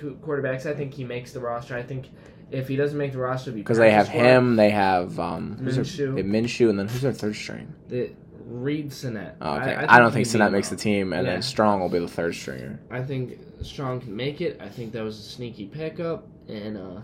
quarterbacks, 0.00 0.66
I 0.66 0.74
think 0.74 0.94
he 0.94 1.04
makes 1.04 1.32
the 1.32 1.40
roster. 1.40 1.76
I 1.76 1.82
think 1.82 2.08
if 2.50 2.66
he 2.66 2.74
doesn't 2.76 2.96
make 2.96 3.12
the 3.12 3.18
roster, 3.18 3.52
Because 3.52 3.78
they 3.78 3.90
have 3.90 4.08
him, 4.08 4.56
they 4.56 4.70
have 4.70 5.20
um, 5.20 5.58
their- 5.60 5.74
Minshew. 5.74 6.14
they 6.14 6.22
have 6.22 6.30
Minshew, 6.30 6.70
and 6.70 6.78
then 6.78 6.88
who's 6.88 7.02
their 7.02 7.12
third 7.12 7.36
string? 7.36 7.72
The 7.88 8.10
Reid 8.46 8.92
Sinnett. 8.92 9.36
Oh, 9.40 9.56
okay, 9.56 9.74
I, 9.74 9.98
don't 9.98 10.12
think 10.12 10.24
Sinet 10.26 10.52
makes 10.52 10.68
the 10.68 10.76
team, 10.76 11.12
and 11.12 11.26
Yeah. 11.26 11.32
then 11.34 11.42
Strong 11.42 11.80
will 11.80 11.88
be 11.88 11.98
the 11.98 12.06
third 12.06 12.32
stringer. 12.34 12.78
I 12.92 13.02
think 13.02 13.38
Strong 13.62 14.02
can 14.02 14.14
make 14.14 14.40
it. 14.40 14.60
I 14.62 14.68
think 14.68 14.92
that 14.92 15.02
was 15.02 15.18
a 15.18 15.22
sneaky 15.22 15.66
pickup, 15.66 16.28
and 16.48 16.78
uh, 16.78 17.00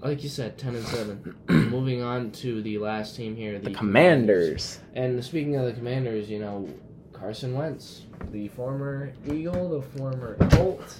like 0.00 0.24
you 0.24 0.28
said, 0.28 0.58
ten 0.58 0.74
and 0.74 0.84
seven. 0.86 1.36
Moving 1.48 2.02
on 2.02 2.32
to 2.32 2.60
the 2.60 2.78
last 2.78 3.14
team 3.14 3.36
here, 3.36 3.58
the, 3.60 3.70
The 3.70 3.76
Commanders. 3.76 4.80
And 4.94 5.24
speaking 5.24 5.54
of 5.54 5.64
the 5.66 5.74
Commanders, 5.74 6.28
you 6.28 6.40
know, 6.40 6.68
Carson 7.12 7.54
Wentz, 7.54 8.02
the 8.32 8.48
former 8.48 9.12
Eagle, 9.32 9.80
the 9.80 9.82
former 9.98 10.36
Colt, 10.50 10.96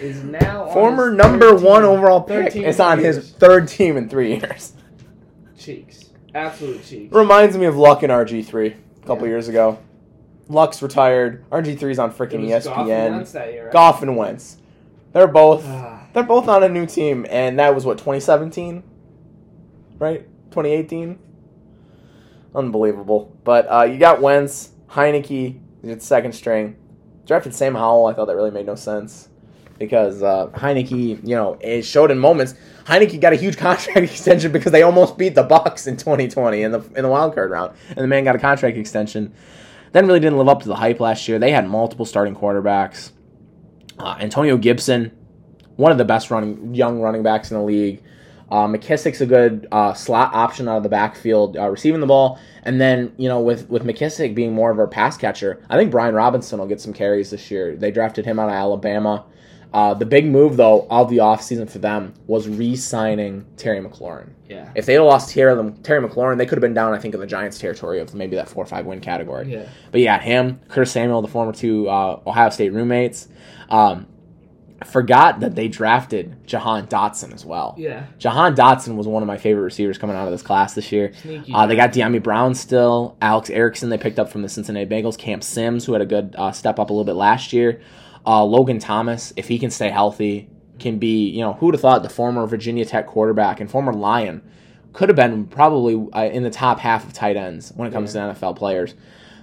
is 0.00 0.24
now 0.24 0.66
Former 0.72 1.12
number 1.12 1.54
one 1.54 1.84
overall 1.84 2.20
pick. 2.22 2.56
It's 2.56 2.80
on 2.80 2.98
three 2.98 3.06
his 3.06 3.30
third 3.30 3.68
team 3.68 3.96
in 3.96 4.08
three 4.08 4.36
years. 4.38 4.72
cheeks, 5.56 6.06
absolute 6.34 6.84
cheeks. 6.84 7.14
Reminds 7.14 7.56
me 7.56 7.66
of 7.66 7.76
Luck 7.76 8.02
and 8.02 8.10
RG3 8.10 8.74
a 9.02 9.06
couple 9.06 9.26
Yeah. 9.26 9.30
years 9.32 9.48
ago. 9.48 9.78
Lux 10.48 10.82
retired. 10.82 11.44
RG3's 11.50 11.98
on 11.98 12.12
freaking 12.12 12.50
was 12.52 12.64
Goff 12.64 12.78
and 12.78 12.88
ESPN. 12.88 13.12
Wentz 13.12 13.34
year, 13.34 13.64
right? 13.64 13.72
Goff 13.72 14.02
and 14.02 14.16
Wentz. 14.16 14.58
They're 15.12 15.26
both 15.28 15.64
Ah, 15.66 16.06
they're 16.12 16.22
both 16.22 16.48
on 16.48 16.62
a 16.62 16.68
new 16.68 16.86
team, 16.86 17.26
and 17.30 17.58
that 17.58 17.74
was 17.74 17.84
what 17.84 17.98
2017, 17.98 18.82
right? 19.98 20.26
2018. 20.50 21.18
Unbelievable. 22.54 23.32
But 23.44 23.66
uh, 23.70 23.82
you 23.84 23.98
got 23.98 24.20
Wentz, 24.20 24.70
Heinicke, 24.90 25.58
it's 25.82 26.04
second 26.06 26.32
string. 26.32 26.76
Drafted 27.26 27.54
Sam 27.54 27.74
Howell. 27.74 28.06
I 28.06 28.14
thought 28.14 28.26
that 28.26 28.36
really 28.36 28.50
made 28.50 28.66
no 28.66 28.74
sense 28.74 29.28
because 29.82 30.22
uh, 30.22 30.46
Heinicke, 30.54 31.26
you 31.26 31.34
know, 31.34 31.58
it 31.60 31.82
showed 31.82 32.12
in 32.12 32.18
moments. 32.20 32.54
Heinicke 32.84 33.20
got 33.20 33.32
a 33.32 33.36
huge 33.36 33.56
contract 33.66 33.98
extension 33.98 34.52
because 34.52 34.70
they 34.70 34.82
almost 34.82 35.18
beat 35.18 35.34
the 35.34 35.42
Bucs 35.42 35.88
in 35.88 35.96
2020 35.96 36.62
in 36.62 36.70
the 36.70 36.80
in 36.94 37.02
the 37.02 37.08
wild 37.08 37.34
card 37.34 37.50
round, 37.50 37.76
and 37.88 37.98
the 37.98 38.06
man 38.06 38.22
got 38.22 38.36
a 38.36 38.38
contract 38.38 38.76
extension. 38.76 39.34
Then 39.90 40.06
really 40.06 40.20
didn't 40.20 40.38
live 40.38 40.48
up 40.48 40.62
to 40.62 40.68
the 40.68 40.76
hype 40.76 41.00
last 41.00 41.26
year. 41.26 41.40
They 41.40 41.50
had 41.50 41.68
multiple 41.68 42.06
starting 42.06 42.36
quarterbacks. 42.36 43.10
Uh, 43.98 44.16
Antonio 44.20 44.56
Gibson, 44.56 45.10
one 45.74 45.90
of 45.90 45.98
the 45.98 46.04
best 46.04 46.30
running 46.30 46.74
young 46.76 47.00
running 47.00 47.24
backs 47.24 47.50
in 47.50 47.58
the 47.58 47.64
league. 47.64 48.02
Uh, 48.52 48.68
McKissic's 48.68 49.20
a 49.20 49.26
good 49.26 49.66
uh, 49.72 49.94
slot 49.94 50.32
option 50.32 50.68
out 50.68 50.76
of 50.76 50.82
the 50.82 50.88
backfield, 50.88 51.56
uh, 51.56 51.68
receiving 51.68 52.00
the 52.00 52.06
ball, 52.06 52.38
and 52.62 52.80
then 52.80 53.12
you 53.16 53.28
know 53.28 53.40
with 53.40 53.68
with 53.68 53.82
McKissick 53.82 54.32
being 54.34 54.52
more 54.52 54.70
of 54.70 54.78
a 54.78 54.86
pass 54.86 55.16
catcher, 55.16 55.64
I 55.68 55.76
think 55.76 55.90
Brian 55.90 56.14
Robinson 56.14 56.60
will 56.60 56.68
get 56.68 56.80
some 56.80 56.92
carries 56.92 57.30
this 57.30 57.50
year. 57.50 57.74
They 57.74 57.90
drafted 57.90 58.24
him 58.24 58.38
out 58.38 58.48
of 58.48 58.54
Alabama. 58.54 59.24
Uh, 59.72 59.94
the 59.94 60.04
big 60.06 60.26
move 60.26 60.56
though 60.56 60.86
of 60.90 61.08
the 61.08 61.16
offseason 61.18 61.68
for 61.70 61.78
them 61.78 62.12
was 62.26 62.46
re-signing 62.48 63.46
Terry 63.56 63.80
McLaurin. 63.80 64.30
yeah, 64.48 64.70
If 64.74 64.84
they 64.86 64.94
had 64.94 65.02
lost 65.02 65.30
Terry, 65.30 65.72
Terry 65.82 66.06
McLaurin, 66.06 66.36
they 66.36 66.44
could 66.44 66.58
have 66.58 66.62
been 66.62 66.74
down, 66.74 66.92
I 66.92 66.98
think, 66.98 67.14
in 67.14 67.20
the 67.20 67.26
Giants' 67.26 67.58
territory 67.58 67.98
of 68.00 68.14
maybe 68.14 68.36
that 68.36 68.48
four 68.48 68.62
or 68.62 68.66
five 68.66 68.84
win 68.84 69.00
category. 69.00 69.50
yeah. 69.50 69.66
But 69.90 70.02
yeah, 70.02 70.18
him, 70.20 70.60
Curtis 70.68 70.92
Samuel, 70.92 71.22
the 71.22 71.28
former 71.28 71.52
two 71.52 71.88
uh, 71.88 72.20
Ohio 72.26 72.50
State 72.50 72.72
roommates. 72.74 73.28
Um, 73.70 74.08
forgot 74.84 75.40
that 75.40 75.54
they 75.54 75.68
drafted 75.68 76.44
Jahan 76.46 76.86
Dotson 76.88 77.32
as 77.32 77.44
well. 77.44 77.74
Yeah. 77.78 78.06
Jahan 78.18 78.54
Dotson 78.56 78.96
was 78.96 79.06
one 79.06 79.22
of 79.22 79.26
my 79.26 79.36
favorite 79.38 79.62
receivers 79.62 79.96
coming 79.96 80.16
out 80.16 80.26
of 80.26 80.32
this 80.32 80.42
class 80.42 80.74
this 80.74 80.90
year. 80.90 81.12
Sneaky. 81.22 81.52
Uh, 81.54 81.66
they 81.66 81.76
got 81.76 81.92
Dyami 81.92 82.22
Brown 82.22 82.54
still, 82.54 83.16
Alex 83.22 83.48
Erickson 83.48 83.90
they 83.90 83.98
picked 83.98 84.18
up 84.18 84.28
from 84.28 84.42
the 84.42 84.48
Cincinnati 84.48 84.86
Bengals, 84.86 85.16
Cam 85.16 85.40
Sims 85.40 85.84
who 85.86 85.92
had 85.92 86.02
a 86.02 86.06
good 86.06 86.34
uh, 86.36 86.50
step 86.52 86.78
up 86.80 86.90
a 86.90 86.92
little 86.92 87.04
bit 87.04 87.14
last 87.14 87.52
year, 87.52 87.80
uh, 88.26 88.44
Logan 88.44 88.78
Thomas 88.78 89.32
if 89.36 89.48
he 89.48 89.58
can 89.58 89.70
stay 89.70 89.90
healthy 89.90 90.48
can 90.78 90.98
be 90.98 91.28
you 91.28 91.40
know 91.40 91.54
who 91.54 91.66
would 91.66 91.74
have 91.74 91.80
thought 91.80 92.02
the 92.02 92.08
former 92.08 92.46
Virginia 92.46 92.84
Tech 92.84 93.06
quarterback 93.06 93.60
and 93.60 93.70
former 93.70 93.92
Lion 93.92 94.42
could 94.92 95.08
have 95.08 95.16
been 95.16 95.46
probably 95.46 96.08
uh, 96.12 96.24
in 96.24 96.42
the 96.42 96.50
top 96.50 96.78
half 96.78 97.06
of 97.06 97.12
tight 97.12 97.36
ends 97.36 97.72
when 97.76 97.88
it 97.88 97.92
comes 97.92 98.12
to 98.12 98.18
NFL 98.18 98.56
players. 98.56 98.94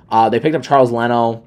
Uh, 0.10 0.30
they 0.30 0.40
picked 0.40 0.56
up 0.56 0.64
Charles 0.64 0.92
Leno. 0.92 1.46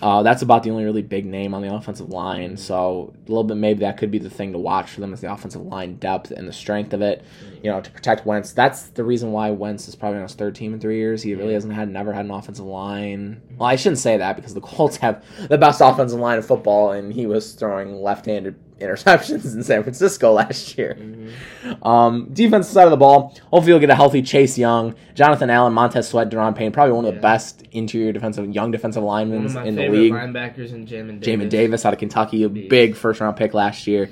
Uh, 0.00 0.22
that's 0.22 0.42
about 0.42 0.62
the 0.62 0.70
only 0.70 0.84
really 0.84 1.02
big 1.02 1.26
name 1.26 1.54
on 1.54 1.62
the 1.62 1.74
offensive 1.74 2.10
line. 2.10 2.56
So 2.56 3.12
a 3.16 3.28
little 3.28 3.44
bit 3.44 3.56
maybe 3.56 3.80
that 3.80 3.96
could 3.96 4.10
be 4.10 4.18
the 4.18 4.30
thing 4.30 4.52
to 4.52 4.58
watch 4.58 4.90
for 4.90 5.00
them 5.00 5.12
is 5.12 5.20
the 5.20 5.32
offensive 5.32 5.62
line 5.62 5.96
depth 5.96 6.30
and 6.30 6.46
the 6.46 6.52
strength 6.52 6.92
of 6.92 7.02
it. 7.02 7.24
You 7.62 7.72
know, 7.72 7.80
to 7.80 7.90
protect 7.90 8.24
Wentz. 8.24 8.52
That's 8.52 8.88
the 8.88 9.02
reason 9.02 9.32
why 9.32 9.50
Wentz 9.50 9.88
is 9.88 9.96
probably 9.96 10.18
on 10.18 10.22
his 10.22 10.34
third 10.34 10.54
team 10.54 10.72
in 10.72 10.80
three 10.80 10.98
years. 10.98 11.22
He 11.22 11.34
really 11.34 11.54
hasn't 11.54 11.72
had 11.72 11.88
never 11.88 12.12
had 12.12 12.24
an 12.24 12.30
offensive 12.30 12.64
line. 12.64 13.42
Well, 13.56 13.68
I 13.68 13.74
shouldn't 13.74 13.98
say 13.98 14.16
that 14.16 14.36
because 14.36 14.54
the 14.54 14.60
Colts 14.60 14.98
have 14.98 15.24
the 15.48 15.58
best 15.58 15.80
offensive 15.80 16.20
line 16.20 16.38
of 16.38 16.46
football, 16.46 16.92
and 16.92 17.12
he 17.12 17.26
was 17.26 17.54
throwing 17.54 18.00
left-handed 18.00 18.54
interceptions 18.80 19.54
in 19.54 19.62
San 19.62 19.82
Francisco 19.82 20.32
last 20.40 20.76
year. 20.78 20.96
Mhm. 21.00 21.86
Um, 21.86 22.28
defensive 22.32 22.72
side 22.72 22.84
of 22.84 22.90
the 22.90 22.96
ball, 22.96 23.34
hopefully 23.50 23.72
you'll 23.72 23.80
get 23.80 23.90
a 23.90 23.94
healthy 23.94 24.22
Chase 24.22 24.56
Young, 24.58 24.94
Jonathan 25.14 25.50
Allen, 25.50 25.72
Montez 25.72 26.08
Sweat, 26.08 26.30
Daron 26.30 26.54
Payne, 26.54 26.72
probably 26.72 26.92
one 26.92 27.04
of 27.04 27.10
the 27.12 27.16
Yeah. 27.16 27.22
best 27.22 27.62
interior 27.72 28.12
defensive 28.12 28.48
young 28.54 28.70
defensive 28.70 29.02
linemen 29.02 29.46
in 29.66 29.74
the 29.74 29.88
league. 29.88 30.12
linebackers 30.12 30.72
in 30.72 30.86
Jamin 30.86 31.20
Davis. 31.20 31.46
Jamin 31.46 31.48
Davis 31.50 31.84
out 31.86 31.92
of 31.92 31.98
Kentucky, 31.98 32.42
a 32.44 32.48
Beast. 32.48 32.68
big 32.70 32.94
first 32.96 33.20
round 33.20 33.36
pick 33.36 33.54
last 33.54 33.86
year. 33.86 34.10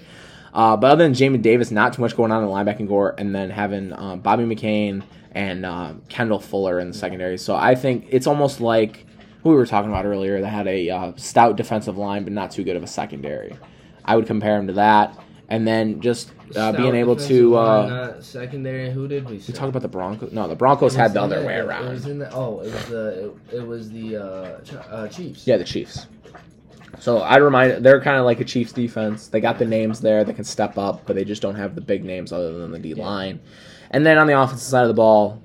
Uh, 0.55 0.77
but 0.77 0.91
other 0.91 1.05
than 1.05 1.12
Jamin 1.12 1.43
Davis, 1.43 1.71
not 1.71 1.93
too 1.93 2.01
much 2.03 2.17
going 2.17 2.33
on 2.33 2.43
in 2.43 2.49
the 2.49 2.55
linebacking 2.55 2.89
core, 2.89 3.14
and 3.19 3.35
then 3.35 3.51
having 3.51 3.93
um, 3.93 4.21
Bobby 4.21 4.45
McCain 4.45 5.03
and 5.33 5.67
uh, 5.67 5.93
Kendall 6.09 6.39
Fuller 6.41 6.81
in 6.81 6.89
the 6.89 6.95
secondary. 6.97 7.37
So 7.37 7.55
I 7.55 7.75
think 7.75 8.07
it's 8.11 8.27
almost 8.27 8.61
like 8.62 9.05
who 9.43 9.51
we 9.51 9.57
were 9.57 9.67
talking 9.67 9.91
about 9.91 10.07
earlier 10.07 10.41
that 10.41 10.47
had 10.49 10.67
a 10.67 10.89
uh, 10.89 11.12
stout 11.17 11.57
defensive 11.57 11.99
line, 11.99 12.25
but 12.25 12.33
not 12.33 12.51
too 12.51 12.64
good 12.64 12.75
of 12.75 12.83
a 12.83 12.87
secondary. 12.87 13.55
I 14.07 14.16
would 14.16 14.26
compare 14.26 14.57
him 14.59 14.68
to 14.68 14.72
that, 14.74 15.18
and 15.48 15.66
then 15.66 16.00
just 16.00 16.30
uh, 16.54 16.72
being 16.72 16.94
able 16.94 17.16
to. 17.16 17.57
Uh, 17.57 17.61
uh, 17.61 18.20
secondary. 18.22 18.90
Who 18.90 19.09
did 19.09 19.28
we? 19.28 19.36
we 19.36 19.40
talked 19.52 19.68
about 19.68 19.82
the 19.82 19.88
Broncos. 19.88 20.32
No, 20.32 20.48
the 20.48 20.57
Broncos 20.57 20.94
had 20.94 21.12
the 21.12 21.20
other 21.22 21.44
way 21.44 21.57
It 21.57 21.64
around. 21.64 21.88
was 21.88 22.07
in 22.07 22.18
the 22.18 22.32
oh, 22.32 22.61
it 22.61 22.72
was 22.72 22.86
the 22.86 23.09
it, 23.50 23.57
it 23.57 23.66
was 23.66 23.90
the 23.90 24.16
uh, 24.16 24.61
Ch- 24.61 24.74
uh, 24.74 25.09
Chiefs. 25.09 25.46
Yeah, 25.46 25.57
the 25.57 25.64
Chiefs. 25.64 26.07
So 26.98 27.18
I 27.18 27.36
remind 27.36 27.84
they're 27.84 28.00
kind 28.00 28.18
of 28.18 28.24
like 28.24 28.40
a 28.40 28.44
Chiefs 28.44 28.72
defense. 28.72 29.28
They 29.28 29.40
got 29.40 29.59
the 29.59 29.66
names 29.66 30.00
there 30.00 30.24
that 30.24 30.34
can 30.34 30.44
step 30.44 30.78
up, 30.78 31.02
but 31.07 31.14
they 31.16 31.24
just 31.24 31.42
don't 31.42 31.57
have 31.57 31.74
the 31.74 31.80
big 31.80 32.04
names 32.04 32.32
other 32.32 32.59
than 32.59 32.70
the 32.70 32.78
D 32.78 32.94
line. 32.94 33.40
And 33.90 34.07
then 34.07 34.18
on 34.18 34.26
the 34.26 34.40
offensive 34.40 34.66
side 34.66 34.82
of 34.82 34.88
the 34.88 34.94
ball, 34.94 35.42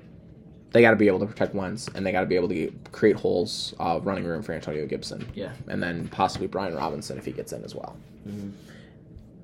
they 0.72 0.80
got 0.80 0.90
to 0.90 0.96
be 0.96 1.06
able 1.06 1.18
to 1.20 1.26
protect 1.26 1.54
Wentz, 1.54 1.88
and 1.94 2.04
they 2.04 2.12
got 2.12 2.20
to 2.20 2.26
be 2.26 2.36
able 2.36 2.48
to 2.48 2.54
get, 2.54 2.92
create 2.92 3.16
holes, 3.16 3.74
uh, 3.78 4.00
running 4.02 4.24
room 4.24 4.42
for 4.42 4.52
Antonio 4.52 4.86
Gibson, 4.86 5.26
Yeah. 5.34 5.52
and 5.68 5.82
then 5.82 6.08
possibly 6.08 6.46
Brian 6.46 6.74
Robinson 6.74 7.18
if 7.18 7.24
he 7.24 7.32
gets 7.32 7.52
in 7.52 7.62
as 7.64 7.74
well. 7.74 7.96
Mhm. 8.28 8.52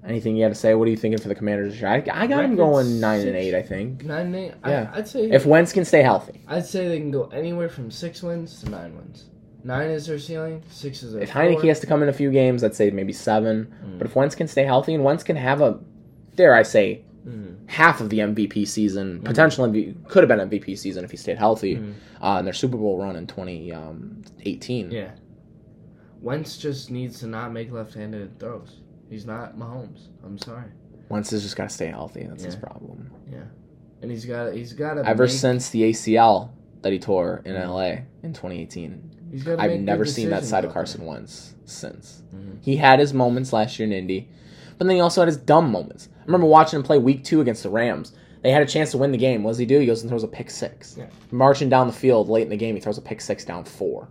Anything 0.06 0.36
you 0.36 0.44
had 0.44 0.50
to 0.50 0.58
say? 0.58 0.74
What 0.74 0.86
are 0.86 0.90
you 0.90 0.96
thinking 0.96 1.20
for 1.20 1.28
the 1.28 1.34
Commanders? 1.34 1.72
this 1.72 1.80
year? 1.82 1.90
I, 1.90 1.96
I 1.96 2.26
got 2.26 2.28
them 2.42 2.52
Record 2.52 2.56
going 2.56 3.00
nine 3.00 3.26
and 3.26 3.36
eight, 3.36 3.54
I 3.54 3.62
think 3.62 4.04
Nine 4.04 4.26
and 4.26 4.36
eight. 4.36 4.52
Yeah. 4.64 4.90
I, 4.94 4.98
I'd 4.98 5.08
say 5.08 5.30
if 5.30 5.44
Wentz 5.44 5.72
can 5.72 5.84
stay 5.84 6.02
healthy. 6.02 6.40
I'd 6.46 6.64
say 6.64 6.88
they 6.88 6.98
can 6.98 7.10
go 7.10 7.24
anywhere 7.26 7.68
from 7.68 7.90
six 7.90 8.22
wins 8.22 8.60
to 8.62 8.70
nine 8.70 8.96
wins. 8.96 9.24
Nine 9.64 9.90
is 9.90 10.06
their 10.06 10.18
ceiling. 10.20 10.62
Six 10.70 11.02
is 11.02 11.12
their. 11.12 11.22
If 11.22 11.30
Heinicke 11.30 11.66
has 11.66 11.80
to 11.80 11.86
come 11.86 12.02
in 12.02 12.08
a 12.08 12.12
few 12.12 12.30
games, 12.30 12.62
I'd 12.62 12.76
say 12.76 12.90
maybe 12.90 13.12
seven. 13.12 13.74
Mm. 13.84 13.98
But 13.98 14.06
if 14.06 14.14
Wentz 14.14 14.34
can 14.36 14.46
stay 14.46 14.62
healthy 14.64 14.94
and 14.94 15.02
Wentz 15.02 15.24
can 15.24 15.34
have 15.36 15.60
a, 15.60 15.78
dare 16.36 16.54
I 16.54 16.62
say, 16.62 17.02
Mhm. 17.26 17.56
half 17.66 18.00
of 18.00 18.10
the 18.10 18.20
MVP 18.20 18.64
season, 18.66 19.20
potential 19.22 19.64
MVP, 19.66 19.96
could 20.08 20.22
have 20.22 20.28
been 20.28 20.40
MVP 20.48 20.76
season 20.76 21.04
if 21.04 21.10
he 21.10 21.16
stayed 21.16 21.36
healthy, 21.38 21.76
Mhm. 21.76 21.92
uh, 22.22 22.38
in 22.38 22.44
their 22.44 22.54
Super 22.54 22.76
Bowl 22.76 22.98
run 22.98 23.16
in 23.16 23.26
2018. 23.26 24.90
Yeah. 24.90 25.10
Wentz 26.20 26.56
just 26.58 26.90
needs 26.90 27.20
to 27.20 27.26
not 27.26 27.52
make 27.52 27.70
left-handed 27.72 28.38
throws. 28.38 28.80
He's 29.08 29.24
not 29.26 29.56
Mahomes. 29.56 30.08
I'm 30.24 30.38
sorry. 30.38 30.64
Wentz 31.08 31.30
has 31.30 31.42
just 31.42 31.56
got 31.56 31.68
to 31.68 31.74
stay 31.74 31.86
healthy. 31.86 32.26
That's 32.28 32.44
his 32.44 32.56
problem. 32.56 33.10
Yeah. 33.30 33.44
And 34.02 34.10
he's 34.10 34.24
got 34.24 34.52
he's 34.54 34.72
got 34.72 34.94
to 34.94 35.06
Ever 35.06 35.24
make, 35.24 35.32
since 35.32 35.70
the 35.70 35.82
ACL 35.84 36.50
that 36.82 36.92
he 36.92 36.98
tore 36.98 37.42
in 37.44 37.54
Mhm. 37.54 37.64
LA 37.68 38.04
in 38.22 38.32
2018, 38.32 39.10
I've 39.58 39.80
never 39.80 40.04
seen 40.04 40.30
that 40.30 40.44
side 40.44 40.64
of 40.64 40.72
Carson 40.72 41.04
Wentz 41.06 41.54
since. 41.64 42.22
Mhm. 42.34 42.58
He 42.60 42.76
had 42.76 42.98
his 43.00 43.12
moments 43.14 43.52
last 43.52 43.78
year 43.78 43.86
in 43.86 43.92
Indy, 43.92 44.28
but 44.76 44.86
then 44.86 44.96
he 44.96 45.00
also 45.00 45.20
had 45.22 45.28
his 45.28 45.36
dumb 45.36 45.70
moments. 45.72 46.08
Remember 46.28 46.46
watching 46.46 46.78
him 46.78 46.82
play 46.82 46.98
week 46.98 47.24
two 47.24 47.40
against 47.40 47.62
the 47.62 47.70
Rams. 47.70 48.12
They 48.42 48.50
had 48.50 48.62
a 48.62 48.66
chance 48.66 48.90
to 48.90 48.98
win 48.98 49.12
the 49.12 49.18
game. 49.18 49.42
What 49.42 49.52
does 49.52 49.58
he 49.58 49.64
do? 49.64 49.78
He 49.80 49.86
goes 49.86 50.02
and 50.02 50.10
throws 50.10 50.24
a 50.24 50.28
pick 50.28 50.50
six. 50.50 50.94
Yeah. 50.98 51.06
Marching 51.30 51.70
down 51.70 51.86
the 51.86 51.92
field 51.92 52.28
late 52.28 52.42
in 52.42 52.50
the 52.50 52.56
game, 52.56 52.74
he 52.74 52.82
throws 52.82 52.98
a 52.98 53.02
pick 53.02 53.22
six 53.22 53.46
down 53.46 53.64
four. 53.64 54.08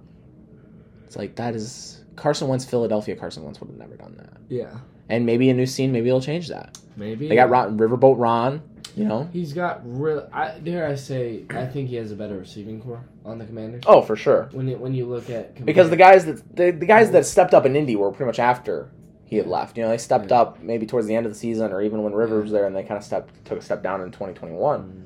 It's 1.06 1.16
like 1.16 1.36
that 1.36 1.54
is 1.56 2.04
Carson 2.16 2.48
Wentz, 2.48 2.66
Philadelphia. 2.66 3.16
Carson 3.16 3.44
Wentz 3.44 3.62
would 3.62 3.70
have 3.70 3.78
never 3.78 3.96
done 3.96 4.16
that. 4.18 4.34
Yeah. 4.50 4.74
And 5.10 5.28
maybe 5.28 5.52
a 5.52 5.54
new 5.54 5.68
scene, 5.68 5.92
maybe 5.92 6.08
it'll 6.10 6.20
change 6.20 6.48
that. 6.48 6.80
Maybe 6.96 7.30
They 7.30 7.36
got 7.36 7.52
Ron, 7.52 7.78
Riverboat 7.78 8.16
Ron, 8.18 8.64
you 8.96 9.06
know. 9.06 9.30
He's 9.32 9.54
got 9.54 9.82
real. 9.86 10.28
I 10.34 10.58
dare 10.58 10.88
I 10.88 10.96
say 10.96 11.46
I 11.52 11.68
think 11.68 11.88
he 11.88 11.98
has 11.98 12.12
a 12.12 12.16
better 12.16 12.40
receiving 12.40 12.82
core 12.82 13.06
on 13.26 13.38
the 13.38 13.46
Commanders. 13.46 13.84
Oh, 13.86 14.02
for 14.02 14.16
sure. 14.16 14.50
When 14.54 14.68
you, 14.68 14.78
when 14.78 14.96
you 14.96 15.06
look 15.06 15.30
at 15.30 15.64
Because 15.64 15.92
the 15.92 15.96
guys 15.96 16.26
that 16.26 16.56
the, 16.56 16.72
the 16.72 16.88
guys 16.88 17.12
that 17.12 17.28
stepped 17.28 17.54
up 17.54 17.68
in 17.68 17.76
Indy 17.76 17.96
were 17.96 18.10
pretty 18.10 18.26
much 18.26 18.40
after 18.40 18.90
he 19.28 19.36
had 19.38 19.46
left. 19.46 19.78
You 19.78 19.84
know, 19.84 19.90
they 19.90 19.98
stepped 20.00 20.32
Yeah. 20.32 20.42
up 20.42 20.62
maybe 20.64 20.86
towards 20.88 21.06
the 21.06 21.16
end 21.16 21.26
of 21.28 21.32
the 21.32 21.38
season, 21.38 21.72
or 21.72 21.82
even 21.82 22.02
when 22.04 22.14
Rivers 22.14 22.44
was 22.46 22.52
there, 22.52 22.66
and 22.66 22.76
they 22.76 22.82
kind 22.84 22.98
of 22.98 23.04
stepped 23.04 23.46
took 23.46 23.60
a 23.60 23.62
step 23.62 23.84
down 23.84 24.02
in 24.02 24.08
2021. 24.12 24.80
Mm. 24.82 25.04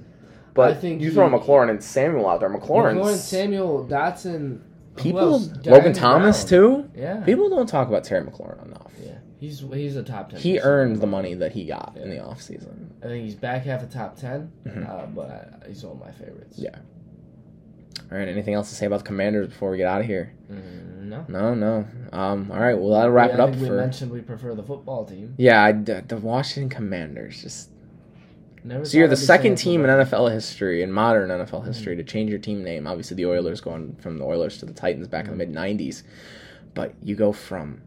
But 0.54 0.72
I 0.72 0.74
think 0.76 1.02
you 1.02 1.10
he- 1.10 1.14
throw 1.16 1.30
McLaurin 1.30 1.70
and 1.70 1.84
Samuel 1.84 2.28
out 2.30 2.40
there. 2.40 2.50
McLaurin, 2.50 2.98
McLaurin, 2.98 3.16
Samuel, 3.16 3.86
Dotson. 3.90 4.60
people. 4.96 5.40
Logan 5.66 5.94
Thomas 5.94 6.44
too. 6.46 6.90
Yeah. 6.96 7.22
People 7.22 7.50
don't 7.50 7.68
talk 7.68 7.88
about 7.88 8.04
Terry 8.04 8.26
McLaurin 8.26 8.66
enough. 8.66 8.92
Yeah. 9.04 9.14
He's 9.40 9.62
he's 9.74 9.96
a 9.96 10.04
top 10.04 10.30
ten. 10.30 10.40
He 10.40 10.60
earned 10.60 10.98
the 10.98 11.08
money 11.08 11.34
that 11.36 11.54
he 11.54 11.66
got 11.66 11.98
in 12.00 12.10
the 12.10 12.18
Yeah. 12.18 12.24
offseason. 12.24 12.90
I 13.02 13.08
think 13.08 13.24
he's 13.24 13.34
back 13.36 13.64
half 13.64 13.82
the 13.82 13.88
top 13.88 14.16
10 14.18 14.52
Mhm. 14.68 14.88
uh, 14.88 15.06
but 15.16 15.64
he's 15.68 15.84
one 15.84 15.94
of 15.96 16.00
my 16.02 16.12
favorites. 16.12 16.60
Yeah. 16.60 16.76
All 18.12 18.18
right, 18.18 18.28
anything 18.28 18.54
else 18.54 18.70
to 18.70 18.76
say 18.76 18.86
about 18.86 19.00
the 19.00 19.06
Commanders 19.06 19.48
before 19.50 19.72
we 19.72 19.78
get 19.78 19.88
out 19.88 20.02
of 20.02 20.08
here? 20.08 20.34
Mm, 20.52 21.04
no. 21.04 21.26
No, 21.28 21.54
no. 21.54 21.86
Um, 22.14 22.52
all 22.52 22.60
right, 22.60 22.74
well 22.78 22.92
that'll 22.92 23.12
wrap 23.12 23.30
Yeah, 23.30 23.36
it 23.36 23.40
up 23.40 23.56
we 23.56 23.68
for. 23.68 23.76
mentioned 23.76 24.12
we 24.12 24.22
prefer 24.22 24.54
the 24.56 24.64
football 24.64 25.06
team. 25.06 25.34
Yeah, 25.38 25.64
I, 25.64 25.72
the 25.74 26.18
Washington 26.22 26.70
Commanders 26.70 27.42
just 27.42 27.70
Never 28.64 28.86
So 28.86 28.98
you're 29.00 29.08
the 29.08 29.16
second 29.18 29.56
team 29.56 29.84
in. 29.84 29.90
NFL 29.90 30.32
history, 30.32 30.84
in 30.84 30.92
modern 30.92 31.30
NFL 31.30 31.66
history, 31.66 31.94
Mm-hmm. 31.96 32.06
to 32.06 32.12
change 32.12 32.30
your 32.30 32.38
team 32.40 32.64
name. 32.64 32.86
Obviously, 32.86 33.16
the 33.18 33.26
Oilers 33.26 33.60
going 33.60 33.96
from 33.96 34.20
the 34.20 34.24
Oilers 34.24 34.60
to 34.60 34.66
the 34.68 34.74
Titans 34.74 35.08
back 35.08 35.26
Mm-hmm. 35.26 35.42
in 35.42 35.52
the 35.54 35.62
mid 35.62 35.80
'90s, 35.80 36.04
but 36.76 36.94
you 37.02 37.16
go 37.16 37.32
from 37.34 37.82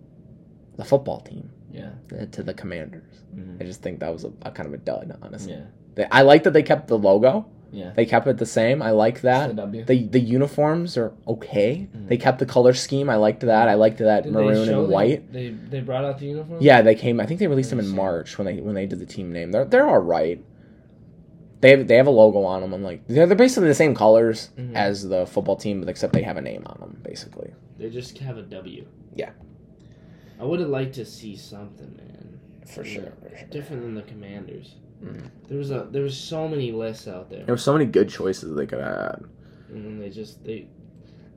the 0.77 0.85
football 0.85 1.21
team 1.21 1.49
Yeah. 1.73 1.91
to 2.33 2.43
the 2.43 2.53
Commanders. 2.55 3.05
Mhm. 3.37 3.61
I 3.61 3.65
just 3.65 3.83
think 3.83 4.01
that 4.01 4.13
was 4.13 4.25
a, 4.25 4.33
a 4.43 4.51
kind 4.51 4.67
of 4.67 4.75
a 4.75 4.79
dud, 4.79 5.17
honestly. 5.23 5.53
Yeah. 5.53 5.63
They, 5.95 6.07
I 6.11 6.23
like 6.23 6.43
that 6.43 6.53
they 6.53 6.65
kept 6.65 6.89
the 6.89 6.99
logo. 6.99 7.47
Yeah. 7.75 7.91
They 7.95 8.07
kept 8.07 8.27
it 8.29 8.39
the 8.39 8.47
same. 8.47 8.81
I 8.83 8.91
like 8.93 9.21
that. 9.23 9.49
the 9.49 9.55
W. 9.55 9.85
The 9.85 10.05
the 10.07 10.21
uniforms 10.21 10.97
are 10.97 11.13
okay. 11.27 11.89
Mhm. 11.95 12.09
They 12.09 12.17
kept 12.17 12.39
the 12.39 12.47
color 12.47 12.73
scheme. 12.73 13.11
I 13.11 13.17
liked 13.17 13.41
that. 13.41 13.69
I 13.69 13.75
liked 13.75 13.99
that 13.99 14.23
Did 14.25 14.33
maroon 14.33 14.69
and 14.69 14.89
white. 14.89 15.33
They 15.33 15.49
they 15.51 15.81
brought 15.81 16.05
out 16.05 16.19
the 16.19 16.27
uniform. 16.27 16.59
Yeah, 16.63 16.83
they 16.83 16.95
came. 16.95 17.21
I 17.21 17.27
think 17.27 17.41
they 17.41 17.49
released 17.49 17.71
them 17.71 17.81
in 17.81 17.89
March 17.89 18.39
when 18.39 18.47
they 18.47 18.61
when 18.61 18.75
they 18.75 18.87
did 18.87 19.01
the 19.01 19.07
team 19.07 19.33
name. 19.33 19.51
They're 19.51 19.65
they're 19.65 19.87
all 19.89 19.99
right. 19.99 20.43
They 21.61 21.71
have, 21.71 21.89
they 21.89 21.97
have 21.97 22.07
a 22.07 22.11
logo 22.11 22.43
on 22.45 22.61
them. 22.61 22.75
I'm 22.75 22.83
like 22.83 23.07
they're, 23.09 23.27
they're 23.27 23.37
basically 23.37 23.69
the 23.69 23.75
same 23.75 23.95
colors 23.95 24.51
Mhm. 24.59 24.75
as 24.75 25.09
the 25.09 25.27
football 25.27 25.57
team, 25.57 25.81
but 25.81 25.89
except 25.89 26.13
they 26.13 26.23
have 26.23 26.37
a 26.37 26.43
name 26.43 26.63
on 26.67 26.79
them. 26.79 27.01
Basically, 27.03 27.53
They 27.79 27.89
just 27.91 28.19
have 28.19 28.37
a 28.37 28.43
W. 28.43 28.85
Yeah. 29.15 29.31
I 30.39 30.45
would 30.45 30.61
have 30.61 30.69
liked 30.69 30.95
to 30.97 31.05
see 31.05 31.37
something, 31.37 31.97
man. 31.97 32.39
for 32.67 32.83
sure. 32.85 33.13
For 33.23 33.37
sure. 33.37 33.49
Different 33.51 33.83
than 33.83 33.95
the 33.95 34.03
Commanders. 34.03 34.75
There 35.49 35.59
was 35.59 35.71
a 35.71 35.87
there 35.91 36.03
was 36.03 36.17
so 36.17 36.49
many 36.49 36.73
lists 36.73 37.07
out 37.09 37.31
there, 37.31 37.45
There 37.45 37.55
were 37.55 37.59
so 37.59 37.73
many 37.73 37.85
good 37.87 38.09
choices 38.09 38.55
they 38.55 38.67
could 38.67 38.81
have 38.81 38.97
had. 38.97 39.25
and 39.71 39.85
then 39.85 39.99
they 39.99 40.11
just 40.11 40.43
they. 40.45 40.69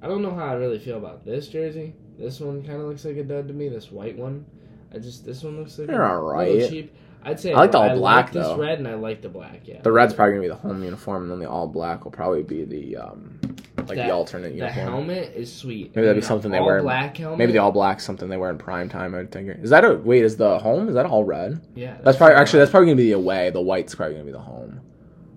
I 0.01 0.07
don't 0.07 0.21
know 0.21 0.33
how 0.33 0.45
I 0.45 0.53
really 0.53 0.79
feel 0.79 0.97
about 0.97 1.25
this 1.25 1.47
jersey. 1.47 1.93
This 2.19 2.39
one 2.39 2.61
kind 2.63 2.79
of 2.81 2.87
looks 2.87 3.03
like 3.05 3.17
a 3.17 3.23
dud 3.23 3.47
to 3.47 3.53
me. 3.53 3.67
This 3.69 3.91
white 3.91 4.17
one, 4.17 4.45
I 4.93 4.99
just 4.99 5.25
this 5.25 5.43
one 5.43 5.57
looks 5.57 5.77
like 5.77 5.87
They're 5.87 6.03
a 6.03 6.09
alright. 6.17 6.51
little 6.53 6.69
cheap. 6.69 6.95
I'd 7.23 7.39
say 7.39 7.51
I 7.53 7.57
like 7.59 7.71
the 7.71 7.77
all 7.79 7.89
I 7.89 7.95
black, 7.95 8.31
this 8.31 8.45
though. 8.45 8.57
red, 8.57 8.79
and 8.79 8.87
I 8.87 8.93
like 8.95 9.21
the 9.21 9.29
black. 9.29 9.61
Yeah, 9.65 9.81
The 9.81 9.91
red's 9.91 10.13
probably 10.13 10.33
gonna 10.33 10.41
be 10.43 10.47
the 10.47 10.55
home 10.55 10.81
uniform, 10.83 11.23
and 11.23 11.31
then 11.31 11.39
the 11.39 11.49
all 11.49 11.67
black 11.67 12.03
will 12.05 12.11
probably 12.11 12.43
be 12.43 12.63
the 12.63 12.97
um 12.97 13.39
like 13.87 13.97
That- 13.97 14.07
the 14.07 14.13
alternate 14.13 14.53
uniform. 14.53 14.75
the 14.85 14.91
helmet 14.91 15.33
is 15.35 15.51
sweet. 15.53 15.95
Maybe 15.95 16.05
that'd 16.07 16.21
be 16.21 16.25
something 16.25 16.51
they 16.51 16.59
wear 16.59 16.77
in- 16.77 16.83
Black 16.83 17.17
helmet. 17.17 17.37
Maybe 17.39 17.51
the 17.53 17.57
all 17.59 17.71
black 17.71 17.99
something 17.99 18.27
they 18.29 18.37
wear 18.37 18.49
in 18.49 18.57
prime 18.57 18.87
time. 18.89 19.13
I 19.15 19.19
would 19.19 19.31
think. 19.31 19.49
Is 19.61 19.69
that 19.71 19.83
a 19.85 19.95
wait? 19.95 20.23
Is 20.23 20.37
the 20.37 20.59
home? 20.59 20.87
Is 20.89 20.95
that 20.95 21.05
all 21.05 21.23
red? 21.23 21.59
Yeah, 21.75 21.97
That's 22.03 22.17
probably 22.17 22.35
what 22.35 22.41
actually 22.41 22.59
that's 22.59 22.71
probably 22.71 22.87
gonna 22.87 22.97
be 22.97 23.05
the 23.07 23.11
away. 23.13 23.49
The 23.49 23.61
white's 23.61 23.95
probably 23.95 24.15
gonna 24.15 24.25
be 24.25 24.31
the 24.31 24.39
home. 24.39 24.81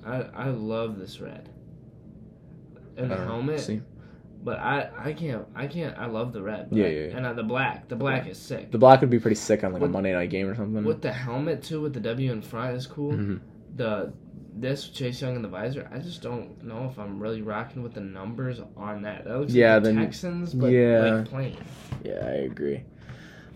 I 0.07 0.25
I 0.35 0.49
love 0.51 0.99
this 0.99 1.21
red. 1.21 1.49
And 2.97 3.11
the 3.11 3.15
I 3.15 3.19
don't 3.19 3.27
know. 3.27 3.33
helmet, 3.35 3.61
See, 3.61 3.81
but 4.43 4.59
I 4.59 4.89
I 4.99 5.13
can't 5.13 5.47
I 5.55 5.67
can't 5.67 5.97
I 5.99 6.07
love 6.07 6.33
the 6.33 6.43
red. 6.43 6.69
Yeah, 6.71 6.87
yeah, 6.87 7.07
yeah. 7.09 7.17
And 7.17 7.27
uh, 7.27 7.33
the 7.35 7.43
black, 7.43 7.89
the 7.89 7.97
black 7.97 8.27
is 8.27 8.39
sick. 8.39 8.71
the 8.71 8.79
black 8.79 9.01
would 9.01 9.11
be 9.11 9.19
pretty 9.19 9.35
sick 9.37 9.65
on 9.65 9.73
like 9.73 9.83
a 9.83 9.89
Monday 9.89 10.13
night 10.13 10.31
game 10.31 10.49
or 10.49 10.55
something. 10.55 10.85
With 10.85 11.03
the 11.03 11.13
helmet 11.13 11.63
too, 11.63 11.81
with 11.81 11.95
the 11.95 12.01
W 12.01 12.33
in 12.33 12.43
front 12.43 12.77
is 12.77 12.87
cool. 12.87 13.13
Mhm. 13.13 13.41
The 13.77 14.13
this 14.53 14.89
Chase 14.89 15.23
Young 15.23 15.37
and 15.37 15.45
the 15.45 15.49
visor, 15.49 15.89
I 15.93 15.99
just 15.99 16.23
don't 16.23 16.63
know 16.65 16.89
if 16.91 16.99
I'm 16.99 17.21
really 17.21 17.41
rocking 17.41 17.83
with 17.83 17.95
the 17.95 18.01
numbers 18.01 18.61
on 18.77 19.03
that. 19.03 19.25
That 19.25 19.39
looks 19.39 19.53
Yeah, 19.55 19.75
like 19.75 19.85
the 19.85 19.95
Texans, 19.95 20.53
but 20.53 20.67
yeah. 20.69 21.01
like 21.01 21.25
plain. 21.27 21.57
Yeah, 22.05 22.25
I 22.27 22.31
agree. 22.51 22.83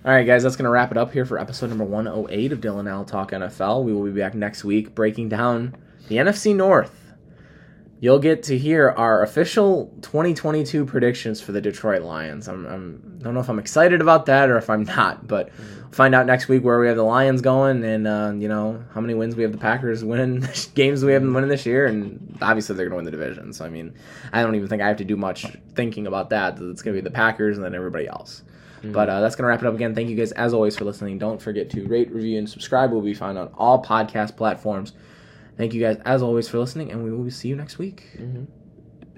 All 0.05 0.12
right, 0.12 0.24
guys, 0.26 0.43
that's 0.45 0.55
going 0.55 0.64
to 0.64 0.70
wrap 0.70 0.91
it 0.93 0.97
up 0.99 1.12
here 1.12 1.24
for 1.24 1.39
episode 1.39 1.70
number 1.70 1.85
108 1.85 2.53
of 2.53 2.61
Dylan 2.61 2.89
Al 2.89 3.05
Talk 3.05 3.32
NFL. 3.32 3.85
We 3.85 3.93
will 3.93 4.05
be 4.05 4.12
back 4.20 4.35
next 4.35 4.62
week 4.62 4.95
breaking 4.95 5.30
down 5.30 5.74
the 6.09 6.16
NFC 6.16 6.55
North. 6.55 7.04
You'll 8.05 8.19
get 8.19 8.43
to 8.43 8.59
hear 8.59 8.91
our 8.91 9.23
official 9.23 9.91
2022 10.03 10.85
predictions 10.85 11.41
for 11.41 11.53
the 11.53 11.61
Detroit 11.63 12.03
Lions. 12.03 12.49
I'm, 12.49 12.67
I'm 12.67 13.19
don't 13.23 13.33
know 13.33 13.41
if 13.41 13.49
I'm 13.49 13.59
excited 13.59 14.03
about 14.03 14.27
that 14.27 14.51
or 14.51 14.59
if 14.59 14.69
I'm 14.69 14.83
not, 14.83 15.27
but 15.27 15.51
find 15.91 16.15
out 16.15 16.27
next 16.27 16.47
week 16.47 16.63
where 16.65 16.79
we 16.79 16.87
have 16.89 16.99
the 16.99 17.03
Lions 17.03 17.41
going 17.41 17.83
and 17.83 18.07
uh, 18.07 18.35
you 18.37 18.47
know 18.47 18.85
how 18.93 19.01
many 19.01 19.15
wins 19.15 19.37
we 19.37 19.43
have 19.43 19.53
the 19.53 19.59
Packers 19.59 20.05
winning 20.05 20.47
games 20.75 21.03
we 21.03 21.15
have 21.15 21.23
them 21.23 21.33
winning 21.33 21.49
this 21.49 21.65
year, 21.65 21.87
and 21.87 22.37
obviously 22.43 22.77
they're 22.77 22.91
going 22.91 23.07
to 23.07 23.11
win 23.11 23.21
the 23.21 23.25
division. 23.25 23.55
So 23.55 23.65
I 23.65 23.71
mean, 23.71 23.95
I 24.35 24.43
don't 24.43 24.55
even 24.55 24.69
think 24.69 24.83
I 24.83 24.89
have 24.89 24.99
to 24.99 25.05
do 25.07 25.17
much 25.17 25.47
thinking 25.75 26.07
about 26.07 26.29
that. 26.29 26.59
It's 26.61 26.83
going 26.83 26.95
to 26.95 27.01
be 27.01 27.09
the 27.09 27.11
Packers 27.11 27.57
and 27.57 27.65
then 27.65 27.75
everybody 27.75 28.07
else. 28.07 28.43
But 28.83 29.09
uh, 29.09 29.23
that's 29.23 29.35
going 29.35 29.45
to 29.45 29.49
wrap 29.49 29.63
it 29.63 29.67
up 29.67 29.75
again. 29.75 29.95
Thank 29.95 30.11
you 30.11 30.17
guys, 30.17 30.33
as 30.33 30.53
always, 30.53 30.77
for 30.77 30.85
listening. 30.85 31.17
Don't 31.17 31.41
forget 31.41 31.71
to 31.71 31.87
rate, 31.87 32.13
review, 32.13 32.37
and 32.37 32.47
subscribe. 32.47 32.93
We'll 32.93 33.01
be 33.01 33.15
found 33.15 33.39
on 33.39 33.49
all 33.55 33.83
podcast 33.83 34.37
platforms. 34.37 34.93
Thank 35.57 35.73
you 35.73 35.81
guys, 35.81 35.99
as 36.05 36.23
always, 36.23 36.49
for 36.49 36.59
listening, 36.59 36.91
and 36.91 37.05
we 37.05 37.13
will 37.13 37.31
see 37.31 37.49
you 37.49 37.57
next 37.57 37.79
week. 37.79 38.07
Mm-hmm. 38.17 38.45